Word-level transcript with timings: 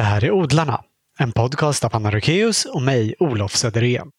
Det 0.00 0.04
här 0.04 0.24
är 0.24 0.30
Odlarna, 0.30 0.80
en 1.18 1.32
podcast 1.32 1.84
av 1.84 1.96
Anna 1.96 2.10
Rukeus 2.10 2.64
och 2.64 2.82
mig, 2.82 3.14
Olof 3.18 3.56
Söderén. 3.56 4.10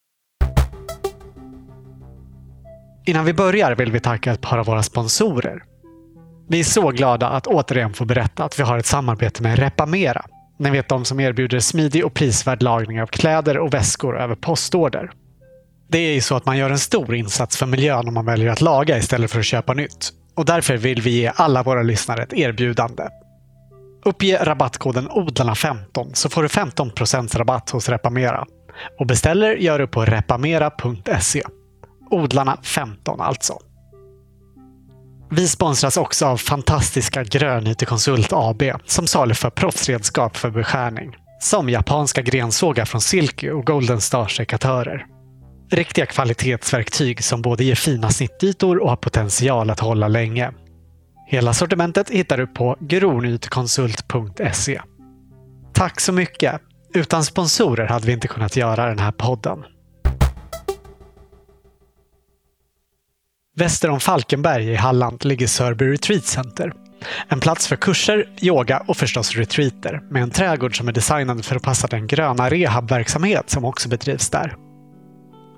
Innan 3.06 3.26
vi 3.26 3.34
börjar 3.34 3.76
vill 3.76 3.92
vi 3.92 4.00
tacka 4.00 4.32
ett 4.32 4.42
par 4.42 4.58
av 4.58 4.66
våra 4.66 4.84
sponsorer. 4.84 5.64
Vi 6.50 6.60
är 6.60 6.64
så 6.64 6.90
glada 6.90 7.30
att 7.30 7.48
återigen 7.48 7.94
få 7.94 8.06
berätta 8.06 8.44
att 8.44 8.60
vi 8.60 8.64
har 8.64 8.78
ett 8.78 8.86
samarbete 8.86 9.44
med 9.44 9.60
Repamera. 9.60 10.26
Ni 10.60 10.70
vet 10.70 10.90
de 10.90 11.06
som 11.06 11.20
erbjuder 11.20 11.60
smidig 11.60 12.06
och 12.06 12.14
prisvärd 12.14 12.64
lagning 12.64 13.02
av 13.02 13.08
kläder 13.08 13.58
och 13.58 13.74
väskor 13.74 14.20
över 14.20 14.36
postorder. 14.36 15.12
Det 15.90 15.98
är 15.98 16.14
ju 16.14 16.22
så 16.22 16.36
att 16.36 16.46
man 16.46 16.58
gör 16.58 16.70
en 16.70 16.80
stor 16.80 17.16
insats 17.16 17.58
för 17.58 17.66
miljön 17.66 18.08
om 18.08 18.14
man 18.14 18.26
väljer 18.26 18.50
att 18.50 18.62
laga 18.62 18.98
istället 18.98 19.32
för 19.32 19.40
att 19.40 19.46
köpa 19.46 19.74
nytt. 19.74 20.10
Och 20.36 20.46
därför 20.46 20.78
vill 20.78 21.02
vi 21.02 21.10
ge 21.10 21.32
alla 21.36 21.64
våra 21.64 21.84
lyssnare 21.84 22.24
ett 22.24 22.34
erbjudande. 22.34 23.04
Uppge 24.06 24.46
rabattkoden 24.46 25.10
ODLARNA15 25.10 26.14
så 26.14 26.30
får 26.30 26.42
du 26.42 26.48
15% 26.48 27.38
rabatt 27.38 27.70
hos 27.70 27.90
Repamera. 27.90 28.46
Och 29.00 29.08
beställer 29.08 29.56
gör 29.56 29.80
du 29.80 29.88
på 29.88 30.06
repamera.se. 30.06 31.44
Odlarna 32.10 32.58
15 32.64 33.22
alltså. 33.22 33.58
Vi 35.32 35.48
sponsras 35.48 35.98
också 35.98 36.26
av 36.26 36.38
fantastiska 36.38 37.24
Grönyte 37.24 37.86
Konsult 37.86 38.34
AB 38.34 38.64
som 38.86 39.08
saluför 39.08 39.50
proffsredskap 39.50 40.38
för 40.38 40.50
beskärning. 40.50 41.16
Som 41.40 41.70
japanska 41.70 42.22
grensågar 42.22 42.86
från 42.86 43.02
Silky 43.02 43.50
och 43.50 43.66
Golden 43.66 44.02
Star-sekatörer. 44.02 45.06
Riktiga 45.72 46.06
kvalitetsverktyg 46.06 47.24
som 47.24 47.42
både 47.42 47.64
ger 47.64 47.76
fina 47.76 48.10
snittytor 48.10 48.78
och 48.78 48.90
har 48.90 48.96
potential 48.96 49.70
att 49.70 49.80
hålla 49.80 50.08
länge. 50.08 50.52
Hela 51.32 51.54
sortimentet 51.54 52.10
hittar 52.10 52.38
du 52.38 52.48
på 52.48 52.78
gronytekonsult.se. 52.80 54.82
Tack 55.74 56.00
så 56.00 56.14
mycket! 56.14 56.62
Utan 56.94 57.24
sponsorer 57.24 57.88
hade 57.88 58.06
vi 58.06 58.12
inte 58.12 58.28
kunnat 58.28 58.56
göra 58.56 58.86
den 58.86 59.00
här 59.00 59.12
podden. 59.12 59.64
Väster 63.56 63.90
om 63.90 64.00
Falkenberg 64.00 64.72
i 64.72 64.76
Halland 64.76 65.26
ligger 65.26 65.48
Sörby 65.48 65.86
Retreat 65.86 66.26
Center. 66.26 66.74
En 67.28 67.40
plats 67.40 67.68
för 67.68 67.76
kurser, 67.76 68.30
yoga 68.42 68.84
och 68.88 68.98
förstås 68.98 69.36
retreater 69.36 70.02
med 70.10 70.24
en 70.24 70.32
trädgård 70.32 70.78
som 70.78 70.88
är 70.88 70.92
designad 70.92 71.46
för 71.46 71.56
att 71.56 71.64
passa 71.64 71.88
den 71.88 72.08
gröna 72.08 72.50
rehabverksamhet 72.50 73.50
som 73.50 73.66
också 73.66 73.90
bedrivs 73.90 74.30
där. 74.30 74.56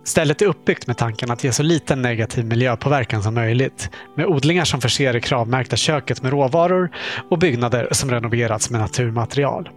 Stället 0.03 0.41
är 0.41 0.45
uppbyggt 0.45 0.87
med 0.87 0.97
tanken 0.97 1.31
att 1.31 1.43
ge 1.43 1.51
så 1.51 1.63
liten 1.63 2.01
negativ 2.01 2.45
miljöpåverkan 2.45 3.23
som 3.23 3.33
möjligt 3.33 3.89
med 4.15 4.25
odlingar 4.25 4.65
som 4.65 4.81
förser 4.81 5.13
det 5.13 5.19
kravmärkta 5.19 5.75
köket 5.75 6.21
med 6.21 6.31
råvaror 6.31 6.91
och 7.29 7.39
byggnader 7.39 7.87
som 7.91 8.11
renoverats 8.11 8.69
med 8.69 8.81
naturmaterial. 8.81 9.69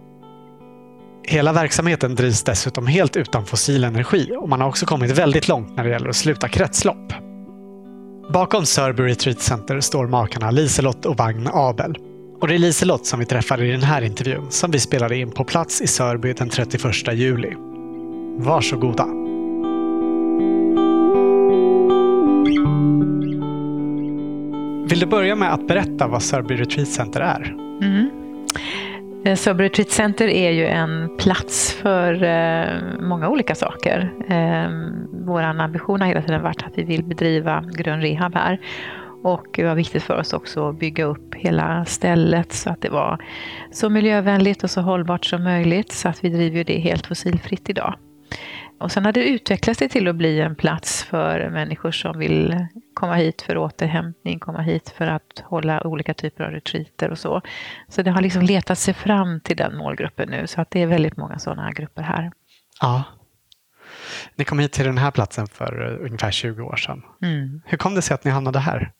Hela 1.23 1.53
verksamheten 1.53 2.15
drivs 2.15 2.43
dessutom 2.43 2.87
helt 2.87 3.17
utan 3.17 3.45
fossil 3.45 3.83
energi 3.83 4.35
och 4.39 4.49
man 4.49 4.61
har 4.61 4.67
också 4.67 4.85
kommit 4.85 5.11
väldigt 5.11 5.47
långt 5.47 5.75
när 5.75 5.83
det 5.83 5.89
gäller 5.89 6.09
att 6.09 6.15
sluta 6.15 6.47
kretslopp. 6.47 7.13
Bakom 8.33 8.65
Sörby 8.65 9.03
Retreat 9.03 9.39
Center 9.39 9.79
står 9.79 10.07
makarna 10.07 10.51
Liselott 10.51 11.05
och 11.05 11.17
Vagn 11.17 11.49
Abel. 11.53 11.95
Och 12.41 12.47
det 12.47 12.53
är 12.53 12.59
Liselott 12.59 13.05
som 13.05 13.19
vi 13.19 13.25
träffar 13.25 13.63
i 13.63 13.71
den 13.71 13.83
här 13.83 14.01
intervjun 14.01 14.47
som 14.49 14.71
vi 14.71 14.79
spelade 14.79 15.17
in 15.17 15.31
på 15.31 15.43
plats 15.43 15.81
i 15.81 15.87
Sörby 15.87 16.33
den 16.33 16.49
31 16.49 17.13
juli. 17.13 17.53
Varsågoda! 18.37 19.26
Vill 24.89 24.99
du 24.99 25.05
börja 25.05 25.35
med 25.35 25.53
att 25.53 25.67
berätta 25.67 26.07
vad 26.07 26.23
Sörby 26.23 26.55
Retreat 26.55 26.87
Center 26.87 27.21
är? 27.21 27.55
Mm. 27.81 28.09
Eh, 29.25 29.35
Sörby 29.35 29.63
Retreat 29.63 29.89
Center 29.89 30.27
är 30.27 30.51
ju 30.51 30.65
en 30.65 31.17
plats 31.17 31.73
för 31.73 32.23
eh, 32.23 32.99
många 32.99 33.29
olika 33.29 33.55
saker. 33.55 34.13
Eh, 34.29 34.71
Vår 35.25 35.41
ambition 35.41 36.01
har 36.01 36.07
hela 36.07 36.21
tiden 36.21 36.41
varit 36.41 36.63
att 36.63 36.77
vi 36.77 36.83
vill 36.83 37.03
bedriva 37.03 37.63
grön 37.73 38.01
rehab 38.01 38.35
här. 38.35 38.59
Och 39.23 39.47
det 39.53 39.63
var 39.63 39.75
viktigt 39.75 40.03
för 40.03 40.17
oss 40.17 40.33
också 40.33 40.69
att 40.69 40.79
bygga 40.79 41.05
upp 41.05 41.35
hela 41.35 41.85
stället 41.85 42.53
så 42.53 42.69
att 42.69 42.81
det 42.81 42.89
var 42.89 43.25
så 43.71 43.89
miljövänligt 43.89 44.63
och 44.63 44.69
så 44.69 44.81
hållbart 44.81 45.25
som 45.25 45.43
möjligt. 45.43 45.91
Så 45.91 46.09
att 46.09 46.23
vi 46.23 46.29
driver 46.29 46.63
det 46.63 46.79
helt 46.79 47.07
fossilfritt 47.07 47.69
idag. 47.69 47.95
Och 48.79 48.91
sen 48.91 49.05
har 49.05 49.11
det 49.11 49.29
utvecklat 49.29 49.77
sig 49.77 49.89
till 49.89 50.07
att 50.07 50.15
bli 50.15 50.41
en 50.41 50.55
plats 50.55 51.03
för 51.03 51.49
människor 51.49 51.91
som 51.91 52.19
vill 52.19 52.67
komma 52.93 53.15
hit 53.15 53.41
för 53.41 53.57
återhämtning, 53.57 54.39
komma 54.39 54.61
hit 54.61 54.93
för 54.97 55.07
att 55.07 55.43
hålla 55.43 55.87
olika 55.87 56.13
typer 56.13 56.43
av 56.43 56.51
retreater 56.51 57.09
och 57.09 57.17
så. 57.17 57.41
Så 57.89 58.01
det 58.01 58.11
har 58.11 58.21
liksom 58.21 58.41
letat 58.41 58.77
sig 58.77 58.93
fram 58.93 59.39
till 59.39 59.57
den 59.57 59.77
målgruppen 59.77 60.29
nu, 60.29 60.47
så 60.47 60.61
att 60.61 60.71
det 60.71 60.81
är 60.81 60.87
väldigt 60.87 61.17
många 61.17 61.39
sådana 61.39 61.71
grupper 61.71 62.01
här. 62.01 62.31
Ja. 62.81 63.03
Ni 64.35 64.45
kom 64.45 64.59
hit 64.59 64.71
till 64.71 64.85
den 64.85 64.97
här 64.97 65.11
platsen 65.11 65.47
för 65.47 65.99
ungefär 66.01 66.31
20 66.31 66.61
år 66.61 66.75
sedan. 66.75 67.01
Mm. 67.21 67.61
Hur 67.65 67.77
kom 67.77 67.95
det 67.95 68.01
sig 68.01 68.15
att 68.15 68.23
ni 68.23 68.31
hamnade 68.31 68.59
här? 68.59 68.91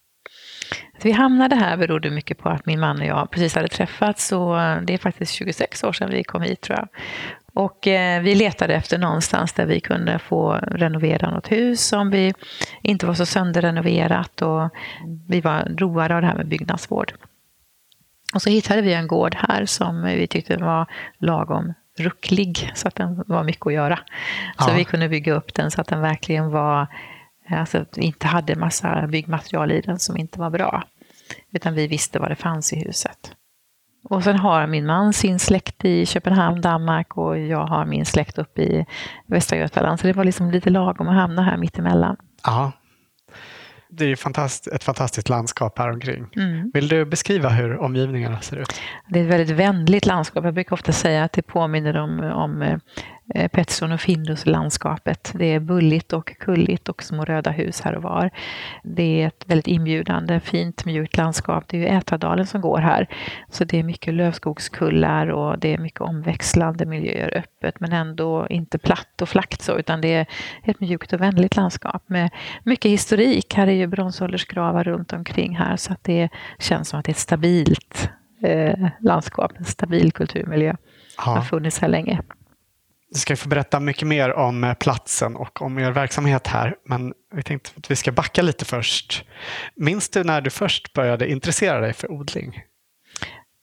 Att 0.97 1.05
vi 1.05 1.11
hamnade 1.11 1.55
här 1.55 1.77
berodde 1.77 2.09
mycket 2.09 2.37
på 2.37 2.49
att 2.49 2.65
min 2.65 2.79
man 2.79 3.01
och 3.01 3.07
jag 3.07 3.31
precis 3.31 3.55
hade 3.55 3.67
träffats. 3.67 4.27
Så 4.27 4.55
det 4.83 4.93
är 4.93 4.97
faktiskt 4.97 5.33
26 5.33 5.83
år 5.83 5.93
sedan 5.93 6.09
vi 6.09 6.23
kom 6.23 6.41
hit 6.41 6.61
tror 6.61 6.79
jag. 6.79 6.87
Och 7.57 7.87
eh, 7.87 8.21
vi 8.21 8.35
letade 8.35 8.73
efter 8.73 8.97
någonstans 8.97 9.53
där 9.53 9.65
vi 9.65 9.79
kunde 9.79 10.19
få 10.19 10.51
renovera 10.53 11.31
något 11.31 11.51
hus 11.51 11.87
som 11.87 12.09
vi 12.09 12.33
inte 12.81 13.05
var 13.05 13.13
så 13.13 13.25
sönderrenoverat 13.25 14.41
och 14.41 14.69
vi 15.27 15.41
var 15.41 15.75
roade 15.77 16.15
av 16.15 16.21
det 16.21 16.27
här 16.27 16.35
med 16.35 16.47
byggnadsvård. 16.47 17.13
Och 18.33 18.41
så 18.41 18.49
hittade 18.49 18.81
vi 18.81 18.93
en 18.93 19.07
gård 19.07 19.35
här 19.35 19.65
som 19.65 20.03
vi 20.03 20.27
tyckte 20.27 20.57
var 20.57 20.85
lagom 21.17 21.73
rucklig 21.97 22.71
så 22.75 22.87
att 22.87 22.95
den 22.95 23.23
var 23.27 23.43
mycket 23.43 23.67
att 23.67 23.73
göra. 23.73 23.99
Så 24.59 24.69
ja. 24.69 24.73
vi 24.75 24.83
kunde 24.83 25.09
bygga 25.09 25.33
upp 25.33 25.53
den 25.53 25.71
så 25.71 25.81
att 25.81 25.87
den 25.87 26.01
verkligen 26.01 26.51
var, 26.51 26.87
alltså 27.49 27.85
inte 27.95 28.27
hade 28.27 28.55
massa 28.55 29.07
byggmaterial 29.07 29.71
i 29.71 29.81
den 29.81 29.99
som 29.99 30.17
inte 30.17 30.39
var 30.39 30.49
bra. 30.49 30.83
Utan 31.51 31.73
vi 31.73 31.87
visste 31.87 32.19
vad 32.19 32.31
det 32.31 32.35
fanns 32.35 32.73
i 32.73 32.79
huset. 32.79 33.36
Och 34.09 34.23
sen 34.23 34.35
har 34.39 34.67
min 34.67 34.85
man 34.85 35.13
sin 35.13 35.39
släkt 35.39 35.85
i 35.85 36.05
Köpenhamn, 36.05 36.61
Danmark 36.61 37.17
och 37.17 37.39
jag 37.39 37.65
har 37.65 37.85
min 37.85 38.05
släkt 38.05 38.37
uppe 38.37 38.61
i 38.61 38.85
Västra 39.25 39.57
Götaland. 39.57 39.99
Så 39.99 40.07
det 40.07 40.13
var 40.13 40.23
liksom 40.23 40.51
lite 40.51 40.69
lagom 40.69 41.07
att 41.07 41.15
hamna 41.15 41.43
här 41.43 41.57
mittemellan. 41.57 42.15
Ja. 42.43 42.71
Det 43.89 44.05
är 44.05 44.15
fantast 44.15 44.67
ett 44.67 44.83
fantastiskt 44.83 45.29
landskap 45.29 45.79
här 45.79 45.91
omkring. 45.91 46.27
Mm. 46.35 46.71
Vill 46.73 46.87
du 46.87 47.05
beskriva 47.05 47.49
hur 47.49 47.77
omgivningarna 47.77 48.41
ser 48.41 48.57
ut? 48.57 48.81
Det 49.07 49.19
är 49.19 49.23
ett 49.23 49.29
väldigt 49.29 49.57
vänligt 49.57 50.05
landskap. 50.05 50.45
Jag 50.45 50.53
brukar 50.53 50.73
ofta 50.73 50.91
säga 50.91 51.23
att 51.23 51.33
det 51.33 51.41
påminner 51.41 51.97
om, 51.97 52.19
om 52.19 52.61
Eh, 52.61 52.77
Pettersson 53.33 53.91
och 53.91 54.01
Findus-landskapet. 54.01 55.31
Det 55.35 55.45
är 55.45 55.59
bulligt 55.59 56.13
och 56.13 56.37
kulligt 56.39 56.89
och 56.89 57.03
små 57.03 57.25
röda 57.25 57.51
hus 57.51 57.81
här 57.81 57.95
och 57.95 58.03
var. 58.03 58.29
Det 58.83 59.21
är 59.21 59.27
ett 59.27 59.43
väldigt 59.45 59.67
inbjudande, 59.67 60.39
fint, 60.39 60.85
mjukt 60.85 61.17
landskap. 61.17 61.63
Det 61.67 61.77
är 61.77 61.81
ju 61.81 61.87
Ätradalen 61.87 62.47
som 62.47 62.61
går 62.61 62.77
här. 62.77 63.07
Så 63.49 63.63
det 63.63 63.79
är 63.79 63.83
mycket 63.83 64.13
lövskogskullar 64.13 65.27
och 65.27 65.59
det 65.59 65.73
är 65.73 65.77
mycket 65.77 66.01
omväxlande 66.01 66.85
miljöer, 66.85 67.37
öppet 67.37 67.79
men 67.79 67.93
ändå 67.93 68.47
inte 68.49 68.77
platt 68.77 69.21
och 69.21 69.29
flackt 69.29 69.61
så, 69.61 69.77
utan 69.77 70.01
det 70.01 70.13
är 70.13 70.25
ett 70.63 70.79
mjukt 70.79 71.13
och 71.13 71.21
vänligt 71.21 71.55
landskap 71.55 72.03
med 72.07 72.29
mycket 72.63 72.91
historik. 72.91 73.53
Här 73.53 73.67
är 73.67 73.71
ju 73.71 73.87
bronsåldersgravar 73.87 74.83
runt 74.83 75.13
omkring 75.13 75.55
här 75.55 75.77
så 75.77 75.93
att 75.93 76.03
det 76.03 76.29
känns 76.59 76.89
som 76.89 76.99
att 76.99 77.05
det 77.05 77.09
är 77.09 77.13
ett 77.13 77.17
stabilt 77.17 78.09
eh, 78.43 78.87
landskap, 78.99 79.51
en 79.57 79.65
stabil 79.65 80.11
kulturmiljö. 80.11 80.75
Ja. 81.17 81.23
har 81.23 81.41
funnits 81.41 81.79
här 81.79 81.87
länge. 81.87 82.21
Du 83.09 83.19
ska 83.19 83.35
få 83.35 83.49
berätta 83.49 83.79
mycket 83.79 84.07
mer 84.07 84.33
om 84.33 84.63
eh, 84.63 84.73
platsen 84.73 85.35
och 85.35 85.61
om 85.61 85.79
er 85.79 85.91
verksamhet 85.91 86.47
här. 86.47 86.75
Men 86.85 87.13
vi 87.35 87.43
tänkte 87.43 87.71
att 87.77 87.91
vi 87.91 87.95
ska 87.95 88.11
backa 88.11 88.41
lite 88.41 88.65
först. 88.65 89.23
Minns 89.75 90.09
du 90.09 90.23
när 90.23 90.41
du 90.41 90.49
först 90.49 90.93
började 90.93 91.31
intressera 91.31 91.79
dig 91.79 91.93
för 91.93 92.11
odling? 92.11 92.61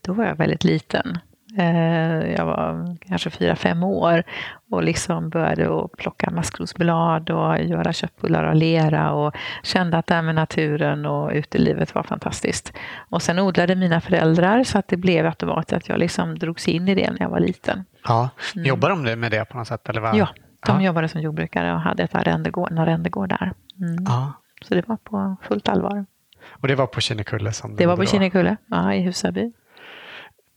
Då 0.05 0.13
var 0.13 0.25
jag 0.25 0.37
väldigt 0.37 0.65
liten. 0.65 1.19
Eh, 1.59 2.33
jag 2.33 2.47
var 2.47 2.97
kanske 3.09 3.31
fyra, 3.31 3.57
fem 3.57 3.83
år 3.83 4.23
och 4.71 4.83
liksom 4.83 5.29
började 5.31 5.85
att 5.85 5.93
plocka 5.93 6.31
maskrosblad 6.31 7.31
och 7.31 7.59
göra 7.59 7.93
köttbullar 7.93 8.45
av 8.45 8.55
lera 8.55 9.13
och 9.13 9.35
kände 9.63 9.99
att 9.99 10.07
det 10.07 10.15
här 10.15 10.23
med 10.23 10.35
naturen 10.35 11.07
och 11.07 11.31
utelivet 11.31 11.95
var 11.95 12.03
fantastiskt. 12.03 12.73
Och 13.11 13.23
sen 13.23 13.39
odlade 13.39 13.77
mina 13.77 14.01
föräldrar 14.01 14.65
så 14.65 14.79
att 14.79 14.89
det 14.89 14.97
blev 14.97 15.27
automatiskt 15.27 15.73
att 15.73 15.89
jag 15.89 15.99
liksom 15.99 16.39
drogs 16.39 16.69
in 16.69 16.89
i 16.89 16.95
det 16.95 17.11
när 17.11 17.21
jag 17.21 17.31
var 17.31 17.41
liten. 17.41 17.85
Ja, 18.05 18.29
mm. 18.55 18.67
Jobbar 18.67 18.91
de 18.91 19.17
med 19.17 19.31
det 19.31 19.45
på 19.45 19.59
något 19.59 19.69
sätt? 19.69 19.89
Eller 19.89 20.01
vad? 20.01 20.17
Ja, 20.17 20.29
de 20.67 20.81
ja. 20.81 20.87
jobbade 20.87 21.09
som 21.09 21.21
jordbrukare 21.21 21.75
och 21.75 21.81
hade 21.81 22.03
ett 22.03 22.15
arrendegård, 22.15 22.71
en 22.71 22.79
arrendegård 22.79 23.29
där. 23.29 23.53
Mm. 23.81 24.05
Ja. 24.05 24.33
Så 24.63 24.75
det 24.75 24.89
var 24.89 24.97
på 24.97 25.37
fullt 25.43 25.69
allvar. 25.69 26.07
Och 26.51 26.69
det 26.69 26.75
var 26.75 26.87
på 26.87 27.01
Kinnekulle? 27.01 27.53
Som 27.53 27.77
det 27.77 27.87
var 27.87 27.97
på 27.97 28.05
Kinnekulle, 28.05 28.57
ja, 28.67 28.95
i 28.95 29.03
Husaby. 29.03 29.53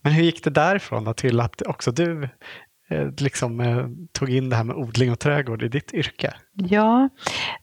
Men 0.07 0.13
hur 0.13 0.23
gick 0.23 0.43
det 0.43 0.49
därifrån 0.49 1.03
då 1.03 1.13
till 1.13 1.39
att 1.39 1.61
också 1.61 1.91
du 1.91 2.29
eh, 2.89 3.07
liksom, 3.17 3.59
eh, 3.59 3.87
tog 4.11 4.29
in 4.29 4.49
det 4.49 4.55
här 4.55 4.63
med 4.63 4.75
odling 4.75 5.11
och 5.11 5.19
trädgård 5.19 5.63
i 5.63 5.67
ditt 5.67 5.93
yrke? 5.93 6.33
Ja, 6.59 7.09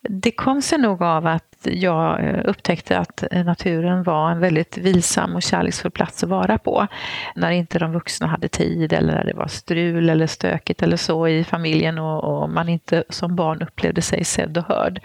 det 0.03 0.31
kom 0.31 0.63
sig 0.63 0.79
nog 0.79 1.03
av 1.03 1.27
att 1.27 1.55
jag 1.63 2.25
eh, 2.25 2.41
upptäckte 2.45 2.99
att 2.99 3.25
naturen 3.31 4.03
var 4.03 4.31
en 4.31 4.41
väldigt 4.41 4.79
vilsam 4.79 5.35
och 5.35 5.43
kärleksfull 5.43 5.91
plats 5.91 6.25
att 6.25 6.31
vara 6.31 6.59
på. 6.59 6.87
När 7.35 7.51
inte 7.51 7.79
de 7.79 7.93
vuxna 7.93 8.27
hade 8.27 8.49
tid 8.49 8.93
eller 8.93 9.15
när 9.15 9.25
det 9.25 9.35
var 9.35 9.47
strul 9.47 10.11
eller 10.11 10.27
stökigt 10.27 10.83
eller 10.83 10.97
så 10.97 11.29
i 11.29 11.45
familjen 11.45 11.99
och, 11.99 12.25
och 12.25 12.51
man 12.51 12.69
inte 12.69 13.05
som 13.09 13.37
barn 13.37 13.63
upplevde 13.63 14.03
sig 14.03 14.25
sedd 14.25 14.59
och 14.59 14.65
hörd 14.65 15.01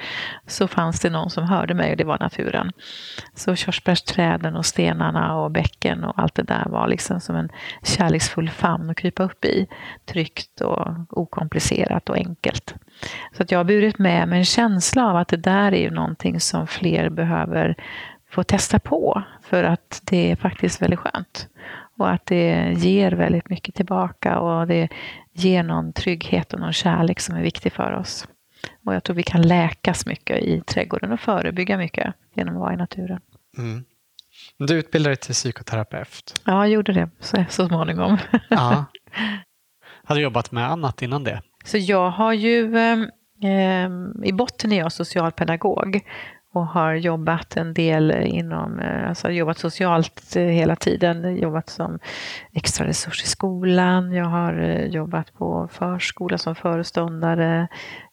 så 0.47 0.67
fanns 0.67 0.99
det 0.99 1.09
någon 1.09 1.29
som 1.29 1.43
hörde 1.43 1.73
mig 1.73 1.91
och 1.91 1.97
det 1.97 2.03
var 2.03 2.19
naturen. 2.19 2.71
Så 3.35 3.55
körsbärsträden 3.55 4.55
och 4.55 4.65
stenarna 4.65 5.35
och 5.35 5.51
bäcken 5.51 6.03
och 6.03 6.19
allt 6.19 6.35
det 6.35 6.43
där 6.43 6.65
var 6.65 6.87
liksom 6.87 7.19
som 7.19 7.35
en 7.35 7.49
kärleksfull 7.83 8.49
famn 8.49 8.89
att 8.89 8.97
krypa 8.97 9.23
upp 9.23 9.45
i. 9.45 9.67
Tryggt 10.05 10.61
och 10.61 10.87
okomplicerat 11.09 12.09
och 12.09 12.15
enkelt. 12.15 12.75
Så 13.37 13.43
att 13.43 13.51
jag 13.51 13.59
har 13.59 13.63
burit 13.79 13.99
med 13.99 14.27
mig 14.27 14.39
en 14.39 14.45
känsla 14.45 15.09
av 15.09 15.15
att 15.15 15.27
det 15.27 15.37
där 15.37 15.71
är 15.71 15.81
ju 15.81 15.89
någonting 15.89 16.39
som 16.39 16.67
fler 16.67 17.09
behöver 17.09 17.75
få 18.29 18.43
testa 18.43 18.79
på. 18.79 19.23
För 19.43 19.63
att 19.63 20.01
det 20.03 20.31
är 20.31 20.35
faktiskt 20.35 20.81
väldigt 20.81 20.99
skönt. 20.99 21.47
Och 21.97 22.11
att 22.11 22.25
det 22.25 22.73
ger 22.77 23.11
väldigt 23.11 23.49
mycket 23.49 23.75
tillbaka 23.75 24.39
och 24.39 24.67
det 24.67 24.89
ger 25.33 25.63
någon 25.63 25.93
trygghet 25.93 26.53
och 26.53 26.59
någon 26.59 26.73
kärlek 26.73 27.19
som 27.19 27.35
är 27.35 27.41
viktig 27.41 27.73
för 27.73 27.91
oss. 27.91 28.27
Och 28.85 28.93
jag 28.95 29.03
tror 29.03 29.15
vi 29.15 29.23
kan 29.23 29.41
läkas 29.41 30.05
mycket 30.05 30.43
i 30.43 30.61
trädgården 30.61 31.11
och 31.11 31.19
förebygga 31.19 31.77
mycket 31.77 32.13
genom 32.33 32.55
att 32.55 32.59
vara 32.59 32.73
i 32.73 32.77
naturen. 32.77 33.21
Mm. 33.57 33.83
Du 34.57 34.73
utbildade 34.73 35.15
dig 35.15 35.17
till 35.17 35.33
psykoterapeut. 35.33 36.41
Ja, 36.45 36.53
jag 36.53 36.69
gjorde 36.69 36.93
det 36.93 37.09
så, 37.19 37.45
så 37.49 37.67
småningom. 37.67 38.17
Ja. 38.49 38.85
Hade 40.03 40.19
du 40.19 40.23
jobbat 40.23 40.51
med 40.51 40.71
annat 40.71 41.01
innan 41.01 41.23
det? 41.23 41.41
Så 41.63 41.77
jag 41.77 42.09
har 42.09 42.33
ju, 42.33 42.77
eh, 42.77 42.97
Ehm, 43.43 44.23
i 44.23 44.33
botten 44.33 44.71
är 44.71 44.77
jag 44.77 44.91
socialpedagog 44.91 46.01
och 46.53 46.67
har 46.67 46.93
jobbat 46.93 47.57
en 47.57 47.73
del 47.73 48.11
inom, 48.11 48.79
eh, 48.79 49.09
alltså 49.09 49.31
jobbat 49.31 49.57
socialt 49.57 50.35
eh, 50.35 50.43
hela 50.43 50.75
tiden, 50.75 51.37
jobbat 51.37 51.69
som 51.69 51.99
extra 52.53 52.87
resurs 52.87 53.23
i 53.23 53.27
skolan, 53.27 54.11
jag 54.11 54.25
har 54.25 54.59
eh, 54.59 54.85
jobbat 54.85 55.33
på 55.33 55.67
förskola 55.71 56.37
som 56.37 56.55
föreståndare, 56.55 57.67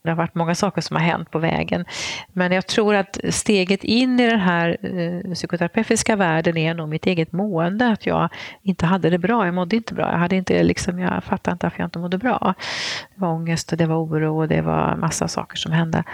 det 0.06 0.12
har 0.12 0.16
varit 0.16 0.34
många 0.34 0.54
saker 0.54 0.80
som 0.80 0.96
har 0.96 1.02
hänt 1.02 1.30
på 1.30 1.38
vägen. 1.38 1.84
Men 2.32 2.52
jag 2.52 2.66
tror 2.66 2.94
att 2.94 3.18
steget 3.30 3.84
in 3.84 4.20
i 4.20 4.30
den 4.30 4.40
här 4.40 4.76
eh, 4.82 5.34
psykoterapeutiska 5.34 6.16
världen 6.16 6.56
är 6.56 6.74
nog 6.74 6.88
mitt 6.88 7.06
eget 7.06 7.32
mående. 7.32 7.88
Att 7.88 8.06
jag 8.06 8.28
inte 8.62 8.86
hade 8.86 9.10
det 9.10 9.18
bra. 9.18 9.44
Jag 9.44 9.54
mådde 9.54 9.76
inte 9.76 9.94
bra. 9.94 10.10
Jag, 10.10 10.18
hade 10.18 10.36
inte, 10.36 10.62
liksom, 10.62 10.98
jag 10.98 11.24
fattade 11.24 11.52
inte 11.52 11.66
varför 11.66 11.80
jag 11.80 11.86
inte 11.86 11.98
mådde 11.98 12.18
bra. 12.18 12.54
Det 13.14 13.20
var 13.20 13.28
ångest 13.28 13.72
och 13.72 13.78
det 13.78 13.86
var 13.86 13.96
oro 13.96 14.40
och 14.40 14.48
det 14.48 14.60
var 14.60 14.96
massa 14.96 15.28
saker 15.28 15.56
som 15.56 15.72
hände. 15.72 16.04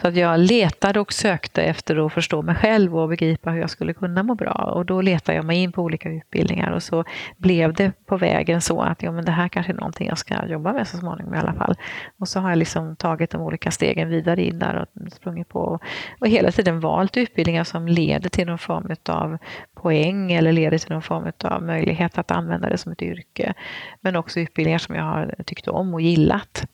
Så 0.00 0.08
att 0.08 0.16
jag 0.16 0.40
letade 0.40 1.00
och 1.00 1.12
sökte 1.12 1.62
efter 1.62 2.06
att 2.06 2.12
förstå 2.12 2.42
mig 2.42 2.54
själv 2.54 2.98
och 2.98 3.08
begripa 3.08 3.50
hur 3.50 3.60
jag 3.60 3.70
skulle 3.70 3.94
kunna 3.94 4.22
må 4.22 4.34
bra. 4.34 4.72
Och 4.74 4.86
då 4.86 5.00
letade 5.00 5.36
jag 5.36 5.44
mig 5.44 5.62
in 5.62 5.72
på 5.72 5.82
olika 5.82 6.08
utbildningar 6.08 6.70
och 6.70 6.82
så 6.82 7.04
blev 7.36 7.74
det 7.74 7.92
på 8.06 8.16
vägen 8.16 8.60
så 8.60 8.82
att 8.82 9.02
ja, 9.02 9.12
men 9.12 9.24
det 9.24 9.32
här 9.32 9.48
kanske 9.48 9.72
är 9.72 9.76
någonting 9.76 10.08
jag 10.08 10.18
ska 10.18 10.46
jobba 10.46 10.72
med 10.72 10.88
så 10.88 10.96
småningom 10.96 11.34
i 11.34 11.38
alla 11.38 11.52
fall. 11.52 11.74
Och 12.18 12.28
så 12.28 12.40
har 12.40 12.48
jag 12.48 12.58
liksom 12.58 12.96
tagit 12.96 13.34
de 13.40 13.46
olika 13.46 13.70
stegen 13.70 14.08
vidare 14.08 14.44
in 14.44 14.58
där 14.58 14.86
och 14.96 15.12
sprungit 15.12 15.48
på 15.48 15.78
och 16.20 16.28
hela 16.28 16.52
tiden 16.52 16.80
valt 16.80 17.16
utbildningar 17.16 17.64
som 17.64 17.88
leder 17.88 18.28
till 18.28 18.46
någon 18.46 18.58
form 18.58 18.96
av 19.08 19.38
poäng 19.74 20.32
eller 20.32 20.52
leder 20.52 20.78
till 20.78 20.92
någon 20.92 21.02
form 21.02 21.32
av 21.44 21.62
möjlighet 21.62 22.18
att 22.18 22.30
använda 22.30 22.68
det 22.68 22.78
som 22.78 22.92
ett 22.92 23.02
yrke. 23.02 23.54
Men 24.00 24.16
också 24.16 24.40
utbildningar 24.40 24.78
som 24.78 24.94
jag 24.94 25.04
har 25.04 25.34
tyckt 25.46 25.68
om 25.68 25.94
och 25.94 26.00
gillat. 26.00 26.64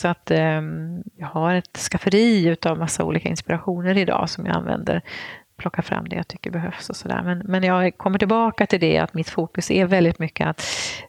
Så 0.00 0.08
att 0.08 0.30
eh, 0.30 0.62
jag 1.16 1.26
har 1.26 1.54
ett 1.54 1.76
skafferi 1.76 2.46
utav 2.46 2.78
massa 2.78 3.04
olika 3.04 3.28
inspirationer 3.28 3.98
idag 3.98 4.28
som 4.28 4.46
jag 4.46 4.56
använder 4.56 5.02
plocka 5.60 5.82
fram 5.82 6.08
det 6.08 6.16
jag 6.16 6.28
tycker 6.28 6.50
behövs 6.50 6.90
och 6.90 6.96
sådär. 6.96 7.22
Men, 7.22 7.38
men 7.38 7.62
jag 7.62 7.98
kommer 7.98 8.18
tillbaka 8.18 8.66
till 8.66 8.80
det 8.80 8.98
att 8.98 9.14
mitt 9.14 9.28
fokus 9.28 9.70
är 9.70 9.86
väldigt 9.86 10.18
mycket 10.18 10.46
att 10.46 10.62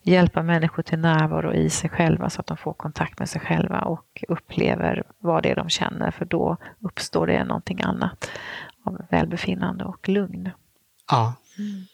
hjälpa 0.03 0.44
människor 0.44 0.83
till 0.83 1.00
närvaro 1.00 1.53
i 1.53 1.69
sig 1.69 1.89
själva 1.89 2.30
så 2.30 2.42
att 2.42 2.48
de 2.48 2.57
får 2.57 2.74
kontakt 2.74 3.19
med 3.19 3.30
sig 3.30 3.42
själva 3.42 3.81
och 3.81 4.24
upplever 4.27 5.03
vad 5.19 5.44
det 5.44 5.50
är 5.51 5.56
de 5.56 5.69
känner 5.69 6.12
för 6.12 6.25
då 6.25 6.57
uppstår 6.80 7.27
det 7.27 7.44
någonting 7.44 7.81
annat 7.81 8.30
av 8.83 9.01
välbefinnande 9.09 9.86
och 9.86 10.09
lugn. 10.09 10.50
Ja. 11.12 11.36
Mm. 11.57 11.86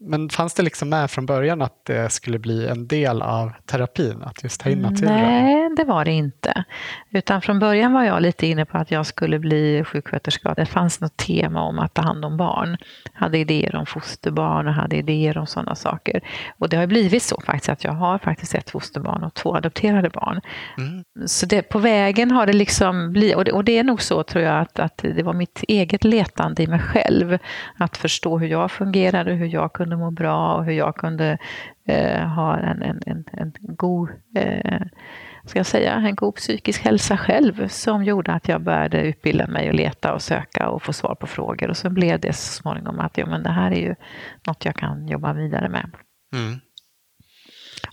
Men 0.00 0.28
fanns 0.28 0.54
det 0.54 0.62
liksom 0.62 0.88
med 0.88 1.10
från 1.10 1.26
början 1.26 1.62
att 1.62 1.84
det 1.84 2.12
skulle 2.12 2.38
bli 2.38 2.66
en 2.66 2.86
del 2.86 3.22
av 3.22 3.52
terapin, 3.66 4.22
att 4.22 4.42
just 4.42 4.60
ta 4.60 4.70
in 4.70 4.78
naturen? 4.78 5.12
Nej, 5.12 5.70
det 5.76 5.84
var 5.84 6.04
det 6.04 6.12
inte. 6.12 6.64
Utan 7.10 7.42
från 7.42 7.58
början 7.58 7.92
var 7.92 8.04
jag 8.04 8.22
lite 8.22 8.46
inne 8.46 8.64
på 8.64 8.78
att 8.78 8.90
jag 8.90 9.06
skulle 9.06 9.38
bli 9.38 9.84
sjuksköterska. 9.84 10.54
Det 10.54 10.66
fanns 10.66 11.00
något 11.00 11.16
tema 11.16 11.62
om 11.62 11.78
att 11.78 11.94
ta 11.94 12.02
hand 12.02 12.24
om 12.24 12.36
barn. 12.36 12.76
Jag 13.12 13.20
hade 13.20 13.38
idéer 13.38 13.76
om 13.76 13.86
fosterbarn 13.86 14.68
och 14.68 14.74
hade 14.74 14.96
idéer 14.96 15.38
om 15.38 15.46
sådana 15.46 15.74
saker. 15.74 16.20
Och 16.58 16.68
det 16.68 16.76
har 16.76 16.86
blivit 16.86 17.22
så 17.22 17.40
faktiskt 17.46 17.68
att 17.68 17.84
jag 17.84 17.92
har 17.92 18.18
faktiskt 18.18 18.54
ett 18.54 18.70
fosterbarn 18.70 19.24
och 19.24 19.34
två 19.34 19.56
adopterade 19.56 20.10
barn. 20.10 20.40
Mm. 20.78 21.04
Så 21.26 21.46
det, 21.46 21.62
på 21.62 21.78
vägen 21.78 22.30
har 22.30 22.46
det 22.46 22.52
liksom 22.52 23.12
blivit, 23.12 23.36
och 23.36 23.44
det, 23.44 23.52
och 23.52 23.64
det 23.64 23.78
är 23.78 23.84
nog 23.84 24.02
så 24.02 24.22
tror 24.22 24.44
jag 24.44 24.60
att, 24.60 24.78
att 24.78 24.98
det 24.98 25.22
var 25.22 25.32
mitt 25.32 25.64
eget 25.68 26.04
letande 26.04 26.62
i 26.62 26.66
mig 26.66 26.80
själv. 26.80 27.38
Att 27.76 27.96
förstå 27.96 28.38
hur 28.38 28.48
jag 28.48 28.70
fungerade, 28.70 29.32
hur 29.32 29.46
jag 29.46 29.72
kunde 29.72 29.93
kunde 29.94 30.04
må 30.04 30.10
bra 30.10 30.54
och 30.54 30.64
hur 30.64 30.72
jag 30.72 30.96
kunde 30.96 31.38
eh, 31.88 32.26
ha 32.26 32.56
en, 32.56 32.82
en, 32.82 33.02
en, 33.06 33.24
en 33.32 33.52
god 33.58 34.08
eh, 34.36 34.80
ska 35.46 35.58
jag 35.58 35.66
säga, 35.66 35.92
en 35.92 36.14
god 36.14 36.34
psykisk 36.34 36.84
hälsa 36.84 37.16
själv 37.16 37.68
som 37.68 38.04
gjorde 38.04 38.32
att 38.32 38.48
jag 38.48 38.60
började 38.60 39.02
utbilda 39.02 39.46
mig 39.46 39.68
och 39.68 39.74
leta 39.74 40.14
och 40.14 40.22
söka 40.22 40.68
och 40.68 40.82
få 40.82 40.92
svar 40.92 41.14
på 41.14 41.26
frågor. 41.26 41.70
Och 41.70 41.76
så 41.76 41.90
blev 41.90 42.20
det 42.20 42.32
så 42.32 42.52
småningom 42.62 43.00
att 43.00 43.18
ja, 43.18 43.26
men 43.26 43.42
det 43.42 43.50
här 43.50 43.70
är 43.70 43.80
ju 43.80 43.94
något 44.46 44.64
jag 44.64 44.74
kan 44.74 45.08
jobba 45.08 45.32
vidare 45.32 45.68
med. 45.68 45.90
Mm. 46.34 46.60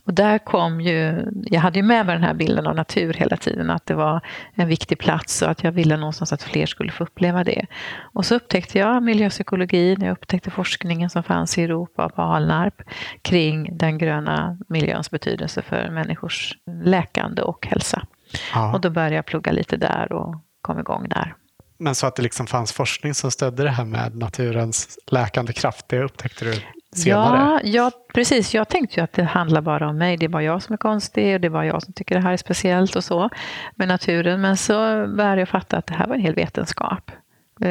Och 0.04 0.14
där 0.14 0.38
kom 0.38 0.82
ju, 0.82 1.26
jag 1.46 1.62
hade 1.62 1.80
ju 1.80 1.84
med 1.84 2.06
mig 2.06 2.16
den 2.16 2.24
här 2.24 2.34
bilden 2.34 2.68
av 2.68 2.76
natur 2.76 3.14
hela 3.14 3.38
tiden, 3.38 3.70
att 3.70 3.86
det 3.86 3.94
var 3.94 4.22
en 4.54 4.68
viktig 4.68 5.00
plats 5.00 5.42
och 5.42 5.50
att 5.50 5.64
jag 5.64 5.72
ville 5.72 5.98
någonstans 5.98 6.34
att 6.34 6.44
fler 6.44 6.66
skulle 6.66 6.92
få 6.92 7.04
uppleva 7.04 7.44
det. 7.44 7.66
Och 8.14 8.26
så 8.26 8.36
upptäckte 8.36 8.80
jag 8.80 9.04
miljöpsykologin, 9.04 10.02
jag 10.02 10.12
upptäckte 10.12 10.52
forskningen 10.52 11.10
som 11.10 11.24
fanns 11.24 11.58
i 11.58 11.64
Europa 11.64 12.10
på 12.10 12.22
Alnarp 12.22 12.82
kring 13.22 13.78
den 13.78 13.98
gröna 13.98 14.58
miljöns 14.68 15.12
betydelse 15.12 15.62
för 15.62 15.90
människors 15.90 16.58
läkande 16.84 17.42
och 17.42 17.68
hälsa. 17.68 18.08
Ja. 18.54 18.74
Och 18.74 18.82
då 18.82 18.90
började 18.90 19.16
jag 19.16 19.26
plugga 19.26 19.52
lite 19.52 19.78
där 19.78 20.12
och 20.12 20.36
kom 20.62 20.80
igång 20.80 21.10
där. 21.10 21.36
Men 21.78 21.96
så 21.96 22.08
att 22.08 22.16
det 22.16 22.24
liksom 22.24 22.48
fanns 22.48 22.74
forskning 22.74 23.14
som 23.14 23.32
stödde 23.32 23.64
det 23.64 23.70
här 23.70 23.86
med 23.86 24.16
naturens 24.16 25.00
läkande 25.08 25.54
kraft, 25.54 25.86
det 25.90 26.04
upptäckte 26.04 26.46
du 26.46 26.54
senare? 26.96 27.38
Ja, 27.38 27.60
ja, 27.64 27.92
precis. 28.14 28.54
Jag 28.54 28.70
tänkte 28.70 29.00
ju 29.00 29.04
att 29.04 29.14
det 29.14 29.24
handlar 29.24 29.62
bara 29.62 29.90
om 29.90 29.98
mig. 29.98 30.18
Det 30.18 30.26
är 30.26 30.30
bara 30.30 30.44
jag 30.44 30.64
som 30.64 30.74
är 30.74 30.78
konstig 30.78 31.34
och 31.34 31.42
det 31.42 31.48
är 31.48 31.50
bara 31.50 31.66
jag 31.66 31.84
som 31.84 31.94
tycker 31.94 32.16
det 32.16 32.22
här 32.22 32.34
är 32.34 32.38
speciellt 32.38 32.96
och 32.96 33.04
så 33.04 33.30
med 33.76 33.88
naturen. 33.88 34.42
Men 34.42 34.58
så 34.58 34.74
började 35.08 35.42
jag 35.42 35.50
fatta 35.50 35.78
att 35.78 35.88
det 35.88 35.94
här 35.94 36.08
var 36.08 36.16
en 36.16 36.22
hel 36.22 36.36
vetenskap. 36.36 37.12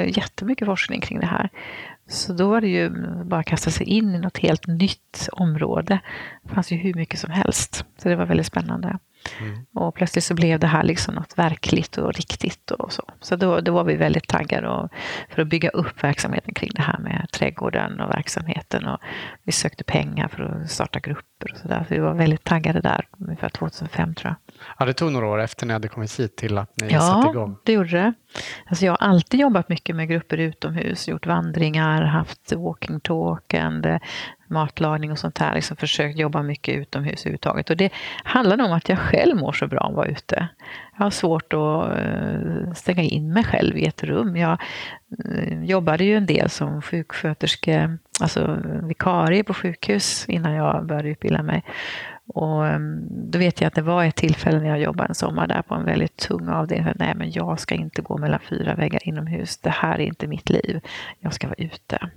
Jättemycket 0.06 0.66
forskning 0.66 1.00
kring 1.00 1.20
det 1.20 1.26
här. 1.26 1.48
Så 2.08 2.32
då 2.32 2.48
var 2.48 2.60
det 2.60 2.68
ju 2.68 2.90
bara 3.24 3.40
att 3.40 3.46
kasta 3.46 3.70
sig 3.70 3.86
in 3.86 4.14
i 4.14 4.18
något 4.18 4.38
helt 4.38 4.66
nytt 4.66 5.28
område. 5.32 6.00
Det 6.42 6.54
fanns 6.54 6.72
ju 6.72 6.76
hur 6.76 6.94
mycket 6.94 7.20
som 7.20 7.30
helst. 7.30 7.84
Så 7.98 8.08
det 8.08 8.16
var 8.16 8.26
väldigt 8.26 8.46
spännande. 8.46 8.98
Mm. 9.40 9.66
Och 9.74 9.94
plötsligt 9.94 10.24
så 10.24 10.34
blev 10.34 10.60
det 10.60 10.66
här 10.66 10.82
liksom 10.82 11.14
något 11.14 11.38
verkligt 11.38 11.98
och 11.98 12.14
riktigt 12.14 12.70
och 12.70 12.92
så. 12.92 13.02
Så 13.20 13.36
då, 13.36 13.60
då 13.60 13.72
var 13.72 13.84
vi 13.84 13.96
väldigt 13.96 14.28
taggade 14.28 14.88
för 15.28 15.42
att 15.42 15.48
bygga 15.48 15.68
upp 15.68 16.04
verksamheten 16.04 16.54
kring 16.54 16.70
det 16.74 16.82
här 16.82 16.98
med 16.98 17.28
trädgården 17.32 18.00
och 18.00 18.10
verksamheten. 18.10 18.86
Och 18.86 19.00
vi 19.42 19.52
sökte 19.52 19.84
pengar 19.84 20.28
för 20.28 20.42
att 20.42 20.70
starta 20.70 20.98
grupper 21.00 21.29
och 21.42 21.58
så 21.58 21.68
där. 21.68 21.84
Så 21.88 21.94
vi 21.94 22.00
var 22.00 22.14
väldigt 22.14 22.44
taggade 22.44 22.80
där, 22.80 23.06
ungefär 23.18 23.48
2005 23.48 24.14
tror 24.14 24.28
jag. 24.28 24.54
Ja, 24.78 24.84
det 24.84 24.92
tog 24.92 25.12
några 25.12 25.26
år 25.26 25.40
efter 25.40 25.66
ni 25.66 25.72
hade 25.72 25.88
kommit 25.88 26.20
hit 26.20 26.36
till 26.36 26.58
att 26.58 26.80
ni 26.82 26.92
ja, 26.92 27.00
satte 27.00 27.28
igång. 27.28 27.50
Ja, 27.50 27.60
det 27.64 27.72
gjorde 27.72 27.90
det. 27.90 28.12
Alltså 28.66 28.84
jag 28.84 28.92
har 28.92 29.08
alltid 29.08 29.40
jobbat 29.40 29.68
mycket 29.68 29.96
med 29.96 30.08
grupper 30.08 30.38
utomhus, 30.38 31.08
gjort 31.08 31.26
vandringar, 31.26 32.02
haft 32.02 32.52
walking 32.52 33.00
talkande, 33.00 34.00
matlagning 34.50 35.12
och 35.12 35.18
sånt 35.18 35.38
här. 35.38 35.54
Liksom 35.54 35.76
försökt 35.76 36.18
jobba 36.18 36.42
mycket 36.42 36.74
utomhus 36.74 37.20
överhuvudtaget. 37.20 37.70
Och 37.70 37.76
det 37.76 37.92
handlar 38.24 38.64
om 38.64 38.72
att 38.72 38.88
jag 38.88 38.98
själv 38.98 39.36
mår 39.36 39.52
så 39.52 39.66
bra 39.66 39.80
att 39.80 39.94
vara 39.94 40.06
ute. 40.06 40.48
Jag 40.96 41.04
har 41.04 41.10
svårt 41.10 41.52
att 41.52 41.98
eh, 41.98 42.72
stänga 42.74 43.02
in 43.02 43.32
mig 43.32 43.44
själv 43.44 43.78
i 43.78 43.86
ett 43.86 44.04
rum. 44.04 44.36
Jag 44.36 44.58
eh, 45.24 45.64
jobbade 45.64 46.04
ju 46.04 46.16
en 46.16 46.26
del 46.26 46.50
som 46.50 46.82
sjuksköterska, 46.82 47.98
alltså 48.22 48.58
vikarie 48.82 49.44
på 49.44 49.54
sjukhus 49.54 50.24
innan 50.28 50.52
jag 50.52 50.86
började 50.86 51.08
utbilda 51.08 51.42
mig. 51.42 51.64
Och 52.34 52.66
ehm, 52.66 53.06
då 53.30 53.38
vet 53.38 53.60
jag 53.60 53.68
att 53.68 53.74
det 53.74 53.82
var 53.82 54.04
ett 54.04 54.16
tillfälle 54.16 54.58
när 54.58 54.68
jag 54.68 54.80
jobbade 54.80 55.08
en 55.08 55.14
sommar 55.14 55.46
där 55.46 55.62
på 55.62 55.74
en 55.74 55.84
väldigt 55.84 56.16
tung 56.16 56.48
avdelning. 56.48 56.94
Nej, 56.96 57.14
men 57.16 57.30
jag 57.32 57.60
ska 57.60 57.74
inte 57.74 58.02
gå 58.02 58.18
mellan 58.18 58.40
fyra 58.40 58.74
väggar 58.74 59.08
inomhus. 59.08 59.58
Det 59.58 59.70
här 59.70 60.00
är 60.00 60.04
inte 60.04 60.26
mitt 60.26 60.50
liv. 60.50 60.80
Jag 61.18 61.34
ska 61.34 61.46
vara 61.46 61.58
ute. 61.58 62.10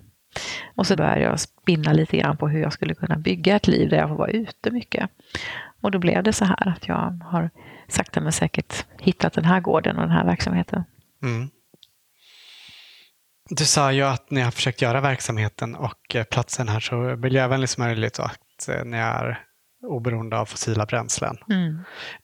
Och 0.75 0.87
så 0.87 0.95
började 0.95 1.21
jag 1.21 1.39
spinna 1.39 1.93
lite 1.93 2.17
grann 2.17 2.37
på 2.37 2.47
hur 2.47 2.61
jag 2.61 2.73
skulle 2.73 2.95
kunna 2.95 3.17
bygga 3.17 3.55
ett 3.55 3.67
liv 3.67 3.89
där 3.89 3.97
jag 3.97 4.09
får 4.09 4.15
vara 4.15 4.31
ute 4.31 4.71
mycket. 4.71 5.09
Och 5.81 5.91
då 5.91 5.99
blev 5.99 6.23
det 6.23 6.33
så 6.33 6.45
här 6.45 6.67
att 6.67 6.87
jag 6.87 7.19
har 7.23 7.49
sakta 7.87 8.21
men 8.21 8.31
säkert 8.31 8.85
hittat 8.99 9.33
den 9.33 9.45
här 9.45 9.59
gården 9.59 9.95
och 9.95 10.01
den 10.01 10.11
här 10.11 10.25
verksamheten. 10.25 10.83
Mm. 11.23 11.49
Du 13.57 13.65
sa 13.65 13.91
ju 13.91 14.01
att 14.01 14.31
ni 14.31 14.41
har 14.41 14.51
försökt 14.51 14.81
göra 14.81 15.01
verksamheten 15.01 15.75
och 15.75 16.15
eh, 16.15 16.23
platsen 16.23 16.69
här 16.69 16.79
så 16.79 16.95
miljövänlig 16.95 17.69
som 17.69 17.83
möjligt 17.83 18.19
och 18.19 18.25
att 18.25 18.69
eh, 18.69 18.85
ni 18.85 18.97
är 18.97 19.45
oberoende 19.83 20.39
av 20.39 20.45
fossila 20.45 20.85
bränslen. 20.85 21.37
Mm. 21.49 21.79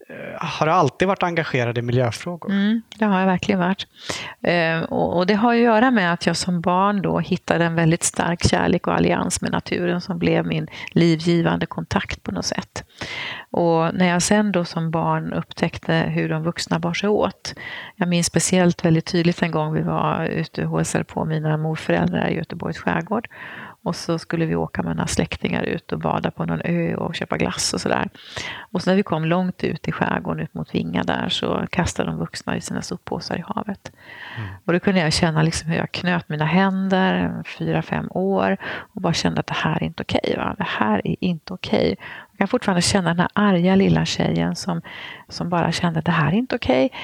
Eh, 0.10 0.46
har 0.46 0.66
du 0.66 0.72
alltid 0.72 1.08
varit 1.08 1.24
engagerad 1.24 1.78
i 1.78 1.82
miljöfrågor? 1.82 2.52
Mm, 2.52 2.82
det 2.96 3.06
har 3.06 3.20
jag 3.20 3.28
verkligen 3.28 3.60
varit. 3.60 3.88
Eh, 4.42 4.80
och, 4.82 5.28
det 5.28 5.34
har 5.34 5.54
att 5.54 5.60
göra 5.60 5.92
med 5.92 6.14
att 6.14 6.26
jag 6.26 6.38
som 6.38 6.62
barn 6.62 7.02
då 7.02 7.20
hittade 7.20 7.66
en 7.66 7.76
väldigt 7.76 8.04
stark 8.04 8.44
kärlek 8.50 8.88
och 8.88 8.94
allians 8.94 9.42
med 9.42 9.52
naturen 9.52 10.02
som 10.02 10.20
blev 10.20 10.46
min 10.46 10.68
livgivande 10.92 11.66
kontakt 11.66 12.24
på 12.24 12.32
något 12.32 12.46
sätt. 12.46 12.84
Och 13.52 13.94
när 13.94 14.08
jag 14.08 14.22
sen 14.22 14.52
då 14.52 14.66
som 14.66 14.92
barn 14.92 15.34
upptäckte 15.34 15.94
hur 15.94 16.30
de 16.30 16.44
vuxna 16.44 16.80
bar 16.80 16.94
sig 16.94 17.10
åt. 17.10 17.56
Jag 17.96 18.10
minns 18.10 18.28
speciellt 18.28 18.86
väldigt 18.86 19.06
tydligt 19.06 19.42
en 19.42 19.52
gång 19.52 19.74
vi 19.74 19.82
var 19.82 20.26
ute 20.26 20.66
och 20.66 20.78
hälsade 20.78 21.04
på 21.04 21.26
mina 21.26 21.58
morföräldrar 21.58 22.28
i 22.28 22.36
Göteborgs 22.36 22.78
skärgård. 22.78 23.28
Och 23.84 23.96
så 23.96 24.20
skulle 24.20 24.46
vi 24.46 24.56
åka 24.56 24.84
med 24.84 24.96
några 24.96 25.08
släktingar 25.08 25.64
ut 25.64 25.92
och 25.92 26.00
bada 26.00 26.32
på 26.32 26.46
någon 26.46 26.62
ö 26.64 26.96
och 26.96 27.16
köpa 27.16 27.38
glass 27.38 27.74
och 27.74 27.82
sådär. 27.82 28.10
Och 28.72 28.82
så 28.82 28.90
när 28.90 28.98
vi 28.98 29.04
kom 29.04 29.26
långt 29.26 29.64
ut 29.64 29.88
i 29.88 29.92
skärgården, 29.92 30.44
ut 30.44 30.54
mot 30.54 30.76
Vinga 30.76 31.04
där, 31.04 31.30
så 31.30 31.66
kastade 31.70 32.10
de 32.10 32.18
vuxna 32.18 32.58
i 32.58 32.62
sina 32.62 32.82
soppåsar 32.82 33.38
i 33.38 33.44
havet. 33.48 33.92
Mm. 34.38 34.50
Och 34.66 34.74
då 34.74 34.80
kunde 34.80 35.00
jag 35.00 35.14
känna 35.14 35.44
liksom 35.44 35.70
hur 35.70 35.78
jag 35.78 35.92
knöt 35.92 36.30
mina 36.30 36.46
händer, 36.46 37.44
fyra, 37.58 37.82
fem 37.82 38.08
år, 38.12 38.58
och 38.94 39.02
bara 39.02 39.14
kände 39.14 39.40
att 39.40 39.48
det 39.48 39.58
här 39.58 39.84
är 39.84 39.84
inte 39.84 40.04
okej. 40.04 40.22
Okay, 40.24 40.54
det 40.58 40.68
här 40.68 41.02
är 41.04 41.16
inte 41.20 41.54
okej. 41.54 41.94
Okay. 41.94 41.96
Jag 42.40 42.42
kan 42.42 42.52
fortfarande 42.52 42.82
känna 42.82 43.10
den 43.10 43.20
här 43.20 43.30
arga 43.34 43.76
lilla 43.76 44.06
tjejen 44.06 44.56
som, 44.56 44.82
som 45.30 45.50
bara 45.50 45.72
kände 45.72 46.00
att 46.00 46.06
det 46.06 46.12
här 46.12 46.28
är 46.28 46.36
inte 46.36 46.56
okej. 46.56 46.86
Okay. 46.86 47.00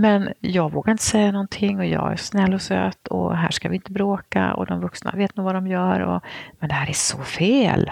Men 0.00 0.32
jag 0.40 0.72
vågar 0.72 0.90
inte 0.90 1.04
säga 1.04 1.32
någonting 1.32 1.78
och 1.78 1.86
jag 1.86 2.12
är 2.12 2.16
snäll 2.16 2.54
och 2.54 2.62
söt 2.62 3.06
och 3.06 3.36
här 3.36 3.50
ska 3.50 3.68
vi 3.68 3.76
inte 3.76 3.92
bråka 3.92 4.54
och 4.54 4.66
de 4.66 4.80
vuxna 4.80 5.12
vet 5.14 5.36
nog 5.36 5.44
vad 5.44 5.54
de 5.54 5.66
gör. 5.66 6.00
Och, 6.00 6.22
men 6.60 6.68
det 6.68 6.74
här 6.74 6.88
är 6.88 6.92
så 6.92 7.18
fel. 7.18 7.90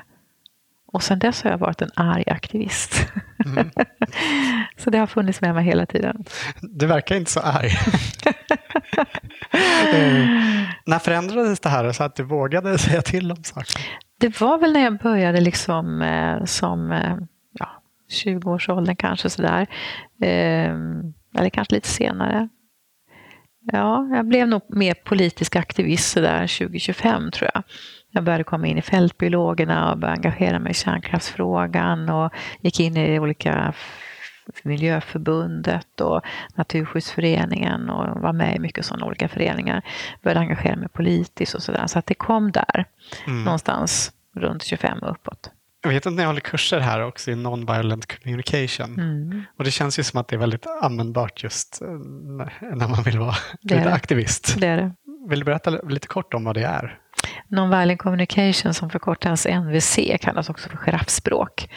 Och 0.86 1.02
sen 1.02 1.18
dess 1.18 1.42
har 1.42 1.50
jag 1.50 1.58
varit 1.58 1.82
en 1.82 1.90
arg 1.96 2.24
aktivist. 2.26 3.06
Mm. 3.46 3.70
så 4.76 4.90
det 4.90 4.98
har 4.98 5.06
funnits 5.06 5.40
med 5.40 5.54
mig 5.54 5.64
hela 5.64 5.86
tiden. 5.86 6.24
Du 6.60 6.86
verkar 6.86 7.16
inte 7.16 7.30
så 7.30 7.40
arg. 7.40 7.70
eh, 9.54 10.28
när 10.86 10.98
förändrades 10.98 11.60
det 11.60 11.68
här 11.68 11.92
så 11.92 12.04
att 12.04 12.16
du 12.16 12.22
vågade 12.22 12.78
säga 12.78 13.02
till 13.02 13.32
om 13.32 13.44
saker? 13.44 13.80
Det 14.20 14.40
var 14.40 14.58
väl 14.58 14.72
när 14.72 14.84
jag 14.84 14.98
började 14.98 15.40
liksom 15.40 16.02
eh, 16.02 16.44
som 16.44 16.92
eh, 16.92 17.16
ja, 17.58 17.68
20-årsåldern 18.24 18.96
kanske 18.96 19.30
sådär. 19.30 19.66
Eh, 20.22 20.74
eller 21.38 21.50
kanske 21.50 21.74
lite 21.74 21.88
senare. 21.88 22.48
Ja, 23.72 24.08
jag 24.12 24.26
blev 24.26 24.48
nog 24.48 24.62
mer 24.68 24.94
politisk 24.94 25.56
aktivist 25.56 26.10
sådär 26.10 26.58
2025 26.58 27.30
tror 27.30 27.50
jag. 27.54 27.62
Jag 28.10 28.24
började 28.24 28.44
komma 28.44 28.66
in 28.66 28.78
i 28.78 28.82
fältbiologerna 28.82 29.92
och 29.92 29.98
började 29.98 30.16
engagera 30.16 30.58
mig 30.58 30.70
i 30.70 30.74
kärnkraftsfrågan 30.74 32.08
och 32.08 32.32
gick 32.60 32.80
in 32.80 32.96
i 32.96 33.20
olika 33.20 33.74
Miljöförbundet 34.62 36.00
och 36.00 36.20
Naturskyddsföreningen 36.54 37.90
och 37.90 38.20
var 38.20 38.32
med 38.32 38.56
i 38.56 38.58
mycket 38.58 38.84
sådana 38.84 39.06
olika 39.06 39.28
föreningar. 39.28 39.82
Började 40.22 40.40
engagera 40.40 40.76
mig 40.76 40.88
politiskt 40.88 41.54
och 41.54 41.62
sådär. 41.62 41.86
Så 41.86 41.98
att 41.98 42.06
det 42.06 42.14
kom 42.14 42.52
där 42.52 42.84
mm. 43.26 43.44
någonstans 43.44 44.12
runt 44.34 44.62
25 44.62 44.98
och 44.98 45.10
uppåt. 45.10 45.50
Jag 45.82 45.90
vet 45.90 46.06
att 46.06 46.12
ni 46.12 46.24
håller 46.24 46.40
kurser 46.40 46.80
här 46.80 47.00
också 47.00 47.30
i 47.30 47.34
non-violent 47.34 48.22
communication. 48.22 48.98
Mm. 48.98 49.42
Och 49.58 49.64
det 49.64 49.70
känns 49.70 49.98
ju 49.98 50.02
som 50.02 50.20
att 50.20 50.28
det 50.28 50.36
är 50.36 50.40
väldigt 50.40 50.66
användbart 50.82 51.42
just 51.42 51.82
eh, 51.82 51.88
när 51.88 52.88
man 52.88 53.02
vill 53.02 53.18
vara 53.18 53.34
lite 53.60 53.92
aktivist. 53.92 54.54
Det 54.58 54.66
är 54.66 54.76
det. 54.76 54.92
Vill 55.28 55.38
du 55.38 55.44
berätta 55.44 55.70
lite 55.70 56.06
kort 56.06 56.34
om 56.34 56.44
vad 56.44 56.54
det 56.54 56.64
är? 56.64 56.98
Nonviolent 57.54 58.00
communication 58.00 58.74
som 58.74 58.90
förkortas 58.90 59.46
NVC 59.46 59.98
kallas 60.20 60.50
också 60.50 60.68
för 60.68 60.76
giraffspråk. 60.76 61.68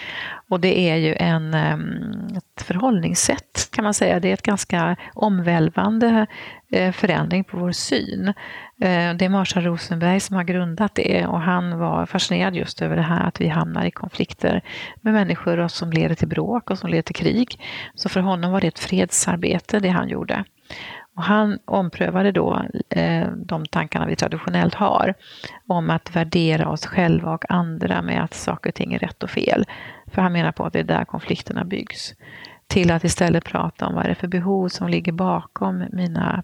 Och 0.49 0.59
det 0.59 0.79
är 0.79 0.95
ju 0.95 1.15
en, 1.15 1.53
ehm, 1.53 2.27
ett 2.37 2.61
förhållningssätt 2.61 3.69
kan 3.71 3.83
man 3.83 3.93
säga. 3.93 4.19
Det 4.19 4.29
är 4.29 4.33
ett 4.33 4.41
ganska 4.41 4.95
omvälvande 5.13 6.25
eh, 6.71 6.91
förändring 6.91 7.43
på 7.43 7.57
vår 7.57 7.71
syn. 7.71 8.27
Eh, 8.81 9.13
det 9.13 9.25
är 9.25 9.29
Marshall 9.29 9.63
Rosenberg 9.63 10.19
som 10.19 10.35
har 10.35 10.43
grundat 10.43 10.95
det 10.95 11.25
och 11.25 11.41
han 11.41 11.79
var 11.79 12.05
fascinerad 12.05 12.55
just 12.55 12.81
över 12.81 12.95
det 12.95 13.01
här 13.01 13.27
att 13.27 13.41
vi 13.41 13.47
hamnar 13.47 13.85
i 13.85 13.91
konflikter 13.91 14.61
med 15.01 15.13
människor 15.13 15.67
som 15.67 15.91
leder 15.91 16.15
till 16.15 16.27
bråk 16.27 16.69
och 16.69 16.79
som 16.79 16.89
leder 16.89 17.01
till 17.01 17.15
krig. 17.15 17.59
Så 17.95 18.09
för 18.09 18.19
honom 18.19 18.51
var 18.51 18.61
det 18.61 18.67
ett 18.67 18.79
fredsarbete 18.79 19.79
det 19.79 19.89
han 19.89 20.09
gjorde. 20.09 20.43
Och 21.17 21.23
han 21.23 21.59
omprövade 21.65 22.31
då 22.31 22.65
eh, 22.89 23.27
de 23.31 23.65
tankarna 23.65 24.05
vi 24.05 24.15
traditionellt 24.15 24.73
har 24.73 25.13
om 25.67 25.89
att 25.89 26.15
värdera 26.15 26.69
oss 26.69 26.85
själva 26.85 27.33
och 27.33 27.51
andra 27.51 28.01
med 28.01 28.23
att 28.23 28.33
saker 28.33 28.69
och 28.69 28.75
ting 28.75 28.93
är 28.93 28.99
rätt 28.99 29.23
och 29.23 29.29
fel. 29.29 29.65
För 30.07 30.21
han 30.21 30.33
menar 30.33 30.51
på 30.51 30.65
att 30.65 30.73
det 30.73 30.79
är 30.79 30.83
där 30.83 31.05
konflikterna 31.05 31.65
byggs. 31.65 32.13
Till 32.67 32.91
att 32.91 33.03
istället 33.03 33.43
prata 33.43 33.87
om 33.87 33.95
vad 33.95 34.05
är 34.05 34.09
det 34.09 34.15
för 34.15 34.27
behov 34.27 34.69
som 34.69 34.89
ligger 34.89 35.11
bakom 35.11 35.83
mina, 35.91 36.43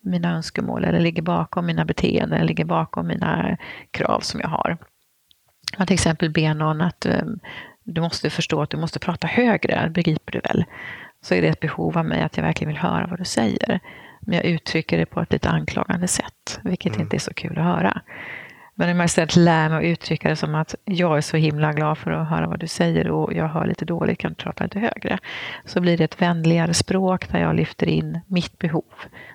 mina 0.00 0.34
önskemål 0.34 0.84
eller 0.84 1.00
ligger 1.00 1.22
bakom 1.22 1.66
mina 1.66 1.84
beteenden 1.84 2.38
eller 2.38 2.48
ligger 2.48 2.64
bakom 2.64 3.06
mina 3.06 3.56
krav 3.90 4.20
som 4.20 4.40
jag 4.40 4.48
har. 4.48 4.78
Man 5.78 5.86
till 5.86 5.94
exempel 5.94 6.30
ber 6.30 6.54
någon 6.54 6.80
att 6.80 7.06
eh, 7.06 7.24
du 7.84 8.00
måste 8.00 8.30
förstå 8.30 8.62
att 8.62 8.70
du 8.70 8.76
måste 8.76 8.98
prata 8.98 9.26
högre, 9.26 9.90
begriper 9.94 10.32
du 10.32 10.40
väl? 10.40 10.64
Så 11.20 11.34
är 11.34 11.42
det 11.42 11.48
ett 11.48 11.60
behov 11.60 11.98
av 11.98 12.04
mig 12.04 12.22
att 12.22 12.36
jag 12.36 12.44
verkligen 12.44 12.68
vill 12.68 12.82
höra 12.82 13.06
vad 13.06 13.18
du 13.18 13.24
säger. 13.24 13.80
Men 14.26 14.36
jag 14.36 14.44
uttrycker 14.44 14.98
det 14.98 15.06
på 15.06 15.20
ett 15.20 15.32
lite 15.32 15.50
anklagande 15.50 16.08
sätt, 16.08 16.60
vilket 16.64 16.92
mm. 16.92 17.00
inte 17.00 17.16
är 17.16 17.18
så 17.18 17.34
kul 17.34 17.58
att 17.58 17.64
höra. 17.64 18.00
Men 18.78 18.90
om 18.90 18.96
jag 18.96 19.06
istället 19.06 19.36
lär 19.36 19.68
mig 19.68 19.78
att 19.78 19.84
uttrycka 19.84 20.28
det 20.28 20.36
som 20.36 20.54
att 20.54 20.74
jag 20.84 21.16
är 21.16 21.20
så 21.20 21.36
himla 21.36 21.72
glad 21.72 21.98
för 21.98 22.10
att 22.10 22.28
höra 22.28 22.46
vad 22.46 22.60
du 22.60 22.66
säger 22.66 23.10
och 23.10 23.32
jag 23.32 23.48
hör 23.48 23.66
lite 23.66 23.84
dåligt, 23.84 24.18
kan 24.18 24.30
du 24.30 24.34
prata 24.34 24.64
lite 24.64 24.78
högre? 24.78 25.18
Så 25.64 25.80
blir 25.80 25.98
det 25.98 26.04
ett 26.04 26.22
vänligare 26.22 26.74
språk 26.74 27.28
där 27.28 27.40
jag 27.40 27.56
lyfter 27.56 27.88
in 27.88 28.20
mitt 28.26 28.58
behov 28.58 28.84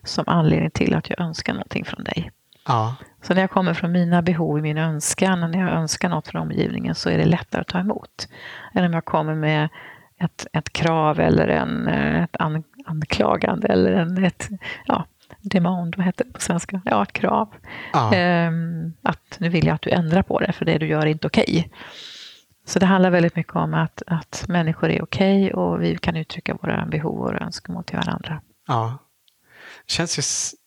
som 0.03 0.23
anledning 0.27 0.71
till 0.71 0.95
att 0.95 1.09
jag 1.09 1.19
önskar 1.19 1.53
någonting 1.53 1.85
från 1.85 2.03
dig. 2.03 2.31
Ja. 2.67 2.95
Så 3.21 3.33
när 3.33 3.41
jag 3.41 3.51
kommer 3.51 3.73
från 3.73 3.91
mina 3.91 4.21
behov, 4.21 4.59
i 4.59 4.61
min 4.61 4.77
önskan, 4.77 5.51
när 5.51 5.59
jag 5.59 5.71
önskar 5.71 6.09
något 6.09 6.27
från 6.27 6.41
omgivningen 6.41 6.95
så 6.95 7.09
är 7.09 7.17
det 7.17 7.25
lättare 7.25 7.61
att 7.61 7.67
ta 7.67 7.79
emot. 7.79 8.27
Än 8.73 8.85
om 8.85 8.93
jag 8.93 9.05
kommer 9.05 9.35
med 9.35 9.69
ett, 10.17 10.47
ett 10.53 10.73
krav 10.73 11.19
eller 11.19 11.47
en, 11.47 11.87
ett 11.87 12.35
an, 12.39 12.63
anklagande 12.85 13.67
eller 13.67 13.91
en, 13.91 14.23
ett 14.23 14.49
ja, 14.85 15.05
demand, 15.41 15.95
vad 15.97 16.05
heter 16.05 16.25
det 16.25 16.33
på 16.33 16.41
svenska? 16.41 16.81
Ja, 16.85 17.03
ett 17.03 17.13
krav. 17.13 17.53
Ehm, 18.13 18.93
att 19.01 19.37
nu 19.39 19.49
vill 19.49 19.65
jag 19.65 19.75
att 19.75 19.81
du 19.81 19.89
ändrar 19.89 20.21
på 20.21 20.39
det, 20.39 20.51
för 20.51 20.65
det 20.65 20.77
du 20.77 20.87
gör 20.87 21.01
är 21.01 21.05
inte 21.05 21.27
okej. 21.27 21.43
Okay. 21.49 21.63
Så 22.65 22.79
det 22.79 22.85
handlar 22.85 23.09
väldigt 23.09 23.35
mycket 23.35 23.55
om 23.55 23.73
att, 23.73 24.03
att 24.07 24.45
människor 24.47 24.89
är 24.89 25.03
okej 25.03 25.43
okay 25.43 25.53
och 25.53 25.81
vi 25.81 25.97
kan 25.97 26.15
uttrycka 26.15 26.57
våra 26.61 26.85
behov 26.85 27.19
och 27.21 27.41
önskemål 27.41 27.83
till 27.83 27.97
varandra. 27.97 28.41
Ja. 28.67 28.97
Det 29.87 29.93
känns 29.93 30.19
ju 30.19 30.21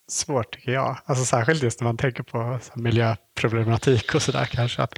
svårt 0.09 0.55
tycker 0.55 0.73
jag. 0.73 0.99
Alltså 1.05 1.25
särskilt 1.25 1.63
just 1.63 1.81
när 1.81 1.85
man 1.85 1.97
tänker 1.97 2.23
på 2.23 2.59
miljöproblematik 2.75 4.15
och 4.15 4.23
sådär 4.23 4.45
kanske. 4.45 4.83
Att... 4.83 4.95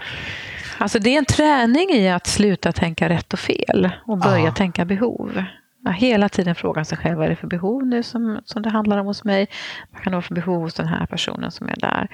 Alltså 0.78 0.99
det 0.99 1.14
är 1.14 1.18
en 1.18 1.25
träning 1.25 1.90
i 1.90 2.08
att 2.08 2.26
sluta 2.26 2.73
tänka 2.73 3.08
rätt 3.08 3.32
och 3.32 3.38
fel 3.38 3.90
och 4.06 4.18
börja 4.18 4.44
ja. 4.44 4.52
tänka 4.52 4.85
behov 4.85 5.44
hela 5.93 6.28
tiden 6.28 6.55
fråga 6.55 6.85
sig 6.85 6.99
själv 6.99 7.16
vad 7.16 7.26
är 7.26 7.31
det 7.31 7.37
för 7.37 7.47
behov 7.47 7.87
nu 7.87 8.02
som, 8.02 8.40
som 8.45 8.62
det 8.62 8.71
handlar 8.71 8.99
om 8.99 9.07
hos 9.07 9.25
mig. 9.25 9.49
Vad 9.93 10.02
kan 10.02 10.11
det 10.11 10.16
vara 10.16 10.23
för 10.23 10.35
behov 10.35 10.61
hos 10.61 10.75
den 10.75 10.87
här 10.87 11.07
personen 11.07 11.50
som 11.50 11.69
är 11.69 11.76
där? 11.76 12.09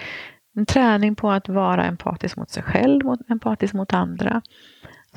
En 0.57 0.67
träning 0.67 1.15
på 1.15 1.31
att 1.31 1.49
vara 1.49 1.85
empatisk 1.85 2.37
mot 2.37 2.51
sig 2.51 2.63
själv, 2.63 3.05
mot, 3.05 3.31
empatisk 3.31 3.75
mot 3.75 3.93
andra. 3.93 4.43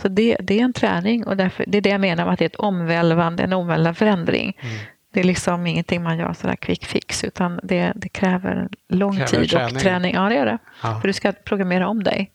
Så 0.01 0.07
det, 0.07 0.37
det 0.39 0.59
är 0.59 0.63
en 0.63 0.73
träning 0.73 1.27
och 1.27 1.37
därför, 1.37 1.63
det 1.67 1.77
är 1.77 1.81
det 1.81 1.89
jag 1.89 2.01
menar 2.01 2.25
med 2.25 2.33
att 2.33 2.39
det 2.39 2.45
är 2.45 2.49
ett 2.49 2.55
omvälvande, 2.55 3.43
en 3.43 3.53
omvälvande 3.53 3.93
förändring. 3.93 4.57
Mm. 4.59 4.75
Det 5.13 5.19
är 5.19 5.23
liksom 5.23 5.67
ingenting 5.67 6.03
man 6.03 6.17
gör 6.17 6.33
sådär 6.33 6.55
quick 6.55 6.85
fix 6.85 7.23
utan 7.23 7.59
det, 7.63 7.93
det 7.95 8.09
kräver 8.09 8.69
lång 8.89 9.15
kräver 9.15 9.27
tid 9.27 9.49
träning. 9.49 9.75
och 9.75 9.81
träning. 9.81 10.15
Ja, 10.15 10.29
det 10.29 10.35
gör 10.35 10.45
det. 10.45 10.57
Ja. 10.83 10.99
För 11.01 11.07
du 11.07 11.13
ska 11.13 11.31
programmera 11.31 11.87
om 11.87 12.03
dig 12.03 12.31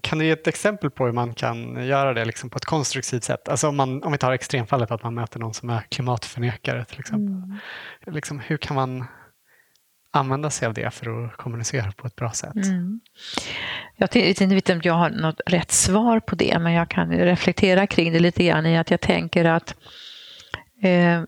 kan 0.00 0.18
du 0.18 0.24
ge 0.24 0.30
ett 0.30 0.46
exempel 0.46 0.90
på 0.90 1.06
hur 1.06 1.12
man 1.12 1.34
kan 1.34 1.86
göra 1.86 2.14
det 2.14 2.24
liksom 2.24 2.50
på 2.50 2.56
ett 2.56 2.64
konstruktivt 2.64 3.24
sätt? 3.24 3.48
Alltså 3.48 3.68
om, 3.68 3.76
man, 3.76 4.02
om 4.02 4.12
vi 4.12 4.18
tar 4.18 4.32
extremfallet 4.32 4.90
att 4.90 5.02
man 5.02 5.14
möter 5.14 5.40
någon 5.40 5.54
som 5.54 5.70
är 5.70 5.80
klimatförnekare 5.80 6.84
till 6.84 7.00
exempel. 7.00 7.34
Mm. 7.34 7.58
Liksom, 8.06 8.40
hur 8.40 8.56
kan 8.56 8.74
man 8.74 9.04
använda 10.10 10.50
sig 10.50 10.68
av 10.68 10.74
det 10.74 10.94
för 10.94 11.24
att 11.24 11.36
kommunicera 11.36 11.92
på 11.92 12.06
ett 12.06 12.16
bra 12.16 12.30
sätt? 12.30 12.54
Mm. 12.54 13.00
Jag 13.96 14.14
vet 14.14 14.40
inte 14.40 14.72
om 14.72 14.80
jag 14.84 14.94
har 14.94 15.10
något 15.10 15.40
rätt 15.46 15.72
svar 15.72 16.20
på 16.20 16.34
det, 16.34 16.58
men 16.58 16.72
jag 16.72 16.88
kan 16.88 17.10
reflektera 17.10 17.86
kring 17.86 18.12
det 18.12 18.20
lite 18.20 18.44
grann 18.44 18.66
i 18.66 18.78
att 18.78 18.90
jag 18.90 19.00
tänker 19.00 19.44
att 19.44 19.74
eh, 20.82 21.22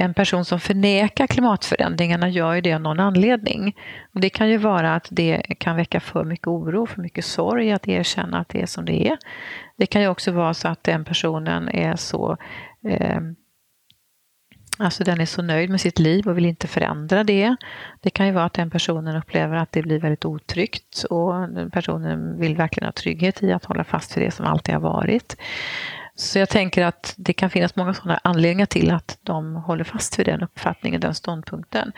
en 0.00 0.14
person 0.14 0.44
som 0.44 0.60
förnekar 0.60 1.26
klimatförändringarna 1.26 2.28
gör 2.28 2.54
ju 2.54 2.60
det 2.60 2.74
av 2.74 2.80
någon 2.80 3.00
anledning. 3.00 3.76
Och 4.14 4.20
det 4.20 4.30
kan 4.30 4.48
ju 4.48 4.56
vara 4.56 4.94
att 4.94 5.08
det 5.10 5.42
kan 5.58 5.76
väcka 5.76 6.00
för 6.00 6.24
mycket 6.24 6.46
oro, 6.46 6.86
för 6.86 7.02
mycket 7.02 7.24
sorg 7.24 7.72
att 7.72 7.88
erkänna 7.88 8.38
att 8.38 8.48
det 8.48 8.62
är 8.62 8.66
som 8.66 8.84
det 8.84 9.08
är. 9.08 9.18
Det 9.76 9.86
kan 9.86 10.02
ju 10.02 10.08
också 10.08 10.32
vara 10.32 10.54
så 10.54 10.68
att 10.68 10.84
den 10.84 11.04
personen 11.04 11.68
är 11.68 11.96
så 11.96 12.36
eh, 12.88 13.20
Alltså 14.80 15.04
den 15.04 15.20
är 15.20 15.26
så 15.26 15.42
nöjd 15.42 15.70
med 15.70 15.80
sitt 15.80 15.98
liv 15.98 16.28
och 16.28 16.36
vill 16.36 16.44
inte 16.44 16.66
förändra 16.66 17.24
det. 17.24 17.56
Det 18.00 18.10
kan 18.10 18.26
ju 18.26 18.32
vara 18.32 18.44
att 18.44 18.52
den 18.52 18.70
personen 18.70 19.16
upplever 19.16 19.56
att 19.56 19.72
det 19.72 19.82
blir 19.82 20.00
väldigt 20.00 20.24
otryggt 20.24 21.04
och 21.10 21.48
den 21.48 21.70
personen 21.70 22.40
vill 22.40 22.56
verkligen 22.56 22.86
ha 22.86 22.92
trygghet 22.92 23.42
i 23.42 23.52
att 23.52 23.64
hålla 23.64 23.84
fast 23.84 24.16
vid 24.16 24.24
det 24.24 24.30
som 24.30 24.46
alltid 24.46 24.74
har 24.74 24.80
varit. 24.80 25.36
Så 26.18 26.38
jag 26.38 26.48
tänker 26.48 26.84
att 26.84 27.14
det 27.16 27.32
kan 27.32 27.50
finnas 27.50 27.76
många 27.76 27.94
sådana 27.94 28.20
anledningar 28.24 28.66
till 28.66 28.90
att 28.90 29.18
de 29.22 29.54
håller 29.54 29.84
fast 29.84 30.18
vid 30.18 30.26
den 30.26 30.42
uppfattningen, 30.42 31.00
den 31.00 31.14
ståndpunkten. 31.14 31.92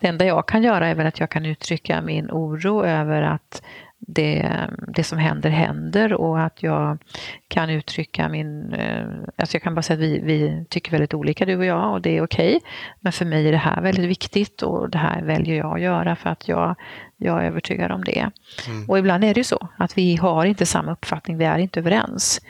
Det 0.00 0.06
enda 0.06 0.24
jag 0.24 0.48
kan 0.48 0.62
göra 0.62 0.88
är 0.88 0.94
väl 0.94 1.06
att 1.06 1.20
jag 1.20 1.30
kan 1.30 1.46
uttrycka 1.46 2.02
min 2.02 2.30
oro 2.30 2.84
över 2.84 3.22
att 3.22 3.62
det, 3.98 4.60
det 4.88 5.04
som 5.04 5.18
händer 5.18 5.50
händer 5.50 6.12
och 6.12 6.40
att 6.40 6.62
jag 6.62 6.98
kan 7.48 7.70
uttrycka 7.70 8.28
min... 8.28 8.72
Eh, 8.72 9.06
alltså 9.36 9.54
jag 9.54 9.62
kan 9.62 9.74
bara 9.74 9.82
säga 9.82 9.94
att 9.94 10.02
vi, 10.02 10.20
vi 10.20 10.64
tycker 10.68 10.90
väldigt 10.90 11.14
olika 11.14 11.44
du 11.44 11.56
och 11.56 11.64
jag 11.64 11.92
och 11.92 12.00
det 12.00 12.16
är 12.16 12.24
okej. 12.24 12.56
Okay. 12.56 12.70
Men 13.00 13.12
för 13.12 13.24
mig 13.24 13.48
är 13.48 13.52
det 13.52 13.58
här 13.58 13.82
väldigt 13.82 14.10
viktigt 14.10 14.62
och 14.62 14.90
det 14.90 14.98
här 14.98 15.22
väljer 15.22 15.56
jag 15.56 15.74
att 15.74 15.80
göra 15.80 16.16
för 16.16 16.30
att 16.30 16.48
jag, 16.48 16.76
jag 17.16 17.42
är 17.42 17.46
övertygad 17.46 17.92
om 17.92 18.04
det. 18.04 18.30
Mm. 18.68 18.90
Och 18.90 18.98
ibland 18.98 19.24
är 19.24 19.34
det 19.34 19.40
ju 19.40 19.44
så 19.44 19.68
att 19.76 19.98
vi 19.98 20.16
har 20.16 20.44
inte 20.44 20.66
samma 20.66 20.92
uppfattning, 20.92 21.38
vi 21.38 21.44
är 21.44 21.58
inte 21.58 21.80
överens. 21.80 22.40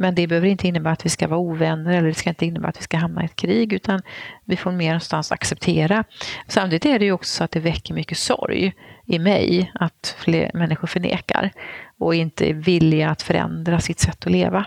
Men 0.00 0.14
det 0.14 0.26
behöver 0.26 0.48
inte 0.48 0.68
innebära 0.68 0.92
att 0.92 1.06
vi 1.06 1.10
ska 1.10 1.28
vara 1.28 1.40
ovänner 1.40 1.98
eller 1.98 2.08
det 2.08 2.14
ska 2.14 2.30
inte 2.30 2.46
innebära 2.46 2.68
att 2.68 2.78
vi 2.78 2.82
ska 2.82 2.96
hamna 2.96 3.22
i 3.22 3.24
ett 3.24 3.36
krig 3.36 3.72
utan 3.72 4.02
vi 4.44 4.56
får 4.56 4.72
mer 4.72 4.88
någonstans 4.88 5.32
acceptera. 5.32 6.04
Samtidigt 6.46 6.86
är 6.86 6.98
det 6.98 7.04
ju 7.04 7.12
också 7.12 7.36
så 7.36 7.44
att 7.44 7.50
det 7.50 7.60
väcker 7.60 7.94
mycket 7.94 8.18
sorg 8.18 8.72
i 9.06 9.18
mig 9.18 9.72
att 9.74 10.16
fler 10.18 10.50
människor 10.54 10.86
förnekar 10.88 11.50
och 11.98 12.14
inte 12.14 12.50
är 12.50 12.54
villiga 12.54 13.10
att 13.10 13.22
förändra 13.22 13.80
sitt 13.80 14.00
sätt 14.00 14.26
att 14.26 14.32
leva. 14.32 14.66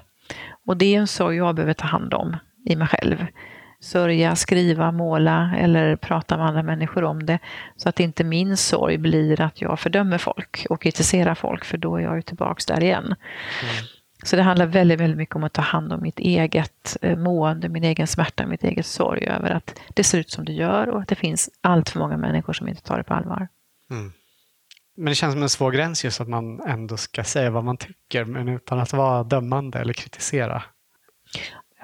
Och 0.68 0.78
det 0.78 0.96
är 0.96 1.00
en 1.00 1.08
sorg 1.08 1.38
jag 1.38 1.56
behöver 1.56 1.74
ta 1.74 1.88
hand 1.88 2.14
om 2.14 2.38
i 2.66 2.76
mig 2.76 2.88
själv. 2.88 3.26
Sörja, 3.80 4.36
skriva, 4.36 4.92
måla 4.92 5.56
eller 5.58 5.96
prata 5.96 6.38
med 6.38 6.46
andra 6.46 6.64
människor 6.64 7.04
om 7.04 7.26
det. 7.26 7.40
Så 7.78 7.90
att 7.90 8.00
inte 8.00 8.24
min 8.24 8.58
sorg 8.58 8.98
blir 8.98 9.42
att 9.42 9.62
jag 9.62 9.80
fördömer 9.80 10.18
folk 10.18 10.66
och 10.70 10.82
kritiserar 10.82 11.36
folk 11.36 11.66
för 11.66 11.78
då 11.78 11.96
är 11.96 12.02
jag 12.02 12.16
ju 12.16 12.22
tillbaks 12.22 12.66
där 12.66 12.84
igen. 12.84 13.06
Mm. 13.06 13.86
Så 14.24 14.36
det 14.36 14.42
handlar 14.42 14.66
väldigt, 14.66 15.00
väldigt 15.00 15.18
mycket 15.18 15.36
om 15.36 15.44
att 15.44 15.54
ta 15.54 15.62
hand 15.62 15.94
om 15.94 16.02
mitt 16.02 16.20
eget 16.20 16.98
eh, 17.02 17.18
mående, 17.18 17.70
min 17.70 17.84
egen 17.84 18.08
smärta, 18.08 18.46
mitt 18.46 18.64
eget 18.64 18.86
sorg 18.86 19.26
över 19.26 19.50
att 19.52 19.80
det 19.94 20.04
ser 20.04 20.20
ut 20.20 20.30
som 20.30 20.46
det 20.46 20.54
gör 20.54 20.90
och 20.90 21.02
att 21.02 21.08
det 21.08 21.16
finns 21.16 21.50
allt 21.62 21.90
för 21.90 22.00
många 22.00 22.18
människor 22.18 22.54
som 22.54 22.68
inte 22.68 22.82
tar 22.82 22.98
det 22.98 23.04
på 23.04 23.14
allvar. 23.14 23.48
Mm. 23.92 24.12
Men 24.96 25.06
det 25.06 25.16
känns 25.16 25.34
som 25.34 25.44
en 25.44 25.50
svår 25.50 25.72
gräns 25.72 26.04
just 26.04 26.22
att 26.22 26.28
man 26.28 26.62
ändå 26.62 26.98
ska 26.98 27.24
säga 27.24 27.50
vad 27.50 27.64
man 27.64 27.78
tycker 27.78 28.26
men 28.26 28.48
utan 28.48 28.80
att 28.80 28.94
vara 28.94 29.24
dömande 29.24 29.80
eller 29.80 29.94
kritisera. 29.94 30.64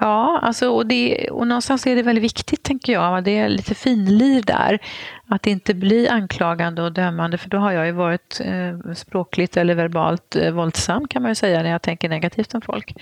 Ja, 0.00 0.38
alltså, 0.42 0.70
och, 0.70 0.86
det, 0.86 1.30
och 1.30 1.46
någonstans 1.46 1.86
är 1.86 1.96
det 1.96 2.02
väldigt 2.02 2.24
viktigt, 2.24 2.62
tänker 2.62 2.92
jag. 2.92 3.24
Det 3.24 3.38
är 3.38 3.48
lite 3.48 3.74
finlir 3.74 4.42
där. 4.42 4.78
Att 5.30 5.46
inte 5.46 5.74
bli 5.74 6.08
anklagande 6.08 6.82
och 6.82 6.92
dömande, 6.92 7.38
för 7.38 7.50
då 7.50 7.58
har 7.58 7.72
jag 7.72 7.86
ju 7.86 7.92
varit 7.92 8.40
eh, 8.44 8.92
språkligt 8.94 9.56
eller 9.56 9.74
verbalt 9.74 10.36
eh, 10.36 10.50
våldsam, 10.50 11.08
kan 11.08 11.22
man 11.22 11.30
ju 11.30 11.34
säga, 11.34 11.62
när 11.62 11.70
jag 11.70 11.82
tänker 11.82 12.08
negativt 12.08 12.54
om 12.54 12.60
folk. 12.60 12.94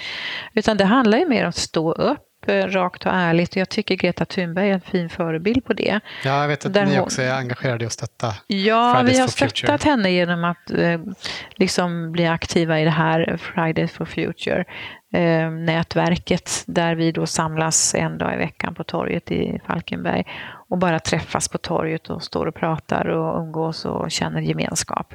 Utan 0.55 0.76
det 0.76 0.85
handlar 0.85 1.19
ju 1.19 1.29
mer 1.29 1.43
om 1.43 1.49
att 1.49 1.57
stå 1.57 1.93
upp 1.93 2.23
Eh, 2.49 2.67
rakt 2.67 3.07
och 3.07 3.12
ärligt. 3.15 3.57
Jag 3.57 3.69
tycker 3.69 3.95
Greta 3.95 4.25
Thunberg 4.25 4.71
är 4.71 4.75
en 4.75 4.81
fin 4.81 5.09
förebild 5.09 5.65
på 5.65 5.73
det. 5.73 6.00
Ja, 6.25 6.41
jag 6.41 6.49
vet 6.49 6.67
att 6.67 6.73
Där 6.73 6.87
ni 6.87 7.00
också 7.00 7.23
är 7.23 7.33
engagerade 7.33 7.85
i 7.85 7.87
att 7.87 7.93
stötta 7.93 8.35
Ja, 8.47 8.95
Fridays 8.95 9.17
vi 9.17 9.21
har 9.21 9.29
stöttat 9.29 9.85
henne 9.85 10.11
genom 10.11 10.45
att 10.45 10.71
eh, 10.71 11.00
liksom 11.57 12.12
bli 12.12 12.26
aktiva 12.26 12.81
i 12.81 12.85
det 12.85 12.91
här 12.91 13.37
Fridays 13.37 13.93
for 13.93 14.05
Future 14.05 14.65
eh, 15.16 15.50
nätverket 15.50 16.64
där 16.66 16.94
vi 16.94 17.12
då 17.12 17.26
samlas 17.26 17.94
en 17.94 18.18
dag 18.18 18.35
i 18.35 18.37
veckan 18.37 18.75
på 18.75 18.85
torget 18.85 19.30
i 19.30 19.61
Falkenberg 19.66 20.25
och 20.68 20.78
bara 20.78 20.99
träffas 21.00 21.49
på 21.49 21.58
torget 21.58 22.11
och 22.11 22.23
står 22.23 22.46
och 22.46 22.54
pratar 22.54 23.06
och 23.06 23.40
umgås 23.40 23.85
och 23.85 24.11
känner 24.11 24.40
gemenskap. 24.40 25.14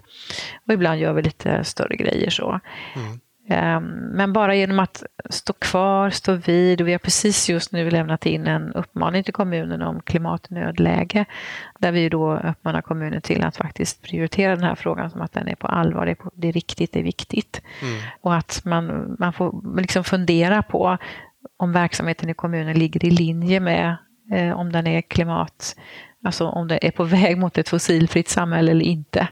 Och 0.67 0.73
ibland 0.73 0.99
gör 0.99 1.13
vi 1.13 1.21
lite 1.21 1.63
större 1.63 1.95
grejer 1.95 2.29
så. 2.29 2.59
Mm. 2.95 3.19
Ehm, 3.51 3.83
men 4.11 4.33
bara 4.33 4.55
genom 4.55 4.79
att 4.79 5.03
stå 5.29 5.53
kvar, 5.53 6.09
stå 6.09 6.33
vid 6.33 6.81
och 6.81 6.87
vi 6.87 6.91
har 6.91 6.99
precis 6.99 7.49
just 7.49 7.71
nu 7.71 7.89
lämnat 7.89 8.25
in 8.25 8.47
en 8.47 8.73
uppmaning 8.73 9.23
till 9.23 9.33
kommunen 9.33 9.81
om 9.81 10.01
klimatnödläge 10.01 11.25
där 11.79 11.91
vi 11.91 12.09
då 12.09 12.37
uppmanar 12.37 12.81
kommunen 12.81 13.21
till 13.21 13.43
att 13.43 13.57
faktiskt 13.57 14.01
prioritera 14.01 14.55
den 14.55 14.63
här 14.63 14.75
frågan 14.75 15.09
som 15.09 15.21
att 15.21 15.33
den 15.33 15.47
är 15.47 15.55
på 15.55 15.67
allvar, 15.67 16.05
det 16.05 16.11
är, 16.11 16.15
på, 16.15 16.31
det 16.35 16.47
är 16.47 16.53
riktigt, 16.53 16.93
det 16.93 16.99
är 16.99 17.03
viktigt. 17.03 17.61
Mm. 17.81 18.01
Och 18.21 18.35
att 18.35 18.61
man, 18.65 19.15
man 19.19 19.33
får 19.33 19.77
liksom 19.79 20.03
fundera 20.03 20.63
på 20.63 20.97
om 21.57 21.71
verksamheten 21.71 22.29
i 22.29 22.33
kommunen 22.33 22.79
ligger 22.79 23.05
i 23.05 23.11
linje 23.11 23.59
med 23.59 23.95
eh, 24.33 24.51
om 24.59 24.71
den 24.71 24.87
är 24.87 25.01
klimat 25.01 25.75
Alltså 26.23 26.47
om 26.47 26.67
det 26.67 26.87
är 26.87 26.91
på 26.91 27.03
väg 27.03 27.37
mot 27.37 27.57
ett 27.57 27.69
fossilfritt 27.69 28.29
samhälle 28.29 28.71
eller 28.71 28.85
inte. 28.85 29.27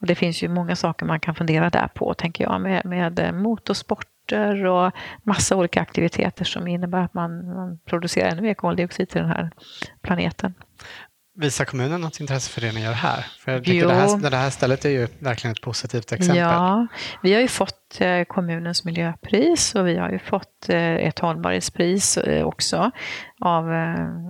Och 0.00 0.06
det 0.06 0.14
finns 0.14 0.42
ju 0.42 0.48
många 0.48 0.76
saker 0.76 1.06
man 1.06 1.20
kan 1.20 1.34
fundera 1.34 1.70
där 1.70 1.88
på, 1.94 2.14
tänker 2.14 2.44
jag, 2.44 2.60
med, 2.60 2.84
med 2.84 3.18
eh, 3.18 3.32
motorsporter 3.32 4.66
och 4.66 4.92
massa 5.22 5.56
olika 5.56 5.80
aktiviteter 5.80 6.44
som 6.44 6.68
innebär 6.68 7.02
att 7.02 7.14
man, 7.14 7.54
man 7.54 7.78
producerar 7.84 8.30
ännu 8.30 8.42
mer 8.42 8.54
koldioxid 8.54 9.08
till 9.08 9.20
den 9.20 9.30
här 9.30 9.50
planeten. 10.02 10.54
Visar 11.36 11.64
kommunen 11.64 12.00
något 12.00 12.20
intresse 12.20 12.50
för 12.50 12.60
det 12.60 12.72
ni 12.72 12.82
gör 12.82 12.92
här? 12.92 13.26
För 13.38 13.52
jag 13.52 13.62
det, 13.62 13.94
här, 13.94 14.30
det 14.30 14.36
här 14.36 14.50
stället 14.50 14.84
är 14.84 14.90
ju 14.90 15.08
verkligen 15.18 15.52
ett 15.52 15.60
positivt 15.60 16.12
exempel. 16.12 16.36
Ja, 16.36 16.86
vi 17.22 17.34
har 17.34 17.40
ju 17.40 17.48
fått 17.48 18.00
eh, 18.00 18.24
kommunens 18.24 18.84
miljöpris 18.84 19.74
och 19.74 19.86
vi 19.86 19.96
har 19.96 20.10
ju 20.10 20.18
fått 20.18 20.68
eh, 20.68 20.94
ett 20.94 21.18
hållbarhetspris 21.18 22.16
eh, 22.16 22.46
också 22.46 22.90
av 23.40 23.64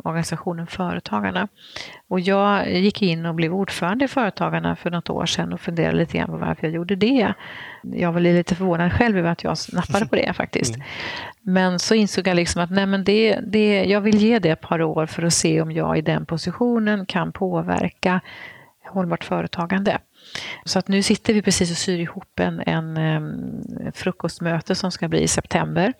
organisationen 0.05 0.67
Företagarna. 0.67 1.49
Och 2.09 2.21
jag 2.21 2.73
gick 2.73 3.03
in 3.03 3.27
och 3.27 3.35
blev 3.35 3.55
ordförande 3.55 4.05
i 4.05 4.09
Företagarna 4.09 4.77
för 4.77 4.91
något 4.91 5.11
år 5.11 5.27
sedan 5.27 5.53
och 5.53 5.61
funderade 5.61 5.97
lite 5.97 6.19
grann 6.19 6.29
på 6.29 6.37
varför 6.37 6.67
jag 6.67 6.75
gjorde 6.75 6.97
det. 6.97 7.35
Jag 7.93 8.13
var 8.13 8.21
lite 8.21 8.55
förvånad 8.55 8.93
själv 8.93 9.19
över 9.19 9.31
att 9.31 9.45
jag 9.45 9.57
nappade 9.73 10.07
på 10.07 10.17
det 10.17 10.33
faktiskt. 10.37 10.75
Mm. 10.75 10.87
Men 11.43 11.79
så 11.79 11.95
insåg 11.95 12.27
jag 12.27 12.37
liksom 12.37 12.63
att 12.63 12.71
nej, 12.71 12.87
men 12.87 13.05
det, 13.05 13.39
det, 13.47 13.85
jag 13.85 14.01
vill 14.01 14.17
ge 14.17 14.39
det 14.39 14.51
ett 14.51 14.61
par 14.61 14.83
år 14.83 15.07
för 15.07 15.23
att 15.23 15.35
se 15.35 15.63
om 15.63 15.73
jag 15.73 15.99
i 15.99 16.01
den 16.01 16.27
positionen 16.27 17.07
kan 17.07 17.33
påverka 17.33 18.21
hållbart 18.87 19.25
företagande. 19.25 19.99
Så 20.65 20.79
att 20.79 20.89
nu 20.89 21.03
sitter 21.03 21.35
vi 21.35 21.43
precis 21.43 21.71
och 21.71 21.77
syr 21.77 21.99
ihop 21.99 22.41
en, 22.41 22.61
en 22.61 23.93
frukostmöte 23.95 24.75
som 24.75 24.93
ska 24.93 25.09
bli 25.09 25.23
i 25.23 25.29
september. 25.29 25.93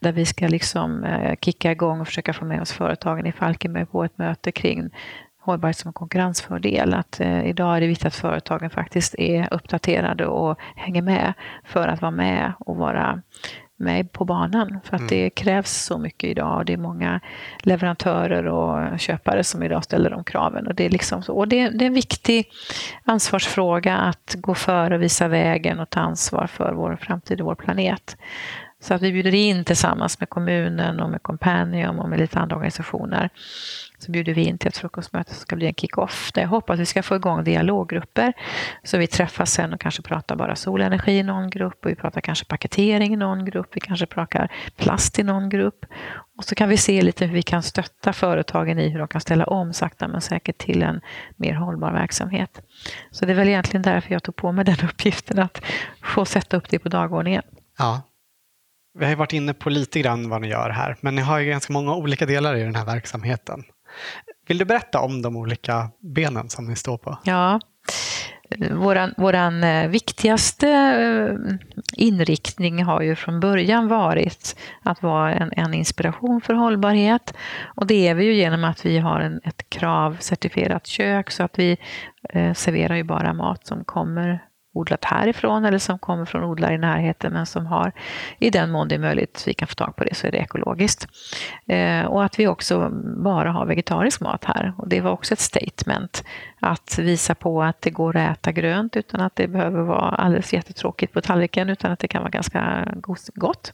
Där 0.00 0.12
vi 0.12 0.26
ska 0.26 0.48
liksom 0.48 1.04
uh, 1.04 1.34
kicka 1.40 1.72
igång 1.72 2.00
och 2.00 2.06
försöka 2.06 2.32
få 2.32 2.44
med 2.44 2.60
oss 2.62 2.72
företagen 2.72 3.26
i 3.26 3.32
Falkenberg 3.32 3.86
på 3.86 4.04
ett 4.04 4.18
möte 4.18 4.52
kring 4.52 4.90
hållbarhet 5.46 5.76
som 5.76 5.92
konkurrensfördel. 5.92 6.94
Att 6.94 7.20
eh, 7.20 7.46
idag 7.46 7.76
är 7.76 7.80
det 7.80 7.86
viktigt 7.86 8.06
att 8.06 8.14
företagen 8.14 8.70
faktiskt 8.70 9.14
är 9.18 9.54
uppdaterade 9.54 10.26
och 10.26 10.58
hänger 10.76 11.02
med 11.02 11.32
för 11.64 11.88
att 11.88 12.02
vara 12.02 12.10
med 12.10 12.52
och 12.58 12.76
vara 12.76 13.22
med 13.76 14.12
på 14.12 14.24
banan. 14.24 14.80
För 14.84 14.96
att 14.96 15.00
mm. 15.00 15.08
det 15.08 15.30
krävs 15.30 15.70
så 15.70 15.98
mycket 15.98 16.30
idag 16.30 16.56
och 16.56 16.64
det 16.64 16.72
är 16.72 16.76
många 16.76 17.20
leverantörer 17.60 18.46
och 18.46 19.00
köpare 19.00 19.44
som 19.44 19.62
idag 19.62 19.84
ställer 19.84 20.10
de 20.10 20.24
kraven. 20.24 20.66
Och 20.66 20.74
det 20.74 20.84
är, 20.84 20.90
liksom 20.90 21.22
så. 21.22 21.34
Och 21.34 21.48
det, 21.48 21.68
det 21.68 21.84
är 21.84 21.86
en 21.86 21.94
viktig 21.94 22.50
ansvarsfråga 23.04 23.96
att 23.96 24.34
gå 24.38 24.54
före 24.54 24.94
och 24.94 25.02
visa 25.02 25.28
vägen 25.28 25.80
och 25.80 25.90
ta 25.90 26.00
ansvar 26.00 26.46
för 26.46 26.72
vår 26.72 26.96
framtid 27.00 27.40
och 27.40 27.46
vår 27.46 27.54
planet. 27.54 28.16
Så 28.80 28.94
att 28.94 29.02
vi 29.02 29.12
bjuder 29.12 29.34
in 29.34 29.64
tillsammans 29.64 30.20
med 30.20 30.28
kommunen 30.28 31.00
och 31.00 31.10
med 31.10 31.22
Companium 31.22 31.98
och 31.98 32.08
med 32.08 32.18
lite 32.18 32.38
andra 32.38 32.56
organisationer 32.56 33.30
så 33.98 34.12
bjuder 34.12 34.34
vi 34.34 34.44
in 34.44 34.58
till 34.58 34.68
ett 34.68 34.76
frukostmöte 34.76 35.34
som 35.34 35.40
ska 35.40 35.56
bli 35.56 35.66
en 35.66 35.74
kick-off 35.74 36.32
där 36.34 36.42
jag 36.42 36.48
hoppas 36.48 36.74
att 36.74 36.80
vi 36.80 36.86
ska 36.86 37.02
få 37.02 37.16
igång 37.16 37.44
dialoggrupper. 37.44 38.32
Så 38.84 38.98
vi 38.98 39.06
träffas 39.06 39.52
sen 39.52 39.72
och 39.72 39.80
kanske 39.80 40.02
pratar 40.02 40.36
bara 40.36 40.56
solenergi 40.56 41.12
i 41.12 41.22
någon 41.22 41.50
grupp 41.50 41.84
och 41.84 41.90
vi 41.90 41.94
pratar 41.94 42.20
kanske 42.20 42.44
paketering 42.44 43.12
i 43.12 43.16
någon 43.16 43.44
grupp. 43.44 43.68
Vi 43.72 43.80
kanske 43.80 44.06
pratar 44.06 44.52
plast 44.76 45.18
i 45.18 45.22
någon 45.22 45.48
grupp. 45.48 45.86
Och 46.38 46.44
så 46.44 46.54
kan 46.54 46.68
vi 46.68 46.76
se 46.76 47.02
lite 47.02 47.26
hur 47.26 47.34
vi 47.34 47.42
kan 47.42 47.62
stötta 47.62 48.12
företagen 48.12 48.78
i 48.78 48.88
hur 48.88 48.98
de 48.98 49.08
kan 49.08 49.20
ställa 49.20 49.44
om 49.44 49.72
sakta 49.72 50.08
men 50.08 50.20
säkert 50.20 50.58
till 50.58 50.82
en 50.82 51.00
mer 51.36 51.54
hållbar 51.54 51.92
verksamhet. 51.92 52.62
Så 53.10 53.26
det 53.26 53.32
är 53.32 53.36
väl 53.36 53.48
egentligen 53.48 53.82
därför 53.82 54.12
jag 54.12 54.22
tog 54.22 54.36
på 54.36 54.52
mig 54.52 54.64
den 54.64 54.76
uppgiften 54.88 55.38
att 55.38 55.62
få 56.02 56.24
sätta 56.24 56.56
upp 56.56 56.68
det 56.68 56.78
på 56.78 56.88
dagordningen. 56.88 57.42
Ja, 57.78 58.02
vi 58.98 59.04
har 59.04 59.10
ju 59.10 59.16
varit 59.16 59.32
inne 59.32 59.54
på 59.54 59.70
lite 59.70 60.00
grann 60.00 60.28
vad 60.28 60.40
ni 60.40 60.48
gör 60.48 60.70
här, 60.70 60.96
men 61.00 61.14
ni 61.14 61.22
har 61.22 61.38
ju 61.38 61.50
ganska 61.50 61.72
många 61.72 61.94
olika 61.94 62.26
delar 62.26 62.56
i 62.56 62.62
den 62.62 62.74
här 62.74 62.84
verksamheten. 62.84 63.64
Vill 64.48 64.58
du 64.58 64.64
berätta 64.64 65.00
om 65.00 65.22
de 65.22 65.36
olika 65.36 65.90
benen 66.00 66.48
som 66.48 66.64
ni 66.64 66.76
står 66.76 66.98
på? 66.98 67.18
Ja, 67.24 67.60
våran, 68.70 69.14
våran 69.16 69.64
eh, 69.64 69.88
viktigaste 69.88 70.68
eh, 70.68 71.54
inriktning 71.92 72.84
har 72.84 73.02
ju 73.02 73.16
från 73.16 73.40
början 73.40 73.88
varit 73.88 74.56
att 74.82 75.02
vara 75.02 75.34
en, 75.34 75.52
en 75.56 75.74
inspiration 75.74 76.40
för 76.40 76.54
hållbarhet. 76.54 77.34
Och 77.76 77.86
det 77.86 78.08
är 78.08 78.14
vi 78.14 78.24
ju 78.24 78.34
genom 78.34 78.64
att 78.64 78.86
vi 78.86 78.98
har 78.98 79.20
en, 79.20 79.40
ett 79.44 79.70
kravcertifierat 79.70 80.86
kök 80.86 81.30
så 81.30 81.42
att 81.42 81.58
vi 81.58 81.76
eh, 82.28 82.52
serverar 82.54 82.96
ju 82.96 83.04
bara 83.04 83.32
mat 83.32 83.66
som 83.66 83.84
kommer 83.84 84.42
odlat 84.76 85.04
härifrån 85.04 85.64
eller 85.64 85.78
som 85.78 85.98
kommer 85.98 86.24
från 86.24 86.44
odlare 86.44 86.74
i 86.74 86.78
närheten 86.78 87.32
men 87.32 87.46
som 87.46 87.66
har, 87.66 87.92
i 88.38 88.50
den 88.50 88.70
mån 88.70 88.88
det 88.88 88.94
är 88.94 88.98
möjligt, 88.98 89.44
vi 89.46 89.54
kan 89.54 89.68
få 89.68 89.74
tag 89.74 89.96
på 89.96 90.04
det, 90.04 90.14
så 90.14 90.26
är 90.26 90.32
det 90.32 90.38
ekologiskt. 90.38 91.08
Eh, 91.66 92.04
och 92.04 92.24
att 92.24 92.38
vi 92.38 92.46
också 92.46 92.90
bara 93.24 93.50
har 93.50 93.66
vegetarisk 93.66 94.20
mat 94.20 94.44
här. 94.44 94.74
Och 94.78 94.88
det 94.88 95.00
var 95.00 95.10
också 95.10 95.32
ett 95.32 95.40
statement 95.40 96.24
att 96.66 96.98
visa 96.98 97.34
på 97.34 97.62
att 97.62 97.82
det 97.82 97.90
går 97.90 98.16
att 98.16 98.38
äta 98.38 98.52
grönt 98.52 98.96
utan 98.96 99.20
att 99.20 99.36
det 99.36 99.48
behöver 99.48 99.82
vara 99.82 100.08
alldeles 100.08 100.52
jättetråkigt 100.52 101.12
på 101.12 101.20
tallriken 101.20 101.68
utan 101.68 101.92
att 101.92 101.98
det 101.98 102.08
kan 102.08 102.22
vara 102.22 102.30
ganska 102.30 102.88
gott. 103.34 103.72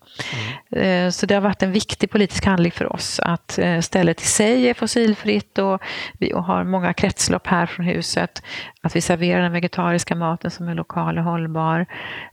Mm. 0.70 1.07
Eh, 1.07 1.11
så 1.11 1.26
det 1.26 1.35
har 1.35 1.40
varit 1.40 1.62
en 1.62 1.72
viktig 1.72 2.11
politisk 2.11 2.44
handling 2.44 2.72
för 2.72 2.92
oss 2.92 3.20
att 3.20 3.59
eh, 3.59 3.81
stället 3.81 4.20
i 4.20 4.24
sig 4.24 4.68
är 4.68 4.74
fossilfritt 4.74 5.59
och 5.59 5.83
vi 6.18 6.33
har 6.33 6.64
många 6.64 6.92
kretslopp 6.92 7.46
här 7.46 7.66
från 7.66 7.87
huset. 7.87 8.42
Att 8.83 8.96
vi 8.96 9.00
serverar 9.00 9.42
den 9.42 9.52
vegetariska 9.52 10.14
maten 10.14 10.50
som 10.50 10.68
är 10.68 10.74
lokal 10.74 11.18
och 11.18 11.24
hållbar. 11.24 11.87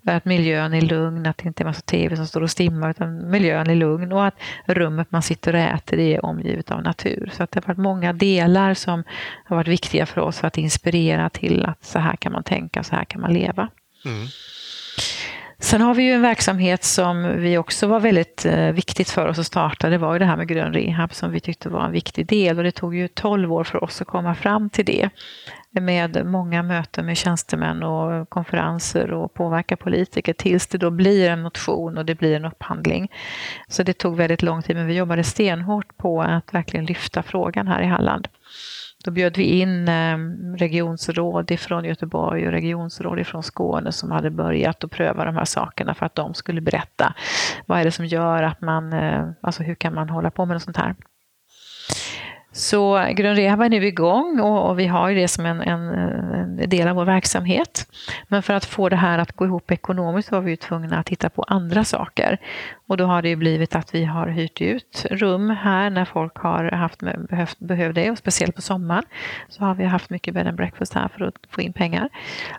Att 0.05 0.25
miljön 0.25 0.73
är 0.73 0.81
lugn, 0.81 1.25
att 1.25 1.37
det 1.37 1.47
inte 1.47 1.63
är 1.63 1.65
massa 1.65 1.81
tv 1.81 2.15
som 2.15 2.27
står 2.27 2.41
och 2.41 2.51
stimmar 2.51 2.89
utan 2.89 3.29
miljön 3.29 3.69
är 3.69 3.75
lugn 3.75 4.11
och 4.11 4.25
att 4.25 4.35
rummet 4.65 5.11
man 5.11 5.21
sitter 5.21 5.53
och 5.53 5.59
äter 5.59 5.99
är 5.99 6.25
omgivet 6.25 6.71
av 6.71 6.83
natur. 6.83 7.31
Så 7.33 7.43
att 7.43 7.51
det 7.51 7.59
har 7.59 7.67
varit 7.67 7.83
många 7.83 8.13
delar 8.13 8.73
som 8.73 9.03
har 9.45 9.55
varit 9.55 9.67
viktiga 9.67 10.05
för 10.05 10.21
oss 10.21 10.39
för 10.39 10.47
att 10.49 10.57
inspirera 10.57 11.29
till 11.29 11.65
att 11.65 11.85
så 11.85 11.99
här 11.99 12.15
kan 12.15 12.31
man 12.31 12.43
tänka, 12.43 12.83
så 12.83 12.95
här 12.95 13.05
kan 13.05 13.21
man 13.21 13.33
leva. 13.33 13.69
Mm. 14.05 14.27
Sen 15.61 15.81
har 15.81 15.93
vi 15.93 16.03
ju 16.03 16.13
en 16.13 16.21
verksamhet 16.21 16.83
som 16.83 17.41
vi 17.41 17.57
också 17.57 17.87
var 17.87 17.99
väldigt 17.99 18.45
eh, 18.45 18.71
viktigt 18.71 19.09
för 19.09 19.27
oss 19.27 19.39
att 19.39 19.45
starta. 19.45 19.89
Det 19.89 19.97
var 19.97 20.13
ju 20.13 20.19
det 20.19 20.25
här 20.25 20.37
med 20.37 20.47
grön 20.47 20.73
rehab 20.73 21.13
som 21.13 21.31
vi 21.31 21.39
tyckte 21.39 21.69
var 21.69 21.85
en 21.85 21.91
viktig 21.91 22.25
del 22.25 22.57
och 22.57 22.63
det 22.63 22.71
tog 22.71 22.95
ju 22.95 23.07
12 23.07 23.53
år 23.53 23.63
för 23.63 23.83
oss 23.83 24.01
att 24.01 24.07
komma 24.07 24.35
fram 24.35 24.69
till 24.69 24.85
det. 24.85 25.09
Med 25.71 26.25
många 26.25 26.63
möten 26.63 27.05
med 27.05 27.17
tjänstemän 27.17 27.83
och 27.83 28.29
konferenser 28.29 29.13
och 29.13 29.33
påverka 29.33 29.77
politiker 29.77 30.33
tills 30.33 30.67
det 30.67 30.77
då 30.77 30.89
blir 30.89 31.29
en 31.29 31.41
motion 31.41 31.97
och 31.97 32.05
det 32.05 32.15
blir 32.15 32.35
en 32.35 32.45
upphandling. 32.45 33.11
Så 33.67 33.83
det 33.83 33.93
tog 33.93 34.17
väldigt 34.17 34.41
lång 34.41 34.61
tid 34.61 34.75
men 34.75 34.87
vi 34.87 34.93
jobbade 34.93 35.23
stenhårt 35.23 35.97
på 35.97 36.21
att 36.21 36.53
verkligen 36.53 36.85
lyfta 36.85 37.23
frågan 37.23 37.67
här 37.67 37.81
i 37.81 37.85
Halland. 37.85 38.27
Då 39.05 39.11
bjöd 39.11 39.37
vi 39.37 39.43
in 39.43 39.87
ehm, 39.87 40.57
regionsråd 40.57 41.51
ifrån 41.51 41.85
Göteborg 41.85 42.45
och 42.45 42.51
regionsråd 42.51 43.19
ifrån 43.19 43.43
Skåne 43.43 43.91
som 43.91 44.11
hade 44.11 44.29
börjat 44.29 44.83
att 44.83 44.91
pröva 44.91 45.25
de 45.25 45.35
här 45.35 45.45
sakerna 45.45 45.93
för 45.93 46.05
att 46.05 46.15
de 46.15 46.33
skulle 46.33 46.61
berätta 46.61 47.13
vad 47.65 47.79
är 47.79 47.83
det 47.83 47.91
som 47.91 48.05
gör 48.05 48.43
att 48.43 48.61
man, 48.61 48.93
eh, 48.93 49.29
alltså 49.41 49.63
hur 49.63 49.75
kan 49.75 49.93
man 49.93 50.09
hålla 50.09 50.31
på 50.31 50.45
med 50.45 50.55
något 50.55 50.63
sånt 50.63 50.77
här. 50.77 50.95
Så 52.51 53.05
Grön 53.13 53.35
Rehab 53.35 53.61
är 53.61 53.69
nu 53.69 53.87
igång 53.87 54.39
och, 54.39 54.69
och 54.69 54.79
vi 54.79 54.87
har 54.87 55.09
ju 55.09 55.15
det 55.15 55.27
som 55.27 55.45
en, 55.45 55.61
en, 55.61 55.89
en, 55.89 56.69
del 56.69 56.87
av 56.87 56.95
vår 56.95 57.05
verksamhet. 57.05 57.87
Men 58.27 58.43
för 58.43 58.53
att 58.53 58.65
få 58.65 58.89
det 58.89 58.95
här 58.95 59.19
att 59.19 59.31
gå 59.31 59.45
ihop 59.45 59.71
ekonomiskt 59.71 60.31
var 60.31 60.41
vi 60.41 60.51
ju 60.51 60.55
tvungna 60.55 60.99
att 60.99 61.05
titta 61.05 61.29
på 61.29 61.43
andra 61.43 61.83
saker. 61.83 62.37
Och 62.89 62.97
då 62.97 63.05
har 63.05 63.21
det 63.21 63.29
ju 63.29 63.35
blivit 63.35 63.75
att 63.75 63.95
vi 63.95 64.05
har 64.05 64.27
hyrt 64.27 64.61
ut 64.61 65.05
rum 65.11 65.49
här 65.49 65.89
när 65.89 66.05
folk 66.05 66.37
har 66.37 66.71
haft, 66.71 66.99
behövt, 67.29 67.59
behövt 67.59 67.95
det 67.95 68.11
och 68.11 68.17
speciellt 68.17 68.55
på 68.55 68.61
sommaren 68.61 69.03
så 69.49 69.63
har 69.63 69.75
vi 69.75 69.83
haft 69.83 70.09
mycket 70.09 70.33
bed 70.33 70.47
and 70.47 70.57
breakfast 70.57 70.93
här 70.93 71.07
för 71.07 71.25
att 71.25 71.35
få 71.49 71.61
in 71.61 71.73
pengar. 71.73 72.09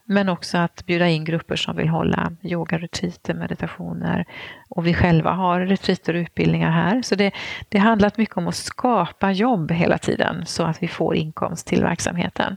Men 0.04 0.28
också 0.28 0.58
att 0.58 0.86
bjuda 0.86 1.08
in 1.08 1.24
grupper 1.24 1.56
som 1.56 1.76
vill 1.76 1.88
hålla 1.88 2.32
yogaretreater, 2.42 3.34
meditationer 3.34 4.24
och 4.68 4.86
vi 4.86 4.94
själva 4.94 5.30
har 5.30 5.60
retreater 5.60 6.14
och 6.14 6.20
utbildningar 6.20 6.70
här. 6.70 7.02
Så 7.02 7.14
det, 7.14 7.32
det 7.68 7.78
handlat 7.78 8.18
mycket 8.18 8.36
om 8.36 8.48
att 8.48 8.54
skapa 8.54 9.32
jobb 9.32 9.72
hela 9.72 9.98
tiden 9.98 10.46
så 10.46 10.62
att 10.62 10.82
vi 10.82 10.88
får 10.88 11.16
inkomst 11.16 11.66
till 11.66 11.82
verksamheten. 11.82 12.56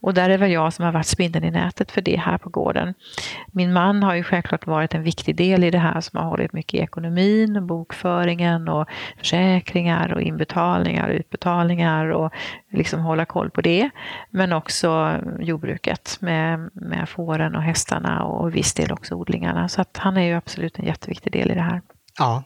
Och 0.00 0.14
där 0.14 0.30
är 0.30 0.38
väl 0.38 0.50
jag 0.50 0.72
som 0.72 0.84
har 0.84 0.92
varit 0.92 1.06
spindeln 1.06 1.44
i 1.44 1.50
nätet 1.50 1.90
för 1.90 2.00
det 2.00 2.16
här 2.16 2.38
på 2.38 2.48
gården. 2.50 2.94
Min 3.52 3.72
man 3.72 4.02
har 4.02 4.14
ju 4.14 4.22
självklart 4.22 4.66
varit 4.66 4.94
en 4.94 5.02
viktig 5.02 5.36
del 5.36 5.64
i 5.64 5.70
det 5.70 5.78
här 5.78 6.00
som 6.00 6.18
har 6.18 6.26
hållit 6.26 6.52
mycket 6.52 6.74
i 6.74 6.82
ekonomin, 6.82 7.66
bokföringen 7.66 8.68
och 8.68 8.88
försäkringar 9.18 10.12
och 10.12 10.22
inbetalningar 10.22 11.08
och 11.08 11.14
utbetalningar 11.14 12.08
och 12.08 12.32
liksom 12.70 13.00
hålla 13.00 13.24
koll 13.24 13.50
på 13.50 13.60
det. 13.60 13.90
Men 14.30 14.52
också 14.52 15.18
jordbruket 15.40 16.18
med, 16.20 16.70
med 16.72 17.08
fåren 17.08 17.56
och 17.56 17.62
hästarna 17.62 18.24
och 18.24 18.54
viss 18.54 18.74
del 18.74 18.92
också 18.92 19.14
odlingarna. 19.14 19.68
Så 19.68 19.80
att 19.80 19.96
han 19.96 20.16
är 20.16 20.22
ju 20.22 20.34
absolut 20.34 20.78
en 20.78 20.84
jätteviktig 20.84 21.32
del 21.32 21.50
i 21.50 21.54
det 21.54 21.60
här. 21.60 21.82
Ja, 22.18 22.44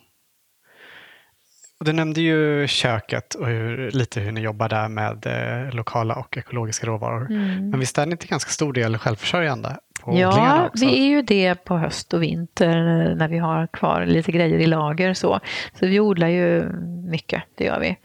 och 1.83 1.87
du 1.87 1.93
nämnde 1.93 2.21
ju 2.21 2.67
köket 2.67 3.35
och 3.35 3.47
hur, 3.47 3.91
lite 3.91 4.21
hur 4.21 4.33
ni 4.33 4.41
jobbar 4.41 4.69
där 4.69 4.89
med 4.89 5.27
eh, 5.27 5.75
lokala 5.75 6.15
och 6.15 6.37
ekologiska 6.37 6.87
råvaror. 6.87 7.27
Mm. 7.31 7.71
Men 7.71 7.81
visst 7.81 7.99
är 7.99 8.07
ni 8.07 8.17
till 8.17 8.29
ganska 8.29 8.51
stor 8.51 8.73
del 8.73 8.99
självförsörjande? 8.99 9.77
På 10.01 10.19
ja, 10.19 10.71
vi 10.75 10.99
är 10.99 11.07
ju 11.07 11.23
det 11.23 11.55
på 11.55 11.77
höst 11.77 12.15
och 12.15 12.23
vinter 12.23 12.77
när 13.15 13.29
vi 13.29 13.39
har 13.39 13.67
kvar 13.67 14.07
lite 14.07 14.33
grejer 14.33 14.59
i 14.59 14.67
lager. 14.67 15.15
Så, 15.15 15.41
så 15.79 15.87
vi 15.87 16.01
odlar 16.01 16.29
ju 16.29 16.73
mycket, 17.11 17.43
det 17.55 17.65
gör 17.65 17.81
vi 17.81 17.97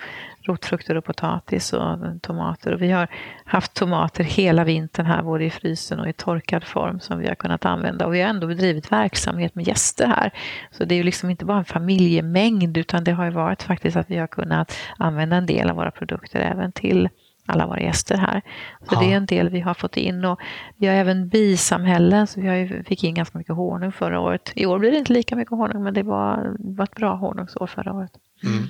rotfrukter 0.47 0.95
och 0.95 1.05
potatis 1.05 1.73
och 1.73 1.99
tomater. 2.21 2.73
Och 2.73 2.81
vi 2.81 2.91
har 2.91 3.07
haft 3.45 3.73
tomater 3.73 4.23
hela 4.23 4.63
vintern 4.63 5.05
här, 5.05 5.23
både 5.23 5.45
i 5.45 5.49
frysen 5.49 5.99
och 5.99 6.09
i 6.09 6.13
torkad 6.13 6.63
form 6.63 6.99
som 6.99 7.19
vi 7.19 7.27
har 7.27 7.35
kunnat 7.35 7.65
använda. 7.65 8.05
Och 8.05 8.13
vi 8.13 8.21
har 8.21 8.29
ändå 8.29 8.47
bedrivit 8.47 8.91
verksamhet 8.91 9.55
med 9.55 9.67
gäster 9.67 10.07
här. 10.07 10.31
Så 10.71 10.85
det 10.85 10.95
är 10.95 10.97
ju 10.97 11.03
liksom 11.03 11.29
inte 11.29 11.45
bara 11.45 11.57
en 11.57 11.65
familjemängd 11.65 12.77
utan 12.77 13.03
det 13.03 13.11
har 13.11 13.25
ju 13.25 13.31
varit 13.31 13.63
faktiskt 13.63 13.97
att 13.97 14.09
vi 14.09 14.17
har 14.17 14.27
kunnat 14.27 14.77
använda 14.97 15.35
en 15.35 15.45
del 15.45 15.69
av 15.69 15.75
våra 15.75 15.91
produkter 15.91 16.39
även 16.39 16.71
till 16.71 17.09
alla 17.47 17.67
våra 17.67 17.81
gäster 17.81 18.17
här. 18.17 18.41
Så 18.79 18.95
ja. 18.95 18.99
det 18.99 19.13
är 19.13 19.17
en 19.17 19.25
del 19.25 19.49
vi 19.49 19.59
har 19.59 19.73
fått 19.73 19.97
in. 19.97 20.25
Och 20.25 20.39
vi 20.77 20.87
har 20.87 20.93
även 20.93 21.29
bisamhällen, 21.29 22.27
så 22.27 22.41
vi 22.41 22.47
har 22.47 22.55
ju, 22.55 22.83
fick 22.83 23.03
in 23.03 23.15
ganska 23.15 23.37
mycket 23.37 23.55
honung 23.55 23.91
förra 23.91 24.19
året. 24.19 24.51
I 24.55 24.65
år 24.65 24.79
blir 24.79 24.91
det 24.91 24.97
inte 24.97 25.13
lika 25.13 25.35
mycket 25.35 25.51
honung, 25.51 25.83
men 25.83 25.93
det 25.93 26.03
var, 26.03 26.55
var 26.59 26.83
ett 26.83 26.95
bra 26.95 27.15
honungsår 27.15 27.67
förra 27.67 27.93
året. 27.93 28.11
Mm. 28.43 28.67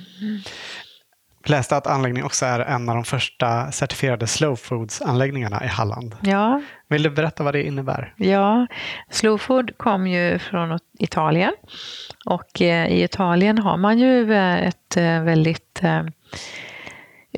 Läste 1.48 1.76
att 1.76 1.86
anläggningen 1.86 2.26
också 2.26 2.46
är 2.46 2.60
en 2.60 2.88
av 2.88 2.94
de 2.94 3.04
första 3.04 3.72
certifierade 3.72 4.26
slow 4.26 4.56
foods-anläggningarna 4.56 5.64
i 5.64 5.66
Halland. 5.66 6.16
Ja. 6.20 6.62
Vill 6.88 7.02
du 7.02 7.10
berätta 7.10 7.42
vad 7.42 7.54
det 7.54 7.62
innebär? 7.62 8.14
Ja, 8.16 8.66
slow 9.10 9.38
food 9.38 9.70
kom 9.76 10.06
ju 10.06 10.38
från 10.38 10.78
Italien 10.98 11.52
och 12.24 12.62
eh, 12.62 12.88
i 12.88 13.02
Italien 13.02 13.58
har 13.58 13.76
man 13.76 13.98
ju 13.98 14.32
eh, 14.32 14.66
ett 14.66 14.96
eh, 14.96 15.22
väldigt 15.22 15.82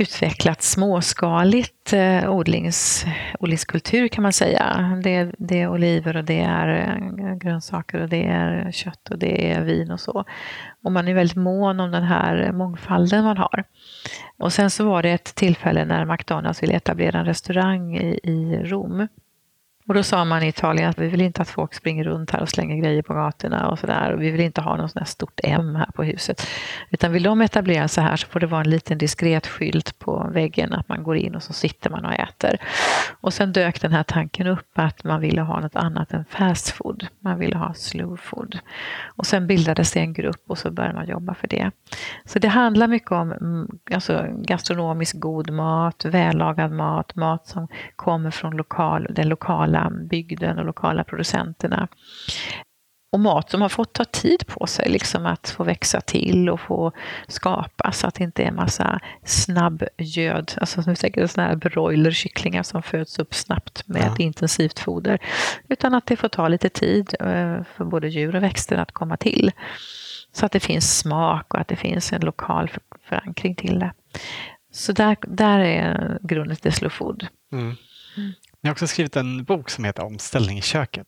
utvecklat 0.01 0.63
småskaligt 0.63 1.93
eh, 1.93 2.31
odlings, 2.31 3.05
odlingskultur 3.41 4.09
kan 4.09 4.23
man 4.23 4.33
säga. 4.33 4.99
Det, 5.05 5.33
det, 5.39 5.61
är 5.61 5.69
oliver 5.69 6.17
och 6.17 6.25
det 6.25 6.41
är 6.41 6.69
eh, 6.69 7.35
grönsaker 7.35 8.01
och 8.01 8.09
det 8.09 8.27
är 8.27 8.73
kött 8.73 9.11
och 9.11 9.19
det 9.19 9.53
är 9.53 9.63
vin 9.63 9.91
och 9.91 10.01
så. 10.01 10.25
Och 10.85 10.93
man 10.93 11.09
är 11.09 11.15
väldigt 11.15 11.37
mån 11.37 11.81
om 11.81 11.91
den 11.91 12.03
här 12.03 12.53
mångfalden 12.53 13.25
man 13.25 13.37
har. 13.37 13.65
Och 14.39 14.53
sen 14.53 14.71
så 14.71 14.85
var 14.85 15.03
det 15.03 15.11
ett 15.11 15.35
tillfälle 15.35 15.85
när 15.85 16.05
McDonalds 16.05 16.63
ville 16.63 16.75
etablera 16.75 17.19
en 17.19 17.27
restaurang 17.27 17.97
i, 17.97 18.21
i 18.23 18.63
Rom. 18.65 19.09
Och 19.91 19.95
då 19.95 20.03
sa 20.03 20.25
man 20.25 20.43
i 20.43 20.49
Italien 20.49 20.91
att 20.91 20.99
vi 20.99 21.09
vill 21.09 21.21
inte 21.21 21.43
att 21.43 21.49
folk 21.49 21.75
springer 21.75 22.05
runt 22.05 22.31
här 22.31 22.41
och 22.41 22.49
slänger 22.49 22.77
grejer 22.77 23.03
på 23.03 23.15
gatorna 23.15 23.69
och 23.69 23.79
sådär. 23.79 24.17
Vi 24.19 24.31
vill 24.31 24.41
inte 24.41 24.61
ha 24.61 24.77
något 24.77 24.91
sånt 24.91 25.01
här 25.01 25.11
stort 25.11 25.41
M 25.43 25.77
här 25.77 25.91
på 25.95 26.03
huset. 26.03 26.47
Utan 26.91 27.13
vill 27.13 27.23
de 27.23 27.41
etablera 27.41 27.89
sig 27.89 28.05
här 28.05 28.17
så 28.17 28.27
får 28.27 28.41
det 28.41 28.47
vara 28.47 28.61
en 28.61 28.71
liten 28.71 28.99
diskret 28.99 29.47
skylt 29.47 29.99
på 29.99 30.31
väggen 30.33 30.73
att 30.73 30.89
man 30.89 31.03
går 31.03 31.17
in 31.17 31.35
och 31.35 31.43
så 31.43 31.53
sitter 31.53 31.91
man 31.91 32.05
och 32.05 32.13
äter. 32.13 32.57
Och 33.21 33.33
sen 33.33 33.53
dök 33.53 33.81
den 33.81 33.93
här 33.93 34.03
tanken 34.03 34.47
upp 34.47 34.69
att 34.75 35.05
man 35.05 35.21
ville 35.21 35.41
ha 35.41 35.61
något 35.61 35.77
annat 35.77 36.13
än 36.13 36.25
fast 36.25 36.71
food. 36.71 37.07
Man 37.21 37.39
ville 37.39 37.57
ha 37.57 37.75
slow 37.75 38.17
food. 38.17 38.59
Och 39.07 39.27
sen 39.27 39.47
bildades 39.47 39.93
det 39.93 40.01
en 40.01 40.13
grupp 40.13 40.43
och 40.47 40.59
så 40.59 40.71
började 40.71 40.95
man 40.95 41.09
jobba 41.09 41.35
för 41.35 41.49
det. 41.49 41.71
Så 42.25 42.39
det 42.39 42.49
handlar 42.49 42.89
mycket 42.89 43.13
om 43.13 43.33
mm, 43.33 43.69
alltså, 43.95 44.27
gastronomisk 44.39 45.19
god 45.19 45.51
mat, 45.51 46.05
vällagad 46.05 46.73
mat, 46.73 47.17
mat 47.17 47.47
som 47.47 47.69
kommer 47.97 48.31
från 48.31 48.57
lokal, 48.57 49.07
den 49.11 49.29
lokala 49.29 49.80
bygden 49.89 50.59
och 50.59 50.65
lokala 50.65 51.05
producenterna. 51.05 51.89
Och 53.13 53.21
mat 53.21 53.51
som 53.51 53.63
har 53.63 53.69
fått 53.69 53.93
ta 53.93 54.05
tid 54.05 54.47
på 54.47 54.67
sig 54.67 54.89
liksom 54.89 55.27
att 55.27 55.49
få 55.49 55.65
växa 55.65 56.01
till 56.01 56.51
och 56.51 56.61
få 56.61 56.93
skapa 57.29 57.93
så 57.93 58.07
att 58.07 58.15
det 58.15 58.25
inte 58.25 58.43
är 58.43 58.53
massa 58.53 59.01
snabbgöd, 59.25 60.53
alltså 60.57 60.83
nu 60.87 60.97
tänker 60.97 61.27
sådana 61.27 61.49
här 61.49 61.57
broilerkycklingar 61.57 62.63
som 62.63 62.83
föds 62.83 63.19
upp 63.19 63.35
snabbt 63.35 63.89
med 63.89 64.13
ja. 64.19 64.25
intensivt 64.25 64.79
foder. 64.79 65.19
Utan 65.69 65.95
att 65.95 66.07
det 66.07 66.17
får 66.17 66.29
ta 66.29 66.49
lite 66.49 66.69
tid 66.69 67.15
eh, 67.21 67.63
för 67.77 67.85
både 67.85 68.09
djur 68.09 68.37
och 68.37 68.43
växter 68.43 68.77
att 68.77 68.93
komma 68.93 69.17
till. 69.17 69.51
Så 70.33 70.47
att 70.47 70.53
det 70.53 70.61
finns 70.61 70.99
smak 70.99 71.55
och 71.55 71.61
att 71.61 71.69
det 71.69 71.77
finns 71.77 72.13
en 72.13 72.21
lokal 72.21 72.71
förankring 73.09 73.55
till 73.55 73.79
det. 73.79 73.93
Så 74.73 74.93
där, 74.93 75.17
där 75.21 75.59
är 75.59 76.19
grunden 76.23 76.57
till 76.57 76.73
slow 76.73 76.91
food. 76.91 77.27
Mm. 77.53 77.77
Ni 78.63 78.69
har 78.69 78.73
också 78.73 78.87
skrivit 78.87 79.17
en 79.17 79.45
bok 79.45 79.71
som 79.71 79.85
heter 79.85 80.05
Omställning 80.05 80.59
i 80.59 80.63
köket. 80.63 81.07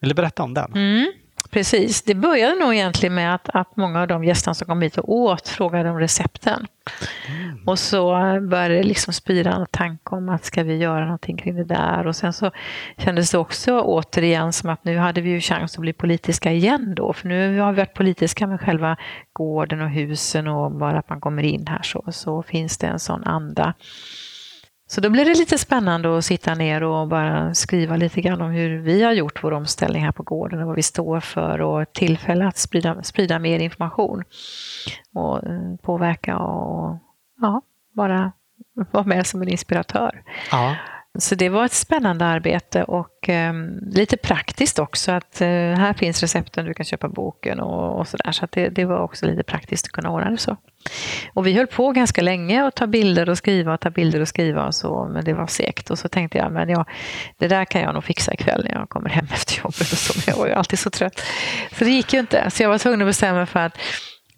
Vill 0.00 0.08
du 0.08 0.14
berätta 0.14 0.42
om 0.42 0.54
den? 0.54 0.72
Mm, 0.74 1.12
Precis. 1.50 2.02
Det 2.02 2.14
började 2.14 2.54
nog 2.54 2.74
egentligen 2.74 3.14
med 3.14 3.34
att, 3.34 3.48
att 3.48 3.76
många 3.76 4.00
av 4.00 4.08
de 4.08 4.24
gästerna 4.24 4.54
som 4.54 4.66
kom 4.66 4.82
hit 4.82 4.98
och 4.98 5.12
åt 5.12 5.48
frågade 5.48 5.90
om 5.90 5.98
recepten. 5.98 6.66
Mm. 7.28 7.68
Och 7.68 7.78
så 7.78 8.10
började 8.50 8.74
det 8.74 8.82
liksom 8.82 9.12
spira 9.12 9.52
en 9.52 9.66
tanke 9.70 10.14
om 10.14 10.28
att 10.28 10.44
ska 10.44 10.62
vi 10.62 10.76
göra 10.76 11.04
någonting 11.04 11.36
kring 11.36 11.56
det 11.56 11.64
där. 11.64 12.06
Och 12.06 12.16
sen 12.16 12.32
så 12.32 12.50
kändes 12.98 13.30
det 13.30 13.38
också 13.38 13.80
återigen 13.80 14.52
som 14.52 14.70
att 14.70 14.84
nu 14.84 14.96
hade 14.98 15.20
vi 15.20 15.30
ju 15.30 15.40
chans 15.40 15.74
att 15.74 15.80
bli 15.80 15.92
politiska 15.92 16.52
igen 16.52 16.94
då. 16.96 17.12
För 17.12 17.28
nu 17.28 17.60
har 17.60 17.72
vi 17.72 17.76
varit 17.76 17.94
politiska 17.94 18.46
med 18.46 18.60
själva 18.60 18.96
gården 19.32 19.80
och 19.80 19.90
husen 19.90 20.48
och 20.48 20.70
bara 20.70 20.98
att 20.98 21.08
man 21.08 21.20
kommer 21.20 21.42
in 21.42 21.66
här 21.66 21.82
så, 21.82 22.04
så 22.12 22.42
finns 22.42 22.78
det 22.78 22.86
en 22.86 23.00
sån 23.00 23.24
anda. 23.24 23.74
Så 24.94 25.00
då 25.00 25.10
blir 25.10 25.24
det 25.24 25.34
lite 25.34 25.58
spännande 25.58 26.18
att 26.18 26.24
sitta 26.24 26.54
ner 26.54 26.82
och 26.82 27.08
bara 27.08 27.54
skriva 27.54 27.96
lite 27.96 28.20
grann 28.20 28.42
om 28.42 28.50
hur 28.50 28.78
vi 28.78 29.02
har 29.02 29.12
gjort 29.12 29.44
vår 29.44 29.52
omställning 29.52 30.04
här 30.04 30.12
på 30.12 30.22
gården 30.22 30.60
och 30.60 30.66
vad 30.66 30.76
vi 30.76 30.82
står 30.82 31.20
för 31.20 31.60
och 31.60 31.92
tillfälle 31.92 32.46
att 32.46 32.58
sprida, 32.58 33.02
sprida 33.02 33.38
mer 33.38 33.58
information 33.58 34.24
och 35.14 35.44
eh, 35.44 35.76
påverka 35.82 36.38
och 36.38 36.98
ja, 37.40 37.62
bara 37.94 38.32
vara 38.92 39.04
med 39.04 39.26
som 39.26 39.42
en 39.42 39.48
inspiratör. 39.48 40.22
Ja. 40.50 40.76
Så 41.18 41.34
det 41.34 41.48
var 41.48 41.64
ett 41.64 41.72
spännande 41.72 42.24
arbete 42.24 42.82
och 42.84 43.28
eh, 43.28 43.52
lite 43.92 44.16
praktiskt 44.16 44.78
också. 44.78 45.12
att 45.12 45.40
eh, 45.40 45.48
Här 45.48 45.92
finns 45.92 46.20
recepten, 46.20 46.64
du 46.64 46.74
kan 46.74 46.86
köpa 46.86 47.08
boken 47.08 47.60
och, 47.60 47.98
och 47.98 48.08
sådär. 48.08 48.32
Så, 48.32 48.38
så 48.38 48.46
det, 48.50 48.68
det, 48.68 48.84
var 48.84 48.98
också 48.98 49.26
lite 49.26 49.42
praktiskt 49.42 49.86
att 49.86 49.92
kunna 49.92 50.10
ordna 50.10 50.30
det 50.30 50.38
så. 50.38 50.56
Och 51.34 51.46
vi 51.46 51.52
höll 51.52 51.66
på 51.66 51.90
ganska 51.90 52.22
länge 52.22 52.64
att 52.64 52.74
ta 52.74 52.86
bilder 52.86 53.28
och 53.28 53.38
skriva 53.38 53.74
och 53.74 53.80
ta 53.80 53.90
bilder 53.90 54.20
och 54.20 54.28
skriva 54.28 54.66
och 54.66 54.74
så, 54.74 55.08
men 55.12 55.24
det 55.24 55.32
var 55.32 55.46
segt. 55.46 55.90
Och 55.90 55.98
så 55.98 56.08
tänkte 56.08 56.38
jag, 56.38 56.52
men 56.52 56.68
ja, 56.68 56.84
det 57.38 57.48
där 57.48 57.64
kan 57.64 57.80
jag 57.82 57.94
nog 57.94 58.04
fixa 58.04 58.34
ikväll 58.34 58.64
när 58.64 58.72
jag 58.72 58.88
kommer 58.88 59.10
hem 59.10 59.26
efter 59.32 59.58
jobbet. 59.58 59.92
Och 59.92 59.98
så, 59.98 60.12
men 60.16 60.24
jag 60.26 60.36
var 60.36 60.46
ju 60.46 60.52
alltid 60.52 60.78
så 60.78 60.90
trött. 60.90 61.20
Så 61.78 61.84
det 61.84 61.90
gick 61.90 62.12
ju 62.12 62.20
inte. 62.20 62.50
Så 62.50 62.62
jag 62.62 62.70
var 62.70 62.78
tvungen 62.78 63.02
att 63.02 63.08
bestämma 63.08 63.38
mig 63.38 63.46
för 63.46 63.60
att 63.60 63.78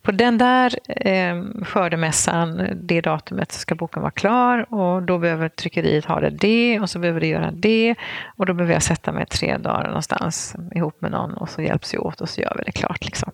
på 0.07 0.13
den 0.13 0.39
där 0.39 0.79
eh, 0.87 1.65
skördemässan, 1.65 2.69
det 2.75 3.01
datumet, 3.01 3.53
ska 3.53 3.75
boken 3.75 4.03
vara 4.03 4.11
klar 4.11 4.75
och 4.75 5.03
då 5.03 5.19
behöver 5.19 5.49
tryckeriet 5.49 6.05
ha 6.05 6.21
det 6.21 6.31
det 6.31 6.81
och 6.81 6.91
så 6.91 6.99
behöver 6.99 7.21
det 7.21 7.27
göra 7.27 7.51
det 7.51 7.95
och 8.37 8.47
då 8.47 8.55
behöver 8.55 8.73
jag 8.73 8.83
sätta 8.83 9.13
mig 9.13 9.27
tre 9.27 9.57
dagar 9.57 9.87
någonstans 9.87 10.57
ihop 10.75 11.01
med 11.01 11.11
någon 11.11 11.35
och 11.35 11.49
så 11.49 11.63
hjälps 11.63 11.95
vi 11.95 11.99
åt 11.99 12.21
och 12.21 12.29
så 12.29 12.41
gör 12.41 12.55
vi 12.59 12.65
det 12.65 12.73
klart. 12.73 13.05
Liksom. 13.05 13.33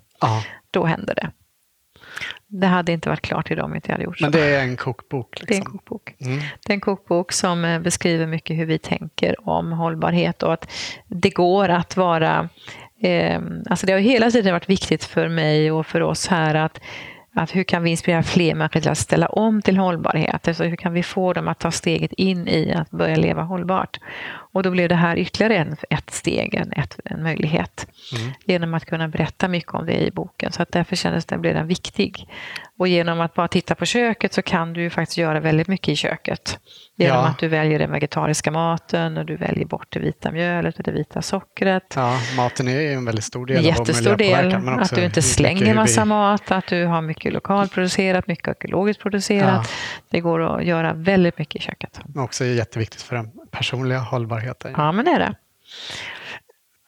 Då 0.70 0.84
händer 0.84 1.14
det. 1.14 1.30
Det 2.46 2.66
hade 2.66 2.92
inte 2.92 3.08
varit 3.08 3.22
klart 3.22 3.50
idag 3.50 3.64
om 3.64 3.74
inte 3.74 3.88
jag 3.88 3.94
hade 3.94 4.04
gjort 4.04 4.18
så. 4.18 4.24
Men 4.24 4.32
det 4.32 4.56
är 4.56 4.62
en 4.62 4.76
kokbok? 4.76 5.40
Liksom. 5.40 5.46
Det 5.48 5.54
är 5.54 5.58
en 5.58 5.64
kokbok. 5.64 6.14
Mm. 6.18 6.38
Det 6.38 6.72
är 6.72 6.74
en 6.74 6.80
kokbok 6.80 7.32
som 7.32 7.64
eh, 7.64 7.80
beskriver 7.80 8.26
mycket 8.26 8.56
hur 8.56 8.66
vi 8.66 8.78
tänker 8.78 9.48
om 9.48 9.72
hållbarhet 9.72 10.42
och 10.42 10.52
att 10.52 10.70
det 11.06 11.30
går 11.30 11.68
att 11.68 11.96
vara 11.96 12.48
alltså 13.70 13.86
det 13.86 13.92
har 13.92 14.00
hela 14.00 14.30
tiden 14.30 14.52
varit 14.52 14.70
viktigt 14.70 15.04
för 15.04 15.28
mig 15.28 15.72
och 15.72 15.86
för 15.86 16.00
oss 16.00 16.26
här 16.26 16.54
att 16.54 16.80
att 17.34 17.56
hur 17.56 17.64
kan 17.64 17.82
vi 17.82 17.90
inspirera 17.90 18.22
fler 18.22 18.54
människor 18.54 18.80
till 18.80 18.90
att 18.90 18.98
ställa 18.98 19.26
om 19.26 19.62
till 19.62 19.76
hållbarhet? 19.76 20.48
Alltså 20.48 20.64
hur 20.64 20.76
kan 20.76 20.92
vi 20.92 21.02
få 21.02 21.32
dem 21.32 21.48
att 21.48 21.58
ta 21.58 21.70
steget 21.70 22.12
in 22.12 22.48
i 22.48 22.72
att 22.72 22.90
börja 22.90 23.16
leva 23.16 23.42
hållbart? 23.42 23.98
Och 24.32 24.62
då 24.62 24.70
blev 24.70 24.88
det 24.88 24.94
här 24.94 25.18
ytterligare 25.18 25.56
en, 25.56 25.76
ett 25.90 26.10
steg, 26.10 26.54
en, 26.54 26.72
ett, 26.72 27.00
en 27.04 27.22
möjlighet. 27.22 27.86
Mm. 28.18 28.32
Genom 28.44 28.74
att 28.74 28.84
kunna 28.84 29.08
berätta 29.08 29.48
mycket 29.48 29.74
om 29.74 29.86
det 29.86 30.06
i 30.06 30.10
boken. 30.10 30.52
Så 30.52 30.62
att 30.62 30.72
därför 30.72 30.96
kändes 30.96 31.24
det, 31.24 31.38
blev 31.38 31.54
den 31.54 31.66
viktig. 31.66 32.28
Och 32.82 32.88
genom 32.88 33.20
att 33.20 33.34
bara 33.34 33.48
titta 33.48 33.74
på 33.74 33.84
köket 33.84 34.32
så 34.32 34.42
kan 34.42 34.72
du 34.72 34.82
ju 34.82 34.90
faktiskt 34.90 35.18
göra 35.18 35.40
väldigt 35.40 35.68
mycket 35.68 35.88
i 35.88 35.96
köket. 35.96 36.58
Genom 36.96 37.16
ja. 37.16 37.26
att 37.26 37.38
du 37.38 37.48
väljer 37.48 37.78
den 37.78 37.92
vegetariska 37.92 38.50
maten 38.50 39.16
och 39.16 39.26
du 39.26 39.36
väljer 39.36 39.66
bort 39.66 39.86
det 39.90 39.98
vita 39.98 40.30
mjölet 40.30 40.78
och 40.78 40.82
det 40.82 40.92
vita 40.92 41.22
sockret. 41.22 41.92
Ja, 41.96 42.18
maten 42.36 42.68
är 42.68 42.92
en 42.92 43.04
väldigt 43.04 43.24
stor 43.24 43.46
del 43.46 43.64
Jättestor 43.64 44.12
av 44.12 44.18
vår 44.18 44.24
del. 44.24 44.58
Men 44.58 44.80
att 44.80 44.94
du 44.94 45.04
inte 45.04 45.22
slänger 45.22 45.74
massa 45.74 46.00
vi... 46.00 46.08
mat, 46.08 46.50
att 46.50 46.66
du 46.66 46.84
har 46.84 47.02
mycket 47.02 47.32
lokalproducerat, 47.32 48.26
mycket 48.26 48.48
ekologiskt 48.48 49.02
producerat. 49.02 49.70
Ja. 49.70 49.74
Det 50.10 50.20
går 50.20 50.56
att 50.56 50.64
göra 50.64 50.92
väldigt 50.92 51.38
mycket 51.38 51.56
i 51.56 51.64
köket. 51.64 52.00
Också 52.16 52.44
jätteviktigt 52.44 53.02
för 53.02 53.16
den 53.16 53.30
personliga 53.50 53.98
hållbarheten. 53.98 54.74
Ja, 54.76 54.92
men 54.92 55.04
det 55.04 55.10
är 55.10 55.18
det. 55.18 55.34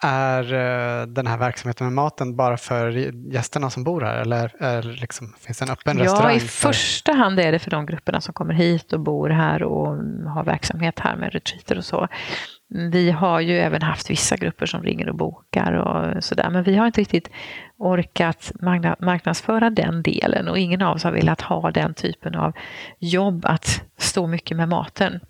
Är 0.06 0.52
eh, 0.52 1.06
den 1.06 1.26
här 1.26 1.38
verksamheten 1.38 1.86
med 1.86 1.94
maten 1.94 2.36
bara 2.36 2.56
för 2.56 2.90
gästerna 3.32 3.70
som 3.70 3.84
bor 3.84 4.00
här 4.00 4.20
eller 4.20 4.52
är 4.58 4.82
liksom, 4.82 5.34
finns 5.40 5.58
det 5.58 5.64
en 5.64 5.70
öppen 5.70 5.98
ja, 5.98 6.04
restaurang? 6.04 6.30
Ja, 6.30 6.36
i 6.36 6.40
för... 6.40 6.68
första 6.68 7.12
hand 7.12 7.40
är 7.40 7.52
det 7.52 7.58
för 7.58 7.70
de 7.70 7.86
grupperna 7.86 8.20
som 8.20 8.34
kommer 8.34 8.54
hit 8.54 8.92
och 8.92 9.00
bor 9.00 9.30
här 9.30 9.62
och 9.62 9.86
har 10.30 10.44
verksamhet 10.44 11.00
här 11.00 11.16
med 11.16 11.32
retreater 11.32 11.78
och 11.78 11.84
så. 11.84 12.08
Vi 12.68 13.10
har 13.10 13.40
ju 13.40 13.58
även 13.58 13.82
haft 13.82 14.10
vissa 14.10 14.36
grupper 14.36 14.66
som 14.66 14.82
ringer 14.82 15.08
och 15.08 15.16
bokar 15.16 15.72
och 15.72 16.24
sådär, 16.24 16.50
men 16.50 16.64
vi 16.64 16.76
har 16.76 16.86
inte 16.86 17.00
riktigt 17.00 17.30
orkat 17.76 18.52
marknadsföra 18.98 19.70
den 19.70 20.02
delen 20.02 20.48
och 20.48 20.58
ingen 20.58 20.82
av 20.82 20.96
oss 20.96 21.04
har 21.04 21.12
velat 21.12 21.40
ha 21.40 21.70
den 21.70 21.94
typen 21.94 22.34
av 22.34 22.52
jobb 22.98 23.44
att 23.46 23.82
stå 23.98 24.26
mycket 24.26 24.56
med 24.56 24.68
maten. 24.68 25.20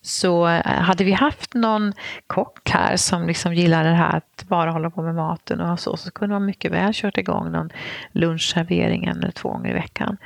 Så 0.00 0.48
eh, 0.48 0.80
hade 0.80 1.04
vi 1.04 1.12
haft 1.12 1.54
någon 1.54 1.92
kock 2.26 2.70
här 2.70 2.96
som 2.96 3.26
liksom 3.26 3.54
gillar 3.54 3.84
det 3.84 3.90
här 3.90 4.16
att 4.16 4.44
bara 4.48 4.70
hålla 4.70 4.90
på 4.90 5.02
med 5.02 5.14
maten 5.14 5.60
och 5.60 5.80
så, 5.80 5.96
så 5.96 6.10
kunde 6.10 6.34
man 6.34 6.44
mycket 6.44 6.72
väl 6.72 6.92
kört 6.94 7.18
igång 7.18 7.52
någon 7.52 7.70
lunchservering 8.12 9.04
en 9.04 9.18
eller 9.18 9.30
två 9.30 9.48
gånger 9.48 9.70
i 9.70 9.74
veckan. 9.74 10.16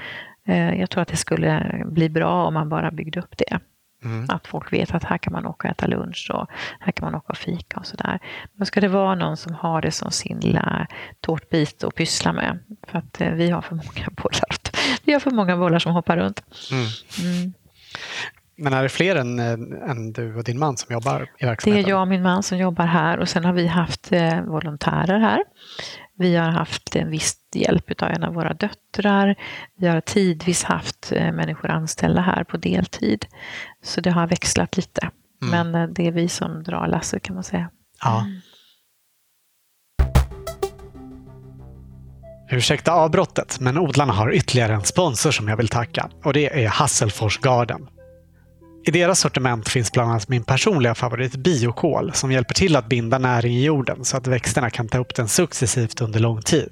Eh, 0.49 0.81
jag 0.81 0.91
tror 0.91 1.03
att 1.03 1.09
det 1.09 1.17
skulle 1.17 1.83
bli 1.87 2.09
bra 2.09 2.47
om 2.47 2.55
man 2.55 2.69
bara 2.69 2.91
byggde 2.91 3.21
upp 3.21 3.39
det. 3.39 3.59
Mm. 4.05 4.27
Att 4.29 4.47
folk 4.47 4.73
vet 4.73 4.95
att 4.95 5.05
här 5.05 5.19
kan 5.19 5.33
man 5.33 5.47
åka 5.47 5.69
och 5.69 5.73
äta 5.73 5.87
lunch 5.87 6.31
och 6.35 6.47
här 6.81 6.93
kan 6.93 7.05
man 7.05 7.15
åka 7.15 7.33
och 7.33 7.37
fika 7.37 7.81
och 7.81 7.87
sådär. 7.87 8.19
Men 8.53 8.67
ska 8.67 8.81
det 8.81 8.89
vara 8.89 9.15
någon 9.15 9.37
som 9.37 9.55
har 9.55 9.83
det 9.83 9.91
som 9.91 10.11
sin 10.11 10.41
lilla 10.41 10.87
tårtbit 11.21 11.85
att 11.85 11.95
pyssla 11.95 12.33
med. 12.33 12.59
För 12.87 12.99
att 12.99 13.21
eh, 13.21 13.31
vi 13.31 13.51
har 13.51 13.63
för 13.63 13.75
många 13.75 14.09
bollar. 14.23 14.47
Vi 15.05 15.13
har 15.13 15.21
för 15.21 15.31
många 15.31 15.57
bollar 15.57 15.79
som 15.79 15.93
hoppar 15.93 16.17
runt. 16.17 16.43
Mm. 16.73 16.87
Mm. 17.23 17.53
Men 18.59 18.73
är 18.73 18.83
det 18.83 18.89
fler 18.89 19.17
än, 19.17 19.39
än 19.73 20.13
du 20.13 20.37
och 20.37 20.45
din 20.45 20.59
man 20.59 20.77
som 20.77 20.93
jobbar 20.93 21.29
i 21.39 21.45
verksamheten? 21.47 21.83
Det 21.83 21.89
är 21.89 21.91
jag 21.91 22.01
och 22.01 22.09
min 22.09 22.23
man 22.23 22.43
som 22.43 22.59
jobbar 22.59 22.87
här 22.87 23.19
och 23.19 23.29
sen 23.29 23.45
har 23.45 23.53
vi 23.53 23.67
haft 23.67 24.13
eh, 24.13 24.41
volontärer 24.41 25.19
här. 25.19 25.45
Vi 26.19 26.37
har 26.37 26.49
haft 26.49 26.97
en 26.97 27.11
viss 27.11 27.37
hjälp 27.55 28.03
av 28.03 28.11
en 28.11 28.25
av 28.25 28.35
våra 28.35 28.55
döttrar. 28.55 29.35
Vi 29.79 29.87
har 29.87 30.01
tidvis 30.01 30.65
haft 30.65 31.13
eh, 31.13 31.33
människor 31.33 31.71
anställda 31.71 32.21
här 32.21 32.45
på 32.45 32.57
deltid. 32.57 33.27
Så 33.83 34.01
det 34.01 34.11
har 34.11 34.27
växlat 34.27 34.77
lite. 34.77 35.11
Mm. 35.43 35.73
Men 35.73 35.83
eh, 35.83 35.95
det 35.95 36.07
är 36.07 36.13
vi 36.13 36.29
som 36.29 36.63
drar 36.63 36.87
lasset 36.87 37.23
kan 37.23 37.35
man 37.35 37.45
säga. 37.45 37.71
Ja. 38.03 38.21
Mm. 38.21 38.41
Ursäkta 42.51 42.93
avbrottet, 42.93 43.61
men 43.61 43.79
odlarna 43.79 44.13
har 44.13 44.33
ytterligare 44.35 44.75
en 44.75 44.85
sponsor 44.85 45.31
som 45.31 45.49
jag 45.49 45.57
vill 45.57 45.69
tacka 45.69 46.11
och 46.25 46.33
det 46.33 46.65
är 46.65 46.69
Hasselfors 46.69 47.39
Garden. 47.39 47.89
I 48.87 48.91
deras 48.91 49.21
sortiment 49.21 49.69
finns 49.69 49.93
bland 49.93 50.11
annat 50.11 50.29
min 50.29 50.45
personliga 50.45 50.95
favorit 50.95 51.37
biokol 51.37 52.13
som 52.13 52.33
hjälper 52.33 52.55
till 52.55 52.77
att 52.77 52.89
binda 52.89 53.19
näring 53.19 53.57
i 53.57 53.65
jorden 53.65 54.05
så 54.05 54.17
att 54.17 54.27
växterna 54.27 54.71
kan 54.71 54.89
ta 54.89 54.99
upp 54.99 55.15
den 55.15 55.29
successivt 55.29 56.01
under 56.01 56.21
lång 56.21 56.43
tid. 56.43 56.69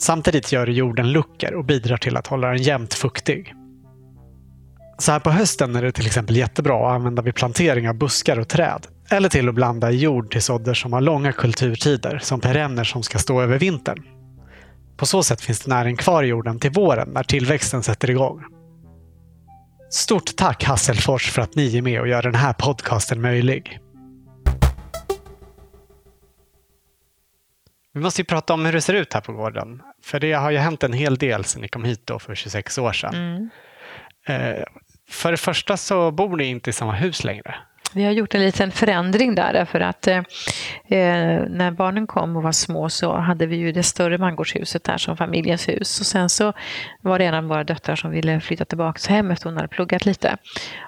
Samtidigt 0.00 0.52
gör 0.52 0.66
jorden 0.66 1.12
luckor 1.12 1.54
och 1.54 1.64
bidrar 1.64 1.96
till 1.96 2.16
att 2.16 2.26
hålla 2.26 2.48
den 2.48 2.62
jämnt 2.62 2.94
fuktig. 2.94 3.54
Så 4.98 5.12
här 5.12 5.20
på 5.20 5.30
hösten 5.30 5.76
är 5.76 5.82
det 5.82 5.92
till 5.92 6.06
exempel 6.06 6.36
jättebra 6.36 6.88
att 6.88 6.94
använda 6.94 7.22
vid 7.22 7.34
plantering 7.34 7.88
av 7.88 7.94
buskar 7.94 8.38
och 8.38 8.48
träd. 8.48 8.86
Eller 9.10 9.28
till 9.28 9.48
att 9.48 9.54
blanda 9.54 9.90
i 9.90 9.96
jord 9.96 10.32
till 10.32 10.42
sådder 10.42 10.74
som 10.74 10.92
har 10.92 11.00
långa 11.00 11.32
kulturtider, 11.32 12.18
som 12.22 12.40
perenner 12.40 12.84
som 12.84 13.02
ska 13.02 13.18
stå 13.18 13.40
över 13.40 13.58
vintern. 13.58 14.02
På 14.96 15.06
så 15.06 15.22
sätt 15.22 15.40
finns 15.40 15.60
det 15.60 15.70
näring 15.70 15.96
kvar 15.96 16.22
i 16.22 16.26
jorden 16.26 16.58
till 16.58 16.70
våren 16.70 17.08
när 17.08 17.22
tillväxten 17.22 17.82
sätter 17.82 18.10
igång. 18.10 18.59
Stort 19.90 20.36
tack 20.36 20.64
Hasselfors 20.64 21.30
för 21.30 21.42
att 21.42 21.54
ni 21.54 21.78
är 21.78 21.82
med 21.82 22.00
och 22.00 22.08
gör 22.08 22.22
den 22.22 22.34
här 22.34 22.52
podcasten 22.52 23.20
möjlig. 23.20 23.78
Vi 27.92 28.00
måste 28.00 28.20
ju 28.20 28.24
prata 28.24 28.54
om 28.54 28.64
hur 28.64 28.72
det 28.72 28.80
ser 28.80 28.94
ut 28.94 29.14
här 29.14 29.20
på 29.20 29.32
gården. 29.32 29.82
För 30.02 30.20
det 30.20 30.32
har 30.32 30.50
ju 30.50 30.58
hänt 30.58 30.82
en 30.82 30.92
hel 30.92 31.16
del 31.16 31.44
sedan 31.44 31.62
ni 31.62 31.68
kom 31.68 31.84
hit 31.84 32.02
då 32.04 32.18
för 32.18 32.34
26 32.34 32.78
år 32.78 32.92
sedan. 32.92 33.14
Mm. 33.14 33.50
Eh, 34.26 34.64
för 35.08 35.30
det 35.30 35.36
första 35.36 35.76
så 35.76 36.10
bor 36.10 36.36
ni 36.36 36.44
inte 36.44 36.70
i 36.70 36.72
samma 36.72 36.92
hus 36.92 37.24
längre. 37.24 37.54
Vi 37.92 38.04
har 38.04 38.12
gjort 38.12 38.34
en 38.34 38.42
liten 38.42 38.70
förändring 38.70 39.34
där 39.34 39.64
för 39.64 39.80
att 39.80 40.06
eh, 40.06 40.16
eh, 40.88 41.42
när 41.48 41.70
barnen 41.70 42.06
kom 42.06 42.36
och 42.36 42.42
var 42.42 42.52
små 42.52 42.88
så 42.88 43.16
hade 43.16 43.46
vi 43.46 43.56
ju 43.56 43.72
det 43.72 43.82
större 43.82 44.18
mangårdshuset 44.18 44.84
där 44.84 44.98
som 44.98 45.16
familjens 45.16 45.68
hus 45.68 46.00
och 46.00 46.06
sen 46.06 46.28
så 46.28 46.52
var 47.00 47.18
det 47.18 47.24
en 47.24 47.34
av 47.34 47.44
våra 47.44 47.64
döttrar 47.64 47.96
som 47.96 48.10
ville 48.10 48.40
flytta 48.40 48.64
tillbaka 48.64 49.12
hem 49.12 49.30
efter 49.30 49.46
hon 49.46 49.56
hade 49.56 49.68
pluggat 49.68 50.06
lite. 50.06 50.36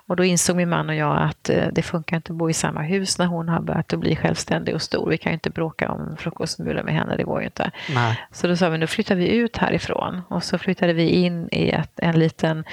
Och 0.06 0.16
då 0.16 0.24
insåg 0.24 0.56
min 0.56 0.68
man 0.68 0.88
och 0.88 0.94
jag 0.94 1.22
att 1.22 1.50
eh, 1.50 1.66
det 1.72 1.82
funkar 1.82 2.16
inte 2.16 2.32
att 2.32 2.38
bo 2.38 2.50
i 2.50 2.52
samma 2.52 2.82
hus 2.82 3.18
när 3.18 3.26
hon 3.26 3.48
har 3.48 3.60
börjat 3.60 3.92
att 3.92 4.00
bli 4.00 4.16
självständig 4.16 4.74
och 4.74 4.82
stor. 4.82 5.10
Vi 5.10 5.18
kan 5.18 5.32
ju 5.32 5.34
inte 5.34 5.50
bråka 5.50 5.92
om 5.92 6.16
frukostmulor 6.18 6.82
med 6.82 6.94
henne, 6.94 7.16
det 7.16 7.24
går 7.24 7.40
ju 7.40 7.46
inte. 7.46 7.70
Nej. 7.94 8.20
Så 8.32 8.46
då 8.46 8.56
sa 8.56 8.68
vi, 8.68 8.78
nu 8.78 8.86
flyttar 8.86 9.14
vi 9.14 9.28
ut 9.28 9.56
härifrån 9.56 10.22
och 10.28 10.44
så 10.44 10.58
flyttade 10.58 10.92
vi 10.92 11.08
in 11.08 11.48
i 11.52 11.70
ett, 11.70 11.92
en 11.96 12.18
liten 12.18 12.64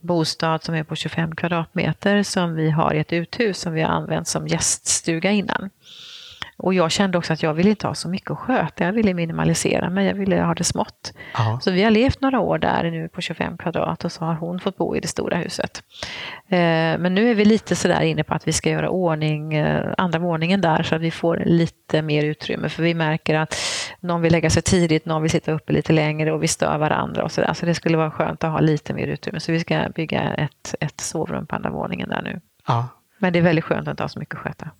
bostad 0.00 0.64
som 0.64 0.74
är 0.74 0.84
på 0.84 0.96
25 0.96 1.36
kvadratmeter 1.36 2.22
som 2.22 2.54
vi 2.54 2.70
har 2.70 2.94
i 2.94 2.98
ett 2.98 3.12
uthus 3.12 3.58
som 3.58 3.72
vi 3.72 3.82
har 3.82 3.90
använt 3.90 4.28
som 4.28 4.48
gäststuga 4.48 5.30
innan. 5.30 5.70
Och 6.58 6.74
jag 6.74 6.90
kände 6.90 7.18
också 7.18 7.32
att 7.32 7.42
jag 7.42 7.54
ville 7.54 7.70
inte 7.70 7.86
ha 7.86 7.94
så 7.94 8.08
mycket 8.08 8.30
att 8.30 8.38
sköta. 8.38 8.84
Jag 8.84 8.92
ville 8.92 9.14
minimalisera 9.14 9.90
mig, 9.90 10.06
jag 10.06 10.14
ville 10.14 10.42
ha 10.42 10.54
det 10.54 10.64
smått. 10.64 11.12
Ja. 11.34 11.60
Så 11.62 11.70
vi 11.70 11.82
har 11.82 11.90
levt 11.90 12.20
några 12.20 12.40
år 12.40 12.58
där 12.58 12.90
nu 12.90 13.08
på 13.08 13.20
25 13.20 13.58
kvadrat 13.58 14.04
och 14.04 14.12
så 14.12 14.24
har 14.24 14.34
hon 14.34 14.60
fått 14.60 14.76
bo 14.76 14.96
i 14.96 15.00
det 15.00 15.08
stora 15.08 15.36
huset. 15.36 15.82
Eh, 16.48 16.58
men 16.98 17.14
nu 17.14 17.30
är 17.30 17.34
vi 17.34 17.44
lite 17.44 17.76
sådär 17.76 18.00
inne 18.00 18.24
på 18.24 18.34
att 18.34 18.48
vi 18.48 18.52
ska 18.52 18.70
göra 18.70 18.90
ordning, 18.90 19.54
eh, 19.54 19.94
andra 19.98 20.18
våningen 20.18 20.60
där 20.60 20.82
så 20.82 20.94
att 20.94 21.00
vi 21.00 21.10
får 21.10 21.42
lite 21.46 22.02
mer 22.02 22.24
utrymme. 22.24 22.68
För 22.68 22.82
vi 22.82 22.94
märker 22.94 23.34
att 23.34 23.56
någon 24.00 24.22
vill 24.22 24.32
lägga 24.32 24.50
sig 24.50 24.62
tidigt, 24.62 25.06
någon 25.06 25.22
vill 25.22 25.30
sitta 25.30 25.52
uppe 25.52 25.72
lite 25.72 25.92
längre 25.92 26.32
och 26.32 26.42
vi 26.42 26.48
stör 26.48 26.78
varandra 26.78 27.24
och 27.24 27.32
sådär. 27.32 27.54
Så 27.54 27.66
det 27.66 27.74
skulle 27.74 27.96
vara 27.96 28.10
skönt 28.10 28.44
att 28.44 28.50
ha 28.50 28.60
lite 28.60 28.94
mer 28.94 29.06
utrymme. 29.06 29.40
Så 29.40 29.52
vi 29.52 29.60
ska 29.60 29.88
bygga 29.94 30.34
ett, 30.34 30.74
ett 30.80 31.00
sovrum 31.00 31.46
på 31.46 31.56
andra 31.56 31.70
våningen 31.70 32.08
där 32.08 32.22
nu. 32.22 32.40
Ja. 32.66 32.88
Men 33.18 33.32
det 33.32 33.38
är 33.38 33.42
väldigt 33.42 33.64
skönt 33.64 33.88
att 33.88 33.92
inte 33.92 34.02
ha 34.02 34.08
så 34.08 34.18
mycket 34.18 34.34
att 34.34 34.40
sköta. 34.40 34.70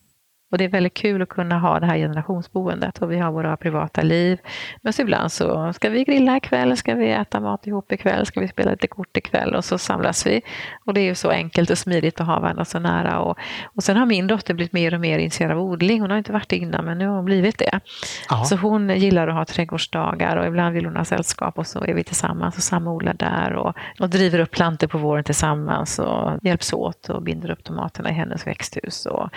Och 0.50 0.58
det 0.58 0.64
är 0.64 0.68
väldigt 0.68 0.94
kul 0.94 1.22
att 1.22 1.28
kunna 1.28 1.58
ha 1.58 1.80
det 1.80 1.86
här 1.86 1.96
generationsboendet 1.96 2.98
och 2.98 3.12
vi 3.12 3.18
har 3.18 3.32
våra 3.32 3.56
privata 3.56 4.02
liv. 4.02 4.38
Men 4.82 4.92
så 4.92 5.02
ibland 5.02 5.32
så 5.32 5.72
ska 5.72 5.90
vi 5.90 6.04
grilla 6.04 6.36
ikväll, 6.36 6.76
ska 6.76 6.94
vi 6.94 7.10
äta 7.10 7.40
mat 7.40 7.66
ihop 7.66 7.92
ikväll, 7.92 8.26
ska 8.26 8.40
vi 8.40 8.48
spela 8.48 8.70
lite 8.70 8.86
kort 8.86 9.16
ikväll 9.16 9.54
och 9.54 9.64
så 9.64 9.78
samlas 9.78 10.26
vi. 10.26 10.42
Och 10.84 10.94
det 10.94 11.00
är 11.00 11.04
ju 11.04 11.14
så 11.14 11.30
enkelt 11.30 11.70
och 11.70 11.78
smidigt 11.78 12.20
att 12.20 12.26
ha 12.26 12.40
varandra 12.40 12.64
så 12.64 12.78
nära. 12.78 13.20
Och, 13.20 13.38
och 13.64 13.82
sen 13.82 13.96
har 13.96 14.06
min 14.06 14.26
dotter 14.26 14.54
blivit 14.54 14.72
mer 14.72 14.94
och 14.94 15.00
mer 15.00 15.18
intresserad 15.18 15.50
av 15.50 15.60
odling. 15.60 16.00
Hon 16.00 16.10
har 16.10 16.18
inte 16.18 16.32
varit 16.32 16.48
det 16.48 16.56
innan 16.56 16.84
men 16.84 16.98
nu 16.98 17.06
har 17.06 17.16
hon 17.16 17.24
blivit 17.24 17.58
det. 17.58 17.80
Ja. 18.28 18.44
Så 18.44 18.56
hon 18.56 18.88
gillar 18.90 19.28
att 19.28 19.34
ha 19.34 19.44
trädgårdsdagar 19.44 20.36
och 20.36 20.46
ibland 20.46 20.74
vill 20.74 20.84
hon 20.84 20.96
ha 20.96 21.04
sällskap 21.04 21.58
och 21.58 21.66
så 21.66 21.84
är 21.84 21.94
vi 21.94 22.04
tillsammans 22.04 22.56
och 22.56 22.62
samodlar 22.62 23.14
där 23.14 23.52
och, 23.52 23.74
och 24.00 24.10
driver 24.10 24.38
upp 24.38 24.50
plantor 24.50 24.86
på 24.86 24.98
våren 24.98 25.24
tillsammans 25.24 25.98
och 25.98 26.38
hjälps 26.42 26.72
åt 26.72 27.08
och 27.08 27.22
binder 27.22 27.50
upp 27.50 27.64
tomaterna 27.64 28.10
i 28.10 28.12
hennes 28.12 28.46
växthus. 28.46 29.06
Och, 29.06 29.30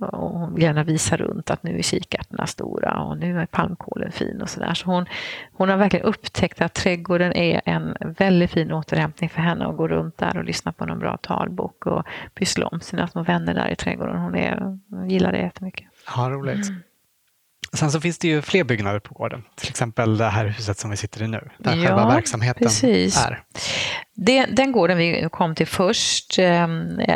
och 0.00 0.30
hon 0.38 0.54
vill 0.54 0.62
gärna 0.62 0.84
visa 0.84 1.16
runt 1.16 1.50
att 1.50 1.62
nu 1.62 1.78
är 1.78 1.82
kikärtorna 1.82 2.46
stora 2.46 3.00
och 3.00 3.18
nu 3.18 3.40
är 3.40 3.46
palmkålen 3.46 4.12
fin 4.12 4.42
och 4.42 4.48
sådär. 4.50 4.74
Så 4.74 4.86
hon, 4.86 5.06
hon 5.52 5.68
har 5.68 5.76
verkligen 5.76 6.06
upptäckt 6.06 6.60
att 6.60 6.74
trädgården 6.74 7.32
är 7.32 7.60
en 7.64 7.96
väldigt 8.00 8.50
fin 8.50 8.72
återhämtning 8.72 9.30
för 9.30 9.40
henne 9.40 9.66
att 9.66 9.76
gå 9.76 9.88
runt 9.88 10.18
där 10.18 10.38
och 10.38 10.44
lyssna 10.44 10.72
på 10.72 10.86
någon 10.86 10.98
bra 10.98 11.16
talbok 11.16 11.86
och 11.86 12.06
pyssla 12.34 12.66
om 12.66 12.80
sina 12.80 13.08
små 13.08 13.22
vänner 13.22 13.54
där 13.54 13.68
i 13.68 13.76
trädgården. 13.76 14.16
Hon, 14.18 14.34
är, 14.34 14.78
hon 14.90 15.10
gillar 15.10 15.32
det 15.32 15.38
jättemycket. 15.38 15.86
Ja, 16.16 16.30
roligt. 16.30 16.66
Sen 17.72 17.90
så 17.90 18.00
finns 18.00 18.18
det 18.18 18.28
ju 18.28 18.42
fler 18.42 18.64
byggnader 18.64 18.98
på 18.98 19.14
gården. 19.14 19.42
Till 19.54 19.68
exempel 19.68 20.16
det 20.16 20.24
här 20.28 20.46
huset 20.46 20.78
som 20.78 20.90
vi 20.90 20.96
sitter 20.96 21.22
i 21.22 21.28
nu, 21.28 21.48
där 21.58 21.76
Ja, 21.76 21.86
själva 21.86 22.06
verksamheten 22.06 22.66
precis. 22.66 23.26
är. 23.26 23.42
Det, 24.18 24.46
den 24.46 24.72
gården 24.72 24.98
vi 24.98 25.28
kom 25.32 25.54
till 25.54 25.66
först 25.66 26.38
eh, 26.38 26.66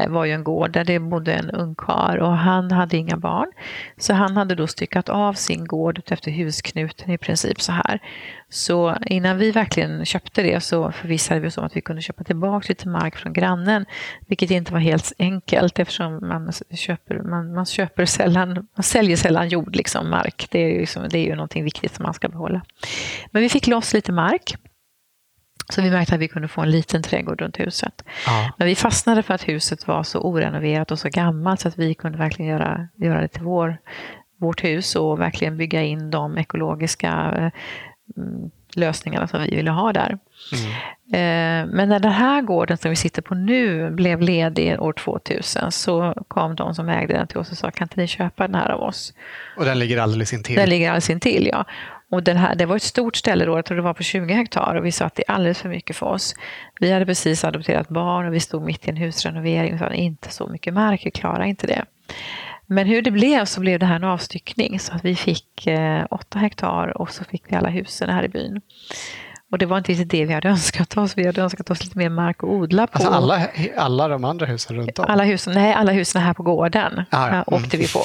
var 0.08 0.24
ju 0.24 0.32
en 0.32 0.44
gård 0.44 0.72
där 0.72 0.84
det 0.84 0.98
bodde 0.98 1.32
en 1.32 1.50
ungkarl 1.50 2.18
och 2.18 2.36
han 2.36 2.70
hade 2.70 2.96
inga 2.96 3.16
barn. 3.16 3.52
Så 3.96 4.14
han 4.14 4.36
hade 4.36 4.54
då 4.54 4.66
styckat 4.66 5.08
av 5.08 5.32
sin 5.32 5.66
gård 5.66 6.02
efter 6.06 6.30
husknuten 6.30 7.10
i 7.10 7.18
princip 7.18 7.60
så 7.60 7.72
här. 7.72 8.00
Så 8.48 8.96
innan 9.06 9.38
vi 9.38 9.50
verkligen 9.50 10.04
köpte 10.04 10.42
det 10.42 10.60
så 10.60 10.92
förvissade 10.92 11.40
vi 11.40 11.48
oss 11.48 11.58
om 11.58 11.64
att 11.64 11.76
vi 11.76 11.80
kunde 11.80 12.02
köpa 12.02 12.24
tillbaka 12.24 12.66
lite 12.68 12.88
mark 12.88 13.16
från 13.16 13.32
grannen. 13.32 13.86
Vilket 14.26 14.50
inte 14.50 14.72
var 14.72 14.80
helt 14.80 15.12
enkelt 15.18 15.78
eftersom 15.78 16.28
man 16.28 16.52
köper, 16.74 17.22
man, 17.22 17.54
man 17.54 17.66
köper 17.66 18.04
sällan, 18.04 18.68
man 18.74 18.82
säljer 18.82 19.16
sällan 19.16 19.48
jord, 19.48 19.76
liksom 19.76 20.10
mark. 20.10 20.46
Det 20.50 20.58
är, 20.58 20.68
ju, 20.68 20.80
liksom, 20.80 21.08
det 21.10 21.18
är 21.18 21.24
ju 21.24 21.34
någonting 21.34 21.64
viktigt 21.64 21.94
som 21.94 22.02
man 22.02 22.14
ska 22.14 22.28
behålla. 22.28 22.62
Men 23.30 23.42
vi 23.42 23.48
fick 23.48 23.66
loss 23.66 23.92
lite 23.92 24.12
mark. 24.12 24.56
Så 25.70 25.82
vi 25.82 25.90
märkte 25.90 26.14
att 26.14 26.20
vi 26.20 26.28
kunde 26.28 26.48
få 26.48 26.60
en 26.60 26.70
liten 26.70 27.02
trädgård 27.02 27.40
runt 27.40 27.60
huset. 27.60 28.04
Ja. 28.26 28.52
Men 28.56 28.66
vi 28.66 28.74
fastnade 28.74 29.22
för 29.22 29.34
att 29.34 29.48
huset 29.48 29.86
var 29.86 30.02
så 30.02 30.18
orenoverat 30.18 30.90
och 30.90 30.98
så 30.98 31.08
gammalt 31.08 31.60
så 31.60 31.68
att 31.68 31.78
vi 31.78 31.94
kunde 31.94 32.18
verkligen 32.18 32.50
göra, 32.50 32.88
göra 32.96 33.20
det 33.20 33.28
till 33.28 33.42
vår, 33.42 33.78
vårt 34.36 34.64
hus 34.64 34.96
och 34.96 35.20
verkligen 35.20 35.56
bygga 35.56 35.82
in 35.82 36.10
de 36.10 36.38
ekologiska 36.38 37.08
eh, 37.36 37.50
mm, 38.22 38.50
lösningarna 38.76 39.28
som 39.28 39.42
vi 39.42 39.56
ville 39.56 39.70
ha 39.70 39.92
där. 39.92 40.18
Mm. 40.52 40.72
Eh, 41.12 41.74
Men 41.74 41.88
när 41.88 41.98
den 41.98 42.12
här 42.12 42.42
gården 42.42 42.78
som 42.78 42.90
vi 42.90 42.96
sitter 42.96 43.22
på 43.22 43.34
nu 43.34 43.90
blev 43.90 44.20
ledig 44.20 44.80
år 44.80 44.92
2000 44.92 45.72
så 45.72 46.14
kom 46.28 46.54
de 46.54 46.74
som 46.74 46.88
ägde 46.88 47.14
den 47.14 47.26
till 47.26 47.38
oss 47.38 47.50
och 47.50 47.58
sa 47.58 47.70
kan 47.70 47.84
inte 47.84 48.00
ni 48.00 48.06
köpa 48.06 48.46
den 48.46 48.54
här 48.54 48.68
av 48.68 48.82
oss? 48.82 49.14
Och 49.56 49.64
den 49.64 49.78
ligger 49.78 49.98
alldeles 49.98 50.32
intill. 50.32 50.56
Den 50.56 50.68
ligger 50.68 50.88
alldeles 50.88 51.10
intill, 51.10 51.48
ja. 51.52 51.64
Och 52.10 52.22
den 52.22 52.36
här, 52.36 52.54
det 52.54 52.66
var 52.66 52.76
ett 52.76 52.82
stort 52.82 53.16
ställe 53.16 53.44
då, 53.44 53.58
jag 53.58 53.64
tror 53.64 53.76
det 53.76 53.82
var 53.82 53.94
på 53.94 54.02
20 54.02 54.34
hektar 54.34 54.74
och 54.74 54.86
vi 54.86 54.92
sa 54.92 55.04
att 55.04 55.14
det 55.14 55.24
är 55.28 55.32
alldeles 55.32 55.58
för 55.58 55.68
mycket 55.68 55.96
för 55.96 56.06
oss. 56.06 56.34
Vi 56.80 56.92
hade 56.92 57.06
precis 57.06 57.44
adopterat 57.44 57.88
barn 57.88 58.26
och 58.26 58.34
vi 58.34 58.40
stod 58.40 58.62
mitt 58.62 58.86
i 58.86 58.90
en 58.90 58.96
husrenovering 58.96 59.72
och 59.72 59.78
sa 59.78 59.90
inte 59.90 60.30
så 60.30 60.46
mycket 60.46 60.74
mark, 60.74 61.06
vi 61.06 61.10
klarar 61.10 61.44
inte 61.44 61.66
det. 61.66 61.84
Men 62.66 62.86
hur 62.86 63.02
det 63.02 63.10
blev 63.10 63.44
så 63.44 63.60
blev 63.60 63.78
det 63.78 63.86
här 63.86 63.96
en 63.96 64.04
avstyckning 64.04 64.80
så 64.80 64.94
att 64.94 65.04
vi 65.04 65.16
fick 65.16 65.66
eh, 65.66 66.06
åtta 66.10 66.38
hektar 66.38 67.00
och 67.00 67.10
så 67.10 67.24
fick 67.24 67.42
vi 67.48 67.56
alla 67.56 67.68
husen 67.68 68.10
här 68.10 68.24
i 68.24 68.28
byn. 68.28 68.60
Och 69.50 69.58
det 69.58 69.66
var 69.66 69.78
inte 69.78 69.92
riktigt 69.92 70.10
det 70.10 70.24
vi 70.24 70.32
hade 70.34 70.48
önskat 70.48 70.96
oss. 70.96 71.18
Vi 71.18 71.26
hade 71.26 71.42
önskat 71.42 71.70
oss 71.70 71.84
lite 71.84 71.98
mer 71.98 72.08
mark 72.08 72.36
att 72.38 72.44
odla 72.48 72.86
på. 72.86 72.92
Alltså 72.98 73.10
alla, 73.10 73.40
alla 73.76 74.08
de 74.08 74.24
andra 74.24 74.46
husen 74.46 74.76
runt 74.76 74.98
om? 74.98 75.04
Alla 75.08 75.24
husen, 75.24 75.54
nej, 75.54 75.72
alla 75.74 75.92
husen 75.92 76.22
här 76.22 76.34
på 76.34 76.42
gården 76.42 77.04
Ah, 77.10 77.28
ja. 77.36 77.44
åkte 77.46 77.76
vi 77.76 77.86
på. 77.92 78.00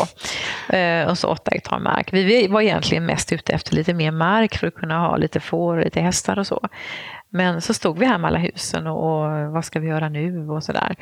Eh, 0.76 1.08
och 1.10 1.18
så 1.18 1.28
åtta 1.28 1.52
hektar 1.52 1.80
mark. 1.80 2.14
Vi- 2.14 2.24
Vi 2.24 2.48
var 2.48 2.62
egentligen 2.62 3.06
mest 3.06 3.32
ute 3.34 3.54
efter 3.54 3.76
lite 3.76 3.94
mer 3.94 4.12
mark 4.12 4.56
för 4.58 4.68
att 4.68 4.76
kunna 4.76 5.00
ha 5.00 5.18
lite 5.18 5.40
får 5.40 5.78
och 5.78 5.84
lite 5.84 6.02
hästar 6.02 6.40
och 6.40 6.48
så. 6.48 6.68
Men 7.30 7.62
så 7.62 7.74
stod 7.74 8.00
vi 8.00 8.06
här 8.06 8.18
med 8.18 8.28
alla 8.28 8.40
husen 8.40 8.88
och, 8.88 9.04
och 9.26 9.52
vad 9.52 9.66
ska 9.66 9.80
vi 9.80 9.88
göra 9.88 10.10
nu 10.10 10.50
och 10.50 10.64
sådär. 10.64 10.96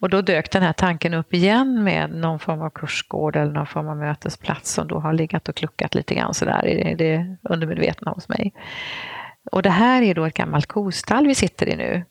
Och 0.00 0.10
då 0.10 0.20
dök 0.22 0.50
den 0.50 0.62
här 0.62 0.72
tanken 0.72 1.14
upp 1.14 1.34
igen 1.34 1.84
med 1.84 2.10
någon 2.10 2.38
form 2.38 2.62
av 2.62 2.70
kursgård 2.70 3.36
eller 3.36 3.52
någon 3.52 3.66
form 3.66 3.88
av 3.88 3.96
mötesplats 3.96 4.72
som 4.72 4.88
då 4.88 4.98
har 5.00 5.12
legat 5.12 5.48
och 5.48 5.54
kluckat 5.56 5.94
lite 5.94 6.14
grann 6.14 6.34
sådär 6.34 6.66
i 6.66 6.94
det 6.94 7.36
undermedvetna 7.50 8.10
hos 8.10 8.28
mig. 8.28 8.52
Och 9.52 9.62
det 9.62 9.70
här 9.70 10.02
är 10.02 10.14
då 10.14 10.24
ett 10.24 10.34
gammalt 10.34 10.66
kostall 10.66 11.26
vi 11.26 11.34
sitter 11.34 11.68
i 11.68 11.76
nu 11.76 12.04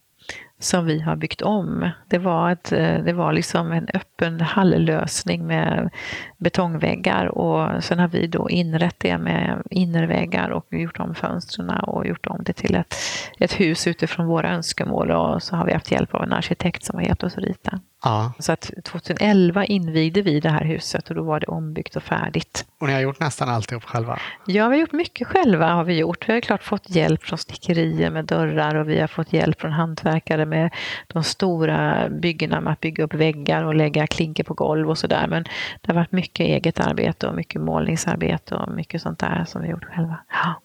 som 0.60 0.86
vi 0.86 1.00
har 1.00 1.16
byggt 1.16 1.42
om. 1.42 1.90
Det 2.08 2.18
var, 2.18 2.52
ett, 2.52 2.72
eh, 2.72 2.98
det 3.04 3.14
var 3.14 3.34
liksom 3.34 3.72
en 3.72 3.88
öppen 3.94 4.42
halllösning 4.42 5.48
med 5.48 5.90
betongväggar 6.38 7.26
och 7.26 7.84
sen 7.84 8.00
har 8.00 8.08
vi 8.08 8.28
då 8.28 8.50
inrett 8.50 8.96
det 8.98 9.18
med 9.18 9.62
innerväggar 9.70 10.50
och 10.50 10.66
gjort 10.70 11.00
om 11.00 11.16
fönstren 11.16 11.70
och 11.70 12.08
gjort 12.08 12.28
om 12.28 12.44
det 12.44 12.54
till 12.54 12.76
ett, 12.76 12.96
ett 13.40 13.60
hus 13.60 13.88
utifrån 13.88 14.28
våra 14.28 14.50
önskemål 14.50 15.12
och 15.12 15.44
så 15.44 15.56
har 15.56 15.66
vi 15.66 15.74
haft 15.74 15.92
hjälp 15.92 16.16
av 16.16 16.24
en 16.24 16.34
arkitekt 16.34 16.84
som 16.84 16.96
har 16.96 17.06
hjälpt 17.06 17.24
oss 17.24 17.38
att 17.38 17.44
rita. 17.44 17.80
Ja. 18.04 18.34
Så 18.40 18.52
att 18.52 18.72
2011 18.84 19.66
invigde 19.66 20.22
vi 20.22 20.40
det 20.40 20.50
här 20.50 20.64
huset 20.66 21.10
och 21.10 21.16
då 21.16 21.24
var 21.24 21.40
det 21.40 21.46
ombyggt 21.46 21.96
och 21.96 22.04
färdigt. 22.04 22.66
Och 22.80 22.88
ni 22.88 22.94
har 22.94 23.00
gjort 23.00 23.20
nästan 23.20 23.50
alltihop 23.50 23.84
själva? 23.84 24.20
Ja, 24.46 24.68
vi 24.68 24.76
har 24.76 24.82
gjort 24.82 24.92
mycket 24.92 25.28
själva. 25.28 25.68
har 25.68 25.84
Vi 25.84 25.98
gjort. 25.98 26.30
Vi 26.30 26.34
har 26.34 26.42
klart 26.42 26.64
fått 26.64 26.90
hjälp 26.90 27.24
från 27.24 27.38
snickerier 27.38 28.12
med 28.12 28.26
dörrar 28.26 28.76
och 28.76 28.90
vi 28.90 29.00
har 29.00 29.08
fått 29.08 29.34
hjälp 29.34 29.62
från 29.62 29.72
hantverkare 29.72 30.46
med 30.46 30.74
de 31.08 31.24
stora 31.24 32.10
byggena 32.10 32.62
med 32.62 32.74
att 32.74 32.80
bygga 32.80 33.04
upp 33.04 33.14
väggar 33.14 33.64
och 33.64 33.76
lägga 33.76 34.08
klinker 34.08 34.44
på 34.44 34.54
golv 34.54 34.90
och 34.90 34.98
sådär. 34.98 35.28
Men 35.28 35.44
det 35.82 35.88
har 35.92 35.94
varit 35.94 36.12
mycket 36.12 36.44
eget 36.44 36.80
arbete 36.80 37.28
och 37.28 37.36
mycket 37.36 37.62
målningsarbete 37.62 38.56
och 38.56 38.72
mycket 38.72 39.02
sånt 39.02 39.20
där 39.20 39.46
som 39.48 39.62
vi 39.62 39.68
har 39.68 39.74
gjort 39.74 39.86
själva. 39.86 40.20
Ja. 40.30 40.62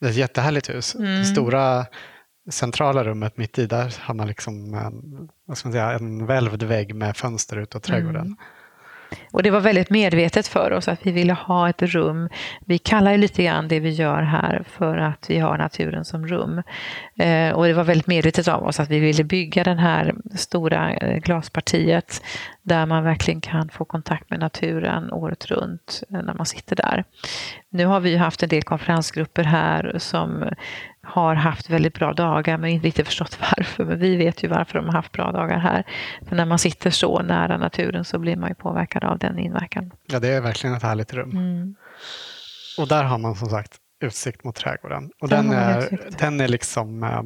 Det 0.00 0.06
är 0.06 0.10
ett 0.10 0.16
jättehärligt 0.16 0.70
hus. 0.70 0.94
Mm. 0.94 1.18
Det 1.18 1.24
stora 1.24 1.86
centrala 2.50 3.04
rummet 3.04 3.36
mitt 3.36 3.58
i, 3.58 3.66
där 3.66 3.94
har 4.00 4.14
man 4.14 4.26
liksom 4.26 4.74
en, 4.74 5.28
vad 5.44 5.58
ska 5.58 5.68
man 5.68 5.72
säga, 5.72 5.92
en 5.92 6.26
välvd 6.26 6.62
vägg 6.62 6.94
med 6.94 7.16
fönster 7.16 7.56
utåt 7.56 7.82
trädgården. 7.82 8.26
Mm. 8.26 8.36
Och 9.32 9.42
det 9.42 9.50
var 9.50 9.60
väldigt 9.60 9.90
medvetet 9.90 10.46
för 10.46 10.70
oss 10.70 10.88
att 10.88 11.06
vi 11.06 11.12
ville 11.12 11.32
ha 11.32 11.68
ett 11.68 11.82
rum. 11.82 12.28
Vi 12.66 12.78
kallar 12.78 13.12
ju 13.12 13.18
lite 13.18 13.44
grann 13.44 13.68
det 13.68 13.80
vi 13.80 13.90
gör 13.90 14.22
här 14.22 14.64
för 14.66 14.96
att 14.96 15.30
vi 15.30 15.38
har 15.38 15.58
naturen 15.58 16.04
som 16.04 16.26
rum. 16.26 16.62
Eh, 17.16 17.50
och 17.50 17.64
det 17.64 17.72
var 17.72 17.84
väldigt 17.84 18.06
medvetet 18.06 18.48
av 18.48 18.64
oss 18.64 18.80
att 18.80 18.90
vi 18.90 18.98
ville 18.98 19.24
bygga 19.24 19.64
det 19.64 19.74
här 19.74 20.14
stora 20.34 20.94
eh, 20.94 21.16
glaspartiet 21.16 22.22
där 22.62 22.86
man 22.86 23.04
verkligen 23.04 23.40
kan 23.40 23.68
få 23.68 23.84
kontakt 23.84 24.30
med 24.30 24.40
naturen 24.40 25.12
året 25.12 25.46
runt 25.46 26.02
eh, 26.10 26.22
när 26.22 26.34
man 26.34 26.46
sitter 26.46 26.76
där. 26.76 27.04
Nu 27.70 27.86
har 27.86 28.00
vi 28.00 28.16
haft 28.16 28.42
en 28.42 28.48
del 28.48 28.62
konferensgrupper 28.62 29.44
här 29.44 29.94
som 29.98 30.44
har 31.12 31.34
haft 31.34 31.70
väldigt 31.70 31.94
bra 31.94 32.12
dagar 32.12 32.58
men 32.58 32.70
inte 32.70 32.86
riktigt 32.86 33.06
förstått 33.06 33.38
varför. 33.56 33.84
Men 33.84 33.98
vi 33.98 34.16
vet 34.16 34.44
ju 34.44 34.48
varför 34.48 34.78
de 34.78 34.86
har 34.86 34.92
haft 34.92 35.12
bra 35.12 35.32
dagar 35.32 35.58
här. 35.58 35.84
För 36.28 36.36
när 36.36 36.46
man 36.46 36.58
sitter 36.58 36.90
så 36.90 37.22
nära 37.22 37.56
naturen 37.56 38.04
så 38.04 38.18
blir 38.18 38.36
man 38.36 38.48
ju 38.48 38.54
påverkad 38.54 39.04
av 39.04 39.18
den 39.18 39.38
inverkan. 39.38 39.90
Ja, 40.06 40.20
det 40.20 40.28
är 40.28 40.40
verkligen 40.40 40.76
ett 40.76 40.82
härligt 40.82 41.14
rum. 41.14 41.30
Mm. 41.30 41.74
Och 42.78 42.88
där 42.88 43.04
har 43.04 43.18
man 43.18 43.34
som 43.34 43.48
sagt 43.48 43.72
utsikt 44.04 44.44
mot 44.44 44.56
trädgården. 44.56 45.10
Och 45.20 45.28
den 45.28 45.46
man 45.46 45.56
är, 45.56 46.00
den 46.18 46.40
är 46.40 46.48
liksom 46.48 47.02
eh, 47.02 47.22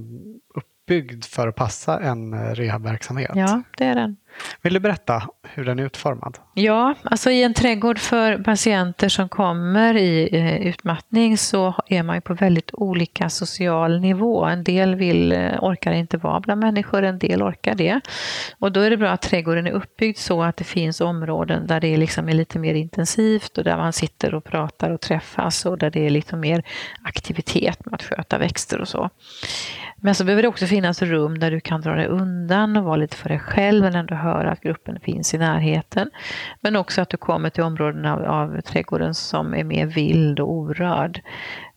uppbyggd 0.55 1.25
för 1.25 1.49
att 1.49 1.57
passa 1.57 2.01
en 2.01 2.55
rehabverksamhet. 2.55 3.31
Ja, 3.35 3.62
det 3.77 3.85
är 3.85 3.94
den. 3.94 4.16
Vill 4.62 4.75
du 4.75 4.81
berätta 4.81 5.23
hur 5.42 5.64
den 5.64 5.79
är 5.79 5.83
utformad? 5.83 6.38
Ja, 6.55 6.94
alltså 7.03 7.31
i 7.31 7.42
en 7.42 7.55
trädgård 7.55 7.98
för 7.98 8.38
patienter 8.38 9.08
som 9.08 9.29
kommer 9.29 9.96
i 9.96 10.29
eh, 10.33 10.67
utmattning 10.67 11.38
så 11.38 11.75
är 11.87 12.02
man 12.02 12.17
ju 12.17 12.21
på 12.21 12.35
väldigt 12.35 12.71
olika 12.73 13.31
social 13.31 14.00
nivå. 14.00 14.44
En 14.44 14.65
del 14.65 14.94
vill, 14.94 15.33
eh, 15.33 15.58
orkar 15.61 15.92
inte 15.92 16.17
vara 16.17 16.40
bland 16.40 16.61
människor, 16.61 17.02
en 17.02 17.19
del 17.19 17.42
orkar 17.42 17.75
det. 17.75 18.00
Och 18.58 18.73
då 18.73 18.81
är 18.81 18.90
det 18.90 18.96
bra 18.96 19.11
att 19.11 19.23
trädgården 19.23 19.67
är 19.67 19.73
uppbyggd 19.73 20.19
så 20.19 20.42
att 20.42 20.56
det 20.56 20.65
finns 20.65 21.00
områden 21.00 21.67
där 21.67 21.81
det 21.81 21.96
liksom 21.96 22.29
är 22.29 22.33
lite 22.35 22.58
mer 22.58 22.75
intensivt 22.75 23.58
och 23.58 23.65
där 23.65 23.77
man 23.77 23.92
sitter 23.92 24.35
och 24.35 24.44
pratar 24.44 24.90
och 24.90 25.00
träffas 25.00 25.67
och 25.67 25.79
där 25.79 25.90
det 25.90 26.06
är 26.06 26.11
lite 26.11 26.37
mer 26.37 26.63
aktivitet 27.02 27.87
med 27.87 27.94
att 27.94 28.02
sköta 28.02 28.38
växter 28.38 28.81
och 28.81 28.88
så. 28.88 29.11
Men 29.96 30.15
så 30.15 30.25
behöver 30.25 30.42
det 30.42 30.48
också 30.48 30.67
finnas 30.67 31.02
rum 31.02 31.38
där 31.38 31.50
du 31.50 31.61
kan 31.61 31.81
dra 31.81 31.94
dig 31.94 32.06
undan 32.06 32.77
och 32.77 32.85
vara 32.85 32.96
lite 32.96 33.17
för 33.17 33.29
dig 33.29 33.38
själv 33.38 33.83
men 33.83 33.94
ändå 33.94 34.15
höra 34.25 34.50
att 34.50 34.60
gruppen 34.60 35.00
finns 35.00 35.35
i 35.35 35.38
närheten. 35.38 36.10
Men 36.60 36.77
också 36.77 37.00
att 37.00 37.08
du 37.08 37.16
kommer 37.16 37.50
till 37.50 37.62
områden 37.62 38.06
av, 38.06 38.25
av 38.25 38.60
trädgården 38.60 39.14
som 39.14 39.54
är 39.54 39.64
mer 39.64 39.87
vild 39.87 40.40
och 40.40 40.52
orörd. 40.52 41.20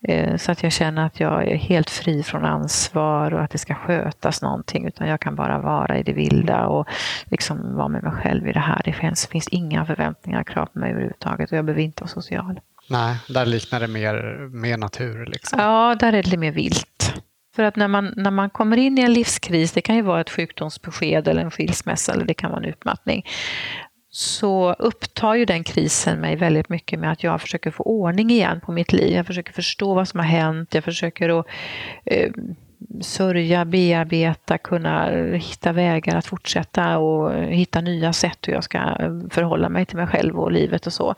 Eh, 0.01 0.37
så 0.37 0.51
att 0.51 0.63
jag 0.63 0.71
känner 0.71 1.05
att 1.05 1.19
jag 1.19 1.47
är 1.47 1.55
helt 1.55 1.89
fri 1.89 2.23
från 2.23 2.45
ansvar 2.45 3.33
och 3.33 3.41
att 3.43 3.51
det 3.51 3.57
ska 3.57 3.73
skötas 3.75 4.41
någonting 4.41 4.87
utan 4.87 5.07
jag 5.07 5.19
kan 5.19 5.35
bara 5.35 5.59
vara 5.59 5.97
i 5.97 6.03
det 6.03 6.13
vilda 6.13 6.67
och 6.67 6.87
liksom 7.25 7.75
vara 7.75 7.87
med 7.87 8.03
mig 8.03 8.11
själv 8.11 8.47
i 8.47 8.51
det 8.51 8.59
här. 8.59 8.81
Det 8.85 8.93
finns, 8.93 9.27
finns 9.27 9.47
inga 9.47 9.85
förväntningar 9.85 10.41
och 10.41 10.47
krav 10.47 10.65
på 10.65 10.79
mig 10.79 10.91
överhuvudtaget 10.91 11.51
och 11.51 11.57
jag 11.57 11.65
behöver 11.65 11.81
inte 11.81 12.03
vara 12.03 12.09
social. 12.09 12.59
Nej, 12.89 13.15
där 13.29 13.45
liknar 13.45 13.79
det 13.79 13.87
mer, 13.87 14.47
mer 14.49 14.77
natur. 14.77 15.25
Liksom. 15.25 15.59
Ja, 15.59 15.95
där 15.99 16.07
är 16.07 16.11
det 16.11 16.23
lite 16.23 16.37
mer 16.37 16.51
vilt. 16.51 16.96
För 17.57 17.63
att 17.63 17.75
när 17.75 17.87
man, 17.87 18.13
när 18.15 18.31
man 18.31 18.49
kommer 18.49 18.77
in 18.77 18.97
i 18.97 19.01
en 19.01 19.13
livskris, 19.13 19.71
det 19.71 19.81
kan 19.81 19.95
ju 19.95 20.01
vara 20.01 20.21
ett 20.21 20.29
sjukdomsbesked 20.29 21.27
eller 21.27 21.41
en 21.41 21.51
skilsmässa 21.51 22.13
eller 22.13 22.25
det 22.25 22.33
kan 22.33 22.51
vara 22.51 22.63
en 22.63 22.69
utmattning, 22.69 23.25
så 24.09 24.73
upptar 24.73 25.35
ju 25.35 25.45
den 25.45 25.63
krisen 25.63 26.19
mig 26.19 26.35
väldigt 26.35 26.69
mycket 26.69 26.99
med 26.99 27.11
att 27.11 27.23
jag 27.23 27.41
försöker 27.41 27.71
få 27.71 27.83
ordning 27.83 28.29
igen 28.29 28.61
på 28.61 28.71
mitt 28.71 28.93
liv. 28.93 29.15
Jag 29.15 29.27
försöker 29.27 29.53
förstå 29.53 29.93
vad 29.93 30.07
som 30.07 30.19
har 30.19 30.27
hänt, 30.27 30.73
jag 30.73 30.83
försöker 30.83 31.39
att 31.39 31.45
eh, 32.05 32.31
sörja, 33.01 33.65
bearbeta, 33.65 34.57
kunna 34.57 35.09
hitta 35.35 35.71
vägar 35.71 36.15
att 36.15 36.25
fortsätta 36.25 36.97
och 36.97 37.33
hitta 37.33 37.81
nya 37.81 38.13
sätt 38.13 38.47
hur 38.47 38.53
jag 38.53 38.63
ska 38.63 38.79
förhålla 39.29 39.69
mig 39.69 39.85
till 39.85 39.97
mig 39.97 40.07
själv 40.07 40.39
och 40.39 40.51
livet 40.51 40.87
och 40.87 40.93
så. 40.93 41.15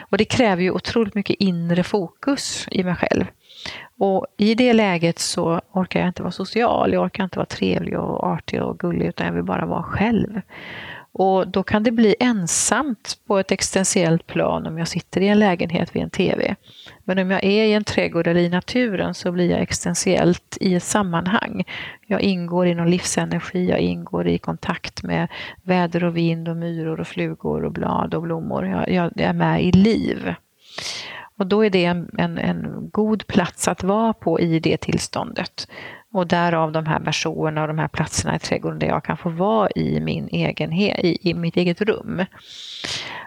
Och 0.00 0.18
det 0.18 0.24
kräver 0.24 0.62
ju 0.62 0.70
otroligt 0.70 1.14
mycket 1.14 1.36
inre 1.38 1.82
fokus 1.82 2.66
i 2.70 2.84
mig 2.84 2.94
själv. 2.94 3.24
Och 3.98 4.26
i 4.36 4.54
det 4.54 4.72
läget 4.72 5.18
så 5.18 5.60
orkar 5.72 6.00
jag 6.00 6.08
inte 6.08 6.22
vara 6.22 6.32
social, 6.32 6.92
jag 6.92 7.02
orkar 7.02 7.24
inte 7.24 7.38
vara 7.38 7.46
trevlig 7.46 7.98
och 7.98 8.24
artig 8.24 8.62
och 8.62 8.78
gullig 8.78 9.06
utan 9.06 9.26
jag 9.26 9.34
vill 9.34 9.44
bara 9.44 9.66
vara 9.66 9.82
själv. 9.82 10.40
Och 11.12 11.48
då 11.48 11.62
kan 11.62 11.82
det 11.82 11.90
bli 11.90 12.14
ensamt 12.20 13.18
på 13.26 13.38
ett 13.38 13.52
existentiellt 13.52 14.26
plan 14.26 14.66
om 14.66 14.78
jag 14.78 14.88
sitter 14.88 15.20
i 15.20 15.28
en 15.28 15.38
lägenhet 15.38 15.96
vid 15.96 16.02
en 16.02 16.10
TV. 16.10 16.54
Men 17.04 17.18
om 17.18 17.30
jag 17.30 17.44
är 17.44 17.64
i 17.64 17.72
en 17.72 17.84
trädgård 17.84 18.26
eller 18.26 18.40
i 18.40 18.48
naturen 18.48 19.14
så 19.14 19.32
blir 19.32 19.50
jag 19.50 19.60
existentiellt 19.60 20.58
i 20.60 20.74
ett 20.74 20.82
sammanhang. 20.82 21.64
Jag 22.06 22.20
ingår 22.20 22.66
i 22.66 22.74
någon 22.74 22.90
livsenergi, 22.90 23.68
jag 23.70 23.80
ingår 23.80 24.26
i 24.28 24.38
kontakt 24.38 25.02
med 25.02 25.28
väder 25.62 26.04
och 26.04 26.16
vind 26.16 26.48
och 26.48 26.56
myror 26.56 27.00
och 27.00 27.06
flugor 27.06 27.64
och 27.64 27.72
blad 27.72 28.14
och 28.14 28.22
blommor. 28.22 28.66
Jag, 28.66 28.88
jag 28.88 29.20
är 29.20 29.32
med 29.32 29.64
i 29.64 29.72
liv. 29.72 30.34
Och 31.38 31.46
då 31.46 31.64
är 31.64 31.70
det 31.70 31.84
en, 31.84 32.10
en, 32.18 32.38
en, 32.38 32.90
god 32.92 33.26
plats 33.26 33.68
att 33.68 33.82
vara 33.82 34.12
på 34.12 34.40
i 34.40 34.58
det 34.60 34.76
tillståndet. 34.76 35.68
Och 36.12 36.26
därav 36.26 36.72
de 36.72 36.86
här 36.86 37.00
versionerna 37.00 37.62
och 37.62 37.68
de 37.68 37.78
här 37.78 37.88
platserna 37.88 38.36
i 38.36 38.38
trädgården 38.38 38.78
där 38.78 38.86
jag 38.86 39.04
kan 39.04 39.16
få 39.16 39.28
vara 39.28 39.68
i, 39.76 40.00
min 40.00 40.28
egen, 40.28 40.72
i, 40.72 41.18
i 41.20 41.34
mitt 41.34 41.56
eget 41.56 41.80
rum. 41.80 42.24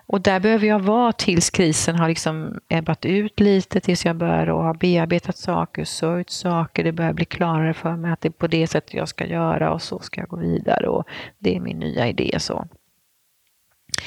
Och 0.07 0.21
där 0.21 0.39
behöver 0.39 0.67
jag 0.67 0.79
vara 0.79 1.11
tills 1.11 1.49
krisen 1.49 1.95
har 1.95 2.09
liksom 2.09 2.59
ebbat 2.69 3.05
ut 3.05 3.39
lite, 3.39 3.79
tills 3.79 4.05
jag 4.05 4.15
börjar 4.15 4.47
ha 4.47 4.73
bearbetat 4.73 5.37
saker, 5.37 5.83
sörjt 5.83 6.29
saker, 6.29 6.83
det 6.83 6.91
börjar 6.91 7.13
bli 7.13 7.25
klarare 7.25 7.73
för 7.73 7.95
mig 7.95 8.11
att 8.11 8.21
det 8.21 8.27
är 8.27 8.31
på 8.31 8.47
det 8.47 8.67
sättet 8.67 8.93
jag 8.93 9.07
ska 9.07 9.25
göra 9.25 9.73
och 9.73 9.81
så 9.81 9.99
ska 9.99 10.21
jag 10.21 10.29
gå 10.29 10.37
vidare 10.37 10.87
och 10.87 11.07
det 11.39 11.55
är 11.55 11.59
min 11.59 11.79
nya 11.79 12.07
idé. 12.07 12.35
så. 12.39 12.67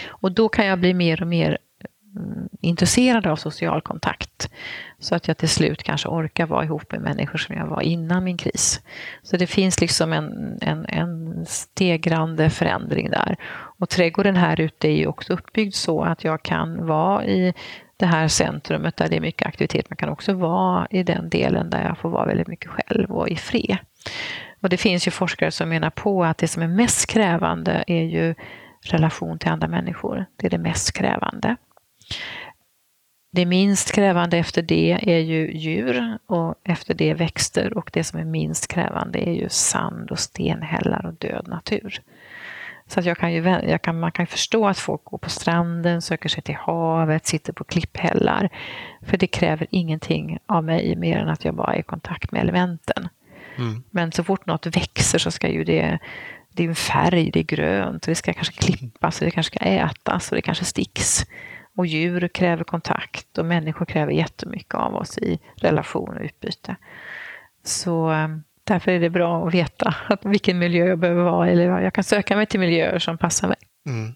Och 0.06 0.32
då 0.32 0.48
kan 0.48 0.66
jag 0.66 0.78
bli 0.78 0.94
mer 0.94 1.22
och 1.22 1.28
mer 1.28 1.58
Eh, 2.16 2.42
intresserade 2.60 3.32
av 3.32 3.36
social 3.36 3.80
kontakt. 3.80 4.50
Så 4.98 5.14
att 5.14 5.28
jag 5.28 5.36
till 5.36 5.48
slut 5.48 5.82
kanske 5.82 6.08
orkar 6.08 6.46
vara 6.46 6.64
ihop 6.64 6.92
med 6.92 7.00
människor 7.00 7.38
som 7.38 7.56
jag 7.56 7.66
var 7.66 7.80
innan 7.80 8.24
min 8.24 8.36
kris. 8.36 8.80
Så 9.22 9.36
det 9.36 9.46
finns 9.46 9.80
liksom 9.80 10.12
en, 10.12 10.58
en, 10.60 10.86
en 10.86 11.46
stegrande 11.46 12.50
förändring 12.50 13.10
där. 13.10 13.36
Och 13.78 13.88
trädgården 13.88 14.36
här 14.36 14.60
ute 14.60 14.88
är 14.88 14.96
ju 14.96 15.06
också 15.06 15.32
uppbyggd 15.32 15.74
så 15.74 16.02
att 16.02 16.24
jag 16.24 16.42
kan 16.42 16.86
vara 16.86 17.24
i 17.24 17.54
det 17.96 18.06
här 18.06 18.28
centrumet 18.28 18.96
där 18.96 19.08
det 19.08 19.16
är 19.16 19.20
mycket 19.20 19.48
aktivitet. 19.48 19.90
Man 19.90 19.96
kan 19.96 20.08
också 20.08 20.32
vara 20.32 20.86
i 20.90 21.02
den 21.02 21.28
delen 21.28 21.70
där 21.70 21.84
jag 21.84 21.98
får 21.98 22.10
vara 22.10 22.26
väldigt 22.26 22.48
mycket 22.48 22.70
själv 22.70 23.10
och 23.10 23.28
i 23.28 23.36
fred. 23.36 23.78
Och 24.60 24.68
det 24.68 24.76
finns 24.76 25.06
ju 25.06 25.10
forskare 25.10 25.50
som 25.50 25.68
menar 25.68 25.90
på 25.90 26.24
att 26.24 26.38
det 26.38 26.48
som 26.48 26.62
är 26.62 26.68
mest 26.68 27.06
krävande 27.06 27.84
är 27.86 28.02
ju 28.02 28.34
relation 28.82 29.38
till 29.38 29.50
andra 29.50 29.68
människor. 29.68 30.26
Det 30.36 30.46
är 30.46 30.50
det 30.50 30.58
mest 30.58 30.92
krävande. 30.92 31.56
Det 33.32 33.46
minst 33.46 33.92
krävande 33.92 34.38
efter 34.38 34.62
det 34.62 34.98
är 35.02 35.18
ju 35.18 35.52
djur 35.52 36.18
och 36.26 36.54
efter 36.64 36.94
det 36.94 37.14
växter 37.14 37.78
och 37.78 37.90
det 37.92 38.04
som 38.04 38.18
är 38.20 38.24
minst 38.24 38.68
krävande 38.68 39.28
är 39.28 39.32
ju 39.32 39.48
sand 39.48 40.10
och 40.10 40.18
stenhällar 40.18 41.06
och 41.06 41.14
död 41.14 41.48
natur. 41.48 42.02
Så 42.86 43.00
att 43.00 43.06
jag 43.06 43.18
kan 43.18 43.32
ju, 43.32 43.42
jag 43.48 43.82
kan, 43.82 44.00
man 44.00 44.12
kan 44.12 44.26
förstå 44.26 44.66
att 44.66 44.78
folk 44.78 45.04
går 45.04 45.18
på 45.18 45.30
stranden, 45.30 46.02
söker 46.02 46.28
sig 46.28 46.42
till 46.42 46.54
havet, 46.54 47.26
sitter 47.26 47.52
på 47.52 47.64
klipphällar. 47.64 48.48
För 49.02 49.16
det 49.16 49.26
kräver 49.26 49.66
ingenting 49.70 50.38
av 50.46 50.64
mig 50.64 50.96
mer 50.96 51.16
än 51.16 51.28
att 51.28 51.44
jag 51.44 51.54
bara 51.54 51.74
är 51.74 51.78
i 51.78 51.82
kontakt 51.82 52.32
med 52.32 52.40
elementen. 52.40 53.08
Mm. 53.58 53.82
Men 53.90 54.12
så 54.12 54.24
fort 54.24 54.46
något 54.46 54.66
växer 54.66 55.18
så 55.18 55.30
ska 55.30 55.48
ju 55.48 55.64
det, 55.64 55.98
det 56.52 56.64
är 56.64 56.68
en 56.68 56.74
färg, 56.74 57.30
det 57.30 57.40
är 57.40 57.44
grönt, 57.44 58.02
det 58.02 58.14
ska 58.14 58.32
kanske 58.32 58.54
klippas, 58.54 59.18
det 59.18 59.30
kanske 59.30 59.56
ska 59.56 59.64
ätas 59.64 60.30
och 60.30 60.36
det 60.36 60.42
kanske 60.42 60.64
sticks. 60.64 61.26
Och 61.78 61.86
djur 61.86 62.28
kräver 62.28 62.64
kontakt 62.64 63.38
och 63.38 63.44
människor 63.44 63.86
kräver 63.86 64.12
jättemycket 64.12 64.74
av 64.74 64.94
oss 64.94 65.18
i 65.18 65.38
relation 65.56 66.16
och 66.16 66.24
utbyte. 66.24 66.76
Så 67.64 68.12
eh, 68.12 68.28
därför 68.64 68.90
är 68.90 69.00
det 69.00 69.10
bra 69.10 69.46
att 69.46 69.54
veta 69.54 69.94
att 70.08 70.24
vilken 70.24 70.58
miljö 70.58 70.86
jag 70.86 70.98
behöver 70.98 71.22
vara 71.22 71.48
i. 71.48 71.52
Eller 71.52 71.80
jag 71.80 71.94
kan 71.94 72.04
söka 72.04 72.36
mig 72.36 72.46
till 72.46 72.60
miljöer 72.60 72.98
som 72.98 73.18
passar 73.18 73.48
mig. 73.48 73.56
Mm. 73.86 74.14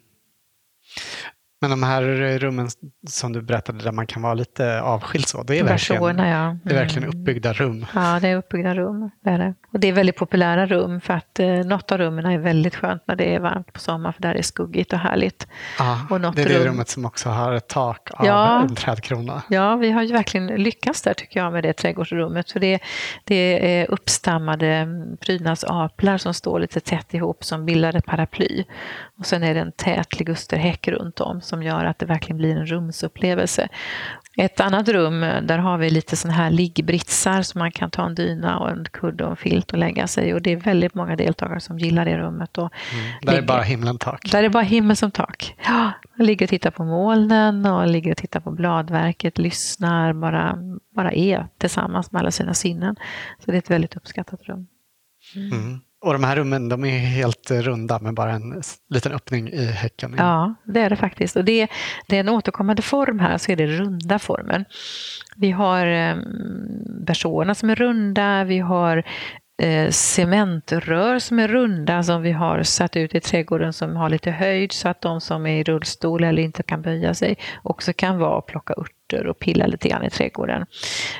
Men 1.63 1.71
de 1.71 1.83
här 1.83 2.03
rummen 2.39 2.69
som 3.09 3.33
du 3.33 3.43
berättade 3.43 3.85
där 3.85 3.93
man 3.93 4.07
kan 4.07 4.23
vara 4.23 4.35
lite 4.35 4.81
avskild 4.81 5.27
så, 5.27 5.43
det 5.43 5.59
är 5.59 5.65
verkligen, 5.65 6.19
ja. 6.19 6.25
mm. 6.25 6.59
det 6.65 6.75
är 6.75 6.79
verkligen 6.79 7.09
mm. 7.09 7.21
uppbyggda 7.21 7.53
rum. 7.53 7.87
Ja, 7.95 8.19
det 8.21 8.29
är 8.29 8.37
uppbyggda 8.37 8.75
rum. 8.75 9.11
Det 9.25 9.31
är 9.31 9.39
det. 9.39 9.55
Och 9.73 9.81
det 9.81 9.89
är 9.89 9.93
väldigt 9.93 10.17
populära 10.17 10.67
rum 10.67 11.01
för 11.01 11.15
att 11.15 11.39
eh, 11.39 11.49
något 11.49 11.93
av 11.93 11.99
rummen 11.99 12.27
är 12.27 12.39
väldigt 12.39 12.77
skönt 12.77 13.03
när 13.07 13.17
det 13.17 13.35
är 13.35 13.41
varmt 13.41 13.73
på 13.73 13.81
sommaren 13.81 14.13
för 14.13 14.23
där 14.23 14.31
är 14.31 14.35
det 14.35 14.43
skuggigt 14.43 14.93
och 14.93 14.99
härligt. 14.99 15.47
Ja, 15.79 16.07
och 16.11 16.21
det 16.21 16.43
är 16.43 16.49
det 16.49 16.69
rummet 16.69 16.89
som 16.89 17.05
också 17.05 17.29
har 17.29 17.53
ett 17.53 17.69
tak 17.69 18.11
av 18.13 18.27
ja, 18.27 18.63
en 18.63 18.75
trädkrona. 18.75 19.43
Ja, 19.49 19.77
vi 19.77 19.91
har 19.91 20.03
ju 20.03 20.13
verkligen 20.13 20.47
lyckats 20.47 21.03
där 21.03 21.15
tycker 21.15 21.41
jag 21.41 21.53
med 21.53 21.63
det 21.63 21.73
trädgårdsrummet. 21.73 22.51
För 22.51 22.61
det, 22.61 22.79
det 23.25 23.81
är 23.81 23.91
uppstammade 23.91 24.89
prydnadsaplar 25.21 26.19
som 26.19 26.35
står 26.35 26.61
lite 26.61 26.81
tätt 26.81 27.15
ihop 27.15 27.45
som 27.45 27.67
bildar 27.67 27.97
ett 27.97 28.07
paraply. 28.07 28.65
Och 29.19 29.27
sen 29.27 29.43
är 29.43 29.55
det 29.55 29.61
en 29.61 29.73
tät 29.73 30.19
ligusterhäck 30.19 30.89
runt 30.89 31.21
om 31.21 31.41
som 31.41 31.63
gör 31.63 31.85
att 31.85 31.99
det 31.99 32.07
verkligen 32.07 32.37
blir 32.37 32.57
en 32.57 32.67
rumsupplevelse. 32.67 33.69
Ett 34.37 34.61
annat 34.61 34.89
rum, 34.89 35.21
där 35.21 35.59
har 35.59 35.79
vi 35.79 35.91
lite 35.91 36.17
sådana 36.17 36.37
här 36.39 36.51
liggbritsar 36.51 37.43
så 37.43 37.59
man 37.59 37.73
kan 37.73 37.91
ta 37.91 38.07
en 38.07 38.15
dyna 38.15 38.59
och 38.59 38.71
en 38.71 38.85
kudde 38.85 39.25
och 39.25 39.31
en 39.31 39.37
filt 39.37 39.73
och 39.73 39.79
lägga 39.79 40.07
sig. 40.07 40.35
Och 40.35 40.43
det 40.43 40.53
är 40.53 40.57
väldigt 40.57 40.95
många 40.95 41.17
deltagare 41.17 41.61
som 41.61 41.79
gillar 41.79 42.05
det 42.05 42.19
rummet. 42.19 42.59
Och 42.59 42.71
mm, 42.93 43.05
där 43.23 43.33
ligger, 43.33 43.43
är 43.43 43.47
bara 43.47 43.63
himlen 43.63 43.99
tak. 43.99 44.31
Där 44.31 44.45
är 44.45 44.49
bara 44.49 44.63
himmel 44.63 44.97
som 44.97 45.11
tak. 45.11 45.57
Ja, 45.67 45.93
ligger 46.19 46.47
och 46.47 46.51
tittar 46.51 46.71
på 46.71 46.85
molnen 46.85 47.67
och 47.67 47.87
ligger 47.87 48.11
och 48.11 48.17
tittar 48.17 48.41
på 48.41 48.51
bladverket, 48.51 49.39
lyssnar, 49.39 50.13
bara, 50.13 50.59
bara 50.97 51.13
är 51.13 51.49
tillsammans 51.59 52.13
med 52.13 52.21
alla 52.21 52.31
sina 52.31 52.55
sinnen. 52.55 52.97
Så 53.45 53.51
det 53.51 53.57
är 53.57 53.59
ett 53.59 53.71
väldigt 53.71 53.97
uppskattat 53.97 54.43
rum. 54.43 54.67
Mm. 55.37 55.53
Mm. 55.53 55.81
Och 56.03 56.13
de 56.13 56.25
här 56.25 56.37
rummen 56.37 56.69
de 56.69 56.85
är 56.85 56.99
helt 56.99 57.51
runda 57.51 57.99
med 57.99 58.15
bara 58.15 58.31
en 58.31 58.63
liten 58.91 59.13
öppning 59.13 59.49
i 59.49 59.67
häcken. 59.67 60.15
Ja, 60.19 60.55
det 60.65 60.81
är 60.81 60.91
det 60.91 60.97
faktiskt. 60.97 61.37
Och 61.37 61.45
det, 61.45 61.69
det 62.07 62.17
är 62.17 62.21
en 62.21 62.29
återkommande 62.29 62.83
form 62.83 63.19
här, 63.19 63.39
så 63.39 63.53
är 63.53 63.57
det 63.57 63.67
runda 63.67 64.19
formen. 64.19 64.65
Vi 65.37 65.51
har 65.51 65.87
eh, 65.87 66.17
som 67.55 67.71
är 67.71 67.75
runda, 67.75 68.45
vi 68.45 68.59
har 68.59 69.05
eh, 69.63 69.91
cementrör 69.91 71.19
som 71.19 71.39
är 71.39 71.49
runda 71.49 72.03
som 72.03 72.23
vi 72.23 72.33
har 72.33 72.63
satt 72.63 72.97
ut 72.97 73.15
i 73.15 73.21
trädgården 73.21 73.73
som 73.73 73.97
har 73.97 74.11
lite 74.11 74.31
höjd 74.31 74.73
så 74.73 74.89
att 74.89 75.01
de 75.01 75.21
som 75.21 75.47
är 75.47 75.61
i 75.61 75.63
rullstol 75.65 76.25
eller 76.25 76.43
inte 76.43 76.63
kan 76.63 76.83
böja 76.83 77.15
sig 77.15 77.37
också 77.63 77.93
kan 77.93 78.19
vara 78.19 78.37
och 78.37 78.47
plocka 78.47 78.75
örter 78.77 79.27
och 79.27 79.39
pilla 79.39 79.67
lite 79.67 79.89
grann 79.89 80.05
i 80.05 80.11
trädgården. 80.11 80.67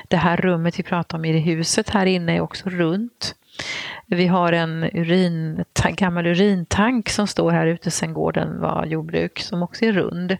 Det 0.07 0.17
här 0.17 0.37
rummet 0.37 0.79
vi 0.79 0.83
pratar 0.83 1.17
om 1.17 1.25
i 1.25 1.33
det 1.33 1.39
huset 1.39 1.89
här 1.89 2.05
inne 2.05 2.35
är 2.35 2.41
också 2.41 2.69
runt. 2.69 3.35
Vi 4.05 4.27
har 4.27 4.51
en 4.51 4.83
urin, 4.83 5.63
gammal 5.95 6.27
urintank 6.27 7.09
som 7.09 7.27
står 7.27 7.51
här 7.51 7.67
ute 7.67 7.91
sen 7.91 8.13
gården 8.13 8.59
var 8.59 8.85
jordbruk 8.85 9.39
som 9.39 9.63
också 9.63 9.85
är 9.85 9.93
rund. 9.93 10.37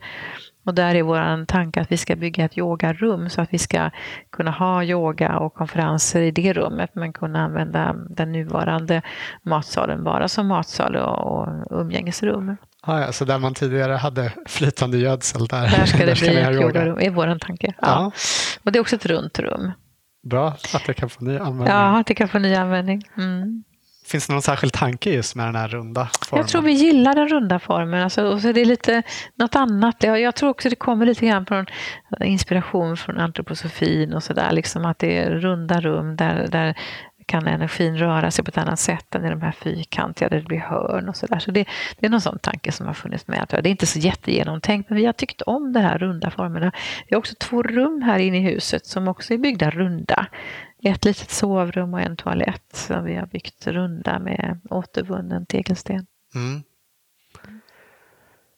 Och 0.65 0.73
där 0.73 0.95
är 0.95 1.03
vår 1.03 1.45
tanke 1.45 1.81
att 1.81 1.91
vi 1.91 1.97
ska 1.97 2.15
bygga 2.15 2.45
ett 2.45 2.57
yogarum 2.57 3.29
så 3.29 3.41
att 3.41 3.53
vi 3.53 3.57
ska 3.57 3.89
kunna 4.29 4.51
ha 4.51 4.83
yoga 4.83 5.37
och 5.37 5.53
konferenser 5.53 6.21
i 6.21 6.31
det 6.31 6.53
rummet 6.53 6.89
men 6.93 7.13
kunna 7.13 7.43
använda 7.43 7.95
den 8.09 8.31
nuvarande 8.31 9.01
matsalen 9.41 10.03
bara 10.03 10.27
som 10.27 10.47
matsal 10.47 10.95
och, 10.95 11.47
umgängesrum. 11.81 12.57
Ah, 12.81 12.99
ja, 12.99 13.11
så 13.11 13.25
där 13.25 13.39
man 13.39 13.53
tidigare 13.53 13.93
hade 13.93 14.33
flytande 14.47 14.97
gödsel, 14.97 15.47
där, 15.47 15.61
där 15.61 15.85
ska 15.85 15.97
det 16.05 16.05
där 16.05 16.15
ska 16.15 16.31
bli 16.31 16.41
ett 16.41 16.51
yogarum, 16.51 16.99
är 16.99 17.09
vår 17.09 17.39
tanke. 17.39 17.73
Ja. 17.81 17.87
ja. 17.87 18.11
Och 18.63 18.71
det 18.71 18.79
är 18.79 18.81
också 18.81 18.95
ett 18.95 19.05
runt 19.05 19.39
rum. 19.39 19.71
Bra 20.23 20.47
att 20.47 20.85
det 20.87 20.93
kan 20.93 21.09
få 21.09 21.23
ny 21.23 21.37
användning. 21.37 21.67
Ja, 21.67 21.99
att 21.99 22.07
det 22.07 22.13
kan 22.13 22.27
få 22.27 22.39
ny 22.39 22.55
användning. 22.55 23.03
Mm. 23.17 23.63
Finns 24.05 24.27
det 24.27 24.33
någon 24.33 24.41
särskild 24.41 24.73
tanke 24.73 25.09
just 25.09 25.35
med 25.35 25.45
den 25.45 25.55
här 25.55 25.67
runda 25.67 26.09
formen? 26.25 26.41
Jag 26.41 26.47
tror 26.47 26.61
vi 26.61 26.71
gillar 26.71 27.15
den 27.15 27.27
runda 27.27 27.59
formen. 27.59 28.03
Alltså, 28.03 28.23
och 28.23 28.41
så 28.41 28.51
det 28.51 28.61
är 28.61 28.65
lite 28.65 29.03
något 29.35 29.55
annat. 29.55 30.03
Jag, 30.03 30.21
jag 30.21 30.35
tror 30.35 30.49
också 30.49 30.69
det 30.69 30.75
kommer 30.75 31.05
lite 31.05 31.25
grann 31.25 31.45
från 31.45 31.65
inspiration 32.19 32.97
från 32.97 33.19
antroposofin 33.19 34.13
och 34.13 34.23
sådär. 34.23 34.51
Liksom 34.51 34.85
att 34.85 34.99
det 34.99 35.17
är 35.17 35.31
runda 35.31 35.81
rum 35.81 36.15
där, 36.15 36.47
där 36.47 36.75
kan 37.23 37.47
energin 37.47 37.97
röra 37.97 38.31
sig 38.31 38.45
på 38.45 38.49
ett 38.49 38.57
annat 38.57 38.79
sätt 38.79 39.15
än 39.15 39.25
i 39.25 39.29
de 39.29 39.41
här 39.41 39.51
fyrkantiga 39.51 40.29
där 40.29 40.37
det 40.37 40.45
blir 40.45 40.59
hörn 40.59 41.09
och 41.09 41.15
sådär. 41.15 41.39
Så 41.39 41.51
det, 41.51 41.67
det 41.99 42.05
är 42.05 42.09
någon 42.09 42.21
sån 42.21 42.39
tanke 42.39 42.71
som 42.71 42.87
har 42.87 42.93
funnits 42.93 43.27
med. 43.27 43.47
Det 43.49 43.57
är 43.57 43.67
inte 43.67 43.85
så 43.85 43.99
jättegenomtänkt 43.99 44.89
men 44.89 44.97
vi 44.97 45.05
har 45.05 45.13
tyckt 45.13 45.41
om 45.41 45.73
de 45.73 45.79
här 45.79 45.97
runda 45.97 46.31
formerna. 46.31 46.71
Vi 47.07 47.15
har 47.15 47.19
också 47.19 47.35
två 47.39 47.63
rum 47.63 48.01
här 48.01 48.19
inne 48.19 48.37
i 48.37 48.41
huset 48.41 48.85
som 48.85 49.07
också 49.07 49.33
är 49.33 49.37
byggda 49.37 49.69
runda. 49.69 50.27
Ett 50.83 51.05
litet 51.05 51.31
sovrum 51.31 51.93
och 51.93 52.01
en 52.01 52.15
toalett 52.15 52.75
som 52.75 53.05
vi 53.05 53.15
har 53.15 53.25
byggt 53.25 53.67
runda 53.67 54.19
med 54.19 54.59
återvunnen 54.69 55.45
tegelsten. 55.45 56.05
Mm. 56.35 56.63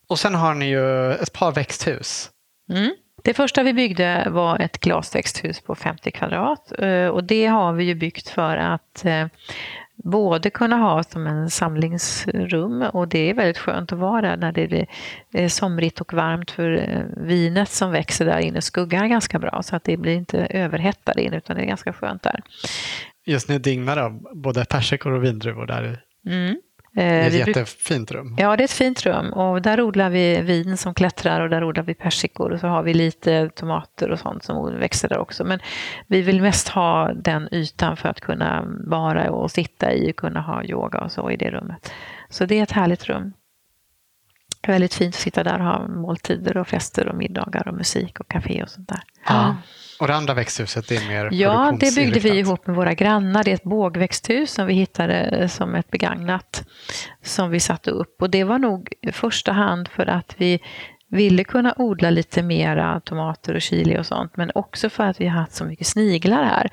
Och 0.08 0.20
sen 0.20 0.36
har 0.36 0.54
ni 0.54 0.70
ju 0.70 1.12
ett 1.14 1.34
par 1.34 1.52
växthus. 1.52 2.32
Mm. 2.70 2.92
Det 3.26 3.34
första 3.34 3.64
vi 3.64 3.74
byggde 3.74 4.28
var 4.30 4.60
ett 4.60 4.78
glasväxthus 4.78 5.62
på 5.62 5.76
50 5.76 6.12
kvadrat 6.12 6.72
eh, 6.80 7.08
och 7.08 7.24
det 7.24 7.46
har 7.46 7.74
vi 7.74 7.84
ju 7.84 7.96
byggt 7.96 8.30
för 8.30 8.58
att 8.58 9.06
eh, 9.06 9.28
både 9.96 10.50
kunna 10.50 10.76
ha 10.76 11.04
som 11.04 11.28
en 11.28 11.50
samlingsrum 11.50 12.82
och 12.82 13.08
det 13.08 13.30
är 13.30 13.34
väldigt 13.34 13.58
skönt 13.58 13.92
att 13.92 14.00
vara 14.00 14.22
där 14.22 14.38
när 14.38 14.52
det 14.52 14.88
är 15.32 15.50
somrigt 15.50 16.02
och 16.02 16.14
varmt 16.14 16.52
för 16.52 16.72
eh, 16.72 17.26
vinet 17.26 17.70
som 17.70 17.92
växer 17.92 18.26
där 18.26 18.40
inne 18.40 18.62
skuggar 18.62 19.06
ganska 19.08 19.40
bra 19.40 19.64
så 19.64 19.76
att 19.76 19.84
det 19.84 19.98
blir 19.98 20.16
inte 20.16 20.38
överhettat 20.38 21.18
in 21.18 21.34
utan 21.34 21.56
det 21.56 21.62
är 21.62 21.68
ganska 21.68 21.94
skönt 21.94 22.24
där. 22.24 22.40
Just 23.26 23.50
nu 23.50 23.60
dignar 23.60 23.96
det 23.96 24.04
av 24.04 24.28
både 24.34 24.66
persikor 24.66 25.12
och 25.12 25.24
vindruvor 25.24 25.66
där 25.66 26.02
mm. 26.28 26.56
Det 26.96 27.04
är 27.04 27.28
ett 27.28 27.34
vi 27.34 27.38
jättefint 27.38 28.12
rum. 28.12 28.36
Ja, 28.40 28.56
det 28.56 28.64
är 28.64 28.66
ett 28.66 28.72
fint 28.72 29.06
rum 29.06 29.34
och 29.34 29.62
där 29.62 29.82
odlar 29.82 30.10
vi 30.10 30.42
vin 30.42 30.78
som 30.78 30.94
klättrar 30.94 31.42
och 31.42 31.50
där 31.50 31.64
odlar 31.64 31.84
vi 31.84 31.94
persikor 31.94 32.52
och 32.52 32.60
så 32.60 32.68
har 32.68 32.84
vi 32.84 32.94
lite 32.94 33.50
tomater 33.50 34.12
och 34.12 34.20
sånt 34.20 34.44
som 34.44 34.80
växer 34.80 35.10
där 35.10 35.18
också. 35.18 35.44
Men 35.44 35.60
vi 36.08 36.22
vill 36.22 36.42
mest 36.42 36.68
ha 36.68 37.14
den 37.14 37.50
ytan 37.52 37.98
för 37.98 38.10
att 38.10 38.22
kunna 38.22 38.66
vara 38.88 39.32
och 39.32 39.52
sitta 39.52 39.94
i 39.94 40.12
och 40.12 40.16
kunna 40.16 40.42
ha 40.42 40.64
yoga 40.64 41.00
och 41.00 41.12
så 41.12 41.32
i 41.32 41.38
det 41.38 41.52
rummet. 41.52 41.92
Så 42.30 42.46
det 42.46 42.60
är 42.60 42.64
ett 42.64 42.72
härligt 42.72 43.06
rum. 43.06 43.34
Väldigt 44.68 44.94
fint 44.94 45.16
att 45.16 45.22
sitta 45.22 45.44
där 45.44 45.60
och 45.60 45.66
ha 45.66 45.88
måltider 45.88 46.58
och 46.58 46.68
fester 46.68 47.08
och 47.08 47.16
middagar 47.16 47.68
och 47.68 47.74
musik 47.74 48.20
och 48.20 48.28
café 48.28 48.64
och 48.64 48.70
sånt 48.70 48.90
där. 48.90 49.02
Ja. 49.28 49.56
Och 50.00 50.08
det 50.08 50.16
andra 50.16 50.34
växthuset 50.34 50.92
är 50.92 51.08
mer 51.08 51.30
Ja, 51.32 51.78
det 51.80 51.96
byggde 51.96 52.20
vi 52.20 52.40
ihop 52.40 52.68
med 52.68 52.76
våra 52.76 52.94
grannar. 52.94 53.44
Det 53.44 53.52
är 53.52 53.56
ett 53.56 53.64
bågväxthus 53.64 54.52
som 54.52 54.68
vi 54.68 54.74
hittade 54.74 55.50
som 55.50 55.76
ett 55.76 55.92
begagnat 55.92 56.68
som 57.24 57.50
vi 57.50 57.60
satte 57.60 57.92
upp. 57.92 58.22
Och 58.22 58.30
det 58.30 58.44
var 58.44 58.60
nog 58.60 58.94
i 59.02 59.12
första 59.12 59.52
hand 59.52 59.88
för 59.88 60.06
att 60.06 60.36
vi 60.38 60.60
ville 61.08 61.44
kunna 61.44 61.74
odla 61.78 62.10
lite 62.10 62.44
mera 62.44 63.00
tomater 63.00 63.56
och 63.56 63.62
chili 63.62 63.98
och 63.98 64.06
sånt 64.06 64.38
men 64.38 64.52
också 64.56 64.90
för 64.90 65.04
att 65.04 65.22
vi 65.22 65.28
har 65.28 65.40
haft 65.40 65.56
så 65.56 65.66
mycket 65.66 65.88
sniglar 65.88 66.44
här. 66.44 66.72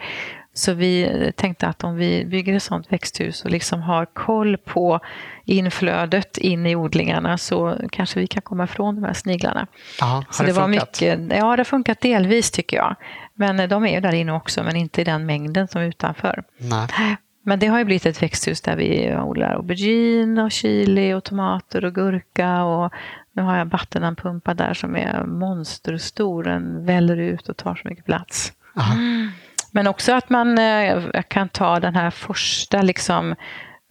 Så 0.54 0.74
vi 0.74 1.32
tänkte 1.36 1.66
att 1.66 1.84
om 1.84 1.96
vi 1.96 2.24
bygger 2.24 2.56
ett 2.56 2.62
sånt 2.62 2.92
växthus 2.92 3.44
och 3.44 3.50
liksom 3.50 3.82
har 3.82 4.06
koll 4.06 4.56
på 4.56 5.00
inflödet 5.44 6.38
in 6.38 6.66
i 6.66 6.76
odlingarna 6.76 7.38
så 7.38 7.76
kanske 7.90 8.20
vi 8.20 8.26
kan 8.26 8.42
komma 8.42 8.64
ifrån 8.64 8.94
de 8.94 9.04
här 9.04 9.12
sniglarna. 9.12 9.66
Aha, 10.02 10.14
har 10.14 10.32
så 10.32 10.42
det, 10.42 10.48
det 10.48 10.52
var 10.52 10.62
funkat? 10.62 11.00
Mycket, 11.00 11.20
ja, 11.20 11.56
det 11.56 11.60
har 11.60 11.64
funkat 11.64 12.00
delvis 12.00 12.50
tycker 12.50 12.76
jag. 12.76 12.96
Men 13.34 13.68
de 13.68 13.86
är 13.86 13.94
ju 13.94 14.00
där 14.00 14.14
inne 14.14 14.32
också, 14.32 14.62
men 14.62 14.76
inte 14.76 15.00
i 15.00 15.04
den 15.04 15.26
mängden 15.26 15.68
som 15.68 15.82
utanför. 15.82 16.44
Nej. 16.58 17.16
Men 17.44 17.58
det 17.58 17.66
har 17.66 17.78
ju 17.78 17.84
blivit 17.84 18.06
ett 18.06 18.22
växthus 18.22 18.60
där 18.60 18.76
vi 18.76 19.16
odlar 19.16 19.54
aubergine 19.54 20.42
och 20.42 20.52
chili 20.52 21.14
och 21.14 21.24
tomater 21.24 21.84
och 21.84 21.94
gurka 21.94 22.62
och 22.62 22.92
nu 23.32 23.42
har 23.42 23.58
jag 23.58 23.66
vattenampumpar 23.66 24.54
där 24.54 24.74
som 24.74 24.96
är 24.96 25.24
monsterstor. 25.24 26.44
Den 26.44 26.86
väller 26.86 27.16
ut 27.16 27.48
och 27.48 27.56
tar 27.56 27.74
så 27.74 27.88
mycket 27.88 28.04
plats. 28.04 28.52
Mm. 28.92 29.30
Men 29.74 29.86
också 29.86 30.12
att 30.12 30.30
man 30.30 30.58
eh, 30.58 31.22
kan 31.28 31.48
ta 31.48 31.80
den 31.80 31.94
här 31.94 32.10
första 32.10 32.82
liksom 32.82 33.34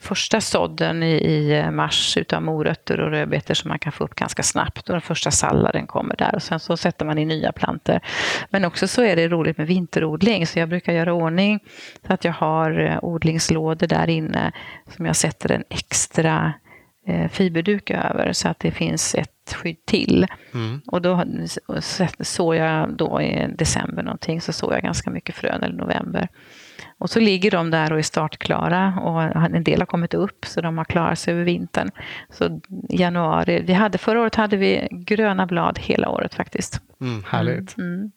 första 0.01 0.41
sådden 0.41 1.03
i, 1.03 1.11
i 1.11 1.59
eh, 1.59 1.71
mars 1.71 2.17
utav 2.17 2.41
morötter 2.41 2.99
och 2.99 3.11
rödbetor 3.11 3.53
som 3.53 3.69
man 3.69 3.79
kan 3.79 3.91
få 3.91 4.03
upp 4.03 4.15
ganska 4.15 4.43
snabbt 4.43 4.89
och 4.89 4.93
den 4.93 5.01
första 5.01 5.31
salladen 5.31 5.87
kommer 5.87 6.15
där 6.15 6.35
och 6.35 6.43
sen 6.43 6.59
så 6.59 6.77
sätter 6.77 7.05
man 7.05 7.17
i 7.17 7.25
nya 7.25 7.51
planter. 7.51 8.01
Men 8.49 8.65
också 8.65 8.87
så 8.87 9.01
är 9.01 9.15
det 9.15 9.27
roligt 9.27 9.57
med 9.57 9.67
vinterodling 9.67 10.47
så 10.47 10.59
jag 10.59 10.69
brukar 10.69 10.93
göra 10.93 11.13
ordning 11.13 11.59
så 12.07 12.13
att 12.13 12.25
jag 12.25 12.33
har 12.33 12.79
eh, 12.79 12.99
odlingslådor 13.01 13.87
där 13.87 14.09
inne 14.09 14.51
som 14.95 15.05
jag 15.05 15.15
sätter 15.15 15.51
en 15.51 15.63
extra 15.69 16.35
eh, 16.45 16.70
fiberduk 17.31 17.89
över 17.91 18.33
så 18.33 18.47
att 18.47 18.59
det 18.59 18.71
finns 18.71 19.15
ett 19.15 19.53
skydd 19.55 19.85
till. 19.85 20.27
Mm. 20.53 20.81
Och 20.87 21.01
då 21.01 21.23
såg 22.19 22.55
jag 22.55 22.97
då 22.97 23.21
i 23.21 23.47
december 23.57 24.03
någonting 24.03 24.41
så 24.41 24.53
såg 24.53 24.73
jag 24.73 24.81
ganska 24.81 25.09
mycket 25.09 25.35
frön 25.35 25.63
eller 25.63 25.75
november. 25.75 26.27
Och 26.97 27.09
så 27.09 27.19
ligger 27.19 27.51
de 27.51 27.71
där 27.71 27.91
och 27.91 27.99
är 27.99 28.03
startklara 28.03 28.93
och 28.99 29.23
en 29.55 29.63
del 29.63 29.79
har 29.79 29.85
kommit 29.85 30.13
upp 30.13 30.45
så 30.45 30.61
de 30.61 30.77
har 30.77 30.85
klarat 30.85 31.19
sig 31.19 31.33
över 31.33 31.43
vintern. 31.43 31.91
Så 32.29 32.61
januari, 32.89 33.61
vi 33.61 33.73
hade, 33.73 33.97
förra 33.97 34.21
året 34.21 34.35
hade 34.35 34.57
vi 34.57 34.87
gröna 34.91 35.45
blad 35.45 35.79
hela 35.79 36.09
året 36.09 36.33
faktiskt. 36.33 36.81
Mm, 37.01 37.23
härligt. 37.27 37.77
Mm, 37.77 37.93
mm. 37.93 38.11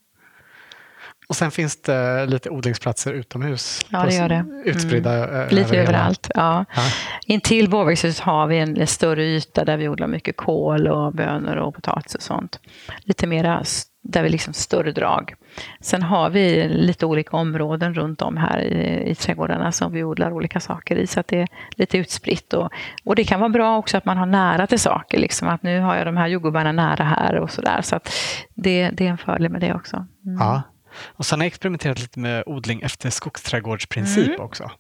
Och 1.28 1.36
sen 1.36 1.50
finns 1.50 1.82
det 1.82 2.26
lite 2.26 2.50
odlingsplatser 2.50 3.12
utomhus. 3.12 3.86
Ja, 3.88 4.04
det 4.04 4.14
gör 4.14 4.28
det. 4.28 4.44
Utspridda 4.64 5.28
mm. 5.28 5.48
Lite 5.48 5.76
över 5.76 5.82
överallt. 5.82 6.30
Ja. 6.34 6.64
Ja. 6.74 6.82
Intill 7.26 7.70
Bågväxthuset 7.70 8.24
har 8.24 8.46
vi 8.46 8.58
en 8.58 8.86
större 8.86 9.24
yta 9.24 9.64
där 9.64 9.76
vi 9.76 9.88
odlar 9.88 10.06
mycket 10.06 10.36
kål 10.36 10.88
och 10.88 11.12
bönor 11.14 11.56
och 11.56 11.74
potatis 11.74 12.14
och 12.14 12.22
sånt. 12.22 12.60
Lite 13.04 13.26
mera 13.26 13.64
där 14.02 14.22
vi 14.22 14.28
liksom 14.28 14.52
större 14.52 14.92
drag. 14.92 15.34
Sen 15.80 16.02
har 16.02 16.30
vi 16.30 16.68
lite 16.68 17.06
olika 17.06 17.36
områden 17.36 17.94
runt 17.94 18.22
om 18.22 18.36
här 18.36 18.60
i, 18.60 19.10
i 19.10 19.14
trädgårdarna 19.14 19.72
som 19.72 19.92
vi 19.92 20.04
odlar 20.04 20.32
olika 20.32 20.60
saker 20.60 20.96
i 20.96 21.06
så 21.06 21.20
att 21.20 21.28
det 21.28 21.40
är 21.40 21.48
lite 21.70 21.98
utspritt. 21.98 22.52
Och, 22.52 22.72
och 23.04 23.16
det 23.16 23.24
kan 23.24 23.40
vara 23.40 23.50
bra 23.50 23.76
också 23.76 23.96
att 23.96 24.04
man 24.04 24.16
har 24.16 24.26
nära 24.26 24.66
till 24.66 24.80
saker, 24.80 25.18
liksom 25.18 25.48
att 25.48 25.62
nu 25.62 25.80
har 25.80 25.96
jag 25.96 26.06
de 26.06 26.16
här 26.16 26.26
jordgubbarna 26.26 26.72
nära 26.72 27.04
här 27.04 27.34
och 27.34 27.50
sådär. 27.50 27.82
Så 27.82 27.96
att 27.96 28.08
det, 28.54 28.90
det 28.90 29.06
är 29.06 29.10
en 29.10 29.18
fördel 29.18 29.48
med 29.48 29.60
det 29.60 29.74
också. 29.74 29.96
Mm. 29.96 30.38
Ja. 30.40 30.62
Och 30.96 31.26
sen 31.26 31.38
har 31.38 31.44
jag 31.44 31.46
experimenterat 31.46 32.00
lite 32.00 32.20
med 32.20 32.42
odling 32.46 32.80
efter 32.82 33.10
skogsträdgårdsprincip 33.10 34.28
mm. 34.28 34.40
också. 34.40 34.70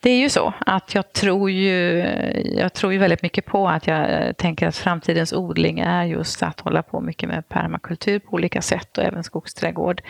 Det 0.00 0.10
är 0.10 0.18
ju 0.18 0.30
så 0.30 0.52
att 0.58 0.94
jag 0.94 1.12
tror 1.12 1.50
ju, 1.50 1.98
jag 2.58 2.72
tror 2.72 2.92
ju 2.92 2.98
väldigt 2.98 3.22
mycket 3.22 3.46
på 3.46 3.68
att 3.68 3.86
jag 3.86 4.36
tänker 4.36 4.66
att 4.66 4.76
framtidens 4.76 5.32
odling 5.32 5.80
är 5.80 6.04
just 6.04 6.42
att 6.42 6.60
hålla 6.60 6.82
på 6.82 7.00
mycket 7.00 7.28
med 7.28 7.48
permakultur 7.48 8.18
på 8.18 8.34
olika 8.34 8.62
sätt 8.62 8.98
och 8.98 9.04
även 9.04 9.24
skogsträdgård. 9.24 10.02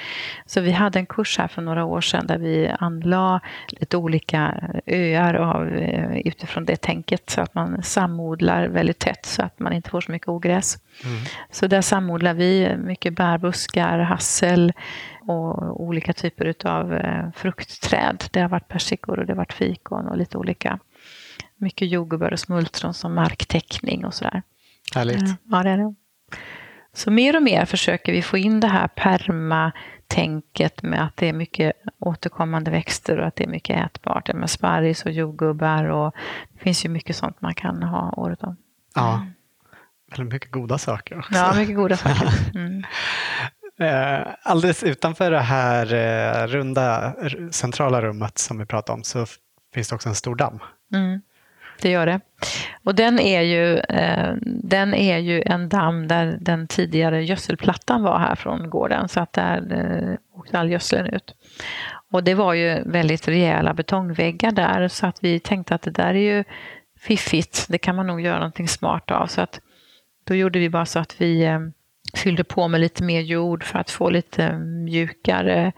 Så 0.47 0.61
vi 0.61 0.73
hade 0.73 0.99
en 0.99 1.07
kurs 1.07 1.39
här 1.39 1.49
för 1.49 1.63
några 1.63 1.85
år 1.85 2.01
sedan 2.01 2.27
där 2.27 2.39
vi 2.39 2.71
anlade 2.79 3.41
lite 3.69 3.97
olika 3.97 4.55
öar 4.87 5.35
av, 5.35 5.69
eh, 5.69 6.17
utifrån 6.17 6.65
det 6.65 6.77
tänket 6.77 7.31
så 7.31 7.41
att 7.41 7.55
man 7.55 7.83
samodlar 7.83 8.67
väldigt 8.69 8.99
tätt 8.99 9.27
så 9.27 9.43
att 9.43 9.59
man 9.59 9.73
inte 9.73 9.91
får 9.91 10.01
så 10.01 10.13
mycket 10.13 10.29
ogräs. 10.29 10.79
Mm. 11.05 11.17
Så 11.51 11.67
där 11.67 11.81
samodlar 11.81 12.35
vi 12.35 12.77
mycket 12.77 13.15
bärbuskar, 13.15 13.99
hassel, 13.99 14.73
och 15.27 15.81
olika 15.83 16.13
typer 16.13 16.55
av 16.65 16.95
eh, 16.95 17.31
fruktträd. 17.35 18.25
Det 18.31 18.41
har 18.41 18.49
varit 18.49 18.69
persikor 18.69 19.19
och 19.19 19.27
det 19.27 19.33
har 19.33 19.37
varit 19.37 19.53
fikon 19.53 20.09
och 20.09 20.17
lite 20.17 20.39
olika. 20.39 20.79
Mycket 21.57 21.89
jordgubbar 21.89 22.33
och 22.33 22.41
smultron 22.41 22.95
som 22.95 23.15
marktäckning 23.15 24.05
och 24.05 24.15
sådär. 24.15 24.43
Härligt. 24.95 25.23
Ja, 25.45 25.63
det 25.63 25.71
är 25.71 25.77
det. 25.77 25.95
Så 26.93 27.11
mer 27.11 27.37
och 27.37 27.43
mer 27.43 27.65
försöker 27.65 28.13
vi 28.13 28.23
få 28.23 28.39
in 28.39 28.61
det 28.61 28.69
här 28.69 28.89
perma-tänket 28.89 30.83
med 30.83 31.05
att 31.05 31.17
det 31.17 31.29
är 31.29 31.33
mycket 31.33 31.73
återkommande 31.99 32.71
växter 32.71 33.19
och 33.19 33.27
att 33.27 33.37
det 33.37 33.45
är 33.45 33.49
mycket 33.49 33.87
ätbart. 33.87 34.35
Med 34.35 34.51
sparris 34.51 35.05
och 35.05 35.13
jordgubbar 35.13 35.85
och 35.85 36.15
det 36.53 36.59
finns 36.59 36.85
ju 36.85 36.89
mycket 36.89 37.17
sånt 37.17 37.41
man 37.41 37.55
kan 37.55 37.83
ha 37.83 38.15
året 38.17 38.43
om. 38.43 38.57
Ja, 38.95 39.27
väldigt 40.11 40.33
mycket 40.33 40.51
goda 40.51 40.79
saker 40.79 41.19
också. 41.19 41.35
Ja, 41.35 41.55
mycket 41.57 41.77
goda 41.77 41.97
saker. 41.97 42.29
Mm. 42.55 42.85
Eh, 43.81 44.27
alldeles 44.43 44.83
utanför 44.83 45.31
det 45.31 45.41
här 45.41 45.95
eh, 45.95 46.47
runda 46.47 47.15
centrala 47.51 48.03
rummet 48.03 48.39
som 48.39 48.59
vi 48.59 48.67
pratade 48.67 48.97
om 48.97 49.05
så 49.05 49.27
finns 49.75 49.89
det 49.89 49.95
också 49.95 50.09
en 50.09 50.15
stor 50.15 50.35
damm. 50.35 50.59
Mm, 50.95 51.21
det 51.83 51.91
gör 51.91 52.07
det. 52.07 52.21
Och 52.85 52.95
den 52.95 53.19
är, 53.19 53.41
ju, 53.41 53.79
eh, 53.79 54.35
den 54.45 54.95
är 54.95 55.19
ju 55.19 55.43
en 55.47 55.69
damm 55.69 56.09
där 56.09 56.39
den 56.41 56.67
tidigare 56.67 57.25
gödselplattan 57.25 58.03
var 58.03 58.19
här 58.19 58.35
från 58.35 58.71
gården. 58.71 59.09
Så 59.09 59.21
att 59.21 59.33
där 59.33 59.73
eh, 59.73 60.39
åkte 60.39 60.59
all 60.59 60.71
gödseln 60.71 61.07
ut. 61.07 61.35
Och 62.13 62.25
det 62.25 62.35
var 62.35 62.55
ju 62.55 62.83
väldigt 62.87 63.29
rejäla 63.29 63.75
betongväggar 63.75 64.53
där 64.53 64.89
så 64.89 65.07
att 65.07 65.25
vi 65.25 65.41
tänkte 65.41 65.75
att 65.75 65.83
det 65.83 65.91
där 65.91 66.15
är 66.15 66.37
ju 66.37 66.45
fiffigt. 66.99 67.67
Det 67.69 67.79
kan 67.79 67.97
man 67.97 68.07
nog 68.07 68.21
göra 68.21 68.39
någonting 68.39 68.69
smart 68.69 69.11
av. 69.11 69.27
Så 69.27 69.41
att 69.41 69.61
då 70.25 70.35
gjorde 70.35 70.59
vi 70.59 70.71
bara 70.71 70.87
så 70.87 70.99
att 70.99 71.21
vi 71.21 71.45
eh, 71.45 71.61
fyllde 72.19 72.45
på 72.45 72.69
med 72.69 72.81
lite 72.81 73.05
mer 73.05 73.21
jord 73.21 73.65
för 73.65 73.79
att 73.79 73.91
få 73.91 74.11
lite 74.11 74.59
mjukare 74.59 75.73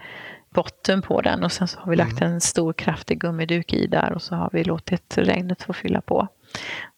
botten 0.50 1.02
på 1.02 1.20
den 1.20 1.44
och 1.44 1.52
sen 1.52 1.68
så 1.68 1.80
har 1.80 1.90
vi 1.90 1.96
lagt 1.96 2.20
mm. 2.20 2.32
en 2.32 2.40
stor 2.40 2.72
kraftig 2.72 3.20
gummiduk 3.20 3.72
i 3.72 3.86
där 3.86 4.12
och 4.12 4.22
så 4.22 4.34
har 4.34 4.50
vi 4.52 4.64
låtit 4.64 5.18
regnet 5.18 5.62
få 5.62 5.72
fylla 5.72 6.00
på. 6.00 6.28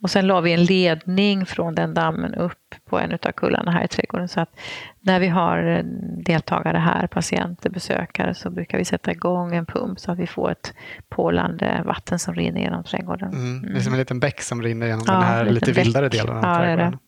Och 0.02 0.10
sen 0.10 0.26
la 0.26 0.40
vi 0.40 0.52
en 0.52 0.64
ledning 0.64 1.46
från 1.46 1.74
den 1.74 1.94
dammen 1.94 2.34
upp 2.34 2.74
på 2.84 2.98
en 2.98 3.12
av 3.12 3.32
kullarna 3.32 3.70
här 3.70 3.84
i 3.84 3.88
trädgården 3.88 4.28
så 4.28 4.40
att 4.40 4.60
när 5.00 5.20
vi 5.20 5.26
har 5.26 5.82
deltagare 6.24 6.78
här, 6.78 7.06
patienter, 7.06 7.70
besökare, 7.70 8.34
så 8.34 8.50
brukar 8.50 8.78
vi 8.78 8.84
sätta 8.84 9.12
igång 9.12 9.54
en 9.54 9.66
pump 9.66 10.00
så 10.00 10.12
att 10.12 10.18
vi 10.18 10.26
får 10.26 10.50
ett 10.50 10.74
pålande 11.08 11.82
vatten 11.84 12.18
som 12.18 12.34
rinner 12.34 12.60
genom 12.60 12.84
trädgården. 12.84 13.32
Mm. 13.32 13.72
Det 13.72 13.78
är 13.78 13.82
som 13.82 13.92
en 13.92 13.98
liten 13.98 14.20
bäck 14.20 14.40
som 14.42 14.62
rinner 14.62 14.86
genom 14.86 15.04
ja, 15.06 15.12
den 15.12 15.22
här 15.22 15.44
lite 15.44 15.72
vildare 15.72 16.08
delen 16.08 16.36
av 16.36 16.44
ja, 16.44 16.58
trädgården. 16.58 16.98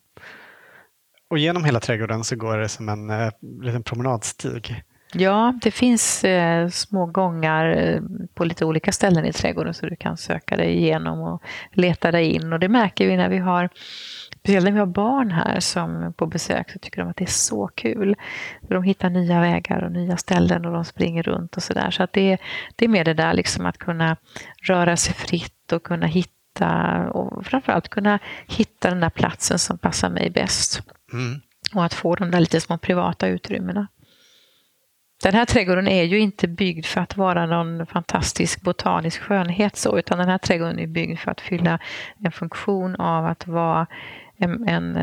Och 1.32 1.38
genom 1.38 1.64
hela 1.64 1.80
trädgården 1.80 2.24
så 2.24 2.36
går 2.36 2.58
det 2.58 2.68
som 2.68 2.88
en 2.88 3.10
eh, 3.10 3.30
liten 3.62 3.82
promenadstig. 3.82 4.82
Ja, 5.14 5.54
det 5.62 5.70
finns 5.70 6.24
eh, 6.24 6.68
små 6.68 7.06
gångar 7.06 7.76
eh, 7.76 8.00
på 8.34 8.44
lite 8.44 8.64
olika 8.64 8.92
ställen 8.92 9.26
i 9.26 9.32
trädgården 9.32 9.74
så 9.74 9.86
du 9.86 9.96
kan 9.96 10.16
söka 10.16 10.56
dig 10.56 10.76
igenom 10.76 11.20
och 11.20 11.42
leta 11.72 12.10
dig 12.10 12.24
in. 12.24 12.52
Och 12.52 12.60
det 12.60 12.68
märker 12.68 13.06
vi 13.06 13.16
när 13.16 13.28
vi 13.28 13.38
har 13.38 13.68
Speciellt 14.30 14.64
när 14.64 14.72
vi 14.72 14.78
har 14.78 14.86
barn 14.86 15.30
här 15.30 15.60
som 15.60 16.12
på 16.16 16.26
besök 16.26 16.70
så 16.70 16.78
tycker 16.78 17.00
de 17.00 17.10
att 17.10 17.16
det 17.16 17.24
är 17.24 17.26
så 17.26 17.66
kul. 17.74 18.16
De 18.68 18.82
hittar 18.82 19.10
nya 19.10 19.40
vägar 19.40 19.82
och 19.82 19.92
nya 19.92 20.16
ställen 20.16 20.66
och 20.66 20.72
de 20.72 20.84
springer 20.84 21.22
runt 21.22 21.56
och 21.56 21.62
sådär. 21.62 21.90
Så 21.90 22.02
att 22.02 22.12
det, 22.12 22.38
det 22.76 22.84
är 22.84 22.88
mer 22.88 23.04
det 23.04 23.14
där 23.14 23.34
liksom 23.34 23.66
att 23.66 23.78
kunna 23.78 24.16
röra 24.62 24.96
sig 24.96 25.14
fritt 25.14 25.72
och 25.72 25.82
kunna 25.82 26.06
hitta 26.06 26.41
och 27.10 27.46
framförallt 27.46 27.88
kunna 27.88 28.18
hitta 28.46 28.90
den 28.90 29.00
där 29.00 29.10
platsen 29.10 29.58
som 29.58 29.78
passar 29.78 30.10
mig 30.10 30.30
bäst. 30.30 30.82
Mm. 31.12 31.40
Och 31.74 31.84
att 31.84 31.94
få 31.94 32.14
de 32.14 32.30
där 32.30 32.40
lite 32.40 32.60
små 32.60 32.78
privata 32.78 33.28
utrymmena. 33.28 33.86
Den 35.22 35.34
här 35.34 35.44
trädgården 35.44 35.88
är 35.88 36.02
ju 36.02 36.18
inte 36.18 36.48
byggd 36.48 36.86
för 36.86 37.00
att 37.00 37.16
vara 37.16 37.46
någon 37.46 37.86
fantastisk 37.86 38.62
botanisk 38.62 39.20
skönhet 39.20 39.76
så, 39.76 39.98
utan 39.98 40.18
den 40.18 40.28
här 40.28 40.38
trädgården 40.38 40.78
är 40.78 40.86
byggd 40.86 41.18
för 41.18 41.30
att 41.30 41.40
fylla 41.40 41.78
en 42.24 42.32
funktion 42.32 42.96
av 42.96 43.26
att 43.26 43.46
vara 43.46 43.86
en, 44.36 44.68
en, 44.68 44.96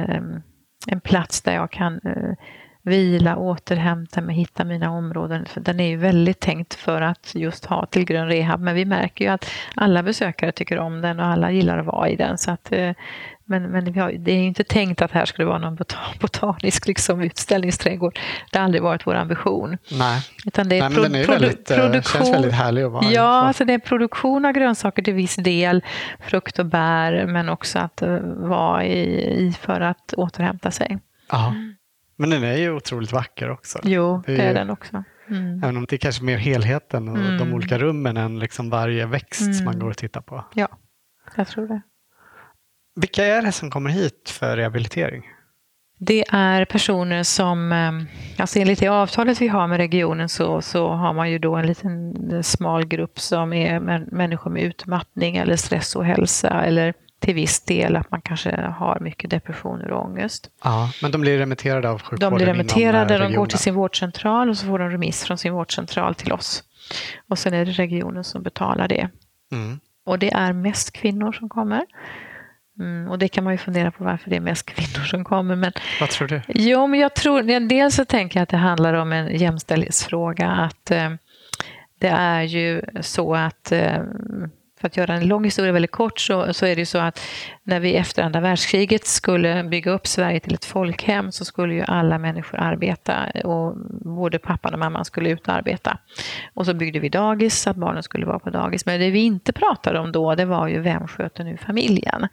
en 0.88 1.02
plats 1.02 1.42
där 1.42 1.54
jag 1.54 1.72
kan 1.72 2.00
eh, 2.04 2.34
vila, 2.82 3.36
återhämta 3.36 4.22
mig, 4.22 4.36
hitta 4.36 4.64
mina 4.64 4.92
områden. 4.92 5.46
För 5.46 5.62
den 5.62 5.80
är 5.80 5.88
ju 5.88 5.98
väldigt 5.98 6.40
tänkt 6.40 6.74
för 6.74 7.02
att 7.02 7.36
just 7.36 7.66
ha 7.66 7.86
till 7.86 8.06
grön 8.06 8.28
rehab. 8.28 8.62
Men 8.62 8.76
vi 8.76 8.86
märker 8.86 9.26
ju 9.26 9.32
att 9.32 9.46
alla 9.76 10.04
besökare 10.04 10.52
tycker 10.52 10.80
om 10.80 11.02
den 11.02 11.20
och 11.20 11.26
alla 11.26 11.52
gillar 11.52 11.78
att 11.78 11.86
vara 11.86 12.10
i 12.10 12.16
den. 12.16 12.38
Så 12.38 12.52
att, 12.52 12.72
eh, 12.72 12.92
men, 13.46 13.64
men 13.64 14.00
har, 14.00 14.12
det 14.12 14.32
är 14.32 14.38
inte 14.38 14.64
tänkt 14.64 15.02
att 15.02 15.12
här 15.12 15.26
skulle 15.26 15.48
vara 15.48 15.58
någon 15.58 15.78
botanisk 16.22 16.88
liksom, 16.88 17.22
utställningsträdgård. 17.22 18.20
Det 18.52 18.58
har 18.58 18.66
aldrig 18.66 18.84
varit 18.84 19.08
vår 19.08 19.16
ambition. 19.16 19.78
Nej, 19.92 20.22
Utan 20.46 20.70
det 20.70 20.78
är, 20.78 20.80
Nej 20.80 20.90
men 20.90 21.04
den 21.04 21.16
är 21.16 21.28
väldigt, 21.28 21.72
eh, 21.72 21.78
produktion, 21.78 22.22
känns 22.22 22.34
väldigt 22.34 22.54
härlig 22.54 22.84
att 22.84 22.92
vara 22.92 23.06
Ja, 23.06 23.48
alltså 23.48 23.66
det 23.66 23.74
är 23.74 23.80
produktion 23.80 24.46
av 24.46 24.52
grönsaker 24.52 25.02
till 25.02 25.14
viss 25.14 25.36
del, 25.36 25.84
frukt 26.20 26.60
och 26.60 26.66
bär, 26.66 27.26
men 27.26 27.50
också 27.50 27.80
att 27.80 28.02
uh, 28.02 28.20
vara 28.36 28.86
i, 28.86 29.48
i 29.48 29.54
för 29.62 29.82
att 29.82 30.14
återhämta 30.18 30.72
sig. 30.72 31.00
Ja. 31.32 31.54
Men 32.20 32.30
den 32.30 32.44
är 32.44 32.58
ju 32.58 32.72
otroligt 32.72 33.12
vacker 33.12 33.50
också. 33.50 33.80
Jo, 33.84 34.24
det 34.26 34.34
är, 34.34 34.38
det 34.38 34.44
är 34.44 34.54
den 34.54 34.70
också. 34.70 35.04
Mm. 35.30 35.64
Även 35.64 35.78
om 35.78 35.86
det 35.90 35.96
är 35.96 35.98
kanske 35.98 36.24
mer 36.24 36.38
helheten 36.38 37.10
och 37.10 37.18
mm. 37.18 37.38
de 37.38 37.54
olika 37.54 37.78
rummen 37.78 38.18
än 38.18 38.40
liksom 38.40 38.70
varje 38.70 39.06
växt 39.06 39.42
mm. 39.42 39.66
man 39.66 39.80
går 39.80 39.90
och 39.90 39.98
tittar 39.98 40.22
på. 40.22 40.46
Ja, 40.54 40.68
jag 41.36 41.48
tror 41.48 41.68
det. 41.68 41.82
Vilka 42.96 43.26
är 43.26 43.42
det 43.42 43.52
som 43.52 43.72
kommer 43.72 43.90
hit 43.90 44.30
för 44.30 44.58
rehabilitering? 44.58 45.24
Det 46.00 46.26
är 46.30 46.66
personer 46.66 47.24
som, 47.24 47.72
eh, 47.72 47.92
alltså 48.42 48.60
enligt 48.60 48.80
det 48.80 48.88
avtalet 48.88 49.42
vi 49.42 49.48
har 49.48 49.68
med 49.68 49.78
regionen 49.78 50.30
så, 50.30 50.62
så 50.62 50.90
har 50.90 51.14
man 51.14 51.32
ju 51.32 51.40
då 51.40 51.56
en 51.56 51.68
liten 51.68 52.44
smal 52.44 52.88
grupp 52.88 53.20
som 53.20 53.54
är 53.54 53.80
människor 54.12 54.52
med 54.52 54.64
utmattning 54.64 55.38
eller 55.38 55.56
stress 55.56 55.96
och 55.96 56.06
hälsa 56.06 56.64
eller 56.66 56.94
till 57.20 57.36
viss 57.36 57.60
del 57.60 57.96
att 57.96 58.12
man 58.12 58.22
kanske 58.22 58.62
har 58.62 59.00
mycket 59.00 59.30
depressioner 59.30 59.92
och 59.92 60.06
ångest. 60.06 60.50
Ja, 60.64 60.92
men 61.02 61.12
de 61.12 61.22
blir 61.22 61.38
remitterade 61.38 61.90
av 61.90 62.02
sjukvården 62.02 62.32
De 62.32 62.36
blir 62.36 62.46
remitterade, 62.46 63.18
de 63.18 63.34
går 63.34 63.46
till 63.46 63.60
sin 63.60 63.74
vårdcentral 63.74 64.50
och 64.50 64.58
så 64.58 64.66
får 64.66 64.80
de 64.80 64.90
remiss 64.90 65.24
från 65.24 65.38
sin 65.38 65.54
vårdcentral 65.54 66.16
till 66.16 66.32
oss. 66.32 66.64
Och 67.30 67.40
sen 67.40 67.54
är 67.54 67.66
det 67.66 67.72
regionen 67.72 68.24
som 68.24 68.44
betalar 68.44 68.88
det. 68.88 69.10
Mm. 69.52 69.80
Och 70.06 70.20
det 70.20 70.34
är 70.34 70.54
mest 70.54 70.92
kvinnor 70.92 71.32
som 71.32 71.50
kommer. 71.50 71.86
Mm, 72.80 73.10
och 73.10 73.20
det 73.20 73.28
kan 73.28 73.44
man 73.44 73.54
ju 73.54 73.58
fundera 73.58 73.92
på 73.92 74.04
varför 74.04 74.30
det 74.30 74.36
är 74.36 74.42
mest 74.42 74.66
kvinnor 74.66 75.06
som 75.06 75.24
kommer. 75.24 75.56
Men, 75.56 75.72
Vad 76.00 76.10
tror 76.10 76.28
du? 76.28 76.42
Jo, 76.48 76.88
men 76.88 77.00
jag 77.00 77.16
tror, 77.16 77.68
dels 77.70 77.96
så 77.96 78.06
tänker 78.06 78.40
jag 78.40 78.44
att 78.44 78.50
det 78.50 78.58
handlar 78.58 78.94
om 78.94 79.14
en 79.14 79.38
jämställdhetsfråga. 79.38 80.50
Att 80.50 80.92
eh, 80.92 81.10
det 82.00 82.08
är 82.08 82.42
ju 82.42 82.82
så 83.02 83.36
att 83.36 83.72
eh, 83.72 83.98
för 84.80 84.88
att 84.88 84.98
göra 84.98 85.14
en 85.14 85.28
lång 85.28 85.44
historia 85.44 85.72
väldigt 85.72 85.92
kort 85.92 86.20
så, 86.20 86.54
så 86.54 86.66
är 86.66 86.76
det 86.76 86.82
ju 86.82 86.86
så 86.86 86.98
att 86.98 87.20
när 87.70 87.80
vi 87.80 87.96
efter 87.96 88.24
andra 88.24 88.40
världskriget 88.40 89.08
skulle 89.08 89.64
bygga 89.64 89.92
upp 89.92 90.08
Sverige 90.08 90.40
till 90.40 90.54
ett 90.54 90.66
folkhem 90.66 91.32
så 91.32 91.46
skulle 91.46 91.74
ju 91.74 91.82
alla 91.82 92.18
människor 92.18 92.60
arbeta 92.60 93.16
och 93.44 93.78
både 93.90 94.40
pappan 94.40 94.74
och 94.74 94.80
mamman 94.80 95.06
skulle 95.06 95.30
ut 95.30 95.48
och 95.48 95.54
arbeta. 95.54 95.98
Och 96.54 96.66
så 96.66 96.74
byggde 96.74 97.00
vi 97.00 97.10
dagis 97.10 97.62
så 97.62 97.70
att 97.70 97.76
barnen 97.76 98.04
skulle 98.04 98.26
vara 98.26 98.40
på 98.40 98.50
dagis. 98.50 98.86
Men 98.86 99.00
det 99.00 99.10
vi 99.10 99.20
inte 99.20 99.54
pratade 99.54 100.00
om 100.00 100.12
då 100.12 100.36
det 100.36 100.46
var 100.46 100.68
ju 100.68 100.80
vem 100.80 101.08
sköter 101.08 101.44
nu 101.44 101.58
familjen? 101.58 102.28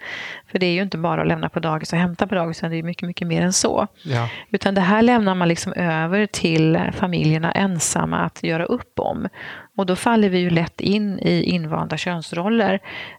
För 0.47 0.59
det 0.59 0.67
är 0.67 0.73
ju 0.73 0.83
inte 0.83 0.99
bara 0.99 1.21
att 1.21 1.29
lämna 1.29 1.49
på 1.49 1.61
dagis 1.61 1.93
och 1.93 1.99
hämta 1.99 2.27
på 2.27 2.35
dagis 2.35 2.59
utan 2.59 2.71
det 2.71 2.77
är 2.77 2.83
mycket, 2.83 3.07
mycket 3.07 3.29
mer 3.29 3.43
än 3.43 3.53
så. 3.53 3.87
Ja. 4.03 4.29
Utan 4.51 4.75
det 4.75 4.81
här 4.81 5.03
lämnar 5.03 5.35
man 5.35 5.49
liksom 5.49 5.73
över 5.73 6.27
till 6.27 6.81
familjerna 6.93 7.53
ensamma 7.53 8.19
att 8.19 8.43
göra 8.43 8.65
upp 8.65 8.99
om. 8.99 9.29
Och 9.77 9.87
då 9.87 9.97
faller 9.97 10.29
vi 10.29 10.39
ju 10.39 10.51
lätt 10.51 10.81
in 10.81 11.19
i 11.19 11.43
invanda 11.43 11.97
könsroller 11.97 12.75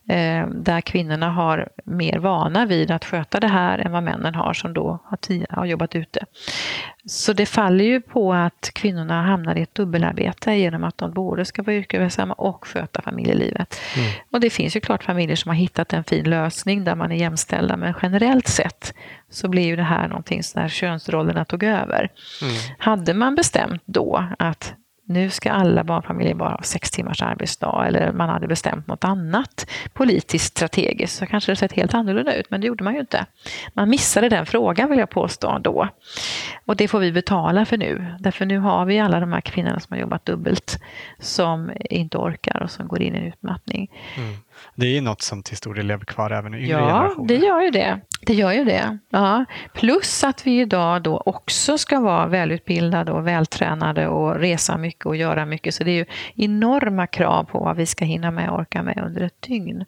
eh, 0.09 0.47
där 0.47 0.81
kvinnorna 0.81 1.29
har 1.29 1.69
mer 1.85 2.06
vana 2.15 2.65
vid 2.65 2.91
att 2.91 3.05
sköta 3.05 3.39
det 3.39 3.47
här 3.47 3.79
än 3.79 3.91
vad 3.91 4.03
männen 4.03 4.35
har 4.35 4.53
som 4.53 4.73
då 4.73 4.99
har, 5.05 5.55
har 5.55 5.65
jobbat 5.65 5.95
ute. 5.95 6.25
Så 7.05 7.33
det 7.33 7.45
faller 7.45 7.85
ju 7.85 8.01
på 8.01 8.33
att 8.33 8.69
kvinnorna 8.73 9.23
hamnar 9.23 9.55
i 9.55 9.61
ett 9.61 9.75
dubbelarbete 9.75 10.53
genom 10.53 10.83
att 10.83 10.97
de 10.97 11.13
både 11.13 11.45
ska 11.45 11.63
vara 11.63 11.75
yrkesverksamma 11.75 12.33
och 12.33 12.67
sköta 12.67 13.01
familjelivet. 13.01 13.79
Mm. 13.97 14.11
Och 14.31 14.39
det 14.39 14.49
finns 14.49 14.75
ju 14.75 14.79
klart 14.79 15.03
familjer 15.03 15.35
som 15.35 15.49
har 15.49 15.55
hittat 15.55 15.93
en 15.93 16.03
fin 16.03 16.29
lösning 16.29 16.83
där 16.83 16.95
man 16.95 17.11
är 17.11 17.15
jämställda 17.15 17.77
men 17.77 17.93
generellt 18.01 18.47
sett 18.47 18.93
så 19.29 19.47
blir 19.47 19.65
ju 19.65 19.75
det 19.75 19.83
här 19.83 20.07
någonting 20.07 20.41
där 20.55 20.67
könsrollerna 20.67 21.45
tog 21.45 21.63
över. 21.63 22.11
Mm. 22.41 22.53
Hade 22.77 23.13
man 23.13 23.35
bestämt 23.35 23.83
då 23.85 24.27
att 24.39 24.73
nu 25.09 25.29
ska 25.29 25.51
alla 25.51 25.83
barnfamiljer 25.83 26.35
bara 26.35 26.49
ha 26.49 26.61
sex 26.61 26.91
timmars 26.91 27.21
arbetsdag 27.21 27.85
eller 27.87 28.11
man 28.11 28.29
hade 28.29 28.47
bestämt 28.47 28.87
något 28.87 29.03
annat 29.03 29.69
politiskt 29.93 30.45
strategiskt 30.45 31.17
så 31.17 31.25
kanske 31.25 31.51
det 31.51 31.55
sett 31.55 31.73
helt 31.73 31.93
annorlunda 31.93 32.35
ut 32.35 32.51
men 32.51 32.61
det 32.61 32.67
gjorde 32.67 32.83
man 32.83 32.93
ju 32.93 32.99
inte. 32.99 33.25
Man 33.73 33.89
missade 33.89 34.29
den 34.29 34.45
frågan 34.45 34.89
vill 34.89 34.99
jag 34.99 35.09
påstå 35.09 35.59
då. 35.59 35.89
Och 36.65 36.75
det 36.75 36.87
får 36.87 36.99
vi 36.99 37.11
betala 37.11 37.65
för 37.65 37.77
nu. 37.77 38.05
Därför 38.19 38.45
nu 38.45 38.59
har 38.59 38.85
vi 38.85 38.99
alla 38.99 39.19
de 39.19 39.31
här 39.31 39.41
kvinnorna 39.41 39.79
som 39.79 39.93
har 39.93 40.01
jobbat 40.01 40.25
dubbelt 40.25 40.79
som 41.19 41.71
inte 41.89 42.17
orkar 42.17 42.63
och 42.63 42.71
som 42.71 42.87
går 42.87 43.01
in 43.01 43.15
i 43.15 43.17
en 43.17 43.23
utmattning. 43.23 43.91
Mm. 44.17 44.35
Det 44.75 44.97
är 44.97 45.01
något 45.01 45.21
som 45.21 45.43
till 45.43 45.57
stor 45.57 45.73
del 45.73 45.85
lever 45.87 46.05
kvar 46.05 46.31
även 46.31 46.53
i 46.53 46.57
yngre 46.57 46.71
ja, 46.71 46.79
generationer. 46.79 47.33
Ja, 47.33 47.39
det 47.39 47.45
gör 47.45 47.61
ju 47.61 47.71
det. 47.71 47.99
Det 48.21 48.33
gör 48.33 48.51
ju 48.51 48.63
det. 48.63 48.97
Ja. 49.09 49.45
Plus 49.73 50.23
att 50.23 50.47
vi 50.47 50.59
idag 50.59 51.01
då 51.01 51.23
också 51.25 51.77
ska 51.77 51.99
vara 51.99 52.27
välutbildade 52.27 53.11
och 53.11 53.27
vältränade 53.27 54.07
och 54.07 54.35
resa 54.35 54.77
mycket 54.77 55.05
och 55.05 55.15
göra 55.15 55.45
mycket. 55.45 55.75
Så 55.75 55.83
det 55.83 55.91
är 55.91 55.95
ju 55.95 56.05
enorma 56.35 57.07
krav 57.07 57.43
på 57.43 57.59
vad 57.59 57.75
vi 57.75 57.85
ska 57.85 58.05
hinna 58.05 58.31
med 58.31 58.49
och 58.49 58.59
orka 58.59 58.83
med 58.83 59.03
under 59.05 59.21
ett 59.21 59.41
dygn 59.41 59.85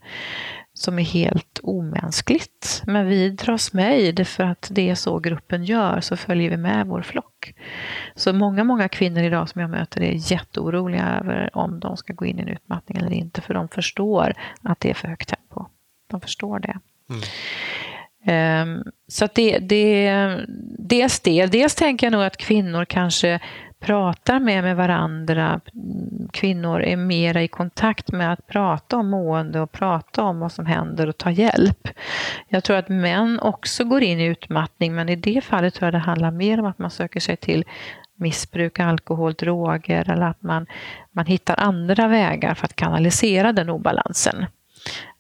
som 0.80 1.00
är 1.00 1.04
helt 1.04 1.60
omänskligt. 1.64 2.84
Men 2.86 3.08
vi 3.08 3.30
dras 3.30 3.74
med 3.74 4.00
i 4.00 4.12
det 4.12 4.26
för 4.26 4.44
att 4.44 4.68
det 4.72 4.90
är 4.90 4.96
så 4.96 5.20
gruppen 5.20 5.64
gör, 5.64 6.02
så 6.02 6.18
följer 6.18 6.50
vi 6.50 6.58
med 6.58 6.88
vår 6.88 7.02
flock. 7.02 7.54
Så 8.16 8.34
många, 8.34 8.64
många 8.64 8.88
kvinnor 8.90 9.24
idag 9.24 9.50
som 9.50 9.62
jag 9.62 9.70
möter 9.70 10.02
är 10.02 10.32
jätteoroliga 10.32 11.20
över 11.22 11.58
om 11.58 11.80
de 11.80 11.98
ska 11.98 12.14
gå 12.14 12.26
in 12.26 12.40
i 12.40 12.42
en 12.42 12.48
utmattning 12.48 12.98
eller 12.98 13.14
inte, 13.14 13.42
för 13.42 13.54
de 13.54 13.68
förstår 13.68 14.34
att 14.62 14.80
det 14.80 14.90
är 14.90 14.94
för 14.94 15.08
högt 15.08 15.30
tempo. 15.30 15.66
De 16.08 16.22
förstår 16.22 16.60
det. 16.60 16.80
Mm. 17.10 18.78
Um, 18.78 18.84
så 19.08 19.26
att 19.26 19.36
det, 19.36 19.60
det, 19.60 20.38
dels 20.80 21.20
det. 21.20 21.46
Dels 21.46 21.76
tänker 21.76 22.08
jag 22.08 22.12
nog 22.12 22.24
att 22.24 22.38
kvinnor 22.38 22.86
kanske 22.86 23.40
pratar 23.80 24.40
mer 24.40 24.62
med 24.62 24.76
varandra. 24.76 25.62
Kvinnor 26.32 26.82
är 26.82 26.98
mera 26.98 27.44
i 27.44 27.48
kontakt 27.48 28.12
med 28.12 28.34
att 28.34 28.48
prata 28.48 28.98
om 28.98 29.10
mående 29.10 29.62
och 29.62 29.72
prata 29.72 30.24
om 30.24 30.40
vad 30.40 30.52
som 30.52 30.66
händer 30.66 31.08
och 31.08 31.18
ta 31.18 31.32
hjälp. 31.32 31.88
Jag 32.48 32.64
tror 32.64 32.78
att 32.78 32.90
män 32.90 33.40
också 33.40 33.84
går 33.84 34.04
in 34.04 34.20
i 34.20 34.26
utmattning 34.26 34.96
men 34.96 35.10
i 35.10 35.16
det 35.16 35.42
fallet 35.44 35.74
tror 35.74 35.86
jag 35.88 35.94
det 35.94 36.00
handlar 36.00 36.32
mer 36.32 36.60
om 36.60 36.66
att 36.66 36.80
man 36.80 36.92
söker 36.92 37.20
sig 37.20 37.38
till 37.38 37.66
missbruk, 38.16 38.80
alkohol, 38.80 39.34
droger 39.34 40.12
eller 40.12 40.26
att 40.26 40.42
man, 40.42 40.66
man 41.12 41.26
hittar 41.26 41.60
andra 41.60 42.08
vägar 42.08 42.54
för 42.54 42.66
att 42.66 42.76
kanalisera 42.76 43.54
den 43.54 43.70
obalansen. 43.70 44.46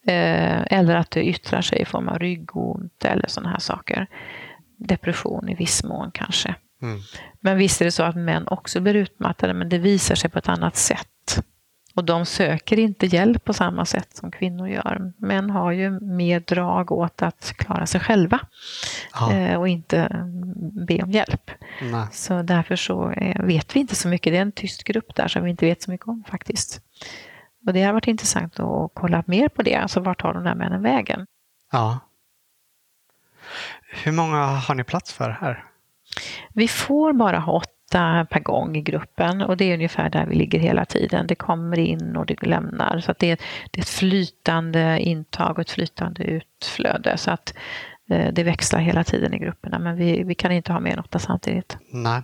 Eh, 0.07 0.73
eller 0.73 0.95
att 0.95 1.11
det 1.11 1.23
yttrar 1.23 1.61
sig 1.61 1.81
i 1.81 1.85
form 1.85 2.09
av 2.09 2.19
ryggont 2.19 3.05
eller 3.05 3.27
sådana 3.27 3.49
här 3.49 3.59
saker. 3.59 4.07
Depression 4.77 5.49
i 5.49 5.55
viss 5.55 5.83
mån 5.83 6.11
kanske. 6.11 6.55
Mm. 6.81 6.99
Men 7.39 7.57
visst 7.57 7.81
är 7.81 7.85
det 7.85 7.91
så 7.91 8.03
att 8.03 8.15
män 8.15 8.47
också 8.47 8.81
blir 8.81 8.93
utmattade, 8.93 9.53
men 9.53 9.69
det 9.69 9.77
visar 9.77 10.15
sig 10.15 10.29
på 10.29 10.39
ett 10.39 10.49
annat 10.49 10.75
sätt. 10.75 11.43
Och 11.95 12.03
de 12.05 12.25
söker 12.25 12.79
inte 12.79 13.05
hjälp 13.05 13.45
på 13.45 13.53
samma 13.53 13.85
sätt 13.85 14.15
som 14.15 14.31
kvinnor 14.31 14.69
gör. 14.69 15.13
Män 15.17 15.49
har 15.49 15.71
ju 15.71 15.99
mer 15.99 16.39
drag 16.39 16.91
åt 16.91 17.21
att 17.21 17.53
klara 17.57 17.85
sig 17.85 18.01
själva 18.01 18.39
ja. 19.13 19.33
Eh, 19.33 19.59
och 19.59 19.67
inte 19.67 20.07
be 20.87 21.03
om 21.03 21.11
hjälp. 21.11 21.51
Nej. 21.81 22.07
Så 22.11 22.41
därför 22.41 22.75
så 22.75 23.13
vet 23.39 23.75
vi 23.75 23.79
inte 23.79 23.95
så 23.95 24.07
mycket. 24.07 24.33
Det 24.33 24.37
är 24.37 24.41
en 24.41 24.51
tyst 24.51 24.83
grupp 24.83 25.15
där 25.15 25.27
som 25.27 25.43
vi 25.43 25.49
inte 25.49 25.65
vet 25.65 25.81
så 25.81 25.91
mycket 25.91 26.07
om 26.07 26.23
faktiskt. 26.27 26.81
Och 27.67 27.73
det 27.73 27.83
har 27.83 27.93
varit 27.93 28.07
intressant 28.07 28.59
att 28.59 28.91
kolla 28.93 29.23
mer 29.27 29.49
på 29.49 29.61
det. 29.61 29.75
Alltså 29.75 29.99
vart 29.99 30.21
tar 30.21 30.33
de 30.33 30.43
där 30.43 30.55
männen 30.55 30.81
vägen? 30.81 31.27
Ja. 31.71 31.99
Hur 34.03 34.11
många 34.11 34.45
har 34.45 34.75
ni 34.75 34.83
plats 34.83 35.13
för 35.13 35.29
här? 35.29 35.68
Vi 36.53 36.67
får 36.67 37.13
bara 37.13 37.39
ha 37.39 37.53
åtta 37.53 38.27
per 38.29 38.39
gång 38.39 38.75
i 38.75 38.81
gruppen 38.81 39.41
och 39.41 39.57
det 39.57 39.65
är 39.65 39.73
ungefär 39.73 40.09
där 40.09 40.25
vi 40.25 40.35
ligger 40.35 40.59
hela 40.59 40.85
tiden. 40.85 41.27
Det 41.27 41.35
kommer 41.35 41.79
in 41.79 42.15
och 42.15 42.25
det 42.25 42.41
lämnar. 42.41 42.99
Så 42.99 43.13
det 43.19 43.31
är, 43.31 43.37
det 43.71 43.79
är 43.79 43.81
ett 43.81 43.89
flytande 43.89 44.99
intag 44.99 45.51
och 45.51 45.59
ett 45.59 45.71
flytande 45.71 46.23
utflöde. 46.23 47.17
Så 47.17 47.31
att 47.31 47.53
eh, 48.09 48.33
det 48.33 48.43
växlar 48.43 48.79
hela 48.79 49.03
tiden 49.03 49.33
i 49.33 49.39
grupperna 49.39 49.79
men 49.79 49.95
vi, 49.95 50.23
vi 50.23 50.35
kan 50.35 50.51
inte 50.51 50.73
ha 50.73 50.79
mer 50.79 50.93
än 50.93 50.99
åtta 50.99 51.19
samtidigt. 51.19 51.77
Nej. 51.91 52.21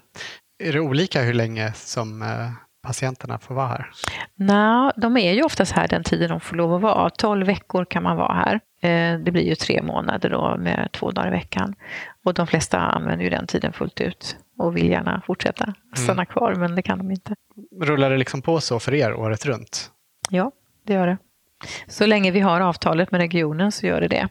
Är 0.63 0.73
det 0.73 0.79
olika 0.79 1.21
hur 1.21 1.33
länge 1.33 1.73
som 1.73 2.21
eh, 2.21 2.51
patienterna 2.85 3.39
får 3.39 3.55
vara 3.55 3.67
här? 3.67 3.89
Nej, 4.35 4.91
de 4.97 5.17
är 5.17 5.33
ju 5.33 5.43
oftast 5.43 5.71
här 5.71 5.87
den 5.87 6.03
tiden 6.03 6.29
de 6.29 6.39
får 6.39 6.55
lov 6.55 6.73
att 6.73 6.81
vara. 6.81 7.09
12 7.09 7.45
veckor 7.45 7.85
kan 7.85 8.03
man 8.03 8.17
vara 8.17 8.33
här. 8.33 8.59
Eh, 8.81 9.19
det 9.19 9.31
blir 9.31 9.43
ju 9.43 9.55
tre 9.55 9.81
månader 9.81 10.29
då 10.29 10.55
med 10.57 10.89
två 10.91 11.11
dagar 11.11 11.27
i 11.27 11.31
veckan. 11.31 11.75
Och 12.23 12.33
de 12.33 12.47
flesta 12.47 12.79
använder 12.79 13.23
ju 13.23 13.29
den 13.29 13.47
tiden 13.47 13.73
fullt 13.73 14.01
ut 14.01 14.37
och 14.57 14.77
vill 14.77 14.89
gärna 14.89 15.21
fortsätta 15.27 15.63
mm. 15.63 15.75
stanna 15.95 16.21
mm. 16.21 16.25
kvar, 16.25 16.55
men 16.55 16.75
det 16.75 16.81
kan 16.81 16.97
de 16.97 17.11
inte. 17.11 17.35
Rullar 17.81 18.09
det 18.09 18.17
liksom 18.17 18.41
på 18.41 18.59
så 18.59 18.79
för 18.79 18.93
er 18.93 19.13
året 19.13 19.45
runt? 19.45 19.91
Ja, 20.29 20.51
det 20.85 20.93
gör 20.93 21.07
det. 21.07 21.17
Så 21.87 22.05
länge 22.05 22.31
vi 22.31 22.39
har 22.39 22.61
avtalet 22.61 23.11
med 23.11 23.21
regionen 23.21 23.71
så 23.71 23.87
gör 23.87 24.01
det 24.01 24.07
det. 24.07 24.27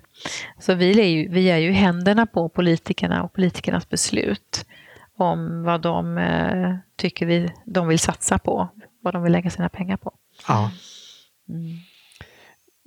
Så 0.59 0.75
vi 0.75 1.01
är 1.01 1.07
ju, 1.07 1.29
vi 1.29 1.51
är 1.51 1.59
ju 1.59 1.73
händerna 1.73 2.27
på 2.27 2.49
politikerna 2.49 3.23
och 3.23 3.33
politikernas 3.33 3.89
beslut 3.89 4.67
om 5.17 5.63
vad 5.63 5.81
de 5.81 6.19
eh, 6.19 6.77
tycker 6.97 7.27
vi, 7.27 7.53
de 7.65 7.89
vill 7.89 7.99
satsa 7.99 8.39
på, 8.39 8.69
vad 9.03 9.15
de 9.15 9.23
vill 9.23 9.33
lägga 9.33 9.51
sina 9.51 9.69
pengar 9.69 9.97
på. 9.97 10.15
Ja. 10.49 10.71
Mm. 11.49 11.77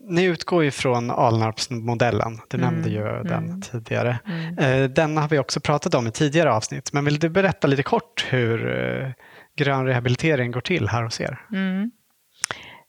Ni 0.09 0.23
utgår 0.23 0.63
ju 0.63 0.71
från 0.71 1.11
Alnarpsmodellen. 1.11 2.39
Du 2.49 2.57
mm. 2.57 2.73
nämnde 2.73 2.89
ju 2.89 3.03
den 3.03 3.45
mm. 3.45 3.61
tidigare. 3.61 4.19
Mm. 4.27 4.57
Eh, 4.57 4.89
den 4.89 5.17
har 5.17 5.29
vi 5.29 5.39
också 5.39 5.59
pratat 5.59 5.95
om 5.95 6.07
i 6.07 6.11
tidigare 6.11 6.53
avsnitt. 6.53 6.93
Men 6.93 7.05
vill 7.05 7.19
du 7.19 7.29
berätta 7.29 7.67
lite 7.67 7.83
kort 7.83 8.25
hur 8.29 8.67
eh, 8.67 9.11
grön 9.57 9.85
rehabilitering 9.85 10.51
går 10.51 10.61
till 10.61 10.87
här 10.87 11.03
hos 11.03 11.21
er? 11.21 11.39
Mm. 11.51 11.91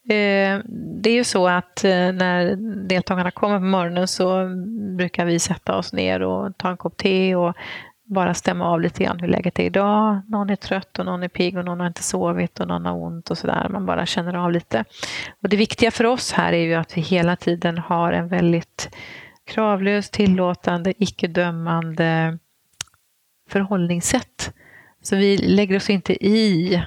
Eh, 0.08 0.64
det 1.02 1.10
är 1.10 1.14
ju 1.14 1.24
så 1.24 1.48
att 1.48 1.80
när 1.84 2.56
deltagarna 2.88 3.30
kommer 3.30 3.58
på 3.58 3.64
morgonen 3.64 4.08
så 4.08 4.48
brukar 4.96 5.24
vi 5.24 5.38
sätta 5.38 5.76
oss 5.76 5.92
ner 5.92 6.22
och 6.22 6.58
ta 6.58 6.70
en 6.70 6.76
kopp 6.76 6.96
te 6.96 7.34
och 7.34 7.56
bara 8.08 8.34
stämma 8.34 8.64
av 8.64 8.80
lite 8.80 9.04
grann 9.04 9.20
hur 9.20 9.28
läget 9.28 9.58
är 9.58 9.62
idag. 9.62 10.20
Någon 10.28 10.50
är 10.50 10.56
trött 10.56 10.98
och 10.98 11.04
någon 11.04 11.22
är 11.22 11.28
pigg 11.28 11.58
och 11.58 11.64
någon 11.64 11.80
har 11.80 11.86
inte 11.86 12.02
sovit 12.02 12.60
och 12.60 12.68
någon 12.68 12.86
har 12.86 12.94
ont 12.94 13.30
och 13.30 13.38
sådär. 13.38 13.68
Man 13.68 13.86
bara 13.86 14.06
känner 14.06 14.34
av 14.34 14.52
lite. 14.52 14.84
Och 15.42 15.48
det 15.48 15.56
viktiga 15.56 15.90
för 15.90 16.04
oss 16.04 16.32
här 16.32 16.52
är 16.52 16.64
ju 16.64 16.74
att 16.74 16.96
vi 16.96 17.00
hela 17.00 17.36
tiden 17.36 17.78
har 17.78 18.12
en 18.12 18.28
väldigt 18.28 18.96
kravlös, 19.46 20.10
tillåtande, 20.10 20.94
icke-dömande 20.98 22.38
förhållningssätt. 23.48 24.52
Så 25.02 25.16
vi 25.16 25.36
lägger 25.36 25.76
oss 25.76 25.90
inte 25.90 26.26
i 26.26 26.82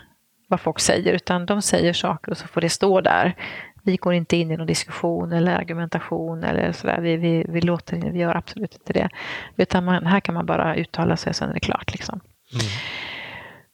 vad 0.48 0.62
folk 0.62 0.80
säger 0.80 1.14
utan 1.14 1.46
de 1.46 1.62
säger 1.62 1.94
saker 1.94 2.32
och 2.32 2.38
så 2.38 2.48
får 2.48 2.62
det 2.62 2.70
stå 2.70 3.02
där. 3.02 3.36
Vi 3.84 3.96
går 3.96 4.14
inte 4.14 4.38
in 4.38 4.52
i 4.52 4.58
någon 4.58 4.68
diskussion 4.68 5.32
eller 5.32 5.56
argumentation 5.56 6.44
eller 6.44 6.72
sådär. 6.72 7.02
Vi, 7.02 7.16
vi, 7.16 7.46
vi, 7.50 7.62
låter, 7.62 8.12
vi 8.12 8.20
gör 8.20 8.36
absolut 8.36 8.74
inte 8.74 8.94
det. 8.94 9.10
Utan 9.56 9.86
man, 9.86 10.06
här 10.06 10.20
kan 10.20 10.36
man 10.36 10.46
bara 10.46 10.76
uttala 10.76 11.18
sig, 11.18 11.34
sen 11.34 11.50
är 11.50 11.54
det 11.54 11.60
klart. 11.60 11.92
Liksom. 11.94 12.20
Mm. 12.54 12.66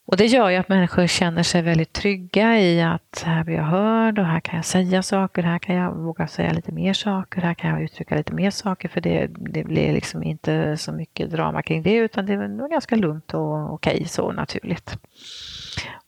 Och 0.08 0.18
det 0.18 0.26
gör 0.26 0.50
ju 0.50 0.56
att 0.56 0.70
människor 0.70 1.08
känner 1.08 1.44
sig 1.44 1.62
väldigt 1.62 1.94
trygga 1.94 2.60
i 2.60 2.82
att 2.82 3.24
här 3.26 3.44
blir 3.44 3.56
jag 3.56 3.64
hörd 3.64 4.20
och 4.20 4.26
här 4.26 4.40
kan 4.40 4.56
jag 4.56 4.66
säga 4.66 5.04
saker, 5.04 5.44
här 5.44 5.60
kan 5.60 5.76
jag 5.76 5.96
våga 5.96 6.28
säga 6.28 6.54
lite 6.54 6.72
mer 6.72 6.94
saker, 6.94 7.42
här 7.42 7.54
kan 7.54 7.70
jag 7.70 7.84
uttrycka 7.84 8.16
lite 8.16 8.34
mer 8.34 8.52
saker 8.52 8.90
för 8.90 9.02
det, 9.02 9.28
det 9.28 9.64
blir 9.64 9.94
liksom 9.94 10.24
inte 10.24 10.78
så 10.78 10.92
mycket 10.92 11.32
drama 11.32 11.62
kring 11.62 11.84
det 11.84 11.96
utan 11.96 12.26
det 12.26 12.34
är 12.34 12.70
ganska 12.70 12.96
lugnt 12.96 13.34
och 13.34 13.74
okej 13.74 14.06
så 14.08 14.32
naturligt. 14.32 14.98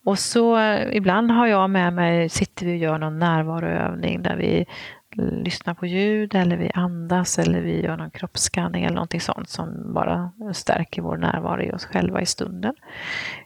Och 0.05 0.19
så 0.19 0.57
eh, 0.57 0.97
ibland 0.97 1.31
har 1.31 1.47
jag 1.47 1.69
med 1.69 1.93
mig, 1.93 2.29
sitter 2.29 2.65
vi 2.65 2.73
och 2.73 2.77
gör 2.77 2.97
någon 2.97 3.19
närvaroövning 3.19 4.23
där 4.23 4.35
vi 4.35 4.65
lyssnar 5.17 5.73
på 5.73 5.85
ljud 5.85 6.35
eller 6.35 6.57
vi 6.57 6.71
andas 6.73 7.39
eller 7.39 7.61
vi 7.61 7.81
gör 7.81 7.97
någon 7.97 8.11
kroppsskanning 8.11 8.83
eller 8.83 8.95
någonting 8.95 9.21
sånt 9.21 9.49
som 9.49 9.93
bara 9.93 10.31
stärker 10.53 11.01
vår 11.01 11.17
närvaro 11.17 11.61
i 11.61 11.71
oss 11.71 11.85
själva 11.85 12.21
i 12.21 12.25
stunden. 12.25 12.73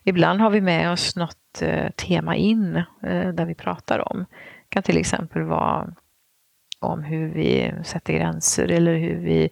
Ibland 0.03 0.41
har 0.41 0.49
vi 0.49 0.61
med 0.61 0.91
oss 0.91 1.15
något 1.15 1.61
eh, 1.61 1.89
tema 1.89 2.35
in 2.35 2.75
eh, 3.03 3.27
där 3.27 3.45
vi 3.45 3.55
pratar 3.55 4.11
om. 4.11 4.19
Det 4.19 4.69
kan 4.69 4.83
till 4.83 4.97
exempel 4.97 5.41
vara 5.41 5.93
om 6.79 7.03
hur 7.03 7.29
vi 7.29 7.73
sätter 7.83 8.13
gränser 8.13 8.71
eller 8.71 8.95
hur 8.97 9.15
vi 9.15 9.49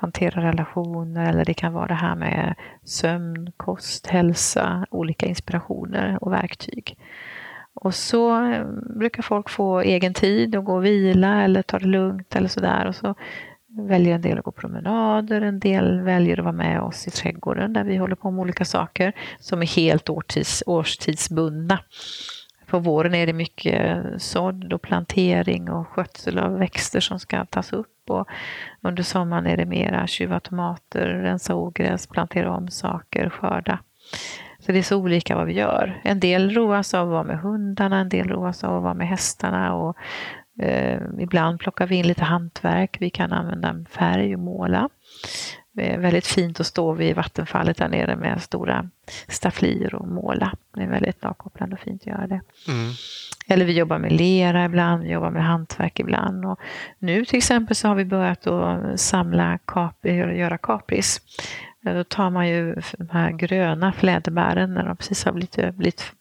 hantera 0.00 0.42
relationer 0.42 1.28
eller 1.28 1.44
det 1.44 1.54
kan 1.54 1.72
vara 1.72 1.86
det 1.86 1.94
här 1.94 2.14
med 2.14 2.54
sömn, 2.84 3.52
kost, 3.56 4.06
hälsa, 4.06 4.86
olika 4.90 5.26
inspirationer 5.26 6.18
och 6.24 6.32
verktyg. 6.32 6.96
Och 7.74 7.94
så 7.94 8.44
eh, 8.44 8.66
brukar 8.96 9.22
folk 9.22 9.50
få 9.50 9.80
egen 9.80 10.14
tid 10.14 10.56
och 10.56 10.64
gå 10.64 10.74
och 10.74 10.84
vila 10.84 11.42
eller 11.42 11.62
ta 11.62 11.78
det 11.78 11.86
lugnt 11.86 12.36
eller 12.36 12.48
sådär. 12.48 12.86
Och 12.86 12.94
så 12.94 13.14
väljer 13.88 14.14
en 14.14 14.22
del 14.22 14.38
att 14.38 14.44
gå 14.44 14.52
promenader, 14.52 15.40
en 15.40 15.60
del 15.60 16.00
väljer 16.00 16.38
att 16.38 16.44
vara 16.44 16.52
med 16.52 16.80
oss 16.80 17.06
i 17.06 17.10
trädgården 17.10 17.72
där 17.72 17.84
vi 17.84 17.96
håller 17.96 18.16
på 18.16 18.30
med 18.30 18.40
olika 18.40 18.64
saker 18.64 19.12
som 19.38 19.62
är 19.62 19.66
helt 19.66 20.10
årstids, 20.10 20.62
årstidsbundna. 20.66 21.78
På 22.70 22.78
våren 22.78 23.14
är 23.14 23.26
det 23.26 23.32
mycket 23.32 24.02
sådd 24.18 24.72
och 24.72 24.82
plantering 24.82 25.70
och 25.70 25.88
skötsel 25.88 26.38
av 26.38 26.58
växter 26.58 27.00
som 27.00 27.20
ska 27.20 27.44
tas 27.44 27.72
upp. 27.72 28.10
Och 28.10 28.28
under 28.80 29.02
sommaren 29.02 29.46
är 29.46 29.56
det 29.56 29.66
mera 29.66 30.06
tjuva 30.06 30.40
tomater, 30.40 31.06
rensa 31.06 31.54
ogräs, 31.54 32.06
plantera 32.06 32.56
om 32.56 32.68
saker, 32.68 33.30
skörda. 33.30 33.78
Så 34.58 34.72
det 34.72 34.78
är 34.78 34.82
så 34.82 34.96
olika 34.96 35.36
vad 35.36 35.46
vi 35.46 35.52
gör. 35.52 36.00
En 36.04 36.20
del 36.20 36.50
roas 36.50 36.94
av 36.94 37.06
att 37.06 37.12
vara 37.12 37.24
med 37.24 37.38
hundarna, 37.40 38.00
en 38.00 38.08
del 38.08 38.28
roas 38.28 38.64
av 38.64 38.76
att 38.76 38.82
vara 38.82 38.94
med 38.94 39.08
hästarna 39.08 39.74
och 39.74 39.96
eh, 40.62 41.00
ibland 41.18 41.60
plockar 41.60 41.86
vi 41.86 41.96
in 41.96 42.06
lite 42.06 42.24
hantverk. 42.24 42.96
Vi 43.00 43.10
kan 43.10 43.32
använda 43.32 43.84
färg 43.90 44.34
och 44.34 44.40
måla. 44.40 44.88
Väldigt 45.98 46.26
fint 46.26 46.60
att 46.60 46.66
stå 46.66 46.92
vid 46.92 47.16
vattenfallet 47.16 47.76
där 47.76 47.88
nere 47.88 48.16
med 48.16 48.42
stora 48.42 48.88
stafflier 49.28 49.94
och 49.94 50.08
måla. 50.08 50.52
Det 50.74 50.82
är 50.82 50.86
väldigt 50.86 51.24
avkopplande 51.24 51.74
och 51.74 51.80
fint 51.80 52.02
att 52.02 52.06
göra 52.06 52.26
det. 52.26 52.40
Mm. 52.68 52.92
Eller 53.48 53.64
vi 53.64 53.72
jobbar 53.72 53.98
med 53.98 54.12
lera 54.12 54.64
ibland, 54.64 55.02
vi 55.02 55.10
jobbar 55.10 55.30
med 55.30 55.44
hantverk 55.44 56.00
ibland. 56.00 56.44
Och 56.44 56.60
nu 56.98 57.24
till 57.24 57.36
exempel 57.36 57.76
så 57.76 57.88
har 57.88 57.94
vi 57.94 58.04
börjat 58.04 58.46
att 58.46 59.00
samla 59.00 59.58
kap, 59.58 60.06
göra 60.06 60.58
kapris. 60.58 61.20
Då 61.80 62.04
tar 62.04 62.30
man 62.30 62.48
ju 62.48 62.74
de 62.98 63.08
här 63.10 63.30
gröna 63.30 63.92
fläderbären 63.92 64.74
när 64.74 64.84
de 64.84 64.96
precis 64.96 65.24
har 65.24 65.32
blivit, 65.32 65.76
blivit 65.76 66.12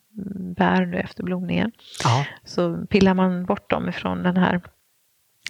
bär 0.58 0.86
nu 0.86 0.98
efter 0.98 1.24
blomningen. 1.24 1.72
Aha. 2.06 2.26
Så 2.44 2.86
pillar 2.86 3.14
man 3.14 3.46
bort 3.46 3.70
dem 3.70 3.90
ifrån 3.90 4.24
den 4.24 4.38
här 4.38 4.62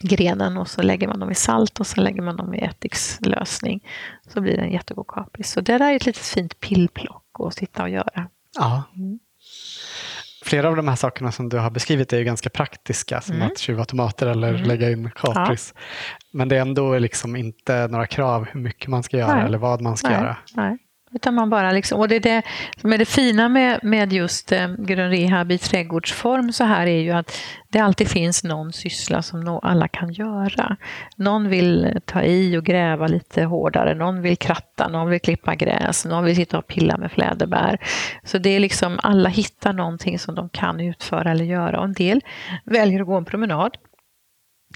grenen 0.02 0.58
och 0.58 0.68
så 0.68 0.82
lägger 0.82 1.08
man 1.08 1.20
dem 1.20 1.32
i 1.32 1.36
salt 1.36 1.80
och 1.80 1.88
så 1.88 2.02
lägger 2.02 2.22
man 2.22 2.38
dem 2.38 2.54
i 2.54 2.60
ättikslösning. 2.60 3.88
Så 4.28 4.42
blir 4.42 4.58
det 4.58 4.62
en 4.62 4.72
jättegod 4.72 5.08
kapris. 5.08 5.52
Så 5.52 5.62
det 5.62 5.78
där 5.78 5.92
är 5.92 5.96
ett 5.96 6.06
litet 6.06 6.24
fint 6.24 6.60
pillplock 6.60 7.26
att 7.40 7.54
sitta 7.54 7.84
och 7.84 7.90
göra. 7.90 8.28
Ja. 8.58 8.84
Mm. 8.96 9.20
Flera 10.46 10.70
av 10.70 10.76
de 10.76 10.88
här 10.88 10.96
sakerna 10.96 11.32
som 11.32 11.50
du 11.50 11.58
har 11.58 11.70
beskrivit 11.70 12.14
är 12.14 12.18
ju 12.18 12.24
ganska 12.24 12.50
praktiska, 12.50 13.22
som 13.22 13.36
mm. 13.36 13.48
att 13.48 13.58
tjuva 13.58 13.86
tomater 13.86 14.28
eller 14.28 14.50
mm. 14.50 14.64
lägga 14.64 14.92
in 14.92 15.12
kapris. 15.16 15.74
Ja. 15.76 15.82
Men 16.32 16.50
det 16.50 16.58
är 16.58 16.62
ändå 16.62 16.98
liksom 16.98 17.36
inte 17.36 17.88
några 17.88 18.08
krav 18.08 18.48
hur 18.52 18.60
mycket 18.60 18.88
man 18.88 19.04
ska 19.04 19.18
göra 19.18 19.36
Nej. 19.36 19.46
eller 19.46 19.58
vad 19.58 19.82
man 19.82 19.98
ska 19.98 20.10
Nej. 20.10 20.18
göra. 20.18 20.38
Nej. 20.56 20.78
Utan 21.14 21.36
man 21.36 21.50
bara 21.50 21.72
liksom, 21.72 22.00
och 22.00 22.08
det, 22.08 22.20
det 22.20 22.42
som 22.82 22.94
är 22.94 22.98
det 22.98 23.06
fina 23.06 23.50
med, 23.50 23.80
med 23.84 24.14
just 24.14 24.52
eh, 24.52 24.68
grön 24.78 25.12
rehab 25.12 25.52
i 25.52 25.58
trädgårdsform 25.58 26.54
så 26.54 26.64
här 26.64 26.88
är 26.88 27.02
ju 27.02 27.12
att 27.12 27.38
det 27.70 27.80
alltid 27.80 28.08
finns 28.08 28.44
någon 28.44 28.74
syssla 28.74 29.22
som 29.22 29.60
alla 29.64 29.88
kan 29.88 30.14
göra. 30.14 30.78
Någon 31.16 31.50
vill 31.50 31.86
eh, 31.86 31.92
ta 32.06 32.22
i 32.22 32.58
och 32.58 32.66
gräva 32.66 33.08
lite 33.08 33.44
hårdare, 33.44 33.96
någon 33.96 34.22
vill 34.22 34.38
kratta, 34.38 34.88
någon 34.88 35.10
vill 35.10 35.22
klippa 35.22 35.56
gräs, 35.56 36.06
någon 36.06 36.24
vill 36.24 36.36
sitta 36.36 36.58
och 36.58 36.68
pilla 36.68 36.98
med 36.98 37.12
fläderbär. 37.12 37.78
Så 38.24 38.38
det 38.38 38.50
är 38.50 38.60
liksom, 38.60 39.00
alla 39.04 39.30
hittar 39.30 39.74
någonting 39.74 40.20
som 40.20 40.36
de 40.36 40.50
kan 40.50 40.80
utföra 40.80 41.32
eller 41.32 41.46
göra. 41.46 41.80
Och 41.80 41.86
en 41.86 41.94
del 41.94 42.22
väljer 42.66 43.02
att 43.02 43.08
gå 43.08 43.18
en 43.18 43.26
promenad. 43.26 43.78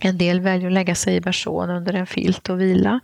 En 0.02 0.18
del 0.18 0.40
väljer 0.40 0.68
att 0.68 0.74
lägga 0.74 0.96
sig 0.96 1.16
i 1.16 1.22
bersån 1.22 1.70
under 1.70 1.94
en 1.94 2.08
filt 2.08 2.50
och 2.50 2.62
vila. 2.62 3.00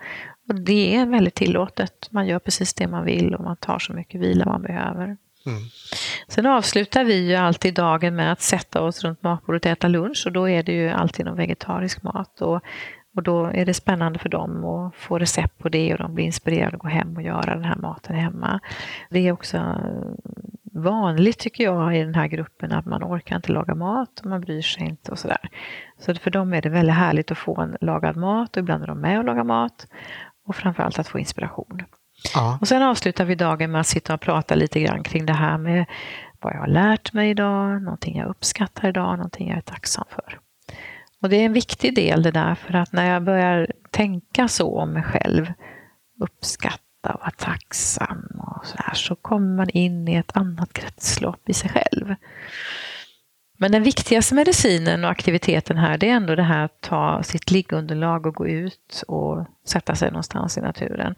Och 0.50 0.56
det 0.56 0.96
är 0.96 1.06
väldigt 1.06 1.36
tillåtet. 1.36 2.08
Man 2.12 2.28
gör 2.28 2.40
precis 2.40 2.74
det 2.74 2.88
man 2.88 3.06
vill 3.06 3.36
och 3.36 3.44
man 3.44 3.56
tar 3.56 3.80
så 3.80 3.94
mycket 3.94 4.22
vila 4.22 4.46
man 4.46 4.62
behöver. 4.62 5.18
Mm. 5.46 5.64
Sen 6.28 6.46
avslutar 6.46 7.04
vi 7.04 7.30
ju 7.30 7.36
alltid 7.36 7.74
dagen 7.74 8.16
med 8.16 8.32
att 8.32 8.42
sätta 8.42 8.82
oss 8.82 9.04
runt 9.04 9.24
matbordet 9.24 9.66
och 9.66 9.72
äta 9.72 9.88
lunch 9.88 10.24
och 10.26 10.32
då 10.32 10.50
är 10.50 10.64
det 10.64 10.72
ju 10.72 10.90
alltid 10.90 11.26
någon 11.26 11.38
vegetarisk 11.38 12.04
mat. 12.04 12.42
Och, 12.42 12.62
och 13.16 13.24
då 13.24 13.46
är 13.46 13.66
det 13.66 13.74
spännande 13.74 14.20
för 14.20 14.30
dem 14.30 14.66
att 14.66 14.96
få 14.96 15.20
recept 15.20 15.58
på 15.58 15.70
det 15.70 15.94
och 15.94 16.00
de 16.00 16.16
blir 16.16 16.26
inspirerade 16.26 16.76
att 16.76 16.82
gå 16.82 16.88
hem 16.88 17.16
och 17.16 17.24
göra 17.24 17.56
den 17.56 17.66
här 17.66 17.76
maten 17.76 18.16
hemma. 18.16 18.60
Det 19.10 19.28
är 19.28 19.32
också 19.32 19.82
vanligt 20.74 21.40
tycker 21.40 21.64
jag 21.64 21.98
i 21.98 22.04
den 22.04 22.16
här 22.16 22.28
gruppen 22.28 22.72
att 22.72 22.86
man 22.86 23.04
orkar 23.04 23.36
inte 23.36 23.52
laga 23.52 23.76
mat 23.76 24.20
och 24.20 24.26
man 24.26 24.42
bryr 24.42 24.62
sig 24.62 24.88
inte 24.88 25.12
och 25.12 25.20
sådär. 25.20 25.50
Så 26.00 26.16
för 26.16 26.32
dem 26.32 26.54
är 26.54 26.62
det 26.62 26.70
väldigt 26.70 26.96
härligt 26.96 27.32
att 27.32 27.38
få 27.38 27.62
en 27.62 27.78
lagad 27.82 28.16
mat 28.16 28.58
och 28.58 28.62
ibland 28.62 28.84
är 28.84 28.88
de 28.88 29.02
med 29.02 29.18
och 29.18 29.26
lagar 29.26 29.44
mat 29.44 29.88
och 30.50 30.56
framförallt 30.56 31.00
att 31.00 31.08
få 31.08 31.20
inspiration. 31.20 31.84
Ja. 32.34 32.58
Och 32.62 32.68
sen 32.68 32.84
avslutar 32.84 33.26
vi 33.26 33.36
dagen 33.36 33.72
med 33.72 33.82
att 33.82 33.88
sitta 33.88 34.14
och 34.14 34.22
prata 34.22 34.56
lite 34.56 34.80
grann 34.80 35.04
kring 35.04 35.26
det 35.26 35.34
här 35.34 35.58
med 35.58 35.86
vad 36.42 36.54
jag 36.54 36.60
har 36.60 36.68
lärt 36.68 37.14
mig 37.14 37.30
idag, 37.30 37.82
någonting 37.82 38.18
jag 38.18 38.30
uppskattar 38.30 38.90
idag, 38.90 39.18
någonting 39.18 39.50
jag 39.50 39.58
är 39.58 39.62
tacksam 39.62 40.06
för. 40.10 40.40
Och 41.22 41.30
det 41.30 41.36
är 41.36 41.46
en 41.46 41.54
viktig 41.54 41.96
del 41.96 42.24
det 42.24 42.32
där, 42.32 42.56
för 42.56 42.74
att 42.74 42.94
när 42.94 43.14
jag 43.14 43.24
börjar 43.24 43.68
tänka 43.90 44.48
så 44.48 44.80
om 44.80 44.94
mig 44.94 45.04
själv, 45.04 45.54
uppskatta 46.20 47.14
och 47.14 47.20
vara 47.20 47.32
tacksam 47.32 48.26
och 48.40 48.66
så 48.66 48.76
här, 48.80 48.94
så 48.94 49.16
kommer 49.16 49.56
man 49.56 49.70
in 49.70 50.08
i 50.08 50.16
ett 50.16 50.38
annat 50.38 50.74
kretslopp 50.74 51.50
i 51.50 51.54
sig 51.54 51.70
själv. 51.70 52.16
Men 53.62 53.72
den 53.72 53.84
viktigaste 53.84 54.36
medicinen 54.36 55.04
och 55.04 55.12
aktiviteten 55.12 55.78
här 55.78 55.98
det 55.98 56.10
är 56.10 56.14
ändå 56.14 56.36
det 56.36 56.44
här 56.44 56.66
att 56.66 56.82
ta 56.82 57.24
sitt 57.24 57.52
liggunderlag 57.52 58.26
och 58.26 58.36
gå 58.36 58.48
ut 58.48 59.04
och 59.08 59.46
sätta 59.68 59.96
sig 59.96 60.12
någonstans 60.12 60.58
i 60.58 60.62
naturen. 60.62 61.16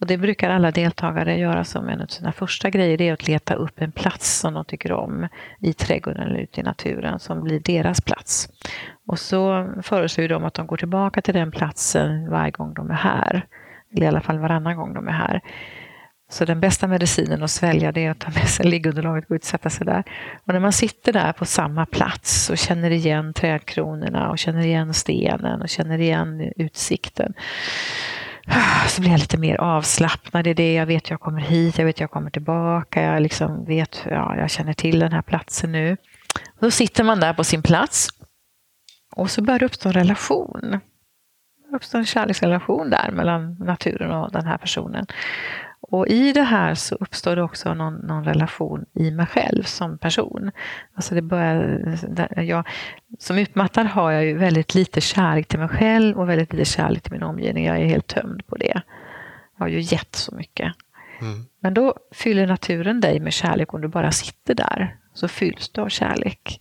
Och 0.00 0.06
det 0.06 0.18
brukar 0.18 0.50
alla 0.50 0.70
deltagare 0.70 1.38
göra 1.38 1.64
som 1.64 1.88
en 1.88 2.00
av 2.00 2.06
sina 2.06 2.32
första 2.32 2.70
grejer, 2.70 2.98
det 2.98 3.08
är 3.08 3.12
att 3.12 3.28
leta 3.28 3.54
upp 3.54 3.80
en 3.80 3.92
plats 3.92 4.38
som 4.38 4.54
de 4.54 4.64
tycker 4.64 4.92
om 4.92 5.28
i 5.60 5.72
trädgården 5.72 6.22
eller 6.22 6.40
ute 6.40 6.60
i 6.60 6.62
naturen 6.62 7.18
som 7.18 7.42
blir 7.42 7.60
deras 7.60 8.00
plats. 8.00 8.48
Och 9.06 9.18
så 9.18 9.72
föreslår 9.82 10.28
de 10.28 10.44
att 10.44 10.54
de 10.54 10.66
går 10.66 10.76
tillbaka 10.76 11.22
till 11.22 11.34
den 11.34 11.50
platsen 11.50 12.30
varje 12.30 12.50
gång 12.50 12.74
de 12.74 12.90
är 12.90 12.94
här. 12.94 13.46
Eller 13.92 14.06
i 14.06 14.08
alla 14.08 14.20
fall 14.20 14.38
varannan 14.38 14.76
gång 14.76 14.94
de 14.94 15.08
är 15.08 15.12
här. 15.12 15.40
Så 16.28 16.44
den 16.44 16.60
bästa 16.60 16.86
medicinen 16.86 17.42
att 17.42 17.50
svälja 17.50 17.92
det 17.92 18.04
är 18.04 18.10
att 18.10 18.18
ta 18.18 18.30
med 18.30 18.48
sig 18.48 18.66
liggunderlaget 18.66 19.24
och 19.24 19.28
gå 19.28 19.34
ut 19.34 19.42
och 19.42 19.46
sätta 19.46 19.70
sig 19.70 19.86
där. 19.86 20.04
Och 20.44 20.52
när 20.52 20.60
man 20.60 20.72
sitter 20.72 21.12
där 21.12 21.32
på 21.32 21.44
samma 21.44 21.86
plats 21.86 22.50
och 22.50 22.58
känner 22.58 22.90
igen 22.90 23.32
trädkronorna 23.32 24.30
och 24.30 24.38
känner 24.38 24.66
igen 24.66 24.94
stenen 24.94 25.62
och 25.62 25.68
känner 25.68 25.98
igen 25.98 26.52
utsikten 26.56 27.34
så 28.88 29.00
blir 29.00 29.10
jag 29.10 29.20
lite 29.20 29.38
mer 29.38 29.56
avslappnad 29.56 30.46
i 30.46 30.54
det. 30.54 30.74
Jag 30.74 30.86
vet 30.86 31.10
jag 31.10 31.20
kommer 31.20 31.40
hit, 31.40 31.78
jag 31.78 31.84
vet 31.84 32.00
jag 32.00 32.10
kommer 32.10 32.30
tillbaka. 32.30 33.02
Jag 33.02 33.22
liksom 33.22 33.64
vet, 33.64 34.02
ja, 34.10 34.36
jag 34.36 34.50
känner 34.50 34.72
till 34.72 34.98
den 34.98 35.12
här 35.12 35.22
platsen 35.22 35.72
nu. 35.72 35.96
Och 36.46 36.60
då 36.60 36.70
sitter 36.70 37.04
man 37.04 37.20
där 37.20 37.32
på 37.34 37.44
sin 37.44 37.62
plats 37.62 38.08
och 39.16 39.30
så 39.30 39.42
börjar 39.42 39.58
det 39.58 39.66
uppstå 39.66 39.88
en 39.88 39.92
relation. 39.92 40.80
Det 41.70 41.76
uppstår 41.76 41.98
en 41.98 42.06
kärleksrelation 42.06 42.90
där 42.90 43.10
mellan 43.10 43.54
naturen 43.54 44.10
och 44.10 44.32
den 44.32 44.46
här 44.46 44.58
personen. 44.58 45.06
Och 45.88 46.08
i 46.08 46.32
det 46.32 46.42
här 46.42 46.74
så 46.74 46.94
uppstår 46.94 47.36
det 47.36 47.42
också 47.42 47.74
någon, 47.74 47.94
någon 47.94 48.24
relation 48.24 48.84
i 48.94 49.10
mig 49.10 49.26
själv 49.26 49.62
som 49.62 49.98
person. 49.98 50.50
Alltså 50.94 51.14
det 51.14 51.22
börjar, 51.22 51.96
jag, 52.36 52.68
som 53.18 53.38
utmattad 53.38 53.86
har 53.86 54.10
jag 54.10 54.24
ju 54.24 54.38
väldigt 54.38 54.74
lite 54.74 55.00
kärlek 55.00 55.48
till 55.48 55.58
mig 55.58 55.68
själv 55.68 56.18
och 56.18 56.28
väldigt 56.28 56.52
lite 56.52 56.64
kärlek 56.64 57.02
till 57.02 57.12
min 57.12 57.22
omgivning. 57.22 57.64
Jag 57.64 57.80
är 57.80 57.84
helt 57.84 58.06
tömd 58.06 58.46
på 58.46 58.56
det. 58.56 58.82
Jag 59.56 59.64
har 59.64 59.68
ju 59.68 59.80
gett 59.80 60.14
så 60.14 60.34
mycket. 60.34 60.72
Mm. 61.20 61.44
Men 61.60 61.74
då 61.74 61.94
fyller 62.12 62.46
naturen 62.46 63.00
dig 63.00 63.20
med 63.20 63.32
kärlek 63.32 63.74
om 63.74 63.80
du 63.80 63.88
bara 63.88 64.12
sitter 64.12 64.54
där. 64.54 64.96
Så 65.14 65.28
fylls 65.28 65.68
du 65.68 65.80
av 65.80 65.88
kärlek. 65.88 66.60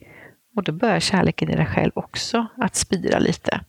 Och 0.55 0.63
då 0.63 0.71
börjar 0.71 0.99
kärleken 0.99 1.49
i 1.49 1.55
dig 1.55 1.65
själv 1.65 1.91
också 1.95 2.47
att 2.57 2.75
spira 2.75 3.19
lite. 3.19 3.59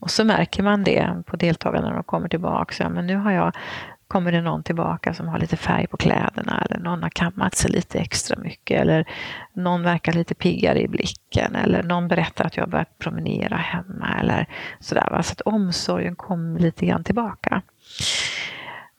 Och 0.00 0.10
så 0.10 0.24
märker 0.24 0.62
man 0.62 0.84
det 0.84 1.22
på 1.26 1.36
deltagarna 1.36 1.88
när 1.88 1.94
de 1.94 2.04
kommer 2.04 2.28
tillbaka. 2.28 2.74
Så, 2.74 2.88
men 2.88 3.06
nu 3.06 3.16
har 3.16 3.32
jag 3.32 3.52
kommer 4.12 4.32
det 4.32 4.40
någon 4.40 4.62
tillbaka 4.62 5.14
som 5.14 5.28
har 5.28 5.38
lite 5.38 5.56
färg 5.56 5.86
på 5.86 5.96
kläderna 5.96 6.66
eller 6.66 6.78
någon 6.78 7.02
har 7.02 7.10
kammat 7.10 7.54
sig 7.54 7.70
lite 7.70 7.98
extra 7.98 8.38
mycket 8.38 8.80
eller 8.80 9.08
någon 9.52 9.82
verkar 9.82 10.12
lite 10.12 10.34
piggare 10.34 10.80
i 10.80 10.88
blicken 10.88 11.54
eller 11.54 11.82
någon 11.82 12.08
berättar 12.08 12.44
att 12.44 12.56
jag 12.56 12.68
börjat 12.68 12.98
promenera 12.98 13.56
hemma 13.56 14.18
eller 14.20 14.46
sådär. 14.80 15.22
Så 15.22 15.32
att 15.32 15.40
omsorgen 15.40 16.16
kom 16.16 16.56
lite 16.56 16.86
grann 16.86 17.04
tillbaka. 17.04 17.62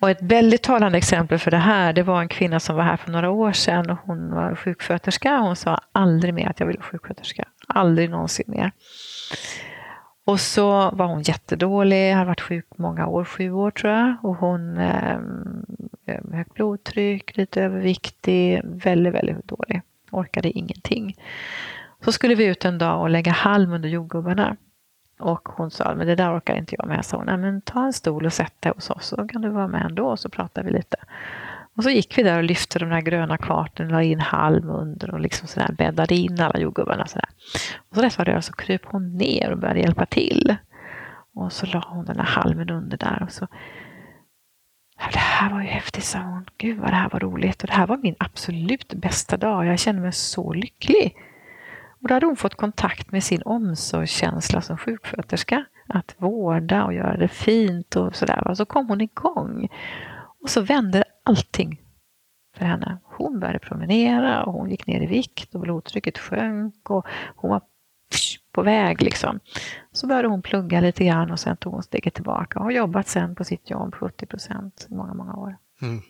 Och 0.01 0.09
ett 0.09 0.21
väldigt 0.21 0.63
talande 0.63 0.97
exempel 0.97 1.39
för 1.39 1.51
det 1.51 1.57
här, 1.57 1.93
det 1.93 2.03
var 2.03 2.21
en 2.21 2.27
kvinna 2.27 2.59
som 2.59 2.75
var 2.75 2.83
här 2.83 2.97
för 2.97 3.11
några 3.11 3.29
år 3.29 3.51
sedan 3.51 3.89
och 3.89 3.97
hon 4.03 4.31
var 4.31 4.55
sjuksköterska. 4.55 5.37
Hon 5.37 5.55
sa 5.55 5.79
aldrig 5.91 6.33
mer 6.33 6.49
att 6.49 6.59
jag 6.59 6.67
vill 6.67 6.77
vara 6.77 6.87
sjuksköterska. 6.87 7.45
Aldrig 7.67 8.09
någonsin 8.09 8.45
mer. 8.47 8.71
Och 10.25 10.39
så 10.39 10.91
var 10.91 11.05
hon 11.05 11.21
jättedålig, 11.21 12.11
hade 12.13 12.27
varit 12.27 12.41
sjuk 12.41 12.65
många 12.75 13.07
år, 13.07 13.25
sju 13.25 13.51
år 13.51 13.71
tror 13.71 13.93
jag. 13.93 14.15
Och 14.21 14.35
hon 14.35 14.77
eh, 14.77 15.19
högt 16.31 16.53
blodtryck, 16.53 17.37
lite 17.37 17.63
överviktig, 17.63 18.61
väldigt, 18.63 19.13
väldigt 19.13 19.47
dålig. 19.47 19.81
Orkade 20.11 20.49
ingenting. 20.49 21.15
Så 22.05 22.11
skulle 22.11 22.35
vi 22.35 22.45
ut 22.45 22.65
en 22.65 22.77
dag 22.77 23.01
och 23.01 23.09
lägga 23.09 23.31
halm 23.31 23.73
under 23.73 23.89
jordgubbarna. 23.89 24.55
Och 25.19 25.49
hon 25.49 25.71
sa, 25.71 25.95
men 25.95 26.07
det 26.07 26.15
där 26.15 26.37
orkar 26.37 26.55
inte 26.55 26.75
jag 26.79 26.87
med. 26.87 27.05
Så 27.05 27.17
hon, 27.17 27.25
men 27.25 27.61
ta 27.61 27.85
en 27.85 27.93
stol 27.93 28.25
och 28.25 28.33
sätt 28.33 28.53
dig 28.59 28.71
hos 28.75 28.89
oss 28.89 29.07
så 29.07 29.27
kan 29.27 29.41
du 29.41 29.49
vara 29.49 29.67
med 29.67 29.85
ändå 29.85 30.07
och 30.07 30.19
så 30.19 30.29
pratar 30.29 30.63
vi 30.63 30.71
lite. 30.71 30.97
Och 31.75 31.83
så 31.83 31.89
gick 31.89 32.17
vi 32.17 32.23
där 32.23 32.37
och 32.37 32.43
lyfte 32.43 32.79
de 32.79 32.89
där 32.89 33.01
gröna 33.01 33.37
kvarten, 33.37 33.87
la 33.87 34.03
in 34.03 34.19
halm 34.19 34.69
under 34.69 35.11
och 35.11 35.19
liksom 35.19 35.47
sådär, 35.47 35.75
bäddade 35.77 36.15
in 36.15 36.41
alla 36.41 36.59
jordgubbarna. 36.59 37.05
Sådär. 37.05 37.29
Och 37.89 37.95
så 37.95 38.01
rätt 38.01 38.17
vad 38.17 38.27
det 38.27 38.41
så 38.41 38.53
kröp 38.53 38.85
hon 38.85 39.17
ner 39.17 39.51
och 39.51 39.57
började 39.57 39.79
hjälpa 39.79 40.05
till. 40.05 40.55
Och 41.35 41.51
så 41.51 41.65
la 41.65 41.83
hon 41.87 42.05
den 42.05 42.17
där 42.17 42.23
halmen 42.23 42.69
under 42.69 42.97
där. 42.97 43.23
Och 43.23 43.31
så, 43.31 43.47
det 45.13 45.19
här 45.19 45.53
var 45.53 45.61
ju 45.61 45.67
häftigt, 45.67 46.03
sa 46.03 46.19
hon. 46.19 46.45
Gud 46.57 46.79
vad 46.79 46.89
det 46.89 46.95
här 46.95 47.09
var 47.09 47.19
roligt. 47.19 47.61
Och 47.61 47.67
det 47.67 47.73
här 47.73 47.87
var 47.87 47.97
min 47.97 48.15
absolut 48.19 48.93
bästa 48.93 49.37
dag. 49.37 49.65
Jag 49.65 49.79
kände 49.79 50.01
mig 50.01 50.11
så 50.11 50.53
lycklig. 50.53 51.15
Och 52.01 52.07
då 52.07 52.13
hade 52.13 52.25
hon 52.25 52.35
fått 52.35 52.55
kontakt 52.55 53.11
med 53.11 53.23
sin 53.23 53.41
omsorgskänsla 53.41 54.61
som 54.61 54.77
sjuksköterska. 54.77 55.65
Att 55.87 56.15
vårda 56.17 56.83
och 56.83 56.93
göra 56.93 57.17
det 57.17 57.27
fint 57.27 57.95
och 57.95 58.15
sådär. 58.15 58.47
Och 58.47 58.57
så 58.57 58.65
kom 58.65 58.87
hon 58.87 59.01
igång. 59.01 59.69
Och 60.43 60.49
så 60.49 60.61
vände 60.61 61.03
allting 61.23 61.81
för 62.57 62.65
henne. 62.65 62.97
Hon 63.03 63.39
började 63.39 63.59
promenera 63.59 64.43
och 64.43 64.53
hon 64.53 64.69
gick 64.69 64.87
ner 64.87 65.01
i 65.01 65.05
vikt 65.05 65.55
och 65.55 65.61
blodtrycket 65.61 66.17
sjönk 66.17 66.89
och 66.89 67.07
hon 67.35 67.49
var 67.49 67.61
på 68.51 68.61
väg 68.61 69.01
liksom. 69.01 69.39
Så 69.91 70.07
började 70.07 70.27
hon 70.27 70.41
plugga 70.41 70.79
lite 70.79 71.05
grann 71.05 71.31
och 71.31 71.39
sen 71.39 71.57
tog 71.57 71.73
hon 71.73 71.83
steget 71.83 72.13
tillbaka 72.13 72.59
och 72.59 72.65
har 72.65 72.71
jobbat 72.71 73.07
sen 73.07 73.35
på 73.35 73.43
sitt 73.43 73.69
jobb 73.69 73.95
70 73.95 74.25
procent 74.25 74.87
i 74.89 74.93
många, 74.93 75.13
många 75.13 75.35
år. 75.35 75.57
Mm. 75.81 76.01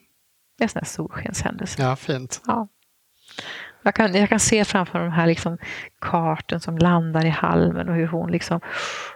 Det 0.57 0.64
är 0.64 0.66
en 0.66 0.70
sån 0.70 0.80
här 0.80 0.86
solskenshändelse. 0.86 1.82
Ja, 1.82 1.95
fint. 1.95 2.41
Ja. 2.47 2.68
Jag 3.84 3.95
kan, 3.95 4.16
jag 4.16 4.30
kan 4.30 4.39
se 4.39 4.66
framför 4.66 4.99
de 4.99 5.11
här 5.11 5.28
liksom 5.28 5.57
karten 5.99 6.59
som 6.59 6.78
landar 6.78 7.26
i 7.26 7.30
halmen 7.30 7.89
och 7.89 7.95
hur 7.95 8.07
hon 8.07 8.32
liksom, 8.32 8.59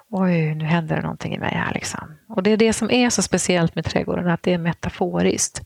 oj, 0.10 0.56
nu 0.56 0.66
händer 0.66 0.96
det 0.96 1.02
någonting 1.02 1.36
i 1.36 1.40
mig 1.40 1.54
här 1.56 1.74
liksom. 1.74 2.18
Och 2.28 2.44
det 2.44 2.50
är 2.50 2.58
det 2.58 2.74
som 2.74 2.92
är 2.92 3.10
så 3.10 3.22
speciellt 3.22 3.76
med 3.76 3.86
trädgården, 3.86 4.28
att 4.28 4.44
det 4.44 4.54
är 4.54 4.58
metaforiskt 4.58 5.62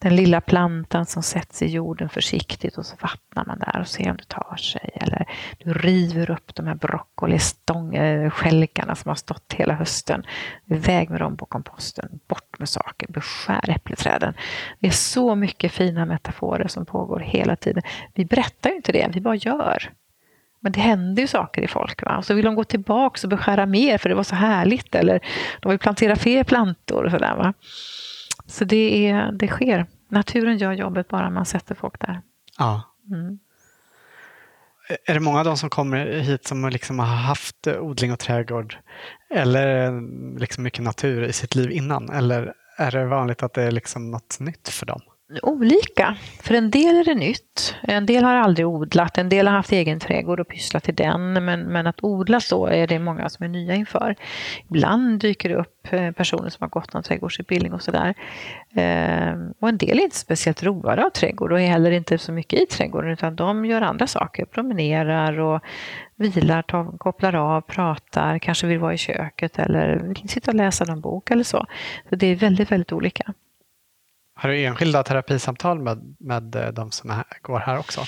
den 0.00 0.16
lilla 0.16 0.40
plantan 0.40 1.06
som 1.06 1.22
sätts 1.22 1.62
i 1.62 1.66
jorden 1.66 2.08
försiktigt 2.08 2.78
och 2.78 2.86
så 2.86 2.96
vattnar 3.00 3.44
man 3.44 3.58
där 3.58 3.80
och 3.80 3.88
ser 3.88 4.10
om 4.10 4.16
det 4.16 4.28
tar 4.28 4.56
sig. 4.56 4.90
Eller 4.94 5.26
du 5.58 5.72
river 5.72 6.30
upp 6.30 6.54
de 6.54 6.66
här 6.66 6.74
broccoliskälkarna 6.74 8.94
som 8.94 9.08
har 9.08 9.14
stått 9.14 9.52
hela 9.52 9.74
hösten. 9.74 10.24
Iväg 10.66 11.10
med 11.10 11.20
dem 11.20 11.36
på 11.36 11.46
komposten, 11.46 12.20
bort 12.28 12.58
med 12.58 12.68
saker, 12.68 13.08
beskär 13.08 13.70
äppelträden. 13.70 14.34
Det 14.78 14.86
är 14.86 14.90
så 14.90 15.34
mycket 15.34 15.72
fina 15.72 16.06
metaforer 16.06 16.68
som 16.68 16.86
pågår 16.86 17.20
hela 17.20 17.56
tiden. 17.56 17.82
Vi 18.14 18.24
berättar 18.24 18.70
ju 18.70 18.76
inte 18.76 18.92
det, 18.92 19.10
vi 19.12 19.20
bara 19.20 19.36
gör. 19.36 19.92
Men 20.60 20.72
det 20.72 20.80
händer 20.80 21.22
ju 21.22 21.26
saker 21.26 21.62
i 21.62 21.68
folk. 21.68 22.02
Va? 22.02 22.16
Och 22.16 22.24
så 22.24 22.34
vill 22.34 22.44
de 22.44 22.54
gå 22.54 22.64
tillbaka 22.64 23.20
och 23.22 23.28
beskära 23.28 23.66
mer 23.66 23.98
för 23.98 24.08
det 24.08 24.14
var 24.14 24.22
så 24.22 24.34
härligt. 24.34 24.94
Eller 24.94 25.20
de 25.60 25.68
vill 25.68 25.78
plantera 25.78 26.16
fler 26.16 26.44
plantor 26.44 27.04
och 27.04 27.10
sådär. 27.10 27.52
Så 28.48 28.64
det, 28.64 29.08
är, 29.08 29.32
det 29.32 29.48
sker. 29.48 29.86
Naturen 30.08 30.58
gör 30.58 30.72
jobbet 30.72 31.08
bara 31.08 31.30
man 31.30 31.46
sätter 31.46 31.74
folk 31.74 32.00
där. 32.00 32.20
Ja. 32.58 32.82
Mm. 33.10 33.38
Är 35.06 35.14
det 35.14 35.20
många 35.20 35.38
av 35.38 35.44
de 35.44 35.56
som 35.56 35.70
kommer 35.70 36.06
hit 36.06 36.46
som 36.46 36.68
liksom 36.68 36.98
har 36.98 37.06
haft 37.06 37.66
odling 37.66 38.12
och 38.12 38.18
trädgård 38.18 38.76
eller 39.30 39.92
liksom 40.38 40.64
mycket 40.64 40.84
natur 40.84 41.22
i 41.24 41.32
sitt 41.32 41.54
liv 41.54 41.70
innan? 41.70 42.10
Eller 42.10 42.54
är 42.76 42.90
det 42.90 43.04
vanligt 43.04 43.42
att 43.42 43.54
det 43.54 43.62
är 43.62 43.70
liksom 43.70 44.10
något 44.10 44.40
nytt 44.40 44.68
för 44.68 44.86
dem? 44.86 45.00
Olika. 45.42 46.16
För 46.42 46.54
en 46.54 46.70
del 46.70 46.96
är 46.96 47.04
det 47.04 47.14
nytt. 47.14 47.74
En 47.82 48.06
del 48.06 48.24
har 48.24 48.34
aldrig 48.34 48.66
odlat, 48.66 49.18
en 49.18 49.28
del 49.28 49.46
har 49.46 49.54
haft 49.54 49.72
egen 49.72 50.00
trädgård 50.00 50.40
och 50.40 50.48
pysslat 50.48 50.88
i 50.88 50.92
den. 50.92 51.32
Men, 51.32 51.60
men 51.60 51.86
att 51.86 52.04
odla 52.04 52.40
så 52.40 52.66
är 52.66 52.86
det 52.86 52.98
många 52.98 53.28
som 53.28 53.44
är 53.44 53.48
nya 53.48 53.74
inför. 53.74 54.16
Ibland 54.70 55.20
dyker 55.20 55.48
det 55.48 55.54
upp 55.54 55.92
eh, 55.92 56.10
personer 56.10 56.50
som 56.50 56.58
har 56.60 56.68
gått 56.68 56.92
någon 56.92 57.02
trädgårdsutbildning 57.02 57.72
och 57.72 57.82
sådär. 57.82 58.14
Eh, 58.74 59.34
och 59.60 59.68
en 59.68 59.78
del 59.78 59.98
är 59.98 60.02
inte 60.02 60.16
speciellt 60.16 60.62
roade 60.62 61.04
av 61.04 61.10
trädgård 61.10 61.52
och 61.52 61.60
är 61.60 61.66
heller 61.66 61.90
inte 61.90 62.18
så 62.18 62.32
mycket 62.32 62.60
i 62.60 62.66
trädgården 62.66 63.10
utan 63.10 63.36
de 63.36 63.64
gör 63.64 63.82
andra 63.82 64.06
saker, 64.06 64.44
promenerar 64.44 65.40
och 65.40 65.60
vilar, 66.16 66.62
tar, 66.62 66.98
kopplar 66.98 67.34
av, 67.34 67.60
pratar, 67.60 68.38
kanske 68.38 68.66
vill 68.66 68.78
vara 68.78 68.94
i 68.94 68.98
köket 68.98 69.58
eller 69.58 70.14
sitta 70.28 70.50
och 70.50 70.54
läsa 70.54 70.84
någon 70.84 71.00
bok 71.00 71.30
eller 71.30 71.44
så. 71.44 71.66
Så 72.08 72.16
det 72.16 72.26
är 72.26 72.36
väldigt, 72.36 72.72
väldigt 72.72 72.92
olika. 72.92 73.34
Har 74.40 74.48
du 74.48 74.64
enskilda 74.64 75.02
terapisamtal 75.02 75.78
med, 75.78 76.16
med 76.18 76.56
eh, 76.56 76.68
de 76.68 76.90
som 76.90 77.10
här, 77.10 77.24
går 77.42 77.58
här 77.58 77.78
också? 77.78 78.00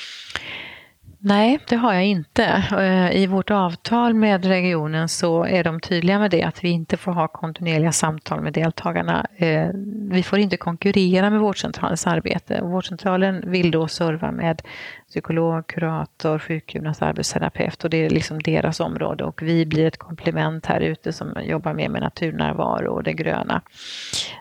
Nej, 1.22 1.58
det 1.68 1.76
har 1.76 1.94
jag 1.94 2.04
inte. 2.04 2.44
Eh, 2.78 3.22
I 3.22 3.26
vårt 3.26 3.50
avtal 3.50 4.14
med 4.14 4.44
regionen 4.44 5.08
så 5.08 5.44
är 5.44 5.64
de 5.64 5.80
tydliga 5.80 6.18
med 6.18 6.30
det 6.30 6.42
att 6.42 6.64
vi 6.64 6.68
inte 6.68 6.96
får 6.96 7.12
ha 7.12 7.28
kontinuerliga 7.28 7.92
samtal 7.92 8.40
med 8.40 8.52
deltagarna. 8.52 9.26
Eh, 9.36 9.68
vi 10.10 10.22
får 10.22 10.38
inte 10.38 10.56
konkurrera 10.56 11.30
med 11.30 11.40
vårdcentralens 11.40 12.06
arbete. 12.06 12.60
Vårdcentralen 12.62 13.50
vill 13.50 13.70
då 13.70 13.88
serva 13.88 14.32
med 14.32 14.62
psykolog, 15.10 15.66
kurator, 15.66 16.38
sjukgymnast, 16.38 17.02
arbetsterapeut 17.02 17.84
och 17.84 17.90
det 17.90 18.06
är 18.06 18.10
liksom 18.10 18.42
deras 18.42 18.80
område 18.80 19.24
och 19.24 19.42
vi 19.42 19.66
blir 19.66 19.86
ett 19.86 19.96
komplement 19.96 20.66
här 20.66 20.80
ute 20.80 21.12
som 21.12 21.36
jobbar 21.42 21.74
mer 21.74 21.88
med 21.88 22.02
naturnärvaro 22.02 22.92
och 22.92 23.02
det 23.02 23.12
gröna. 23.12 23.62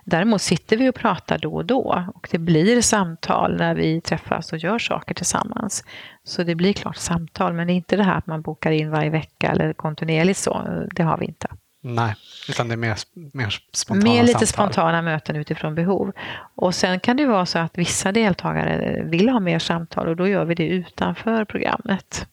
Däremot 0.06 0.42
sitter 0.42 0.78
vi 0.78 0.90
och 0.90 0.96
pratar 0.96 1.38
då 1.38 1.54
och 1.54 1.66
då 1.66 2.06
och 2.16 2.28
det 2.32 2.38
blir 2.38 2.82
samtal 2.82 3.58
när 3.58 3.76
vi 3.76 4.02
träffas 4.02 4.54
och 4.54 4.58
gör 4.58 4.80
saker 4.80 5.14
tillsammans. 5.16 5.84
Så 6.24 6.44
det 6.44 6.56
blir 6.56 6.74
klart 6.74 6.98
samtal, 6.98 7.54
men 7.54 7.68
det 7.68 7.74
är 7.74 7.76
inte 7.76 7.96
det 7.96 8.04
här 8.04 8.18
att 8.18 8.28
man 8.28 8.42
bokar 8.42 8.72
in 8.72 8.92
varje 8.92 9.10
vecka 9.10 9.52
eller 9.52 9.74
kontinuerligt 9.74 10.40
så. 10.40 10.86
Det 10.96 11.04
har 11.04 11.18
vi 11.18 11.26
inte. 11.26 11.48
Nej, 11.82 12.16
utan 12.50 12.68
det 12.68 12.74
är 12.74 12.78
mer, 12.78 12.98
mer 13.34 13.60
spontana 13.74 14.14
Mer 14.14 14.24
lite 14.24 14.48
samtal. 14.48 14.48
spontana 14.48 15.02
möten 15.02 15.36
utifrån 15.36 15.76
behov. 15.76 16.12
Och 16.56 16.76
sen 16.76 17.00
kan 17.00 17.18
det 17.18 17.26
vara 17.26 17.46
så 17.46 17.60
att 17.60 17.78
vissa 17.78 18.12
deltagare 18.12 19.04
vill 19.04 19.30
ha 19.30 19.40
mer 19.40 19.60
samtal 19.60 20.08
och 20.08 20.16
då 20.16 20.28
gör 20.28 20.46
vi 20.46 20.56
det 20.56 20.68
utanför 20.68 21.46
programmet. 21.46 22.28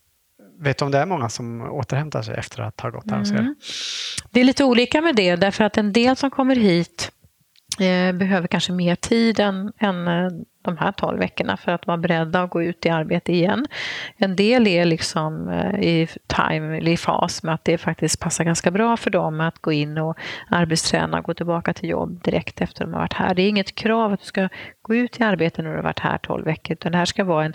Vet 0.58 0.78
du 0.78 0.84
om 0.84 0.90
det 0.90 0.98
är 0.98 1.06
många 1.06 1.28
som 1.28 1.62
återhämtar 1.62 2.22
sig 2.22 2.34
efter 2.34 2.62
att 2.62 2.80
ha 2.80 2.90
gått 2.90 3.10
här 3.10 3.30
mm. 3.30 3.54
Det 4.30 4.40
är 4.40 4.44
lite 4.44 4.64
olika 4.64 5.00
med 5.00 5.16
det, 5.16 5.36
därför 5.36 5.64
att 5.64 5.76
en 5.76 5.92
del 5.92 6.16
som 6.16 6.30
kommer 6.30 6.56
hit 6.56 7.12
eh, 7.80 8.12
behöver 8.12 8.48
kanske 8.48 8.72
mer 8.72 8.94
tid 8.94 9.40
än, 9.40 9.72
än 9.78 10.08
eh, 10.08 10.30
de 10.66 10.76
här 10.76 10.92
12 10.92 11.18
veckorna 11.18 11.56
för 11.56 11.72
att 11.72 11.86
vara 11.86 11.96
beredda 11.96 12.42
att 12.42 12.50
gå 12.50 12.62
ut 12.62 12.86
i 12.86 12.88
arbete 12.88 13.32
igen. 13.32 13.66
En 14.16 14.36
del 14.36 14.66
är 14.66 14.84
liksom 14.84 15.48
eh, 15.48 15.80
i 15.80 16.08
time, 16.26 16.78
i 16.78 16.96
fas 16.96 17.42
med 17.42 17.54
att 17.54 17.64
det 17.64 17.78
faktiskt 17.78 18.20
passar 18.20 18.44
ganska 18.44 18.70
bra 18.70 18.96
för 18.96 19.10
dem 19.10 19.40
att 19.40 19.58
gå 19.58 19.72
in 19.72 19.98
och 19.98 20.16
arbetsträna 20.50 21.18
och 21.18 21.24
gå 21.24 21.34
tillbaka 21.34 21.72
till 21.72 21.88
jobb 21.88 22.22
direkt 22.22 22.60
efter 22.60 22.84
de 22.84 22.92
har 22.92 23.00
varit 23.00 23.12
här. 23.12 23.34
Det 23.34 23.42
är 23.42 23.48
inget 23.48 23.74
krav 23.74 24.12
att 24.12 24.20
du 24.20 24.26
ska 24.26 24.48
gå 24.82 24.94
ut 24.94 25.20
i 25.20 25.22
arbete 25.22 25.62
när 25.62 25.70
du 25.70 25.76
har 25.76 25.82
varit 25.82 25.98
här 25.98 26.18
12 26.18 26.44
veckor 26.44 26.72
utan 26.72 26.92
det 26.92 26.98
här 26.98 27.04
ska 27.04 27.24
vara 27.24 27.44
en, 27.44 27.54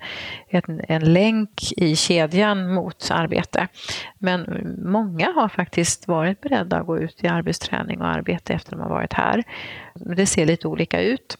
en, 0.49 0.81
en 0.87 1.13
länk 1.13 1.71
i 1.77 1.95
kedjan 1.95 2.73
mot 2.73 3.11
arbete. 3.11 3.67
Men 4.17 4.45
många 4.85 5.31
har 5.35 5.49
faktiskt 5.49 6.07
varit 6.07 6.41
beredda 6.41 6.77
att 6.77 6.85
gå 6.85 6.97
ut 6.97 7.23
i 7.23 7.27
arbetsträning 7.27 8.01
och 8.01 8.07
arbete 8.07 8.53
efter 8.53 8.71
de 8.71 8.81
har 8.81 8.89
varit 8.89 9.13
här. 9.13 9.43
Det 9.95 10.25
ser 10.25 10.45
lite 10.45 10.67
olika 10.67 11.01
ut. 11.01 11.37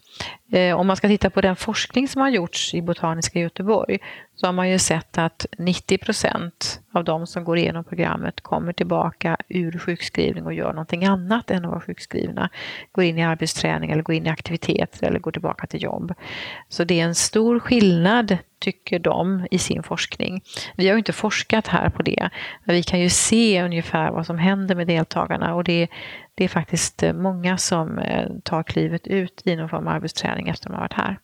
Eh, 0.52 0.76
om 0.76 0.86
man 0.86 0.96
ska 0.96 1.08
titta 1.08 1.30
på 1.30 1.40
den 1.40 1.56
forskning 1.56 2.08
som 2.08 2.20
har 2.20 2.28
gjorts 2.28 2.74
i 2.74 2.82
Botaniska 2.82 3.40
Göteborg 3.40 3.98
så 4.34 4.46
har 4.46 4.52
man 4.52 4.70
ju 4.70 4.78
sett 4.78 5.18
att 5.18 5.46
90 5.58 5.98
procent 5.98 6.80
av 6.92 7.04
de 7.04 7.26
som 7.26 7.44
går 7.44 7.58
igenom 7.58 7.84
programmet 7.84 8.40
kommer 8.40 8.72
tillbaka 8.72 9.36
ur 9.48 9.78
sjukskrivning 9.78 10.46
och 10.46 10.54
gör 10.54 10.72
någonting 10.72 11.04
annat 11.04 11.50
än 11.50 11.64
att 11.64 11.70
vara 11.70 11.80
sjukskrivna. 11.80 12.50
Går 12.92 13.04
in 13.04 13.18
i 13.18 13.24
arbetsträning 13.24 13.90
eller 13.90 14.02
går 14.02 14.14
in 14.14 14.26
i 14.26 14.30
aktiviteter 14.30 15.06
eller 15.06 15.18
går 15.18 15.32
tillbaka 15.32 15.66
till 15.66 15.82
jobb. 15.82 16.14
Så 16.68 16.84
det 16.84 17.00
är 17.00 17.04
en 17.04 17.14
stor 17.14 17.60
skillnad, 17.60 18.38
tycker 18.58 18.98
de, 18.98 19.46
i 19.50 19.58
sin 19.58 19.82
forskning. 19.82 20.42
Vi 20.76 20.86
har 20.86 20.94
ju 20.94 20.98
inte 20.98 21.12
forskat 21.12 21.66
här 21.66 21.88
på 21.88 22.02
det, 22.02 22.30
men 22.64 22.76
vi 22.76 22.82
kan 22.82 23.00
ju 23.00 23.08
se 23.08 23.62
ungefär 23.62 24.10
vad 24.10 24.26
som 24.26 24.38
händer 24.38 24.74
med 24.74 24.86
deltagarna 24.86 25.54
och 25.54 25.64
det, 25.64 25.88
det 26.42 26.46
är 26.46 26.48
faktiskt 26.48 27.02
många 27.14 27.58
som 27.58 27.98
eh, 27.98 28.28
tar 28.44 28.62
klivet 28.62 29.06
ut 29.06 29.42
i 29.44 29.56
någon 29.56 29.68
form 29.68 29.86
av 29.86 29.94
arbetsträning 29.94 30.48
efter 30.48 30.68
att 30.68 30.72
de 30.72 30.74
har 30.74 30.80
varit 30.80 30.92
här. 30.92 31.18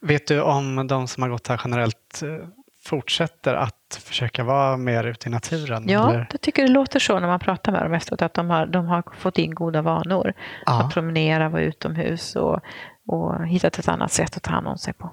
Vet 0.00 0.26
du 0.26 0.40
om 0.40 0.86
de 0.86 1.08
som 1.08 1.22
har 1.22 1.30
gått 1.30 1.48
här 1.48 1.60
generellt 1.64 2.22
eh, 2.22 2.48
fortsätter 2.84 3.54
att 3.54 4.00
försöka 4.04 4.44
vara 4.44 4.76
mer 4.76 5.04
ute 5.04 5.28
i 5.28 5.32
naturen? 5.32 5.88
Ja, 5.88 6.10
eller? 6.10 6.28
jag 6.30 6.40
tycker 6.40 6.62
det 6.62 6.68
låter 6.68 6.98
så 6.98 7.20
när 7.20 7.26
man 7.26 7.40
pratar 7.40 7.72
med 7.72 7.82
dem 7.82 7.94
efteråt, 7.94 8.22
att 8.22 8.34
de 8.34 8.50
har, 8.50 8.66
de 8.66 8.86
har 8.86 9.02
fått 9.16 9.38
in 9.38 9.54
goda 9.54 9.82
vanor. 9.82 10.32
Ja. 10.66 10.82
Att 10.82 10.94
promenera, 10.94 11.48
vara 11.48 11.62
utomhus 11.62 12.36
och, 12.36 12.60
och 13.06 13.46
hittat 13.46 13.78
ett 13.78 13.88
annat 13.88 14.12
sätt 14.12 14.36
att 14.36 14.42
ta 14.42 14.50
hand 14.50 14.66
om 14.66 14.78
sig 14.78 14.92
på. 14.94 15.10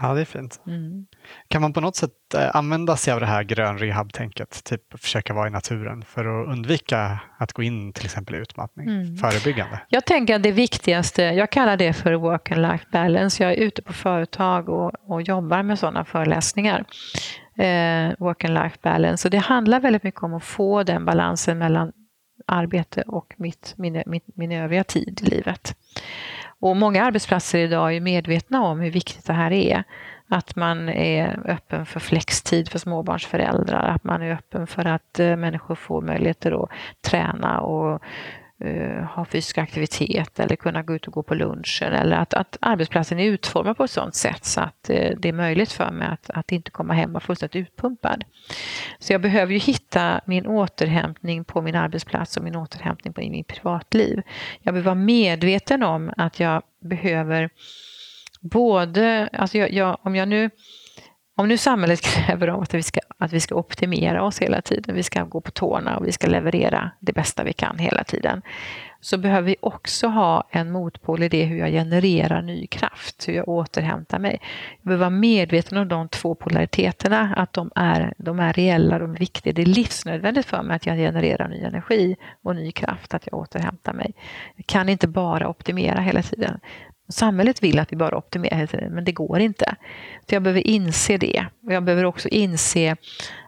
Ja, 0.00 0.14
det 0.14 0.20
är 0.20 0.24
fint. 0.24 0.60
Mm. 0.66 1.06
Kan 1.48 1.62
man 1.62 1.72
på 1.72 1.80
något 1.80 1.96
sätt 1.96 2.34
eh, 2.34 2.56
använda 2.56 2.96
sig 2.96 3.12
av 3.12 3.20
det 3.20 3.26
här 3.26 3.42
grön 3.42 3.78
rehab-tänket? 3.78 4.64
Typ 4.64 5.00
försöka 5.00 5.34
vara 5.34 5.46
i 5.46 5.50
naturen 5.50 6.02
för 6.02 6.42
att 6.42 6.48
undvika 6.48 7.20
att 7.38 7.52
gå 7.52 7.62
in 7.62 7.92
till 7.92 8.04
exempel 8.04 8.34
i 8.34 8.38
utmattning? 8.38 8.88
Mm. 8.88 9.16
Förebyggande? 9.16 9.80
Jag 9.88 10.04
tänker 10.04 10.36
att 10.36 10.42
det 10.42 10.52
viktigaste, 10.52 11.22
jag 11.22 11.50
kallar 11.50 11.76
det 11.76 11.92
för 11.92 12.14
work 12.14 12.50
and 12.50 12.62
life 12.62 12.84
balance. 12.92 13.42
Jag 13.42 13.52
är 13.52 13.56
ute 13.56 13.82
på 13.82 13.92
företag 13.92 14.68
och, 14.68 14.92
och 15.08 15.22
jobbar 15.22 15.62
med 15.62 15.78
sådana 15.78 16.04
föreläsningar. 16.04 16.84
Eh, 17.56 18.12
work 18.18 18.44
and 18.44 18.54
life 18.54 18.76
balance. 18.82 19.28
Och 19.28 19.30
det 19.30 19.38
handlar 19.38 19.80
väldigt 19.80 20.02
mycket 20.02 20.22
om 20.22 20.34
att 20.34 20.44
få 20.44 20.82
den 20.82 21.04
balansen 21.04 21.58
mellan 21.58 21.92
arbete 22.46 23.02
och 23.02 23.34
mitt, 23.36 23.74
min, 23.76 24.02
min, 24.06 24.20
min 24.34 24.52
övriga 24.52 24.84
tid 24.84 25.20
i 25.22 25.30
livet. 25.30 25.76
Och 26.60 26.76
många 26.76 27.04
arbetsplatser 27.04 27.58
idag 27.58 27.96
är 27.96 28.00
medvetna 28.00 28.62
om 28.62 28.80
hur 28.80 28.90
viktigt 28.90 29.26
det 29.26 29.32
här 29.32 29.52
är. 29.52 29.84
Att 30.30 30.56
man 30.56 30.88
är 30.88 31.40
öppen 31.44 31.86
för 31.86 32.00
flextid 32.00 32.68
för 32.68 32.78
småbarnsföräldrar, 32.78 33.88
att 33.88 34.04
man 34.04 34.22
är 34.22 34.32
öppen 34.32 34.66
för 34.66 34.84
att 34.84 35.20
eh, 35.20 35.36
människor 35.36 35.74
får 35.74 36.02
möjligheter 36.02 36.62
att 36.62 36.70
träna 37.10 37.60
och 37.60 38.02
uh, 38.64 39.02
ha 39.02 39.24
fysisk 39.24 39.58
aktivitet 39.58 40.40
eller 40.40 40.56
kunna 40.56 40.82
gå 40.82 40.94
ut 40.94 41.06
och 41.06 41.12
gå 41.12 41.22
på 41.22 41.34
lunchen 41.34 41.92
eller 41.92 42.16
att, 42.16 42.34
att 42.34 42.58
arbetsplatsen 42.60 43.18
är 43.18 43.24
utformad 43.24 43.76
på 43.76 43.84
ett 43.84 43.90
sådant 43.90 44.14
sätt 44.14 44.44
så 44.44 44.60
att 44.60 44.90
uh, 44.90 45.10
det 45.18 45.28
är 45.28 45.32
möjligt 45.32 45.72
för 45.72 45.90
mig 45.90 46.08
att, 46.08 46.30
att 46.30 46.52
inte 46.52 46.70
komma 46.70 46.94
hem 46.94 47.20
fullständigt 47.20 47.56
utpumpad. 47.56 48.24
Så 48.98 49.12
jag 49.12 49.20
behöver 49.20 49.52
ju 49.52 49.58
hitta 49.58 50.20
min 50.24 50.46
återhämtning 50.46 51.44
på 51.44 51.62
min 51.62 51.74
arbetsplats 51.74 52.36
och 52.36 52.44
min 52.44 52.56
återhämtning 52.56 53.12
på, 53.12 53.22
i 53.22 53.30
mitt 53.30 53.46
privatliv. 53.46 54.22
Jag 54.62 54.74
behöver 54.74 54.86
vara 54.86 55.04
medveten 55.04 55.82
om 55.82 56.12
att 56.16 56.40
jag 56.40 56.62
behöver 56.80 57.50
både, 58.40 59.28
alltså 59.32 59.58
jag, 59.58 59.72
jag, 59.72 59.98
om 60.02 60.16
jag 60.16 60.28
nu 60.28 60.50
om 61.38 61.48
nu 61.48 61.56
samhället 61.56 62.00
kräver 62.02 62.62
att 62.62 62.74
vi, 62.74 62.82
ska, 62.82 63.00
att 63.18 63.32
vi 63.32 63.40
ska 63.40 63.54
optimera 63.54 64.22
oss 64.22 64.38
hela 64.38 64.62
tiden, 64.62 64.94
vi 64.94 65.02
ska 65.02 65.24
gå 65.24 65.40
på 65.40 65.50
tårna 65.50 65.96
och 65.96 66.06
vi 66.06 66.12
ska 66.12 66.26
leverera 66.26 66.90
det 67.00 67.12
bästa 67.12 67.44
vi 67.44 67.52
kan 67.52 67.78
hela 67.78 68.04
tiden, 68.04 68.42
så 69.00 69.18
behöver 69.18 69.46
vi 69.46 69.56
också 69.60 70.06
ha 70.06 70.48
en 70.50 70.72
motpol 70.72 71.22
i 71.22 71.28
det 71.28 71.44
hur 71.44 71.58
jag 71.58 71.70
genererar 71.70 72.42
ny 72.42 72.66
kraft, 72.66 73.28
hur 73.28 73.32
jag 73.32 73.48
återhämtar 73.48 74.18
mig. 74.18 74.40
Jag 74.80 74.86
behöver 74.86 75.00
vara 75.00 75.10
medveten 75.10 75.78
om 75.78 75.88
de 75.88 76.08
två 76.08 76.34
polariteterna, 76.34 77.34
att 77.36 77.52
de 77.52 77.70
är, 77.74 78.14
de 78.18 78.40
är 78.40 78.52
reella, 78.52 78.98
de 78.98 79.14
är 79.14 79.18
viktiga. 79.18 79.52
Det 79.52 79.62
är 79.62 79.66
livsnödvändigt 79.66 80.46
för 80.46 80.62
mig 80.62 80.76
att 80.76 80.86
jag 80.86 80.96
genererar 80.96 81.48
ny 81.48 81.60
energi 81.60 82.16
och 82.42 82.56
ny 82.56 82.72
kraft, 82.72 83.14
att 83.14 83.26
jag 83.30 83.40
återhämtar 83.40 83.92
mig. 83.92 84.14
Jag 84.56 84.66
kan 84.66 84.88
inte 84.88 85.08
bara 85.08 85.48
optimera 85.48 86.00
hela 86.00 86.22
tiden. 86.22 86.60
Samhället 87.08 87.62
vill 87.62 87.78
att 87.78 87.92
vi 87.92 87.96
bara 87.96 88.18
optimerar, 88.18 88.88
men 88.90 89.04
det 89.04 89.12
går 89.12 89.40
inte. 89.40 89.76
Så 90.28 90.34
jag 90.34 90.42
behöver 90.42 90.66
inse 90.66 91.16
det. 91.16 91.46
Och 91.66 91.72
jag 91.72 91.84
behöver 91.84 92.04
också 92.04 92.28
inse 92.28 92.96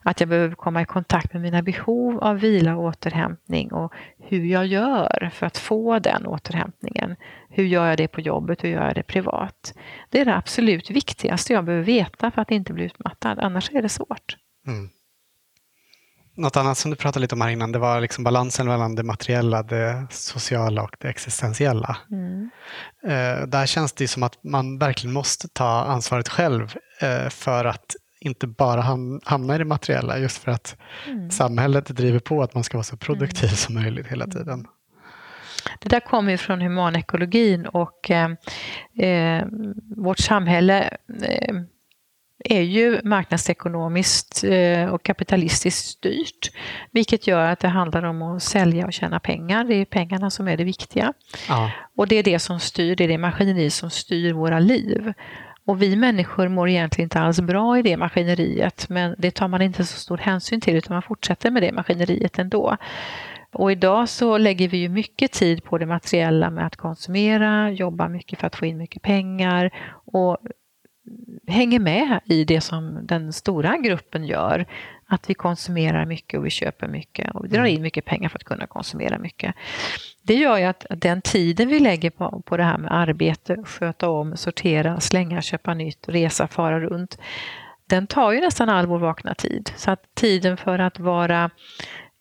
att 0.02 0.20
jag 0.20 0.28
behöver 0.28 0.54
komma 0.54 0.82
i 0.82 0.84
kontakt 0.84 1.32
med 1.32 1.42
mina 1.42 1.62
behov 1.62 2.18
av 2.18 2.38
vila 2.38 2.76
och 2.76 2.84
återhämtning 2.84 3.72
och 3.72 3.92
hur 4.18 4.44
jag 4.44 4.66
gör 4.66 5.30
för 5.32 5.46
att 5.46 5.58
få 5.58 5.98
den 5.98 6.26
återhämtningen. 6.26 7.16
Hur 7.48 7.64
gör 7.64 7.86
jag 7.86 7.98
det 7.98 8.08
på 8.08 8.20
jobbet? 8.20 8.64
Hur 8.64 8.68
gör 8.68 8.86
jag 8.86 8.94
det 8.94 9.02
privat? 9.02 9.74
Det 10.11 10.20
är 10.20 10.24
det 10.24 10.36
absolut 10.36 10.90
viktigaste 10.90 11.52
jag 11.52 11.64
behöver 11.64 11.84
veta 11.84 12.30
för 12.30 12.42
att 12.42 12.50
inte 12.50 12.72
bli 12.72 12.84
utmattad. 12.84 13.38
Annars 13.38 13.70
är 13.72 13.82
det 13.82 13.88
svårt. 13.88 14.36
Mm. 14.66 14.90
Något 16.41 16.57
annat 16.57 16.78
som 16.78 16.91
du 16.91 16.97
pratade 16.97 17.22
lite 17.22 17.34
om 17.34 17.41
här 17.41 17.49
innan, 17.49 17.72
det 17.72 17.78
var 17.78 18.01
liksom 18.01 18.24
balansen 18.24 18.66
mellan 18.66 18.95
det 18.95 19.03
materiella, 19.03 19.62
det 19.62 20.07
sociala 20.11 20.82
och 20.82 20.97
det 20.99 21.09
existentiella. 21.09 21.97
Mm. 22.11 22.51
Eh, 23.05 23.47
där 23.47 23.66
känns 23.66 23.93
det 23.93 24.09
som 24.09 24.22
att 24.22 24.45
man 24.45 24.78
verkligen 24.78 25.14
måste 25.14 25.49
ta 25.49 25.84
ansvaret 25.84 26.28
själv 26.28 26.74
eh, 27.01 27.28
för 27.28 27.64
att 27.64 27.97
inte 28.20 28.47
bara 28.47 28.80
hamna 29.24 29.55
i 29.55 29.59
det 29.59 29.64
materiella, 29.64 30.18
just 30.18 30.38
för 30.38 30.51
att 30.51 30.76
mm. 31.07 31.30
samhället 31.30 31.86
driver 31.86 32.18
på 32.18 32.43
att 32.43 32.55
man 32.55 32.64
ska 32.64 32.76
vara 32.76 32.84
så 32.84 32.97
produktiv 32.97 33.49
mm. 33.49 33.57
som 33.57 33.74
möjligt 33.74 34.07
hela 34.07 34.26
tiden. 34.26 34.66
Det 35.78 35.88
där 35.88 36.01
kommer 36.01 36.30
ju 36.30 36.38
från 36.38 36.61
humanekologin 36.61 37.66
och 37.66 38.11
eh, 38.11 38.30
eh, 39.09 39.47
vårt 39.97 40.18
samhälle 40.18 40.97
är 42.45 42.62
ju 42.62 43.01
marknadsekonomiskt 43.05 44.45
eh, 44.45 44.84
och 44.84 45.03
kapitalistiskt 45.03 45.86
styrt. 45.86 46.51
Vilket 46.91 47.26
gör 47.26 47.51
att 47.51 47.61
det 47.61 47.68
handlar 47.68 48.03
om 48.03 48.22
att 48.22 48.43
sälja 48.43 48.86
och 48.86 48.93
tjäna 48.93 49.20
pengar. 49.20 49.64
Det 49.64 49.74
är 49.74 49.84
pengarna 49.84 50.30
som 50.30 50.49
är 50.49 50.57
det 50.57 50.64
viktiga. 50.64 51.12
Ja. 51.49 51.70
Och 51.97 52.09
det 52.09 52.16
är 52.16 52.22
det 52.22 52.38
som 52.38 52.61
styr, 52.61 52.97
det 52.97 53.05
är 53.05 53.09
det 53.09 53.18
maskineri 53.18 53.70
som 53.70 53.91
styr 53.91 54.32
våra 54.32 54.59
liv. 54.59 55.12
Och 55.64 55.82
vi 55.82 55.97
människor 55.97 56.49
mår 56.49 56.68
egentligen 56.68 57.07
inte 57.07 57.20
alls 57.20 57.41
bra 57.41 57.78
i 57.78 57.82
det 57.82 57.97
maskineriet 57.97 58.88
men 58.88 59.14
det 59.18 59.30
tar 59.30 59.49
man 59.49 59.62
inte 59.62 59.84
så 59.84 59.99
stor 59.99 60.18
hänsyn 60.18 60.61
till 60.61 60.76
utan 60.76 60.95
man 60.95 61.03
fortsätter 61.03 61.51
med 61.51 61.62
det 61.62 61.72
maskineriet 61.72 62.38
ändå. 62.38 62.76
Och 63.53 63.72
idag 63.72 64.09
så 64.09 64.38
lägger 64.38 64.68
vi 64.68 64.76
ju 64.76 64.88
mycket 64.88 65.32
tid 65.32 65.64
på 65.64 65.78
det 65.78 65.86
materiella 65.86 66.51
med 66.51 66.66
att 66.66 66.76
konsumera, 66.76 67.70
jobba 67.70 68.09
mycket 68.09 68.38
för 68.38 68.47
att 68.47 68.57
få 68.57 68.66
in 68.66 68.78
mycket 68.78 69.03
pengar 69.03 69.70
och 70.05 70.38
hänger 71.46 71.78
med 71.78 72.20
i 72.24 72.44
det 72.44 72.61
som 72.61 73.06
den 73.06 73.32
stora 73.32 73.76
gruppen 73.76 74.24
gör. 74.24 74.66
Att 75.06 75.30
vi 75.30 75.34
konsumerar 75.34 76.06
mycket 76.06 76.38
och 76.38 76.46
vi 76.46 76.50
köper 76.50 76.88
mycket 76.88 77.30
och 77.34 77.44
vi 77.44 77.48
drar 77.48 77.61
mm. 77.61 77.74
in 77.74 77.82
mycket 77.82 78.04
pengar 78.04 78.28
för 78.28 78.38
att 78.38 78.44
kunna 78.44 78.66
konsumera 78.66 79.18
mycket. 79.18 79.54
Det 80.22 80.34
gör 80.34 80.58
ju 80.58 80.64
att 80.64 80.86
den 80.90 81.22
tiden 81.22 81.68
vi 81.68 81.78
lägger 81.78 82.11
på, 82.11 82.42
på 82.46 82.56
det 82.56 82.64
här 82.64 82.78
med 82.78 82.92
arbete, 82.92 83.56
sköta 83.64 84.08
om, 84.08 84.36
sortera, 84.36 85.00
slänga, 85.00 85.42
köpa 85.42 85.74
nytt, 85.74 86.08
resa, 86.08 86.48
fara 86.48 86.80
runt, 86.80 87.18
den 87.86 88.06
tar 88.06 88.32
ju 88.32 88.40
nästan 88.40 88.68
all 88.68 88.86
vår 88.86 88.98
vakna 88.98 89.34
tid. 89.34 89.72
Så 89.76 89.90
att 89.90 90.14
tiden 90.14 90.56
för 90.56 90.78
att 90.78 90.98
vara 90.98 91.50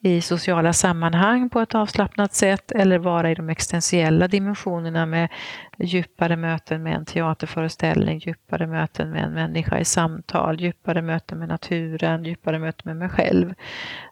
i 0.01 0.21
sociala 0.21 0.73
sammanhang 0.73 1.49
på 1.49 1.59
ett 1.59 1.75
avslappnat 1.75 2.33
sätt 2.33 2.71
eller 2.71 2.97
vara 2.97 3.31
i 3.31 3.35
de 3.35 3.49
existentiella 3.49 4.27
dimensionerna 4.27 5.05
med 5.05 5.29
djupare 5.77 6.35
möten 6.35 6.83
med 6.83 6.95
en 6.95 7.05
teaterföreställning, 7.05 8.19
djupare 8.19 8.67
möten 8.67 9.09
med 9.11 9.23
en 9.23 9.33
människa 9.33 9.79
i 9.79 9.85
samtal, 9.85 10.61
djupare 10.61 11.01
möten 11.01 11.39
med 11.39 11.47
naturen, 11.47 12.23
djupare 12.23 12.59
möten 12.59 12.83
med 12.85 12.95
mig 12.95 13.09
själv. 13.09 13.53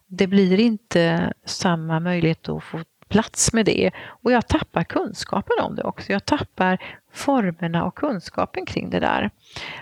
Det 0.07 0.27
blir 0.27 0.59
inte 0.59 1.33
samma 1.45 1.99
möjlighet 1.99 2.49
att 2.49 2.63
få 2.63 2.79
plats 3.09 3.53
med 3.53 3.65
det 3.65 3.91
och 4.07 4.31
jag 4.31 4.47
tappar 4.47 4.83
kunskapen 4.83 5.55
om 5.61 5.75
det 5.75 5.83
också. 5.83 6.11
Jag 6.11 6.25
tappar 6.25 6.77
formerna 7.13 7.85
och 7.85 7.95
kunskapen 7.95 8.65
kring 8.65 8.89
det 8.89 8.99
där. 8.99 9.29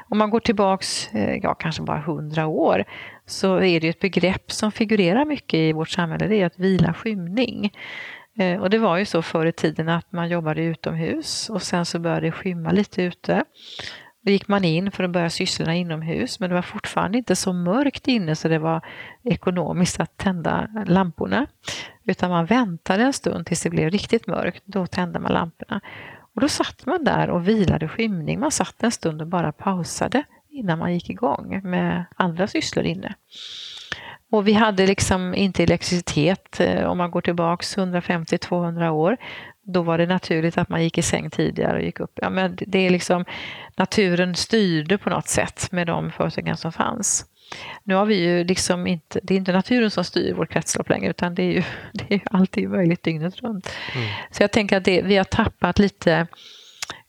Om 0.09 0.17
man 0.17 0.30
går 0.30 0.39
tillbaks, 0.39 1.13
eh, 1.13 1.39
ja 1.43 1.53
kanske 1.53 1.82
bara 1.82 1.99
hundra 1.99 2.47
år, 2.47 2.84
så 3.26 3.61
är 3.61 3.80
det 3.80 3.89
ett 3.89 3.99
begrepp 3.99 4.51
som 4.51 4.71
figurerar 4.71 5.26
mycket 5.26 5.57
i 5.57 5.73
vårt 5.73 5.89
samhälle, 5.89 6.28
det 6.28 6.41
är 6.41 6.45
att 6.45 6.59
vila 6.59 6.93
skymning. 6.93 7.71
Eh, 8.38 8.61
och 8.61 8.69
det 8.69 8.78
var 8.78 8.97
ju 8.97 9.05
så 9.05 9.21
förr 9.21 9.45
i 9.45 9.51
tiden 9.51 9.89
att 9.89 10.11
man 10.11 10.30
jobbade 10.30 10.63
utomhus 10.63 11.49
och 11.49 11.61
sen 11.61 11.86
så 11.86 11.99
började 11.99 12.28
det 12.28 12.32
skymma 12.32 12.71
lite 12.71 13.03
ute. 13.03 13.43
Då 14.26 14.32
gick 14.32 14.47
man 14.47 14.63
in 14.63 14.91
för 14.91 15.03
att 15.03 15.09
börja 15.09 15.30
sysslorna 15.30 15.76
inomhus 15.76 16.39
men 16.39 16.49
det 16.49 16.55
var 16.55 16.61
fortfarande 16.61 17.17
inte 17.17 17.36
så 17.36 17.53
mörkt 17.53 18.07
inne 18.07 18.36
så 18.36 18.47
det 18.47 18.59
var 18.59 18.82
ekonomiskt 19.23 19.99
att 19.99 20.17
tända 20.17 20.67
lamporna. 20.88 21.47
Utan 22.03 22.30
man 22.30 22.45
väntade 22.45 23.03
en 23.03 23.13
stund 23.13 23.45
tills 23.45 23.61
det 23.61 23.69
blev 23.69 23.89
riktigt 23.89 24.28
mörkt, 24.28 24.63
då 24.65 24.88
tände 24.88 25.19
man 25.19 25.32
lamporna. 25.32 25.82
Och 26.36 26.41
då 26.41 26.47
satt 26.47 26.86
man 26.86 27.03
där 27.03 27.30
och 27.30 27.47
vilade 27.47 27.88
skymning. 27.88 28.39
Man 28.39 28.51
satt 28.51 28.84
en 28.84 28.91
stund 28.91 29.21
och 29.21 29.28
bara 29.28 29.51
pausade 29.51 30.23
innan 30.49 30.80
man 30.80 30.93
gick 30.93 31.09
igång 31.09 31.61
med 31.63 32.05
andra 32.15 32.47
sysslor 32.47 32.86
inne. 32.86 33.15
Och 34.32 34.47
vi 34.47 34.53
hade 34.53 34.88
liksom 34.88 35.36
inte 35.36 35.63
elektricitet 35.63 36.59
eh, 36.59 36.86
om 36.86 36.97
man 36.97 37.11
går 37.11 37.21
tillbaks 37.21 37.78
150-200 37.78 38.89
år. 38.89 39.17
Då 39.68 39.82
var 39.82 39.97
det 39.97 40.05
naturligt 40.05 40.57
att 40.57 40.70
man 40.70 40.84
gick 40.84 40.97
i 40.97 41.01
säng 41.01 41.30
tidigare 41.30 41.78
och 41.78 41.84
gick 41.84 41.99
upp. 41.99 42.20
Ja, 42.22 42.30
men 42.30 42.57
det 42.68 42.80
är 42.80 42.89
liksom, 42.89 43.26
naturen 43.76 44.36
styrde 44.36 44.97
på 44.97 45.09
något 45.09 45.28
sätt 45.28 45.68
med 45.72 45.88
de 45.88 46.11
förutsättningar 46.11 46.55
som 46.55 46.72
fanns. 46.72 47.26
Nu 47.84 47.95
har 47.95 48.05
vi 48.05 48.16
ju 48.16 48.43
liksom 48.43 48.88
inte, 48.88 49.20
det 49.24 49.34
är 49.34 49.38
inte 49.38 49.51
naturen 49.51 49.91
som 49.91 50.03
styr 50.03 50.34
vårt 50.34 50.49
kretslopp 50.49 50.89
längre 50.89 51.09
utan 51.09 51.36
det 51.36 51.43
är 51.43 51.51
ju, 51.51 51.63
det 51.93 52.05
är 52.09 52.13
ju 52.13 52.24
alltid 52.32 52.70
möjligt 52.70 53.03
dygnet 53.03 53.41
runt. 53.41 53.72
Mm. 53.95 54.07
Så 54.32 54.43
jag 54.43 54.51
tänker 54.51 54.78
att 54.78 54.86
det, 54.86 55.01
vi 55.01 55.18
har 55.18 55.24
tappat 55.24 55.80
lite 55.80 56.28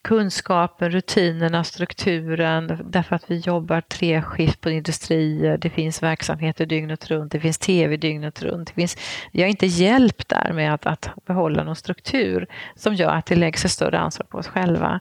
kunskapen, 0.07 0.91
rutinerna, 0.91 1.65
strukturen 1.65 2.81
därför 2.91 3.17
att 3.17 3.31
vi 3.31 3.39
jobbar 3.39 3.81
tre 3.81 4.23
skift 4.23 4.61
på 4.61 4.71
industrier, 4.71 5.59
det 5.59 5.71
finns 5.71 6.03
verksamheter 6.03 6.67
dygnet 6.67 7.11
runt, 7.11 7.33
det 7.33 7.41
finns 7.41 7.59
tv 7.59 7.97
dygnet 7.97 8.43
runt. 8.43 8.69
Det 8.69 8.75
finns, 8.75 8.97
jag 9.33 9.47
är 9.47 9.51
inte 9.51 9.67
hjälpt 9.67 10.29
där 10.29 10.53
med 10.53 10.75
att, 10.75 10.87
att 10.87 11.11
behålla 11.27 11.65
någon 11.65 11.77
struktur 11.77 12.47
som 12.75 12.95
gör 12.95 13.11
att 13.11 13.27
det 13.27 13.37
läggs 13.37 13.65
ett 13.65 13.71
större 13.71 13.99
ansvar 13.99 14.27
på 14.27 14.39
oss 14.39 14.47
själva 14.47 15.01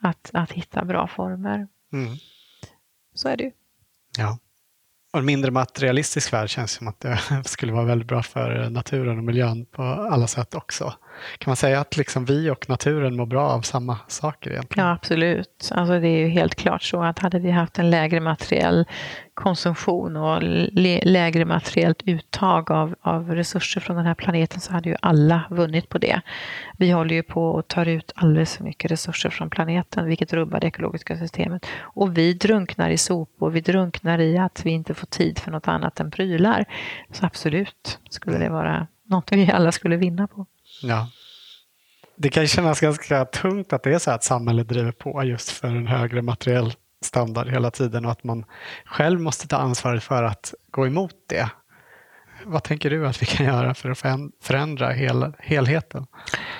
att, 0.00 0.30
att 0.32 0.52
hitta 0.52 0.84
bra 0.84 1.06
former. 1.06 1.68
Mm. 1.92 2.16
Så 3.14 3.28
är 3.28 3.36
det 3.36 3.44
ju. 3.44 3.50
Ja. 4.18 4.38
Och 5.16 5.20
en 5.20 5.26
mindre 5.26 5.50
materialistisk 5.50 6.32
värld 6.32 6.50
känns 6.50 6.72
som 6.72 6.88
att 6.88 7.00
det 7.00 7.18
skulle 7.44 7.72
vara 7.72 7.84
väldigt 7.84 8.08
bra 8.08 8.22
för 8.22 8.70
naturen 8.70 9.18
och 9.18 9.24
miljön 9.24 9.66
på 9.66 9.82
alla 9.82 10.26
sätt 10.26 10.54
också. 10.54 10.84
Kan 11.38 11.50
man 11.50 11.56
säga 11.56 11.80
att 11.80 11.96
liksom 11.96 12.24
vi 12.24 12.50
och 12.50 12.68
naturen 12.68 13.16
mår 13.16 13.26
bra 13.26 13.48
av 13.48 13.62
samma 13.62 13.98
saker 14.08 14.50
egentligen? 14.50 14.86
Ja, 14.86 14.92
absolut. 14.92 15.70
Alltså 15.72 16.00
det 16.00 16.08
är 16.08 16.18
ju 16.18 16.28
helt 16.28 16.54
klart 16.54 16.82
så 16.82 17.02
att 17.02 17.18
hade 17.18 17.38
vi 17.38 17.50
haft 17.50 17.78
en 17.78 17.90
lägre 17.90 18.20
materiell 18.20 18.84
konsumtion 19.36 20.16
och 20.16 20.42
lägre 21.02 21.44
materiellt 21.44 22.02
uttag 22.04 22.70
av, 22.70 22.94
av 23.00 23.34
resurser 23.34 23.80
från 23.80 23.96
den 23.96 24.06
här 24.06 24.14
planeten 24.14 24.60
så 24.60 24.72
hade 24.72 24.88
ju 24.88 24.96
alla 25.02 25.44
vunnit 25.50 25.88
på 25.88 25.98
det. 25.98 26.20
Vi 26.78 26.90
håller 26.90 27.14
ju 27.14 27.22
på 27.22 27.58
att 27.58 27.68
ta 27.68 27.84
ut 27.84 28.12
alldeles 28.14 28.56
för 28.56 28.64
mycket 28.64 28.90
resurser 28.90 29.30
från 29.30 29.50
planeten 29.50 30.06
vilket 30.06 30.32
rubbar 30.32 30.60
det 30.60 30.66
ekologiska 30.66 31.18
systemet. 31.18 31.66
Och 31.80 32.18
vi 32.18 32.34
drunknar 32.34 32.90
i 32.90 32.98
sopor, 32.98 33.50
vi 33.50 33.60
drunknar 33.60 34.18
i 34.18 34.38
att 34.38 34.66
vi 34.66 34.70
inte 34.70 34.94
får 34.94 35.06
tid 35.06 35.38
för 35.38 35.50
något 35.50 35.68
annat 35.68 36.00
än 36.00 36.10
prylar. 36.10 36.64
Så 37.12 37.26
absolut 37.26 37.98
skulle 38.10 38.38
det 38.38 38.48
vara 38.48 38.86
något 39.04 39.32
vi 39.32 39.50
alla 39.50 39.72
skulle 39.72 39.96
vinna 39.96 40.26
på. 40.26 40.46
Ja. 40.82 41.08
Det 42.16 42.28
kan 42.28 42.46
kännas 42.46 42.80
ganska 42.80 43.24
tungt 43.24 43.72
att 43.72 43.82
det 43.82 43.94
är 43.94 43.98
så 43.98 44.10
att 44.10 44.24
samhället 44.24 44.68
driver 44.68 44.92
på 44.92 45.24
just 45.24 45.50
för 45.50 45.68
en 45.68 45.86
högre 45.86 46.22
materiell 46.22 46.72
standard 47.06 47.48
hela 47.48 47.70
tiden 47.70 48.04
och 48.04 48.12
att 48.12 48.24
man 48.24 48.44
själv 48.84 49.20
måste 49.20 49.48
ta 49.48 49.56
ansvaret 49.56 50.04
för 50.04 50.22
att 50.22 50.54
gå 50.70 50.86
emot 50.86 51.14
det. 51.26 51.50
Vad 52.48 52.62
tänker 52.62 52.90
du 52.90 53.06
att 53.06 53.22
vi 53.22 53.26
kan 53.26 53.46
göra 53.46 53.74
för 53.74 53.90
att 53.90 53.98
förändra 54.42 54.90
hel, 54.90 55.32
helheten? 55.38 56.06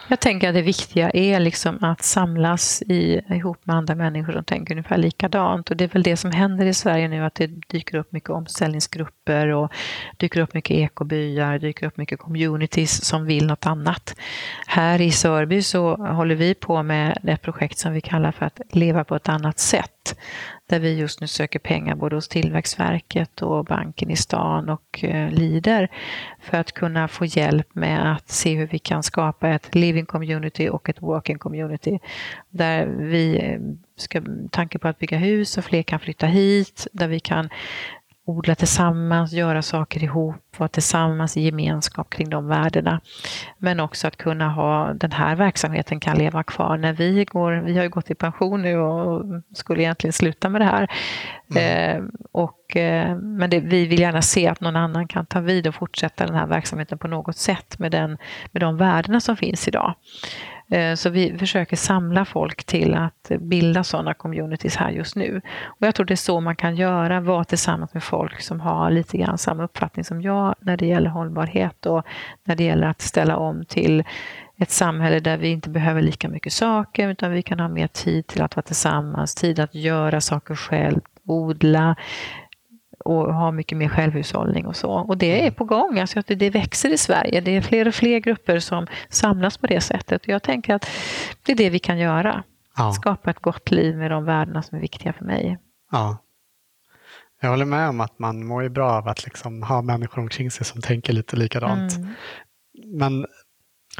Jag 0.09 0.21
tänker 0.21 0.49
att 0.49 0.55
det 0.55 0.63
viktiga 0.63 1.11
är 1.11 1.41
liksom 1.41 1.85
att 1.85 2.03
samlas 2.03 2.83
i, 2.83 3.21
ihop 3.31 3.67
med 3.67 3.77
andra 3.77 3.95
människor 3.95 4.33
som 4.33 4.45
tänker 4.45 4.75
ungefär 4.75 4.97
likadant. 4.97 5.71
Och 5.71 5.77
det 5.77 5.85
är 5.85 5.89
väl 5.89 6.03
det 6.03 6.17
som 6.17 6.31
händer 6.31 6.67
i 6.67 6.75
Sverige 6.75 7.09
nu, 7.09 7.25
att 7.25 7.35
det 7.35 7.47
dyker 7.47 7.97
upp 7.97 8.13
mycket 8.13 8.31
omställningsgrupper 8.31 9.49
och 9.49 9.73
dyker 10.17 10.41
upp 10.41 10.55
mycket 10.55 10.77
ekobyar, 10.77 11.59
dyker 11.59 11.87
upp 11.87 11.97
mycket 11.97 12.19
communities 12.19 13.05
som 13.05 13.27
vill 13.27 13.47
något 13.47 13.67
annat. 13.67 14.15
Här 14.67 15.01
i 15.01 15.11
Sörby 15.11 15.63
så 15.63 15.97
håller 15.97 16.35
vi 16.35 16.55
på 16.55 16.83
med 16.83 17.19
ett 17.25 17.43
projekt 17.43 17.79
som 17.79 17.93
vi 17.93 18.01
kallar 18.01 18.33
för 18.33 18.47
att 18.47 18.61
leva 18.71 19.05
på 19.05 19.17
ett 19.17 19.29
annat 19.29 19.59
sätt 19.59 20.17
där 20.67 20.81
vi 20.81 20.95
just 20.95 21.21
nu 21.21 21.27
söker 21.27 21.59
pengar 21.59 21.95
både 21.95 22.17
hos 22.17 22.29
Tillväxtverket 22.29 23.43
och 23.43 23.65
banken 23.65 24.11
i 24.11 24.17
stan 24.17 24.69
och 24.69 25.05
eh, 25.05 25.31
Lider 25.31 25.89
för 26.41 26.59
att 26.59 26.73
kunna 26.73 27.09
få 27.09 27.25
hjälp 27.25 27.75
med 27.75 28.13
att 28.13 28.29
se 28.29 28.55
hur 28.55 28.67
vi 28.67 28.79
kan 28.79 29.03
skapa 29.03 29.49
ett 29.49 29.75
living 29.75 30.07
community 30.07 30.69
och 30.69 30.89
ett 30.89 31.03
working 31.03 31.39
community. 31.39 31.99
Där 32.51 32.87
vi 32.87 33.39
eh, 33.39 33.61
ska 33.97 34.23
tanke 34.51 34.79
på 34.79 34.89
att 34.89 34.99
bygga 34.99 35.19
hus 35.19 35.59
och 35.59 35.65
fler 35.65 35.83
kan 35.83 36.01
flytta 36.01 36.27
hit, 36.27 36.87
där 36.93 37.09
vi 37.09 37.21
kan 37.21 37.49
odla 38.29 38.55
tillsammans, 38.55 39.33
göra 39.33 39.63
saker 39.63 40.05
ihop, 40.05 40.37
vara 40.59 40.69
tillsammans 40.69 41.37
i 41.37 41.41
gemenskap 41.41 42.11
kring 42.11 42.31
de 42.31 42.49
värdena. 42.49 43.01
Men 43.59 43.81
också 43.81 44.09
att 44.09 44.17
kunna 44.17 44.49
ha 44.49 44.93
den 44.93 45.13
här 45.13 45.37
verksamheten 45.37 46.01
kan 46.01 46.19
leva 46.19 46.43
kvar 46.43 46.77
när 46.77 46.93
vi 46.93 47.25
går, 47.25 47.53
vi 47.53 47.77
har 47.77 47.83
ju 47.83 47.89
gått 47.89 48.11
i 48.11 48.15
pension 48.15 48.63
nu 48.63 48.79
och 48.79 49.25
skulle 49.55 49.83
egentligen 49.83 50.13
sluta 50.13 50.49
med 50.49 50.61
det 50.61 50.65
här. 50.65 50.91
Mm. 51.51 51.97
Eh, 51.97 52.05
och, 52.33 52.77
eh, 52.77 53.17
men 53.17 53.51
det, 53.51 53.61
vi 53.61 53.87
vill 53.87 54.01
gärna 54.01 54.23
se 54.23 54.49
att 54.49 54.61
någon 54.61 54.77
annan 54.77 55.09
kan 55.09 55.27
ta 55.27 55.41
vid 55.41 55.67
och 55.67 55.75
fortsätta 55.75 56.27
den 56.27 56.35
här 56.35 56.47
verksamheten 56.47 56.99
på 56.99 57.09
något 57.09 57.37
sätt 57.37 57.79
med, 57.79 57.93
den, 57.93 58.19
med 58.53 58.63
de 58.63 58.77
värdena 58.77 59.21
som 59.21 59.37
finns 59.37 59.69
idag. 59.69 59.95
Eh, 60.71 60.95
så 60.95 61.11
vi 61.11 61.39
försöker 61.39 61.77
samla 61.77 62.25
folk 62.25 62.65
till 62.65 62.95
att 62.95 63.31
bilda 63.41 63.85
sådana 63.85 64.15
communities 64.15 64.77
här 64.77 64.91
just 64.91 65.17
nu. 65.17 65.41
Och 65.65 65.87
jag 65.87 65.95
tror 65.95 66.07
det 66.07 66.15
är 66.15 66.17
så 66.17 66.41
man 66.41 66.57
kan 66.57 66.77
göra, 66.77 67.21
vara 67.21 67.45
tillsammans 67.45 67.95
med 67.95 68.03
folk 68.03 68.41
som 68.41 68.61
har 68.61 68.91
lite 68.91 69.19
grann 69.19 69.39
samma 69.39 69.65
uppfattning 69.65 70.05
som 70.05 70.23
jag 70.23 70.55
när 70.61 70.77
det 70.77 70.87
gäller 70.87 71.11
hållbarhet 71.11 71.87
och 71.87 72.07
när 72.45 72.57
det 72.57 72.65
gäller 72.65 72.87
att 72.87 73.03
ställa 73.03 73.37
om 73.37 73.65
till 73.65 74.05
ett 74.59 74.71
samhälle 74.71 75.21
där 75.21 75.37
vi 75.37 75.49
inte 75.49 75.71
behöver 75.71 76.03
lika 76.03 76.29
mycket 76.29 76.53
saker 76.53 77.09
utan 77.09 77.33
vi 77.33 77.43
kan 77.43 77.61
ha 77.61 77.69
mer 77.69 77.87
tid 77.87 78.27
till 78.27 78.43
att 78.43 78.57
vara 78.57 78.63
tillsammans, 78.63 79.35
tid 79.35 79.61
att 79.61 79.75
göra 79.75 80.21
saker 80.21 80.55
själv, 80.55 81.01
odla, 81.27 81.97
och 83.07 83.35
ha 83.35 83.51
mycket 83.51 83.79
mer 83.79 83.89
självhushållning 83.89 84.67
och 84.67 84.77
så. 84.77 84.91
Och 84.91 85.19
det 85.19 85.39
är 85.39 85.43
mm. 85.43 85.55
på 85.55 85.65
gång, 85.65 85.99
alltså 85.99 86.19
att 86.19 86.27
det 86.27 86.51
växer 86.51 86.93
i 86.93 86.99
Sverige. 86.99 87.41
Det 87.41 87.57
är 87.57 87.61
fler 87.61 87.89
och 87.89 87.95
fler 87.95 88.19
grupper 88.19 88.59
som 88.59 88.87
samlas 89.09 89.59
på 89.59 89.67
det 89.67 89.81
sättet. 89.81 90.23
Och 90.23 90.29
jag 90.29 90.43
tänker 90.43 90.75
att 90.75 90.89
det 91.43 91.53
är 91.53 91.57
det 91.57 91.71
vi 91.71 91.79
kan 91.79 91.99
göra. 91.99 92.43
Ja. 92.77 92.93
Skapa 92.93 93.31
ett 93.31 93.41
gott 93.41 93.71
liv 93.71 93.97
med 93.97 94.11
de 94.11 94.25
värdena 94.25 94.63
som 94.63 94.77
är 94.77 94.83
viktiga 94.83 95.13
för 95.13 95.25
mig. 95.25 95.59
Ja. 95.93 96.19
Jag 97.41 97.51
håller 97.51 97.65
med 97.65 97.89
om 97.89 98.01
att 98.01 98.19
man 98.19 98.47
mår 98.47 98.63
ju 98.63 98.69
bra 98.69 98.91
av 98.91 99.09
att 99.09 99.25
liksom 99.25 99.63
ha 99.63 99.83
människor 99.83 100.23
omkring 100.23 100.51
sig 100.51 100.67
som 100.67 100.81
tänker 100.81 101.13
lite 101.13 101.37
likadant. 101.37 101.97
Mm. 101.97 102.15
Men 102.85 103.27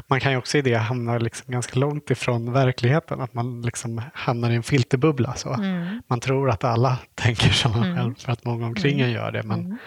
man 0.07 0.19
kan 0.19 0.31
ju 0.31 0.37
också 0.37 0.57
i 0.57 0.61
det 0.61 0.75
hamna 0.75 1.17
liksom 1.17 1.51
ganska 1.51 1.79
långt 1.79 2.11
ifrån 2.11 2.53
verkligheten, 2.53 3.21
att 3.21 3.33
man 3.33 3.61
liksom 3.61 4.01
hamnar 4.13 4.49
i 4.51 4.55
en 4.55 4.63
filterbubbla. 4.63 5.33
Så. 5.33 5.53
Mm. 5.53 6.01
Man 6.07 6.19
tror 6.19 6.49
att 6.49 6.63
alla 6.63 6.97
tänker 7.15 7.49
som 7.49 7.71
man 7.71 7.83
mm. 7.83 7.97
själv 7.97 8.15
för 8.15 8.31
att 8.31 8.45
många 8.45 8.65
omkring 8.65 8.99
en 8.99 9.11
gör 9.11 9.31
det, 9.31 9.43
men 9.43 9.59
mm. 9.59 9.77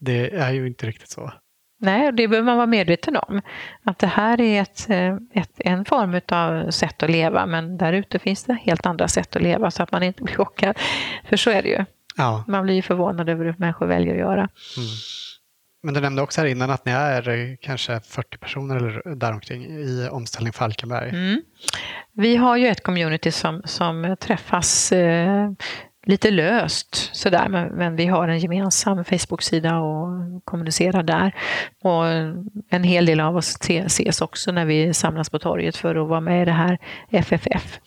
det 0.00 0.34
är 0.36 0.52
ju 0.52 0.66
inte 0.66 0.86
riktigt 0.86 1.10
så. 1.10 1.32
Nej, 1.80 2.12
det 2.12 2.28
behöver 2.28 2.46
man 2.46 2.56
vara 2.56 2.66
medveten 2.66 3.16
om. 3.16 3.42
Att 3.82 3.98
det 3.98 4.06
här 4.06 4.40
är 4.40 4.62
ett, 4.62 4.90
eh, 4.90 5.16
ett, 5.42 5.52
en 5.58 5.84
form 5.84 6.20
av 6.28 6.70
sätt 6.70 7.02
att 7.02 7.10
leva, 7.10 7.46
men 7.46 7.76
där 7.76 7.92
ute 7.92 8.18
finns 8.18 8.44
det 8.44 8.54
helt 8.54 8.86
andra 8.86 9.08
sätt 9.08 9.36
att 9.36 9.42
leva 9.42 9.70
så 9.70 9.82
att 9.82 9.92
man 9.92 10.02
inte 10.02 10.22
blir 10.22 10.34
chockad. 10.34 10.78
För 11.28 11.36
så 11.36 11.50
är 11.50 11.62
det 11.62 11.68
ju. 11.68 11.84
Ja. 12.16 12.44
Man 12.46 12.64
blir 12.64 12.74
ju 12.74 12.82
förvånad 12.82 13.28
över 13.28 13.44
hur 13.44 13.54
människor 13.58 13.86
väljer 13.86 14.12
att 14.12 14.20
göra. 14.20 14.48
Mm. 14.76 14.88
Men 15.88 15.94
du 15.94 16.00
nämnde 16.00 16.22
också 16.22 16.40
här 16.40 16.48
innan 16.48 16.70
att 16.70 16.84
ni 16.84 16.92
är 16.92 17.28
eh, 17.28 17.56
kanske 17.60 18.00
40 18.00 18.38
personer 18.38 18.76
eller 18.76 19.14
däromkring 19.14 19.64
i 19.64 20.08
Omställning 20.10 20.52
Falkenberg. 20.52 21.08
Mm. 21.08 21.42
Vi 22.12 22.36
har 22.36 22.56
ju 22.56 22.68
ett 22.68 22.82
community 22.82 23.30
som, 23.30 23.62
som 23.64 24.16
träffas 24.20 24.92
eh, 24.92 25.50
lite 26.08 26.30
löst 26.30 27.10
sådär, 27.16 27.48
men, 27.48 27.68
men 27.68 27.96
vi 27.96 28.06
har 28.06 28.28
en 28.28 28.38
gemensam 28.38 29.04
Facebook-sida 29.04 29.78
och 29.78 30.08
kommunicerar 30.44 31.02
där. 31.02 31.34
Och 31.82 32.06
en 32.70 32.82
hel 32.82 33.06
del 33.06 33.20
av 33.20 33.36
oss 33.36 33.56
ses 33.70 34.20
också 34.20 34.52
när 34.52 34.64
vi 34.64 34.94
samlas 34.94 35.30
på 35.30 35.38
torget 35.38 35.76
för 35.76 35.94
att 35.94 36.08
vara 36.08 36.20
med 36.20 36.42
i 36.42 36.44
det 36.44 36.52
här 36.52 36.78
FFF. 37.10 37.80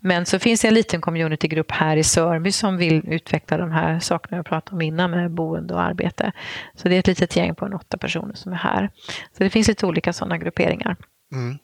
Men 0.00 0.26
så 0.26 0.38
finns 0.38 0.60
det 0.60 0.68
en 0.68 0.74
liten 0.74 1.00
communitygrupp 1.00 1.70
här 1.70 1.96
i 1.96 2.04
Sörby 2.04 2.52
som 2.52 2.76
vill 2.76 3.08
utveckla 3.08 3.56
de 3.56 3.70
här 3.70 3.98
sakerna 3.98 4.36
jag 4.36 4.46
pratade 4.46 4.74
om 4.74 4.82
innan 4.82 5.10
med 5.10 5.30
boende 5.30 5.74
och 5.74 5.82
arbete. 5.82 6.32
Så 6.74 6.88
det 6.88 6.94
är 6.94 6.98
ett 6.98 7.06
litet 7.06 7.36
gäng 7.36 7.54
på 7.54 7.64
en 7.64 7.74
åtta 7.74 7.98
personer 7.98 8.34
som 8.34 8.52
är 8.52 8.56
här. 8.56 8.90
Så 9.38 9.44
det 9.44 9.50
finns 9.50 9.68
lite 9.68 9.86
olika 9.86 10.12
sådana 10.12 10.38
grupperingar. 10.38 10.96
Mm. 11.32 11.58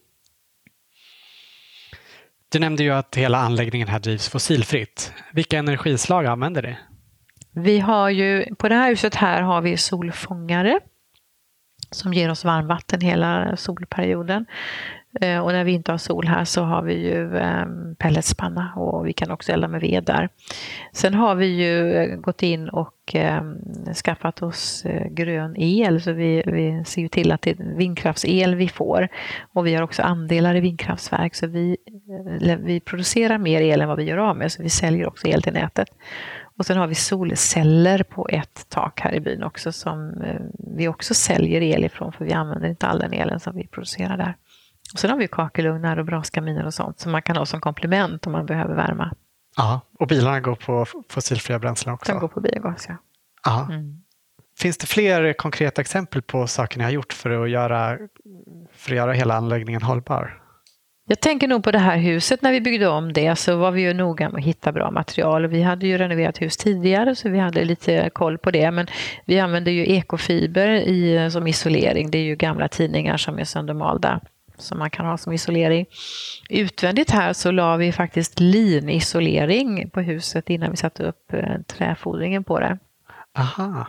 Du 2.54 2.60
nämnde 2.60 2.82
ju 2.82 2.90
att 2.90 3.16
hela 3.16 3.38
anläggningen 3.38 3.88
här 3.88 3.98
drivs 3.98 4.28
fossilfritt. 4.28 5.12
Vilka 5.32 5.58
energislag 5.58 6.26
använder 6.26 6.62
det? 6.62 6.76
Vi 7.52 7.80
har 7.80 8.10
ju, 8.10 8.54
på 8.54 8.68
det 8.68 8.74
här 8.74 8.88
huset 8.88 9.14
här 9.14 9.42
har 9.42 9.60
vi 9.60 9.76
solfångare 9.76 10.80
som 11.90 12.14
ger 12.14 12.30
oss 12.30 12.44
varmvatten 12.44 13.00
hela 13.00 13.56
solperioden. 13.56 14.46
Eh, 15.20 15.38
och 15.38 15.52
när 15.52 15.64
vi 15.64 15.72
inte 15.72 15.90
har 15.90 15.98
sol 15.98 16.26
här 16.26 16.44
så 16.44 16.62
har 16.62 16.82
vi 16.82 16.94
ju 16.94 17.36
ehm, 17.36 17.94
pelletspanna 17.98 18.72
och 18.76 19.06
vi 19.06 19.12
kan 19.12 19.30
också 19.30 19.52
elda 19.52 19.68
med 19.68 19.80
ved 19.80 20.04
där. 20.04 20.28
Sen 20.92 21.14
har 21.14 21.34
vi 21.34 21.46
ju 21.46 21.92
eh, 21.92 22.16
gått 22.16 22.42
in 22.42 22.68
och 22.68 22.94
ehm, 23.14 23.56
skaffat 24.04 24.42
oss 24.42 24.84
eh, 24.84 25.06
grön 25.06 25.56
el 25.56 26.02
så 26.02 26.12
vi, 26.12 26.42
vi 26.46 26.84
ser 26.86 27.02
ju 27.02 27.08
till 27.08 27.32
att 27.32 27.42
det 27.42 27.50
är 27.50 27.76
vindkraftsel 27.76 28.54
vi 28.54 28.68
får. 28.68 29.08
Och 29.52 29.66
vi 29.66 29.74
har 29.74 29.82
också 29.82 30.02
andelar 30.02 30.56
i 30.56 30.60
vindkraftverk 30.60 31.34
så 31.34 31.46
vi, 31.46 31.76
vi 32.58 32.80
producerar 32.80 33.38
mer 33.38 33.60
el 33.60 33.80
än 33.80 33.88
vad 33.88 33.96
vi 33.96 34.04
gör 34.04 34.18
av 34.18 34.36
med 34.36 34.52
så 34.52 34.62
vi 34.62 34.68
säljer 34.68 35.06
också 35.06 35.28
el 35.28 35.42
till 35.42 35.52
nätet. 35.52 35.88
Och 36.58 36.66
sen 36.66 36.76
har 36.76 36.86
vi 36.86 36.94
solceller 36.94 38.02
på 38.02 38.28
ett 38.28 38.66
tak 38.68 39.00
här 39.00 39.14
i 39.14 39.20
byn 39.20 39.42
också 39.42 39.72
som 39.72 40.14
vi 40.76 40.88
också 40.88 41.14
säljer 41.14 41.60
el 41.60 41.84
ifrån 41.84 42.12
för 42.12 42.24
vi 42.24 42.32
använder 42.32 42.68
inte 42.68 42.86
all 42.86 42.98
den 42.98 43.12
elen 43.12 43.40
som 43.40 43.56
vi 43.56 43.66
producerar 43.66 44.16
där. 44.16 44.34
Och 44.92 44.98
sen 44.98 45.10
har 45.10 45.16
vi 45.16 45.28
kakelugnar 45.28 45.96
och 45.96 46.04
braskaminer 46.04 46.66
och 46.66 46.74
sånt 46.74 47.00
som 47.00 47.12
man 47.12 47.22
kan 47.22 47.36
ha 47.36 47.46
som 47.46 47.60
komplement 47.60 48.26
om 48.26 48.32
man 48.32 48.46
behöver 48.46 48.74
värma. 48.74 49.14
Ja, 49.56 49.80
och 49.98 50.06
bilarna 50.06 50.40
går 50.40 50.54
på 50.54 50.86
fossilfria 51.08 51.58
bränslen 51.58 51.94
också? 51.94 52.12
De 52.12 52.20
går 52.20 52.28
på 52.28 52.40
biogas, 52.40 52.86
ja. 52.88 52.96
ja. 53.44 53.66
Mm. 53.70 54.00
Finns 54.58 54.78
det 54.78 54.86
fler 54.86 55.32
konkreta 55.32 55.80
exempel 55.80 56.22
på 56.22 56.46
saker 56.46 56.78
ni 56.78 56.84
har 56.84 56.90
gjort 56.90 57.12
för 57.12 57.44
att 57.44 57.50
göra, 57.50 57.98
för 58.72 58.90
att 58.90 58.96
göra 58.96 59.12
hela 59.12 59.34
anläggningen 59.34 59.82
hållbar? 59.82 60.40
Jag 61.06 61.20
tänker 61.20 61.48
nog 61.48 61.64
på 61.64 61.70
det 61.70 61.78
här 61.78 61.96
huset, 61.96 62.42
när 62.42 62.52
vi 62.52 62.60
byggde 62.60 62.88
om 62.88 63.12
det 63.12 63.36
så 63.36 63.56
var 63.56 63.70
vi 63.70 63.82
ju 63.82 63.94
noga 63.94 64.28
med 64.28 64.38
att 64.38 64.44
hitta 64.44 64.72
bra 64.72 64.90
material. 64.90 65.46
Vi 65.46 65.62
hade 65.62 65.86
ju 65.86 65.98
renoverat 65.98 66.42
hus 66.42 66.56
tidigare 66.56 67.14
så 67.14 67.28
vi 67.28 67.38
hade 67.38 67.64
lite 67.64 68.10
koll 68.10 68.38
på 68.38 68.50
det. 68.50 68.70
Men 68.70 68.86
vi 69.24 69.40
använde 69.40 69.70
ju 69.70 69.86
ekofiber 69.86 70.68
i, 70.68 71.30
som 71.30 71.46
isolering. 71.46 72.10
Det 72.10 72.18
är 72.18 72.22
ju 72.22 72.36
gamla 72.36 72.68
tidningar 72.68 73.16
som 73.16 73.38
är 73.38 73.44
söndermalda 73.44 74.20
som 74.58 74.78
man 74.78 74.90
kan 74.90 75.06
ha 75.06 75.18
som 75.18 75.32
isolering. 75.32 75.86
Utvändigt 76.50 77.10
här 77.10 77.32
så 77.32 77.50
la 77.50 77.76
vi 77.76 77.92
faktiskt 77.92 78.40
linisolering 78.40 79.90
på 79.90 80.00
huset 80.00 80.50
innan 80.50 80.70
vi 80.70 80.76
satte 80.76 81.02
upp 81.02 81.32
eh, 81.32 81.60
träfodringen 81.66 82.44
på 82.44 82.60
det. 82.60 82.78
Aha. 83.38 83.86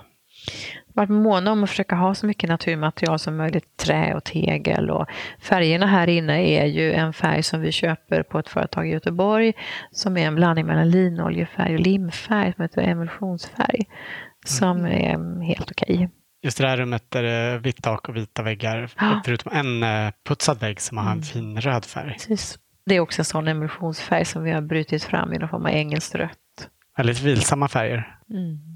varit 0.93 1.09
måna 1.09 1.51
om 1.51 1.63
att 1.63 1.69
försöka 1.69 1.95
ha 1.95 2.15
så 2.15 2.25
mycket 2.25 2.49
naturmaterial 2.49 3.19
som 3.19 3.37
möjligt, 3.37 3.77
trä 3.77 4.15
och 4.15 4.23
tegel. 4.23 4.91
Och 4.91 5.07
färgerna 5.39 5.85
här 5.85 6.07
inne 6.07 6.47
är 6.47 6.65
ju 6.65 6.93
en 6.93 7.13
färg 7.13 7.43
som 7.43 7.61
vi 7.61 7.71
köper 7.71 8.23
på 8.23 8.39
ett 8.39 8.49
företag 8.49 8.87
i 8.87 8.91
Göteborg 8.91 9.53
som 9.91 10.17
är 10.17 10.27
en 10.27 10.35
blandning 10.35 10.65
mellan 10.65 10.89
linoljefärg 10.89 11.73
och 11.73 11.79
limfärg 11.79 12.53
som 12.53 12.61
heter 12.61 12.81
emulsionsfärg. 12.81 13.85
Som 14.45 14.77
mm. 14.77 14.91
är 14.91 15.45
helt 15.45 15.71
okej. 15.71 16.09
Just 16.45 16.57
det 16.57 16.67
här 16.67 16.77
rummet 16.77 17.15
är 17.15 17.23
det 17.23 17.59
vitt 17.59 17.83
tak 17.83 18.09
och 18.09 18.15
vita 18.15 18.43
väggar, 18.43 18.91
ja. 18.99 19.21
förutom 19.25 19.51
en 19.51 19.83
eh, 19.83 20.11
putsad 20.27 20.59
vägg 20.59 20.81
som 20.81 20.97
har 20.97 21.05
en 21.05 21.11
mm. 21.11 21.23
fin 21.23 21.61
röd 21.61 21.85
färg. 21.85 22.11
Precis. 22.13 22.59
Det 22.85 22.95
är 22.95 22.99
också 22.99 23.21
en 23.21 23.25
sån 23.25 23.47
emulsionsfärg 23.47 24.25
som 24.25 24.43
vi 24.43 24.51
har 24.51 24.61
brutit 24.61 25.03
fram 25.03 25.33
i 25.33 25.37
någon 25.37 25.49
form 25.49 25.65
av 25.65 25.71
engelskt 25.71 26.15
rött. 26.15 26.69
Väldigt 26.97 27.21
vilsamma 27.21 27.67
färger. 27.67 28.17
Mm. 28.29 28.74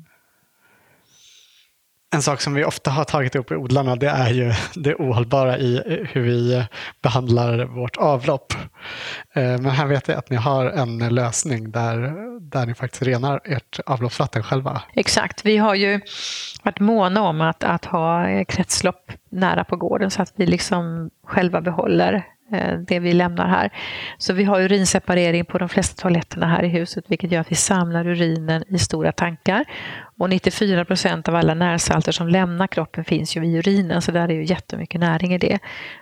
En 2.12 2.22
sak 2.22 2.42
som 2.42 2.54
vi 2.54 2.66
ofta 2.66 2.92
har 2.92 3.04
tagit 3.04 3.36
upp 3.36 3.52
i 3.52 3.56
odlarna 3.56 3.96
det 3.96 4.10
är 4.10 4.30
ju 4.30 4.54
det 4.76 4.96
ohållbara 4.96 5.58
i 5.58 6.06
hur 6.12 6.22
vi 6.22 6.66
behandlar 7.02 7.66
vårt 7.66 7.98
avlopp. 7.98 8.54
Eh, 9.34 9.44
men 9.44 9.66
här 9.66 9.86
vet 9.86 10.08
jag 10.08 10.18
att 10.18 10.30
ni 10.30 10.36
har 10.36 10.66
en 10.66 10.98
lösning 10.98 11.72
där, 11.72 12.14
där 12.40 12.66
ni 12.66 12.74
faktiskt 12.74 13.04
renar 13.04 13.42
ert 13.46 13.80
avloppsvatten 13.86 14.44
själva. 14.44 14.82
Exakt, 14.94 15.46
vi 15.46 15.58
har 15.58 15.76
ju 15.76 16.02
varit 16.64 16.80
måna 16.80 17.22
om 17.22 17.42
att, 17.42 17.64
att 17.64 17.86
ha 17.86 18.26
kretslopp 18.48 19.12
nära 19.30 19.64
på 19.64 19.76
gården 19.76 20.12
så 20.12 20.22
att 20.22 20.34
vi 20.36 20.46
liksom 20.46 21.10
själva 21.28 21.62
behåller 21.62 22.26
det 22.88 23.00
vi 23.00 23.14
lämnar 23.14 23.48
här. 23.48 23.70
Så 24.18 24.34
vi 24.34 24.44
har 24.44 24.62
urinseparering 24.62 25.46
på 25.46 25.58
de 25.58 25.70
flesta 25.70 26.02
toaletterna 26.02 26.48
här 26.48 26.64
i 26.64 26.68
huset 26.68 27.06
vilket 27.08 27.32
gör 27.32 27.42
att 27.42 27.52
vi 27.52 27.56
samlar 27.56 28.08
urinen 28.08 28.64
i 28.68 28.80
stora 28.80 29.12
tankar. 29.12 29.66
Och 30.18 30.30
94 30.30 30.86
procent 30.86 31.28
av 31.28 31.36
alla 31.36 31.54
närsalter 31.54 32.12
som 32.12 32.28
lämnar 32.28 32.68
kroppen 32.68 33.06
finns 33.06 33.38
ju 33.38 33.46
i 33.46 33.58
urinen 33.58 34.02
så 34.02 34.12
där 34.12 34.30
är 34.30 34.34
ju 34.34 34.46
jättemycket 34.46 35.02
näring 35.02 35.34
i 35.34 35.38
det. 35.38 35.60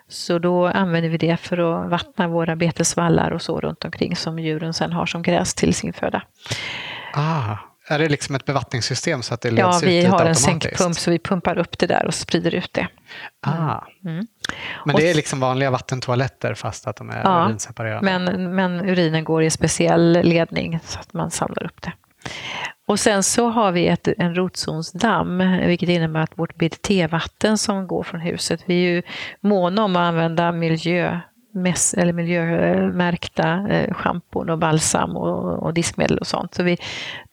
Så 0.07 0.39
då 0.39 0.67
använder 0.67 1.09
vi 1.09 1.17
det 1.17 1.37
för 1.37 1.57
att 1.57 1.89
vattna 1.89 2.27
våra 2.27 2.55
betesvallar 2.55 3.31
och 3.31 3.41
så 3.41 3.59
runt 3.61 3.85
omkring 3.85 4.15
som 4.15 4.39
djuren 4.39 4.73
sen 4.73 4.91
har 4.91 5.05
som 5.05 5.21
gräs 5.21 5.53
till 5.53 5.73
sin 5.73 5.93
föda. 5.93 6.21
Ah, 7.13 7.57
är 7.89 7.99
det 7.99 8.09
liksom 8.09 8.35
ett 8.35 8.45
bevattningssystem 8.45 9.21
så 9.21 9.33
att 9.33 9.41
det 9.41 9.51
leds 9.51 9.61
ja, 9.61 9.77
ut 9.77 9.83
Ja, 9.83 9.89
vi 9.89 10.05
har 10.05 10.25
en 10.25 10.35
sänkpump 10.35 10.95
så 10.95 11.11
vi 11.11 11.19
pumpar 11.19 11.57
upp 11.57 11.77
det 11.77 11.87
där 11.87 12.05
och 12.05 12.13
sprider 12.13 12.55
ut 12.55 12.73
det. 12.73 12.87
Ah. 13.41 13.81
Mm. 14.05 14.27
Men 14.85 14.95
det 14.95 15.09
är 15.09 15.13
liksom 15.13 15.39
vanliga 15.39 15.71
vattentoaletter 15.71 16.53
fast 16.53 16.87
att 16.87 16.95
de 16.95 17.09
är 17.09 17.21
ja, 17.23 17.45
urinseparerade? 17.45 18.01
Men, 18.01 18.55
men 18.55 18.89
urinen 18.89 19.23
går 19.23 19.43
i 19.43 19.49
speciell 19.49 20.21
ledning 20.23 20.79
så 20.83 20.99
att 20.99 21.13
man 21.13 21.31
samlar 21.31 21.65
upp 21.65 21.81
det. 21.81 21.93
Och 22.87 22.99
sen 22.99 23.23
så 23.23 23.49
har 23.49 23.71
vi 23.71 23.87
ett, 23.87 24.07
en 24.17 24.35
rotzonsdamm, 24.35 25.59
vilket 25.67 25.89
innebär 25.89 26.19
att 26.19 26.37
vårt 26.39 26.55
BDT-vatten 26.55 27.57
som 27.57 27.87
går 27.87 28.03
från 28.03 28.21
huset, 28.21 28.63
vi 28.65 28.73
är 28.73 28.89
ju 28.89 29.01
måna 29.41 29.83
om 29.83 29.95
att 29.95 29.99
använda 29.99 30.51
miljö 30.51 31.19
mäss, 31.57 31.93
eller 31.93 32.13
miljömärkta 32.13 33.67
eh, 33.69 33.93
schampon 33.93 34.49
och 34.49 34.57
balsam 34.57 35.17
och, 35.17 35.63
och, 35.63 35.73
diskmedel 35.73 36.17
och 36.17 36.27
sånt. 36.27 36.53
Så 36.53 36.63
vi 36.63 36.77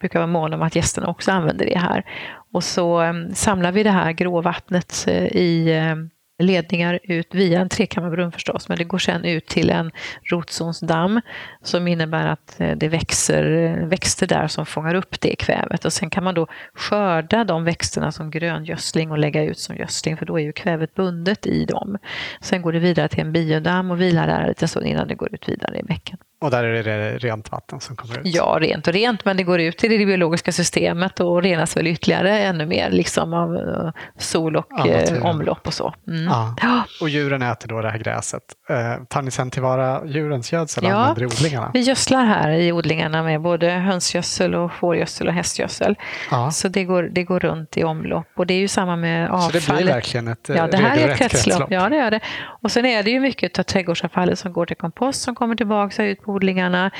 brukar 0.00 0.18
vara 0.18 0.26
måna 0.26 0.56
om 0.56 0.62
att 0.62 0.76
gästerna 0.76 1.06
också 1.06 1.32
använder 1.32 1.66
det 1.66 1.78
här. 1.78 2.04
Och 2.52 2.64
så 2.64 3.02
eh, 3.02 3.12
samlar 3.34 3.72
vi 3.72 3.82
det 3.82 3.90
här 3.90 4.12
gråvattnet 4.12 5.04
eh, 5.08 5.26
i, 5.26 5.76
eh, 5.76 5.96
ledningar 6.38 7.00
ut 7.02 7.34
via 7.34 7.60
en 7.60 7.68
trekammarbrunn 7.68 8.32
förstås, 8.32 8.68
men 8.68 8.78
det 8.78 8.84
går 8.84 8.98
sedan 8.98 9.24
ut 9.24 9.46
till 9.46 9.70
en 9.70 9.90
rotzonsdamm 10.30 11.20
som 11.62 11.88
innebär 11.88 12.26
att 12.26 12.60
eh, 12.60 12.76
det 12.76 12.88
växer 12.88 13.50
eh, 13.52 13.86
växter 13.86 14.26
där 14.26 14.48
som 14.48 14.66
fångar 14.66 14.94
upp 14.94 15.20
det 15.20 15.36
kvävet 15.36 15.84
och 15.84 15.92
sen 15.92 16.10
kan 16.10 16.24
man 16.24 16.34
då 16.34 16.46
skörda 16.74 17.44
de 17.44 17.64
växterna 17.64 18.12
som 18.12 18.30
gröngödsling 18.30 19.10
och 19.10 19.18
lägga 19.18 19.42
ut 19.42 19.58
som 19.58 19.76
gödsling 19.76 20.16
för 20.16 20.26
då 20.26 20.38
är 20.38 20.42
ju 20.42 20.52
kvävet 20.52 20.94
bundet 20.94 21.46
i 21.46 21.64
dem. 21.64 21.98
Sen 22.40 22.62
går 22.62 22.72
det 22.72 22.78
vidare 22.78 23.08
till 23.08 23.20
en 23.20 23.32
biodamm 23.32 23.90
och 23.90 24.00
vilar 24.00 24.26
där 24.26 24.40
en 24.40 24.48
liten 24.48 24.68
stund 24.68 24.86
innan 24.86 25.08
det 25.08 25.14
går 25.14 25.34
ut 25.34 25.48
vidare 25.48 25.78
i 25.78 25.82
bäcken. 25.82 26.18
Och 26.44 26.50
där 26.50 26.64
är 26.64 26.82
det 26.82 27.18
rent 27.18 27.52
vatten 27.52 27.80
som 27.80 27.96
kommer 27.96 28.18
ut? 28.18 28.22
Ja, 28.24 28.58
rent 28.60 28.86
och 28.86 28.92
rent, 28.92 29.24
men 29.24 29.36
det 29.36 29.42
går 29.42 29.60
ut 29.60 29.84
i 29.84 29.88
det 29.88 30.06
biologiska 30.06 30.52
systemet 30.52 31.20
och 31.20 31.42
renas 31.42 31.76
väl 31.76 31.86
ytterligare 31.86 32.38
ännu 32.38 32.66
mer 32.66 32.90
liksom 32.90 33.32
av 33.32 33.56
eh, 33.56 33.90
sol 34.18 34.56
och 34.56 34.66
ja, 34.70 34.86
eh, 34.86 35.26
omlopp 35.26 35.66
och 35.66 35.74
så. 35.74 35.94
Mm. 36.08 36.24
Ja. 36.62 36.84
Och 37.00 37.08
djuren 37.08 37.42
äter 37.42 37.68
då 37.68 37.80
det 37.80 37.90
här 37.90 37.98
gräset. 37.98 38.42
Eh, 38.68 39.04
tar 39.08 39.22
ni 39.22 39.30
sen 39.30 39.50
tillvara 39.50 40.06
djurens 40.06 40.52
gödsel 40.52 40.84
ja, 40.84 40.94
använder 40.94 41.22
i 41.22 41.26
odlingarna? 41.26 41.70
vi 41.74 41.80
gödslar 41.80 42.24
här 42.24 42.50
i 42.50 42.72
odlingarna 42.72 43.22
med 43.22 43.40
både 43.40 43.70
hönsgödsel 43.70 44.54
och 44.54 44.72
fårgödsel 44.72 45.28
och 45.28 45.34
hästgödsel. 45.34 45.96
Ja. 46.30 46.50
Så 46.50 46.68
det 46.68 46.84
går, 46.84 47.02
det 47.02 47.22
går 47.22 47.40
runt 47.40 47.76
i 47.76 47.84
omlopp 47.84 48.26
och 48.36 48.46
det 48.46 48.54
är 48.54 48.60
ju 48.60 48.68
samma 48.68 48.96
med 48.96 49.30
avfallet. 49.30 49.62
Så 49.62 49.72
det 49.72 49.78
blir 49.78 49.92
verkligen 49.92 50.28
ett 50.28 50.48
Ja, 50.48 50.66
det 50.66 50.76
här 50.76 50.96
är 50.98 51.08
ett 51.08 51.18
kretslopp. 51.18 51.44
kretslopp. 51.44 51.70
Ja, 51.70 51.88
det 51.88 51.96
är 51.96 52.10
det. 52.10 52.20
Och 52.64 52.72
sen 52.72 52.86
är 52.86 53.02
det 53.02 53.10
ju 53.10 53.20
mycket 53.20 53.58
av 53.58 53.62
trädgårdsavfallet 53.62 54.38
som 54.38 54.52
går 54.52 54.66
till 54.66 54.76
kompost 54.76 55.22
som 55.22 55.34
kommer 55.34 55.56
tillbaka 55.56 56.04
ut 56.04 56.22
på 56.22 56.32
odlingarna. 56.32 56.90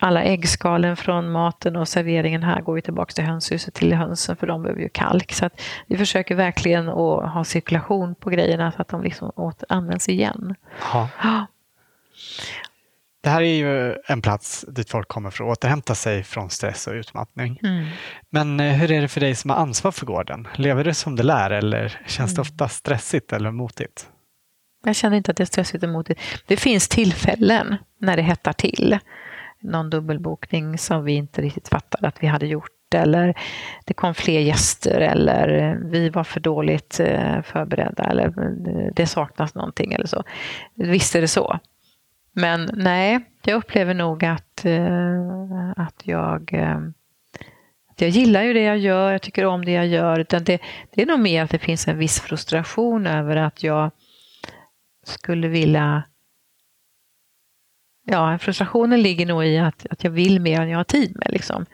Alla 0.00 0.22
äggskalen 0.22 0.96
från 0.96 1.32
maten 1.32 1.76
och 1.76 1.88
serveringen 1.88 2.42
här 2.42 2.60
går 2.60 2.76
ju 2.78 2.80
tillbaka 2.80 3.12
till 3.12 3.24
hönshuset 3.24 3.74
till 3.74 3.92
hönsen 3.92 4.36
för 4.36 4.46
de 4.46 4.62
behöver 4.62 4.82
ju 4.82 4.88
kalk. 4.88 5.32
Så 5.32 5.46
att 5.46 5.60
vi 5.86 5.96
försöker 5.96 6.34
verkligen 6.34 6.88
att 6.88 7.32
ha 7.32 7.44
cirkulation 7.44 8.14
på 8.14 8.30
grejerna 8.30 8.72
så 8.72 8.82
att 8.82 8.88
de 8.88 9.02
liksom 9.02 9.30
åter 9.36 9.66
används 9.68 10.08
igen. 10.08 10.54
Ja. 10.92 11.08
Det 13.22 13.30
här 13.30 13.42
är 13.42 13.54
ju 13.54 13.96
en 14.06 14.22
plats 14.22 14.64
dit 14.68 14.90
folk 14.90 15.08
kommer 15.08 15.30
för 15.30 15.44
att 15.44 15.50
återhämta 15.58 15.94
sig 15.94 16.22
från 16.22 16.50
stress 16.50 16.86
och 16.86 16.92
utmattning. 16.92 17.60
Mm. 17.62 17.86
Men 18.30 18.60
eh, 18.60 18.72
hur 18.72 18.92
är 18.92 19.00
det 19.00 19.08
för 19.08 19.20
dig 19.20 19.34
som 19.34 19.50
har 19.50 19.56
ansvar 19.56 19.92
för 19.92 20.06
gården? 20.06 20.48
Lever 20.54 20.84
du 20.84 20.94
som 20.94 21.16
du 21.16 21.22
lär 21.22 21.50
eller 21.50 22.00
känns 22.06 22.34
det 22.34 22.40
mm. 22.40 22.42
ofta 22.42 22.68
stressigt 22.68 23.32
eller 23.32 23.50
motigt? 23.50 24.08
Jag 24.84 24.96
känner 24.96 25.16
inte 25.16 25.30
att 25.30 25.36
det 25.36 25.42
är 25.42 25.46
stressigt 25.46 25.84
och 25.84 25.90
motigt. 25.90 26.20
Det 26.46 26.56
finns 26.56 26.88
tillfällen 26.88 27.76
när 27.98 28.16
det 28.16 28.22
hettar 28.22 28.52
till. 28.52 28.98
Någon 29.60 29.90
dubbelbokning 29.90 30.78
som 30.78 31.04
vi 31.04 31.12
inte 31.12 31.42
riktigt 31.42 31.68
fattade 31.68 32.08
att 32.08 32.22
vi 32.22 32.26
hade 32.26 32.46
gjort 32.46 32.70
eller 32.94 33.34
det 33.84 33.94
kom 33.94 34.14
fler 34.14 34.40
gäster 34.40 35.00
eller 35.00 35.78
vi 35.84 36.08
var 36.08 36.24
för 36.24 36.40
dåligt 36.40 37.00
eh, 37.00 37.42
förberedda 37.42 38.04
eller 38.04 38.32
det 38.94 39.06
saknas 39.06 39.54
någonting 39.54 39.92
eller 39.92 40.06
så. 40.06 40.22
Visst 40.74 41.14
är 41.14 41.20
det 41.20 41.28
så. 41.28 41.58
Men 42.32 42.70
nej, 42.72 43.20
jag 43.44 43.56
upplever 43.56 43.94
nog 43.94 44.24
att, 44.24 44.64
eh, 44.64 45.70
att 45.76 46.02
jag 46.04 46.54
eh, 46.54 46.80
jag 47.96 48.10
gillar 48.10 48.42
ju 48.42 48.52
det 48.52 48.62
jag 48.62 48.78
gör, 48.78 49.12
jag 49.12 49.22
tycker 49.22 49.44
om 49.44 49.64
det 49.64 49.72
jag 49.72 49.86
gör. 49.86 50.20
Utan 50.20 50.44
det, 50.44 50.60
det 50.94 51.02
är 51.02 51.06
nog 51.06 51.20
mer 51.20 51.44
att 51.44 51.50
det 51.50 51.58
finns 51.58 51.88
en 51.88 51.98
viss 51.98 52.20
frustration 52.20 53.06
över 53.06 53.36
att 53.36 53.62
jag 53.62 53.90
skulle 55.08 55.48
vilja... 55.48 56.02
Ja, 58.06 58.38
frustrationen 58.38 59.02
ligger 59.02 59.26
nog 59.26 59.44
i 59.44 59.58
att, 59.58 59.86
att 59.90 60.04
jag 60.04 60.10
vill 60.10 60.40
mer 60.40 60.60
än 60.60 60.68
jag 60.68 60.78
har 60.78 60.84
tid 60.84 61.16
med. 61.16 61.28
Liksom. 61.30 61.66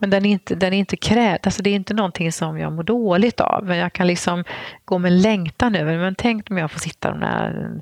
Men 0.00 0.10
den 0.10 0.26
är 0.26 0.30
inte, 0.30 0.54
den 0.54 0.72
är 0.72 0.78
inte 0.78 0.96
krävd, 0.96 1.40
alltså 1.46 1.62
det 1.62 1.70
är 1.70 1.74
inte 1.74 1.94
någonting 1.94 2.32
som 2.32 2.58
jag 2.58 2.72
mår 2.72 2.82
dåligt 2.82 3.40
av. 3.40 3.64
Men 3.64 3.78
jag 3.78 3.92
kan 3.92 4.06
liksom 4.06 4.44
gå 4.84 4.98
med 4.98 5.12
längtan 5.12 5.74
över, 5.74 5.98
men 5.98 6.14
tänk 6.14 6.50
om 6.50 6.58
jag 6.58 6.70
får 6.70 6.80
sitta 6.80 7.10
de 7.10 7.20
där 7.20 7.80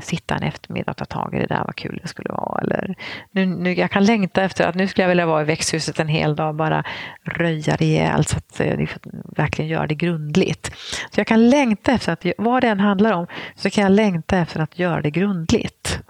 sitta 0.00 0.34
en 0.34 0.42
eftermiddag 0.42 0.90
och 0.90 0.96
ta 0.96 1.04
tag 1.04 1.34
i 1.34 1.38
det 1.38 1.46
där, 1.46 1.62
vad 1.66 1.76
kul 1.76 1.98
det 2.02 2.08
skulle 2.08 2.28
vara. 2.28 2.60
Eller, 2.60 2.94
nu, 3.30 3.46
nu, 3.46 3.74
jag 3.74 3.90
kan 3.90 4.04
längta 4.04 4.42
efter 4.42 4.66
att 4.66 4.74
nu 4.74 4.88
skulle 4.88 5.02
jag 5.02 5.08
vilja 5.08 5.26
vara 5.26 5.42
i 5.42 5.44
växthuset 5.44 6.00
en 6.00 6.08
hel 6.08 6.36
dag 6.36 6.48
och 6.48 6.54
bara 6.54 6.84
röja 7.22 7.76
rejält 7.76 8.28
så 8.28 8.36
att 8.36 8.60
eh, 8.60 8.88
verkligen 9.36 9.70
göra 9.70 9.86
det 9.86 9.94
grundligt. 9.94 10.72
Så 11.10 11.20
jag 11.20 11.26
kan 11.26 11.50
längta 11.50 11.92
efter 11.92 12.12
att, 12.12 12.26
vad 12.38 12.62
det 12.62 12.68
än 12.68 12.80
handlar 12.80 13.12
om, 13.12 13.26
så 13.54 13.70
kan 13.70 13.82
jag 13.82 13.92
längta 13.92 14.38
efter 14.38 14.60
att 14.60 14.78
göra 14.78 15.02
det 15.02 15.10
grundligt. 15.10 16.00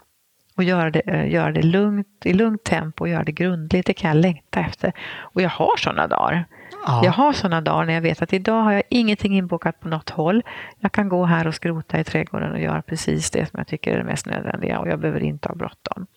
Och 0.57 0.63
göra 0.63 0.91
det, 0.91 0.99
eh, 0.99 1.31
göra 1.31 1.51
det 1.51 1.61
lugnt, 1.61 2.07
i 2.23 2.33
lugnt 2.33 2.63
tempo 2.63 3.03
och 3.03 3.09
göra 3.09 3.23
det 3.23 3.31
grundligt, 3.31 3.87
det 3.87 3.93
kan 3.93 4.09
jag 4.09 4.17
längta 4.17 4.59
efter. 4.59 4.93
Och 5.17 5.41
jag 5.41 5.49
har 5.49 5.77
sådana 5.77 6.07
dagar. 6.07 6.45
Ja. 6.85 7.01
Jag 7.05 7.11
har 7.11 7.33
sådana 7.33 7.61
dagar 7.61 7.85
när 7.85 7.93
jag 7.93 8.01
vet 8.01 8.21
att 8.21 8.33
idag 8.33 8.61
har 8.61 8.71
jag 8.71 8.83
ingenting 8.89 9.37
inbokat 9.37 9.79
på 9.79 9.87
något 9.87 10.09
håll. 10.09 10.43
Jag 10.79 10.91
kan 10.91 11.09
gå 11.09 11.25
här 11.25 11.47
och 11.47 11.55
skrota 11.55 11.99
i 11.99 12.03
trädgården 12.03 12.51
och 12.51 12.59
göra 12.59 12.81
precis 12.81 13.31
det 13.31 13.49
som 13.49 13.57
jag 13.57 13.67
tycker 13.67 13.93
är 13.93 13.97
det 13.97 14.03
mest 14.03 14.25
nödvändiga 14.25 14.79
och 14.79 14.87
jag 14.87 14.99
behöver 14.99 15.23
inte 15.23 15.47
ha 15.47 15.55
bråttom. 15.55 16.07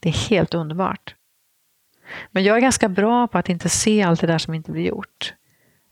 Det 0.00 0.08
är 0.08 0.30
helt 0.30 0.54
underbart. 0.54 1.14
Men 2.30 2.44
jag 2.44 2.56
är 2.56 2.60
ganska 2.60 2.88
bra 2.88 3.26
på 3.26 3.38
att 3.38 3.48
inte 3.48 3.68
se 3.68 4.02
allt 4.02 4.20
det 4.20 4.26
där 4.26 4.38
som 4.38 4.54
inte 4.54 4.72
blir 4.72 4.86
gjort. 4.86 5.34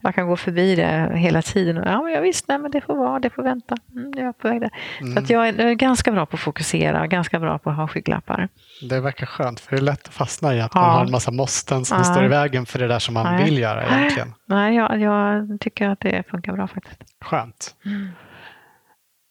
Jag 0.01 0.15
kan 0.15 0.27
gå 0.27 0.37
förbi 0.37 0.75
det 0.75 1.11
hela 1.15 1.41
tiden. 1.41 1.77
Och, 1.77 1.87
ja, 1.87 2.09
ja 2.09 2.21
visst, 2.21 2.47
nej, 2.47 2.57
men 2.57 2.71
det 2.71 2.81
får 2.81 2.95
vara, 2.95 3.19
det 3.19 3.29
får 3.29 3.43
vänta. 3.43 3.75
Mm, 3.95 4.11
jag 4.15 4.27
är 4.27 4.33
på 4.33 4.47
väg 4.47 4.61
där. 4.61 4.69
Mm. 5.01 5.13
Så 5.13 5.19
att 5.19 5.29
jag 5.29 5.47
är 5.47 5.73
ganska 5.73 6.11
bra 6.11 6.25
på 6.25 6.35
att 6.35 6.41
fokusera 6.41 7.01
och 7.01 7.09
ganska 7.09 7.39
bra 7.39 7.59
på 7.59 7.69
att 7.69 7.75
ha 7.75 7.87
skygglappar. 7.87 8.49
Det 8.89 8.99
verkar 8.99 9.25
skönt, 9.25 9.59
för 9.59 9.71
det 9.71 9.77
är 9.77 9.83
lätt 9.83 10.07
att 10.07 10.13
fastna 10.13 10.55
i 10.55 10.61
att 10.61 10.71
ja. 10.75 10.81
man 10.81 10.89
har 10.89 11.05
en 11.05 11.11
massa 11.11 11.31
måsten 11.31 11.85
som 11.85 11.97
ja. 11.97 12.03
står 12.03 12.25
i 12.25 12.27
vägen 12.27 12.65
för 12.65 12.79
det 12.79 12.87
där 12.87 12.99
som 12.99 13.13
man 13.13 13.35
nej. 13.35 13.45
vill 13.45 13.57
göra 13.57 13.97
egentligen. 13.97 14.33
Nej, 14.45 14.75
jag, 14.75 15.01
jag 15.01 15.57
tycker 15.59 15.89
att 15.89 15.99
det 15.99 16.23
funkar 16.29 16.53
bra 16.53 16.67
faktiskt. 16.67 17.03
Skönt. 17.21 17.75
Mm. 17.85 18.07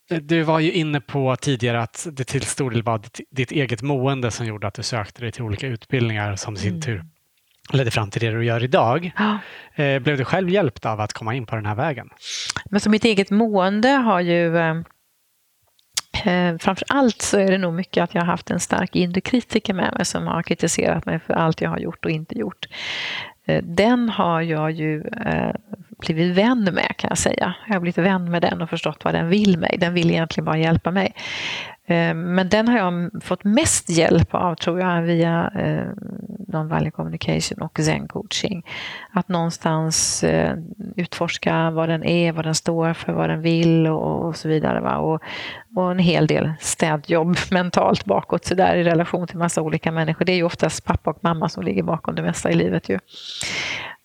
Du 0.09 0.43
var 0.43 0.59
ju 0.59 0.73
inne 0.73 1.01
på 1.01 1.37
tidigare 1.37 1.83
att 1.83 2.07
det 2.13 2.25
till 2.25 2.43
stor 2.43 2.71
del 2.71 2.83
var 2.83 2.99
ditt, 2.99 3.21
ditt 3.31 3.53
eget 3.53 3.83
mående 3.83 4.31
som 4.31 4.47
gjorde 4.47 4.67
att 4.67 4.75
du 4.75 4.83
sökte 4.83 5.23
dig 5.23 5.33
till 5.33 5.43
olika 5.43 5.67
utbildningar 5.67 6.37
som 6.37 6.55
i 6.55 6.57
sin 6.57 6.69
mm. 6.69 6.81
tur 6.81 7.05
ledde 7.73 7.91
fram 7.91 8.11
till 8.11 8.21
det 8.21 8.31
du 8.31 8.45
gör 8.45 8.65
idag. 8.65 9.13
Ja. 9.17 9.39
Eh, 9.85 9.99
blev 9.99 10.19
du 10.19 10.25
själv 10.25 10.51
hjälpt 10.51 10.87
av 10.87 11.01
att 11.01 11.13
komma 11.13 11.35
in 11.35 11.47
på 11.47 11.57
den 11.57 11.67
här 11.67 11.75
vägen? 11.75 12.09
Men 12.71 12.81
så 12.81 12.91
mitt 12.91 13.05
eget 13.05 13.31
mående 13.31 13.89
har 13.89 14.21
ju 14.21 14.59
eh, 14.59 14.77
eh, 16.25 16.59
Framför 16.59 16.85
allt 16.89 17.23
så 17.23 17.39
är 17.39 17.51
det 17.51 17.59
nog 17.59 17.75
mycket 17.75 18.05
att 18.05 18.15
jag 18.15 18.23
har 18.23 18.27
haft 18.27 18.51
en 18.51 18.61
stark 18.61 18.97
inre 18.97 19.21
kritiker 19.21 19.75
med 19.75 19.95
mig 19.95 20.05
som 20.05 20.27
har 20.27 20.43
kritiserat 20.43 21.07
mig 21.07 21.21
för 21.27 21.35
allt 21.35 21.61
jag 21.61 21.71
har 21.71 21.79
gjort 21.79 22.05
och 22.05 22.11
inte 22.11 22.39
gjort. 22.39 22.67
Den 23.63 24.09
har 24.09 24.41
jag 24.41 24.71
ju 24.71 25.03
blivit 25.99 26.37
vän 26.37 26.65
med 26.73 26.95
kan 26.97 27.09
jag 27.09 27.19
säga. 27.19 27.55
Jag 27.67 27.75
har 27.75 27.81
blivit 27.81 27.99
vän 27.99 28.31
med 28.31 28.43
den 28.43 28.63
och 28.63 28.71
förstått 28.71 29.05
vad 29.05 29.15
den 29.15 29.29
vill 29.29 29.59
mig. 29.59 29.77
Den 29.81 29.95
vill 29.95 30.11
egentligen 30.11 30.45
bara 30.45 30.59
hjälpa 30.59 30.91
mig. 30.91 31.15
Eh, 31.87 32.15
men 32.15 32.49
den 32.49 32.69
har 32.69 32.79
jag 32.79 33.11
fått 33.23 33.45
mest 33.45 33.91
hjälp 33.91 34.35
av, 34.35 34.55
tror 34.55 34.81
jag, 34.81 35.03
via 35.03 35.51
eh, 35.55 35.87
non-value 36.49 36.91
communication 36.91 37.59
och 37.63 37.79
zen-coaching. 37.79 38.63
Att 39.13 39.29
någonstans 39.29 40.25
eh, 40.25 40.57
utforska 40.97 41.71
vad 41.71 41.89
den 41.89 42.05
är, 42.05 42.33
vad 42.33 42.45
den 42.45 42.55
står 42.55 42.93
för, 42.93 43.13
vad 43.13 43.31
den 43.31 43.43
vill 43.43 43.87
och, 43.87 44.27
och 44.27 44.37
så 44.37 44.49
vidare. 44.49 44.81
Va? 44.81 44.97
Och, 44.97 45.23
och 45.77 45.91
en 45.91 45.99
hel 45.99 46.27
del 46.27 46.53
städjobb 46.61 47.37
mentalt 47.51 48.05
bakåt 48.05 48.45
så 48.45 48.55
där 48.55 48.77
i 48.77 48.85
relation 48.85 49.27
till 49.27 49.39
massa 49.39 49.63
olika 49.63 49.93
människor. 49.93 50.25
Det 50.25 50.33
är 50.33 50.37
ju 50.37 50.43
oftast 50.43 50.85
pappa 50.85 51.11
och 51.11 51.19
mamma 51.21 51.49
som 51.49 51.65
ligger 51.65 51.83
bakom 51.83 52.15
det 52.15 52.23
mesta 52.23 52.51
i 52.51 52.55
livet. 52.55 52.89
Ju. 52.89 52.99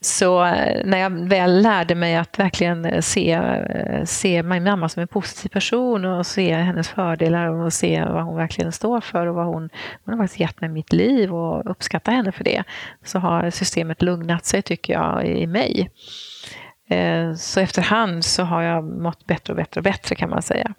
Så 0.03 0.45
eh, 0.45 0.81
när 0.85 0.97
jag 0.97 1.09
väl 1.09 1.61
lärde 1.61 1.95
mig 1.95 2.15
att 2.15 2.39
verkligen 2.39 2.85
eh, 2.85 3.01
se, 3.01 3.31
eh, 3.31 4.05
se 4.05 4.43
min 4.43 4.63
mamma 4.63 4.89
som 4.89 5.01
en 5.01 5.07
positiv 5.07 5.49
person 5.49 6.05
och 6.05 6.25
se 6.25 6.53
hennes 6.53 6.89
fördelar 6.89 7.47
och 7.47 7.73
se 7.73 8.05
vad 8.05 8.23
hon 8.23 8.35
verkligen 8.35 8.71
står 8.71 9.01
för 9.01 9.27
och 9.27 9.35
vad 9.35 9.45
hon, 9.45 9.69
hon 10.05 10.13
har 10.13 10.23
faktiskt 10.23 10.39
gett 10.39 10.61
mig 10.61 10.69
mitt 10.69 10.93
liv 10.93 11.33
och 11.33 11.71
uppskatta 11.71 12.11
henne 12.11 12.31
för 12.31 12.43
det, 12.43 12.63
så 13.03 13.19
har 13.19 13.49
systemet 13.49 14.01
lugnat 14.01 14.45
sig 14.45 14.61
tycker 14.61 14.93
jag 14.93 15.25
i 15.27 15.47
mig. 15.47 15.89
Så 17.37 17.59
efterhand 17.59 18.25
så 18.25 18.43
har 18.43 18.61
jag 18.61 18.83
mått 18.83 19.25
bättre 19.25 19.53
och 19.53 19.57
bättre 19.57 19.79
och 19.79 19.83
bättre 19.83 20.15
kan 20.15 20.29
man 20.29 20.41
säga. 20.41 20.73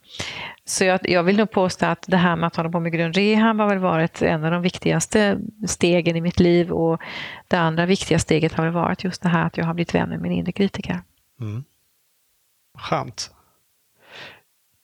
Så 0.65 0.85
jag, 0.85 1.01
jag, 1.03 1.23
vill 1.23 1.37
nog 1.37 1.51
påstå 1.51 1.87
att 1.87 2.05
det 2.09 2.17
här 2.17 2.37
med 2.37 2.47
att 2.47 2.57
hålla 2.57 2.71
på 2.71 2.81
med 2.81 2.93
grön 2.93 3.13
rehab 3.13 3.59
har 3.59 3.69
väl 3.69 3.79
varit 3.79 4.23
en 4.23 4.45
av 4.45 4.51
de 4.51 4.63
viktigaste 4.63 5.39
stegen 5.67 6.17
i 6.17 6.21
mitt 6.21 6.41
liv 6.41 6.73
och 6.73 7.01
det 7.49 7.57
andra 7.57 7.87
viktiga 7.87 8.19
steget 8.19 8.53
har 8.53 8.65
väl 8.65 8.73
varit 8.73 9.05
just 9.05 9.23
det 9.23 9.29
här 9.29 9.47
att 9.47 9.57
jag 9.57 9.65
har 9.65 9.75
blivit 9.75 9.95
vän 9.95 10.09
med 10.09 10.21
min 10.21 10.33
inre 10.33 10.53
kritiker. 10.53 11.01
Mm. 11.41 11.65
Skönt. 12.79 13.31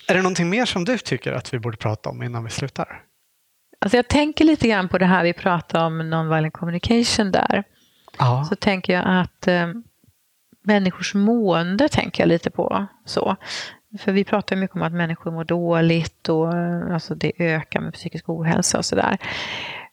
Är 0.08 0.14
det 0.14 0.22
någonting 0.22 0.50
mer 0.50 0.64
som 0.64 0.84
du 0.84 0.98
tycker 0.98 1.32
att 1.32 1.54
vi 1.54 1.58
borde 1.58 1.76
prata 1.76 2.10
om 2.10 2.22
innan 2.22 2.44
vi 2.44 2.50
slutar? 2.50 3.02
Alltså 3.78 3.96
jag 3.96 4.08
tänker 4.08 4.44
lite 4.44 4.68
grann 4.68 4.88
på 4.88 4.98
det 4.98 5.06
här 5.06 5.24
vi 5.24 5.32
pratade 5.32 5.84
om 5.84 6.02
non-violent 6.02 6.50
communication 6.50 7.32
där. 7.32 7.64
Ja. 8.18 8.44
Så 8.48 8.56
tänker 8.56 8.92
jag 8.92 9.04
att 9.06 9.48
eh, 9.48 9.66
människors 10.68 11.14
mående 11.14 11.88
tänker 11.88 12.22
jag 12.22 12.28
lite 12.28 12.50
på. 12.50 12.86
så. 13.04 13.36
För 13.98 14.12
vi 14.12 14.24
pratar 14.24 14.56
mycket 14.56 14.76
om 14.76 14.82
att 14.82 14.92
människor 14.92 15.30
mår 15.30 15.44
dåligt 15.44 16.28
och 16.28 16.54
eh, 16.56 16.94
alltså 16.94 17.14
det 17.14 17.32
ökar 17.38 17.80
med 17.80 17.94
psykisk 17.94 18.28
ohälsa 18.28 18.78
och 18.78 18.84
sådär. 18.84 19.18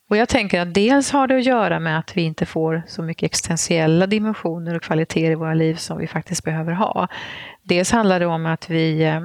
Och 0.09 0.17
jag 0.17 0.29
tänker 0.29 0.61
att 0.61 0.73
dels 0.73 1.11
har 1.11 1.27
det 1.27 1.37
att 1.37 1.45
göra 1.45 1.79
med 1.79 1.99
att 1.99 2.17
vi 2.17 2.21
inte 2.21 2.45
får 2.45 2.83
så 2.87 3.01
mycket 3.01 3.25
existentiella 3.25 4.07
dimensioner 4.07 4.75
och 4.75 4.81
kvaliteter 4.81 5.31
i 5.31 5.35
våra 5.35 5.53
liv 5.53 5.75
som 5.75 5.97
vi 5.97 6.07
faktiskt 6.07 6.43
behöver 6.43 6.71
ha. 6.71 7.07
Dels 7.63 7.91
handlar 7.91 8.19
det 8.19 8.25
om 8.25 8.45
att 8.45 8.69
vi, 8.69 9.03
eh, 9.03 9.21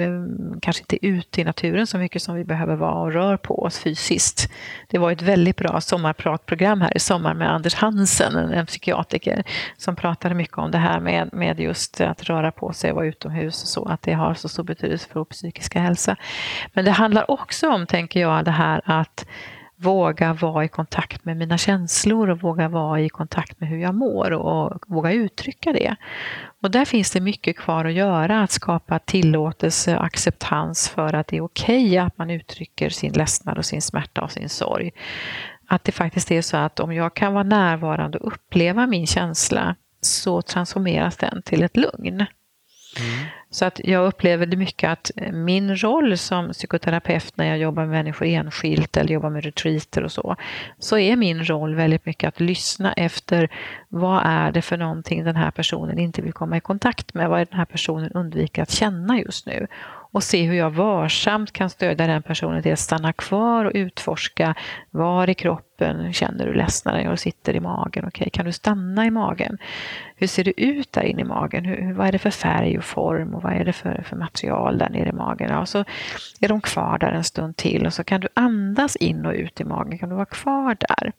Eh, 0.00 0.58
kanske 0.62 0.82
inte 0.82 1.06
ute 1.06 1.40
i 1.40 1.44
naturen 1.44 1.86
så 1.86 1.98
mycket 1.98 2.22
som 2.22 2.34
vi 2.34 2.44
behöver 2.44 2.76
vara 2.76 3.00
och 3.00 3.12
rör 3.12 3.36
på 3.36 3.62
oss 3.62 3.78
fysiskt. 3.78 4.52
Det 4.88 4.98
var 4.98 5.12
ett 5.12 5.22
väldigt 5.22 5.56
bra 5.56 5.80
sommarpratprogram 5.80 6.80
här 6.80 6.96
i 6.96 7.00
sommar 7.00 7.34
med 7.34 7.52
Anders 7.52 7.74
Hansen, 7.74 8.36
en 8.36 8.66
psykiatriker, 8.66 9.42
som 9.76 9.96
pratade 9.96 10.34
mycket 10.34 10.58
om 10.58 10.70
det 10.70 10.78
här 10.78 11.00
med, 11.00 11.30
med 11.32 11.60
just 11.60 12.00
att 12.00 12.22
röra 12.24 12.52
på 12.52 12.72
sig 12.72 12.90
och 12.90 12.96
vara 12.96 13.06
utomhus 13.06 13.62
och 13.62 13.68
så, 13.68 13.84
att 13.84 14.02
det 14.02 14.12
har 14.12 14.34
så 14.34 14.48
stor 14.48 14.64
betydelse 14.64 15.08
för 15.08 15.20
vår 15.20 15.24
psykiska 15.24 15.80
hälsa. 15.80 16.16
Men 16.72 16.84
det 16.84 16.90
handlar 16.90 17.30
också 17.30 17.68
om, 17.68 17.86
tänker 17.86 18.20
jag, 18.20 18.44
det 18.44 18.50
här 18.50 18.80
att 18.84 19.26
våga 19.82 20.32
vara 20.32 20.64
i 20.64 20.68
kontakt 20.68 21.24
med 21.24 21.36
mina 21.36 21.58
känslor 21.58 22.30
och 22.30 22.40
våga 22.40 22.68
vara 22.68 23.00
i 23.00 23.08
kontakt 23.08 23.60
med 23.60 23.68
hur 23.68 23.78
jag 23.78 23.94
mår 23.94 24.32
och 24.32 24.84
våga 24.86 25.12
uttrycka 25.12 25.72
det. 25.72 25.96
Och 26.62 26.70
där 26.70 26.84
finns 26.84 27.10
det 27.10 27.20
mycket 27.20 27.56
kvar 27.56 27.84
att 27.84 27.92
göra, 27.92 28.42
att 28.42 28.50
skapa 28.50 28.98
tillåtelse 28.98 29.96
och 29.96 30.04
acceptans 30.04 30.88
för 30.88 31.14
att 31.14 31.26
det 31.26 31.36
är 31.36 31.44
okej 31.44 31.86
okay 31.86 31.98
att 31.98 32.18
man 32.18 32.30
uttrycker 32.30 32.90
sin 32.90 33.12
ledsnad 33.12 33.58
och 33.58 33.64
sin 33.64 33.82
smärta 33.82 34.22
och 34.22 34.32
sin 34.32 34.48
sorg. 34.48 34.90
Att 35.66 35.84
det 35.84 35.92
faktiskt 35.92 36.30
är 36.30 36.42
så 36.42 36.56
att 36.56 36.80
om 36.80 36.92
jag 36.92 37.14
kan 37.14 37.32
vara 37.32 37.44
närvarande 37.44 38.18
och 38.18 38.32
uppleva 38.32 38.86
min 38.86 39.06
känsla 39.06 39.76
så 40.00 40.42
transformeras 40.42 41.16
den 41.16 41.42
till 41.42 41.62
ett 41.62 41.76
lugn. 41.76 42.26
Mm. 42.98 43.26
Så 43.52 43.64
att 43.64 43.80
jag 43.84 44.06
upplever 44.06 44.46
det 44.46 44.56
mycket 44.56 44.90
att 44.90 45.10
eh, 45.16 45.32
min 45.32 45.76
roll 45.76 46.18
som 46.18 46.52
psykoterapeut 46.52 47.36
när 47.36 47.48
jag 47.48 47.58
jobbar 47.58 47.82
med 47.82 47.90
människor 47.90 48.26
enskilt 48.26 48.96
eller 48.96 49.14
jobbar 49.14 49.30
med 49.30 49.44
retreater 49.44 50.04
och 50.04 50.12
så, 50.12 50.36
så 50.78 50.98
är 50.98 51.16
min 51.16 51.44
roll 51.44 51.74
väldigt 51.74 52.06
mycket 52.06 52.28
att 52.28 52.40
lyssna 52.40 52.92
efter 52.92 53.48
vad 53.88 54.22
är 54.24 54.52
det 54.52 54.62
för 54.62 54.76
någonting 54.76 55.24
den 55.24 55.36
här 55.36 55.50
personen 55.50 55.98
inte 55.98 56.22
vill 56.22 56.32
komma 56.32 56.56
i 56.56 56.60
kontakt 56.60 57.14
med? 57.14 57.28
Vad 57.28 57.40
är 57.40 57.44
det 57.44 57.50
den 57.50 57.58
här 57.58 57.64
personen 57.64 58.10
undviker 58.10 58.62
att 58.62 58.70
känna 58.70 59.18
just 59.18 59.46
nu? 59.46 59.66
Och 60.12 60.22
se 60.22 60.42
hur 60.42 60.54
jag 60.54 60.70
varsamt 60.70 61.52
kan 61.52 61.70
stödja 61.70 62.06
den 62.06 62.22
personen 62.22 62.62
till 62.62 62.72
att 62.72 62.78
stanna 62.78 63.12
kvar 63.12 63.64
och 63.64 63.72
utforska 63.74 64.54
var 64.90 65.30
i 65.30 65.34
kroppen 65.34 66.12
känner 66.12 66.46
du 66.46 66.54
ledsnare 66.54 67.12
och 67.12 67.18
sitter 67.18 67.56
i 67.56 67.60
magen. 67.60 68.04
Okej, 68.08 68.30
kan 68.32 68.44
du 68.44 68.52
stanna 68.52 69.06
i 69.06 69.10
magen? 69.10 69.58
Hur 70.16 70.26
ser 70.26 70.44
det 70.44 70.62
ut 70.62 70.92
där 70.92 71.02
inne 71.02 71.20
i 71.20 71.24
magen? 71.24 71.64
Hur, 71.64 71.92
vad 71.92 72.08
är 72.08 72.12
det 72.12 72.18
för 72.18 72.30
färg 72.30 72.78
och 72.78 72.84
form 72.84 73.34
och 73.34 73.42
vad 73.42 73.52
är 73.52 73.64
det 73.64 73.72
för, 73.72 74.02
för 74.02 74.16
material 74.16 74.78
där 74.78 74.88
nere 74.88 75.08
i 75.08 75.12
magen? 75.12 75.50
Ja, 75.50 75.66
så 75.66 75.84
är 76.40 76.48
de 76.48 76.60
kvar 76.60 76.98
där 76.98 77.12
en 77.12 77.24
stund 77.24 77.56
till 77.56 77.86
och 77.86 77.94
så 77.94 78.04
kan 78.04 78.20
du 78.20 78.28
andas 78.34 78.96
in 78.96 79.26
och 79.26 79.34
ut 79.34 79.60
i 79.60 79.64
magen. 79.64 79.98
Kan 79.98 80.08
du 80.08 80.14
vara 80.14 80.26
kvar 80.26 80.76
där? 80.80 81.12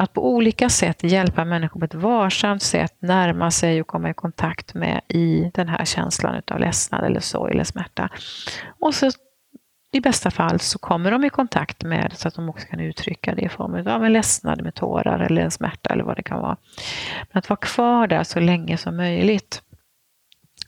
Att 0.00 0.12
på 0.12 0.28
olika 0.34 0.68
sätt 0.68 1.02
hjälpa 1.02 1.44
människor 1.44 1.80
på 1.80 1.84
ett 1.84 1.94
varsamt 1.94 2.62
sätt 2.62 2.96
närma 2.98 3.50
sig 3.50 3.80
och 3.80 3.86
komma 3.86 4.10
i 4.10 4.14
kontakt 4.14 4.74
med 4.74 5.00
i 5.08 5.50
den 5.54 5.68
här 5.68 5.84
känslan 5.84 6.42
av 6.50 6.60
ledsnad 6.60 7.04
eller 7.04 7.20
sorg 7.20 7.52
eller 7.52 7.64
smärta. 7.64 8.08
Och 8.80 8.94
så 8.94 9.10
i 9.92 10.00
bästa 10.00 10.30
fall 10.30 10.60
så 10.60 10.78
kommer 10.78 11.10
de 11.10 11.24
i 11.24 11.30
kontakt 11.30 11.84
med 11.84 12.12
så 12.16 12.28
att 12.28 12.34
de 12.34 12.48
också 12.48 12.66
kan 12.66 12.80
uttrycka 12.80 13.34
det 13.34 13.42
i 13.42 13.48
form 13.48 13.86
av 13.86 14.04
en 14.04 14.12
ledsnad 14.12 14.62
med 14.62 14.74
tårar 14.74 15.18
eller 15.18 15.42
en 15.42 15.50
smärta 15.50 15.92
eller 15.92 16.04
vad 16.04 16.16
det 16.16 16.22
kan 16.22 16.40
vara. 16.40 16.56
Men 17.32 17.38
att 17.38 17.48
vara 17.48 17.60
kvar 17.60 18.06
där 18.06 18.24
så 18.24 18.40
länge 18.40 18.76
som 18.76 18.96
möjligt 18.96 19.62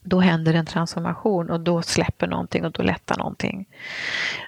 då 0.03 0.21
händer 0.21 0.55
en 0.55 0.67
transformation 0.67 1.51
och 1.51 1.61
då 1.61 1.83
släpper 1.83 2.27
någonting 2.27 2.65
och 2.65 2.73
då 2.73 2.83
lättar 2.83 3.17
någonting. 3.19 3.67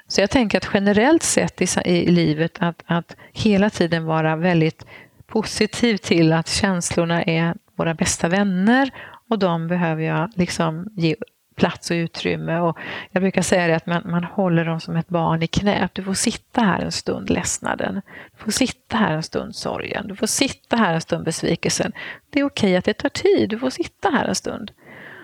Så 0.06 0.20
jag 0.20 0.30
tänker 0.30 0.58
att 0.58 0.70
generellt 0.74 1.22
sett 1.22 1.62
i, 1.62 1.66
i 1.84 2.10
livet 2.10 2.56
att, 2.58 2.82
att 2.86 3.16
hela 3.32 3.70
tiden 3.70 4.04
vara 4.04 4.36
väldigt 4.36 4.86
positiv 5.26 5.96
till 5.96 6.32
att 6.32 6.48
känslorna 6.48 7.22
är 7.22 7.54
våra 7.76 7.94
bästa 7.94 8.28
vänner 8.28 8.90
och 9.28 9.38
de 9.38 9.68
behöver 9.68 10.02
jag 10.02 10.30
liksom 10.36 10.86
ge 10.96 11.16
plats 11.56 11.90
och 11.90 11.94
utrymme. 11.94 12.58
Och 12.58 12.78
jag 13.10 13.22
brukar 13.22 13.42
säga 13.42 13.66
det 13.66 13.76
att 13.76 13.86
man, 13.86 14.02
man 14.10 14.24
håller 14.24 14.64
dem 14.64 14.80
som 14.80 14.96
ett 14.96 15.08
barn 15.08 15.42
i 15.42 15.46
knät. 15.46 15.90
Du 15.94 16.04
får 16.04 16.14
sitta 16.14 16.60
här 16.60 16.80
en 16.80 16.92
stund 16.92 17.30
ledsnaden. 17.30 18.02
Du 18.36 18.44
får 18.44 18.50
sitta 18.50 18.96
här 18.96 19.12
en 19.12 19.22
stund 19.22 19.56
sorgen. 19.56 20.08
Du 20.08 20.16
får 20.16 20.26
sitta 20.26 20.76
här 20.76 20.94
en 20.94 21.00
stund 21.00 21.24
besvikelsen. 21.24 21.92
Det 22.30 22.40
är 22.40 22.44
okej 22.44 22.76
att 22.76 22.84
det 22.84 22.94
tar 22.94 23.08
tid. 23.08 23.50
Du 23.50 23.58
får 23.58 23.70
sitta 23.70 24.10
här 24.10 24.24
en 24.24 24.34
stund. 24.34 24.70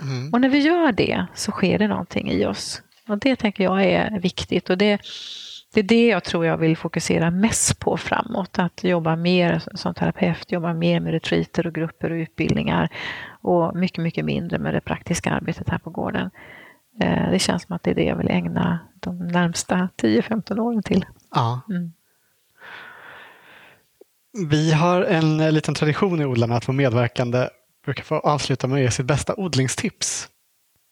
Mm. 0.03 0.33
Och 0.33 0.41
när 0.41 0.49
vi 0.49 0.59
gör 0.59 0.93
det 0.93 1.27
så 1.35 1.53
sker 1.53 1.79
det 1.79 1.89
någonting 1.89 2.31
i 2.31 2.47
oss. 2.47 2.83
Och 3.09 3.19
det 3.19 3.37
tänker 3.37 3.65
jag 3.65 3.85
är 3.85 4.21
viktigt. 4.21 4.71
Och 4.71 4.79
det, 4.79 5.01
det 5.75 5.81
är 5.81 5.85
det 5.85 6.07
jag 6.07 6.25
tror 6.25 6.47
jag 6.47 6.57
vill 6.57 6.77
fokusera 6.77 7.31
mest 7.31 7.79
på 7.79 7.97
framåt. 7.97 8.59
Att 8.59 8.85
jobba 8.85 9.17
mer 9.17 9.63
som 9.75 9.95
terapeut, 9.95 10.53
jobba 10.53 10.75
mer 10.75 11.01
med 11.01 11.13
retreater 11.13 11.67
och 11.67 11.75
grupper 11.75 12.11
och 12.11 12.17
utbildningar. 12.17 12.89
Och 13.41 13.77
mycket, 13.77 14.03
mycket 14.03 14.25
mindre 14.25 14.59
med 14.59 14.75
det 14.75 14.81
praktiska 14.81 15.31
arbetet 15.31 15.69
här 15.69 15.79
på 15.79 15.91
gården. 15.91 16.31
Eh, 17.01 17.31
det 17.31 17.39
känns 17.39 17.63
som 17.63 17.77
att 17.77 17.83
det 17.83 17.91
är 17.91 17.95
det 17.95 18.05
jag 18.05 18.17
vill 18.17 18.31
ägna 18.31 18.79
de 19.01 19.19
närmsta 19.19 19.89
10-15 19.97 20.59
åren 20.59 20.83
till. 20.83 21.07
Ja. 21.35 21.61
Mm. 21.69 21.93
Vi 24.49 24.73
har 24.73 25.03
en 25.03 25.55
liten 25.55 25.75
tradition 25.75 26.21
i 26.21 26.25
Odlarna 26.25 26.57
att 26.57 26.69
vara 26.69 26.77
medverkande 26.77 27.49
brukar 27.85 28.05
få 28.05 28.19
avsluta 28.19 28.67
med 28.67 28.77
att 28.77 28.83
ge 28.83 28.91
sitt 28.91 29.07
bästa 29.07 29.35
odlingstips. 29.37 30.29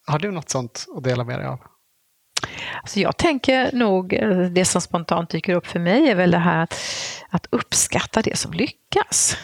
Har 0.06 0.18
du 0.18 0.30
något 0.30 0.48
sånt 0.48 0.86
att 0.96 1.04
dela 1.04 1.24
med 1.24 1.38
dig 1.38 1.46
av? 1.46 1.60
Alltså 2.82 3.00
jag 3.00 3.16
tänker 3.16 3.72
nog, 3.72 4.08
det 4.52 4.64
som 4.64 4.80
spontant 4.80 5.30
dyker 5.30 5.54
upp 5.54 5.66
för 5.66 5.78
mig 5.80 6.08
är 6.08 6.14
väl 6.14 6.30
det 6.30 6.38
här 6.38 6.62
att, 6.62 6.74
att 7.30 7.46
uppskatta 7.50 8.22
det 8.22 8.38
som 8.38 8.52
lyckas. 8.52 9.36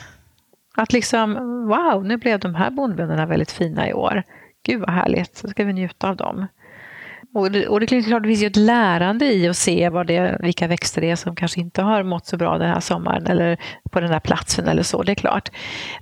Att 0.74 0.92
liksom, 0.92 1.34
wow, 1.68 2.04
nu 2.04 2.16
blev 2.16 2.40
de 2.40 2.54
här 2.54 2.70
bondbönorna 2.70 3.26
väldigt 3.26 3.52
fina 3.52 3.88
i 3.88 3.92
år. 3.92 4.22
Gud 4.66 4.80
vad 4.80 4.90
härligt, 4.90 5.36
så 5.36 5.48
ska 5.48 5.64
vi 5.64 5.72
njuta 5.72 6.08
av 6.08 6.16
dem. 6.16 6.46
Och 7.34 7.50
det, 7.50 7.68
och 7.68 7.80
det 7.80 7.92
är 7.92 8.02
klart, 8.02 8.22
det 8.22 8.28
finns 8.28 8.42
ju 8.42 8.46
ett 8.46 8.56
lärande 8.56 9.24
i 9.24 9.48
att 9.48 9.56
se 9.56 9.88
vad 9.88 10.06
det, 10.06 10.36
vilka 10.40 10.66
växter 10.66 11.00
det 11.00 11.10
är 11.10 11.16
som 11.16 11.36
kanske 11.36 11.60
inte 11.60 11.82
har 11.82 12.02
mått 12.02 12.26
så 12.26 12.36
bra 12.36 12.58
den 12.58 12.68
här 12.68 12.80
sommaren 12.80 13.26
eller 13.26 13.58
på 13.90 14.00
den 14.00 14.10
här 14.10 14.20
platsen 14.20 14.68
eller 14.68 14.82
så, 14.82 15.02
det 15.02 15.12
är 15.12 15.16
klart. 15.16 15.50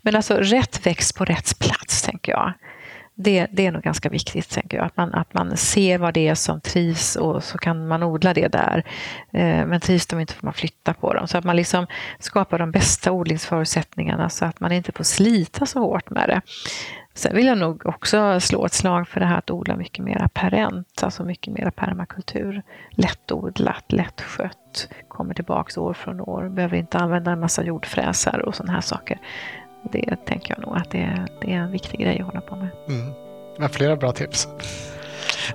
Men 0.02 0.16
alltså 0.16 0.36
rätt 0.36 0.86
växt 0.86 1.16
på 1.16 1.24
rätt 1.24 1.58
plats, 1.58 2.02
tänker 2.02 2.32
jag. 2.32 2.52
Det, 3.14 3.46
det, 3.52 3.66
är 3.66 3.72
nog 3.72 3.82
ganska 3.82 4.08
viktigt, 4.08 4.50
tänker 4.50 4.76
jag. 4.76 4.86
Att 4.86 4.96
man, 4.96 5.14
att 5.14 5.34
man 5.34 5.56
ser 5.56 5.98
vad 5.98 6.14
det 6.14 6.28
är 6.28 6.34
som 6.34 6.60
trivs 6.60 7.16
och 7.16 7.44
så 7.44 7.58
kan 7.58 7.88
man 7.88 8.02
odla 8.02 8.34
det 8.34 8.48
där. 8.48 8.84
Eh, 9.32 9.66
men 9.66 9.80
trivs 9.80 10.06
de 10.06 10.20
inte 10.20 10.34
får 10.34 10.46
man 10.46 10.54
flytta 10.54 10.94
på 10.94 11.14
dem. 11.14 11.28
Så 11.28 11.38
att 11.38 11.44
man 11.44 11.56
liksom 11.56 11.86
skapar 12.18 12.58
de 12.58 12.70
bästa 12.70 13.12
odlingsförutsättningarna 13.12 14.28
så 14.28 14.44
att 14.44 14.60
man 14.60 14.72
inte 14.72 14.92
får 14.92 15.04
slita 15.04 15.66
så 15.66 15.80
hårt 15.80 16.10
med 16.10 16.28
det. 16.28 16.40
Sen 17.14 17.36
vill 17.36 17.46
jag 17.46 17.58
nog 17.58 17.86
också 17.86 18.40
slå 18.40 18.66
ett 18.66 18.72
slag 18.72 19.08
för 19.08 19.20
det 19.20 19.26
här 19.26 19.38
att 19.38 19.50
odla 19.50 19.76
mycket 19.76 20.04
mer 20.04 20.28
perent, 20.32 21.02
alltså 21.02 21.24
mycket 21.24 21.54
mer 21.54 21.70
permakultur. 21.70 22.62
Lättodlat, 22.90 23.92
lättskött, 23.92 24.88
kommer 25.08 25.34
tillbaks 25.34 25.76
år 25.76 25.94
från 25.94 26.20
år, 26.20 26.48
behöver 26.48 26.76
inte 26.76 26.98
använda 26.98 27.30
en 27.30 27.40
massa 27.40 27.64
jordfräsar 27.64 28.38
och 28.38 28.54
sådana 28.54 28.72
här 28.72 28.80
saker. 28.80 29.18
Det 29.92 30.16
tänker 30.26 30.54
jag 30.54 30.66
nog 30.66 30.76
att 30.76 30.90
det, 30.90 31.26
det 31.40 31.52
är 31.52 31.56
en 31.56 31.72
viktig 31.72 32.00
grej 32.00 32.20
att 32.20 32.26
hålla 32.26 32.40
på 32.40 32.56
med. 32.56 32.68
Mm. 32.88 33.12
Men 33.58 33.68
flera 33.68 33.96
bra 33.96 34.12
tips. 34.12 34.48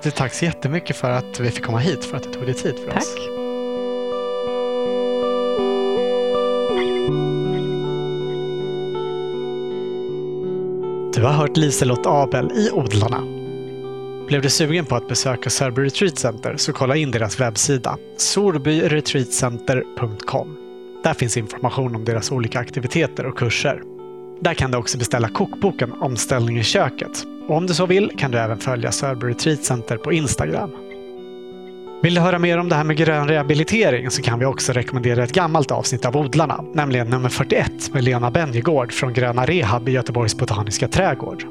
Du, 0.03 0.11
tack 0.11 0.33
så 0.33 0.45
jättemycket 0.45 0.95
för 0.95 1.11
att 1.11 1.39
vi 1.39 1.51
fick 1.51 1.63
komma 1.63 1.79
hit, 1.79 2.05
för 2.05 2.17
att 2.17 2.23
du 2.23 2.33
tog 2.33 2.45
dig 2.45 2.53
tid 2.53 2.75
för 2.79 2.91
tack. 2.91 2.97
oss. 2.97 3.15
Tack. 3.15 3.34
Du 11.15 11.23
har 11.23 11.31
hört 11.31 11.57
Liselott 11.57 12.05
Abel 12.05 12.51
i 12.51 12.71
Odlarna. 12.71 13.21
Blev 14.27 14.41
du 14.41 14.49
sugen 14.49 14.85
på 14.85 14.95
att 14.95 15.07
besöka 15.07 15.49
Sörby 15.49 15.81
Retreat 15.81 16.19
Center 16.19 16.57
så 16.57 16.73
kolla 16.73 16.95
in 16.95 17.11
deras 17.11 17.39
webbsida 17.39 17.97
sorbyretreatcenter.com. 18.17 20.57
Där 21.03 21.13
finns 21.13 21.37
information 21.37 21.95
om 21.95 22.05
deras 22.05 22.31
olika 22.31 22.59
aktiviteter 22.59 23.25
och 23.25 23.37
kurser. 23.37 23.81
Där 24.41 24.53
kan 24.53 24.71
du 24.71 24.77
också 24.77 24.97
beställa 24.97 25.29
kokboken 25.29 25.91
Omställning 25.91 26.59
i 26.59 26.63
köket. 26.63 27.25
Och 27.47 27.55
om 27.55 27.67
du 27.67 27.73
så 27.73 27.85
vill 27.85 28.11
kan 28.17 28.31
du 28.31 28.37
även 28.37 28.57
följa 28.57 28.91
Sörby 28.91 29.27
Retreat 29.27 29.63
Center 29.63 29.97
på 29.97 30.13
Instagram. 30.13 30.71
Vill 32.01 32.15
du 32.15 32.21
höra 32.21 32.39
mer 32.39 32.57
om 32.57 32.69
det 32.69 32.75
här 32.75 32.83
med 32.83 32.97
grön 32.97 33.27
rehabilitering 33.27 34.09
så 34.09 34.21
kan 34.21 34.39
vi 34.39 34.45
också 34.45 34.73
rekommendera 34.73 35.23
ett 35.23 35.31
gammalt 35.31 35.71
avsnitt 35.71 36.05
av 36.05 36.17
Odlarna, 36.17 36.63
nämligen 36.73 37.07
nummer 37.07 37.29
41 37.29 37.93
med 37.93 38.03
Lena 38.03 38.31
Benjegård 38.31 38.91
från 38.91 39.13
Gröna 39.13 39.45
Rehab 39.45 39.89
i 39.89 39.91
Göteborgs 39.91 40.37
Botaniska 40.37 40.87
trädgård. 40.87 41.43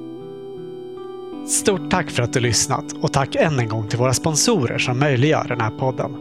Stort 1.49 1.91
tack 1.91 2.11
för 2.11 2.23
att 2.23 2.33
du 2.33 2.41
lyssnat 2.41 2.85
och 3.03 3.13
tack 3.13 3.35
än 3.35 3.59
en 3.59 3.69
gång 3.69 3.89
till 3.89 3.99
våra 3.99 4.15
sponsorer 4.15 4.79
som 4.79 4.99
möjliggör 4.99 5.45
den 5.49 5.61
här 5.61 5.71
podden. 5.71 6.17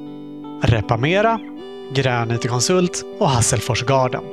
Repamera, 0.62 1.40
Grön 1.94 2.32
IT-konsult 2.32 3.06
och 3.20 3.30
Hasselfors 3.30 3.84
Garden. 3.84 4.24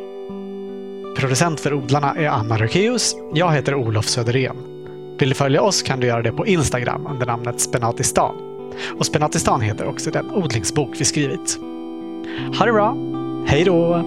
Producent 1.17 1.61
för 1.61 1.75
Odlarna 1.75 2.15
är 2.15 2.29
Anna 2.29 2.59
Rökeus. 2.59 3.17
Jag 3.35 3.53
heter 3.53 3.75
Olof 3.75 4.05
Söderén. 4.05 4.57
Vill 5.19 5.29
du 5.29 5.35
följa 5.35 5.62
oss 5.62 5.83
kan 5.83 6.01
du 6.01 6.07
göra 6.07 6.23
det 6.23 6.33
på 6.33 6.47
Instagram 6.47 7.07
under 7.07 7.27
namnet 7.27 7.61
Spenatistan. 7.61 8.50
Och 8.99 9.07
Spenatistan 9.07 9.61
heter 9.61 9.87
också 9.87 10.11
den 10.11 10.31
odlingsbok 10.31 10.91
vi 10.99 11.05
skrivit. 11.05 11.59
Ha 12.59 12.67
det 12.67 12.73
bra! 12.73 12.97
Hej 13.47 13.65
då! 13.65 14.05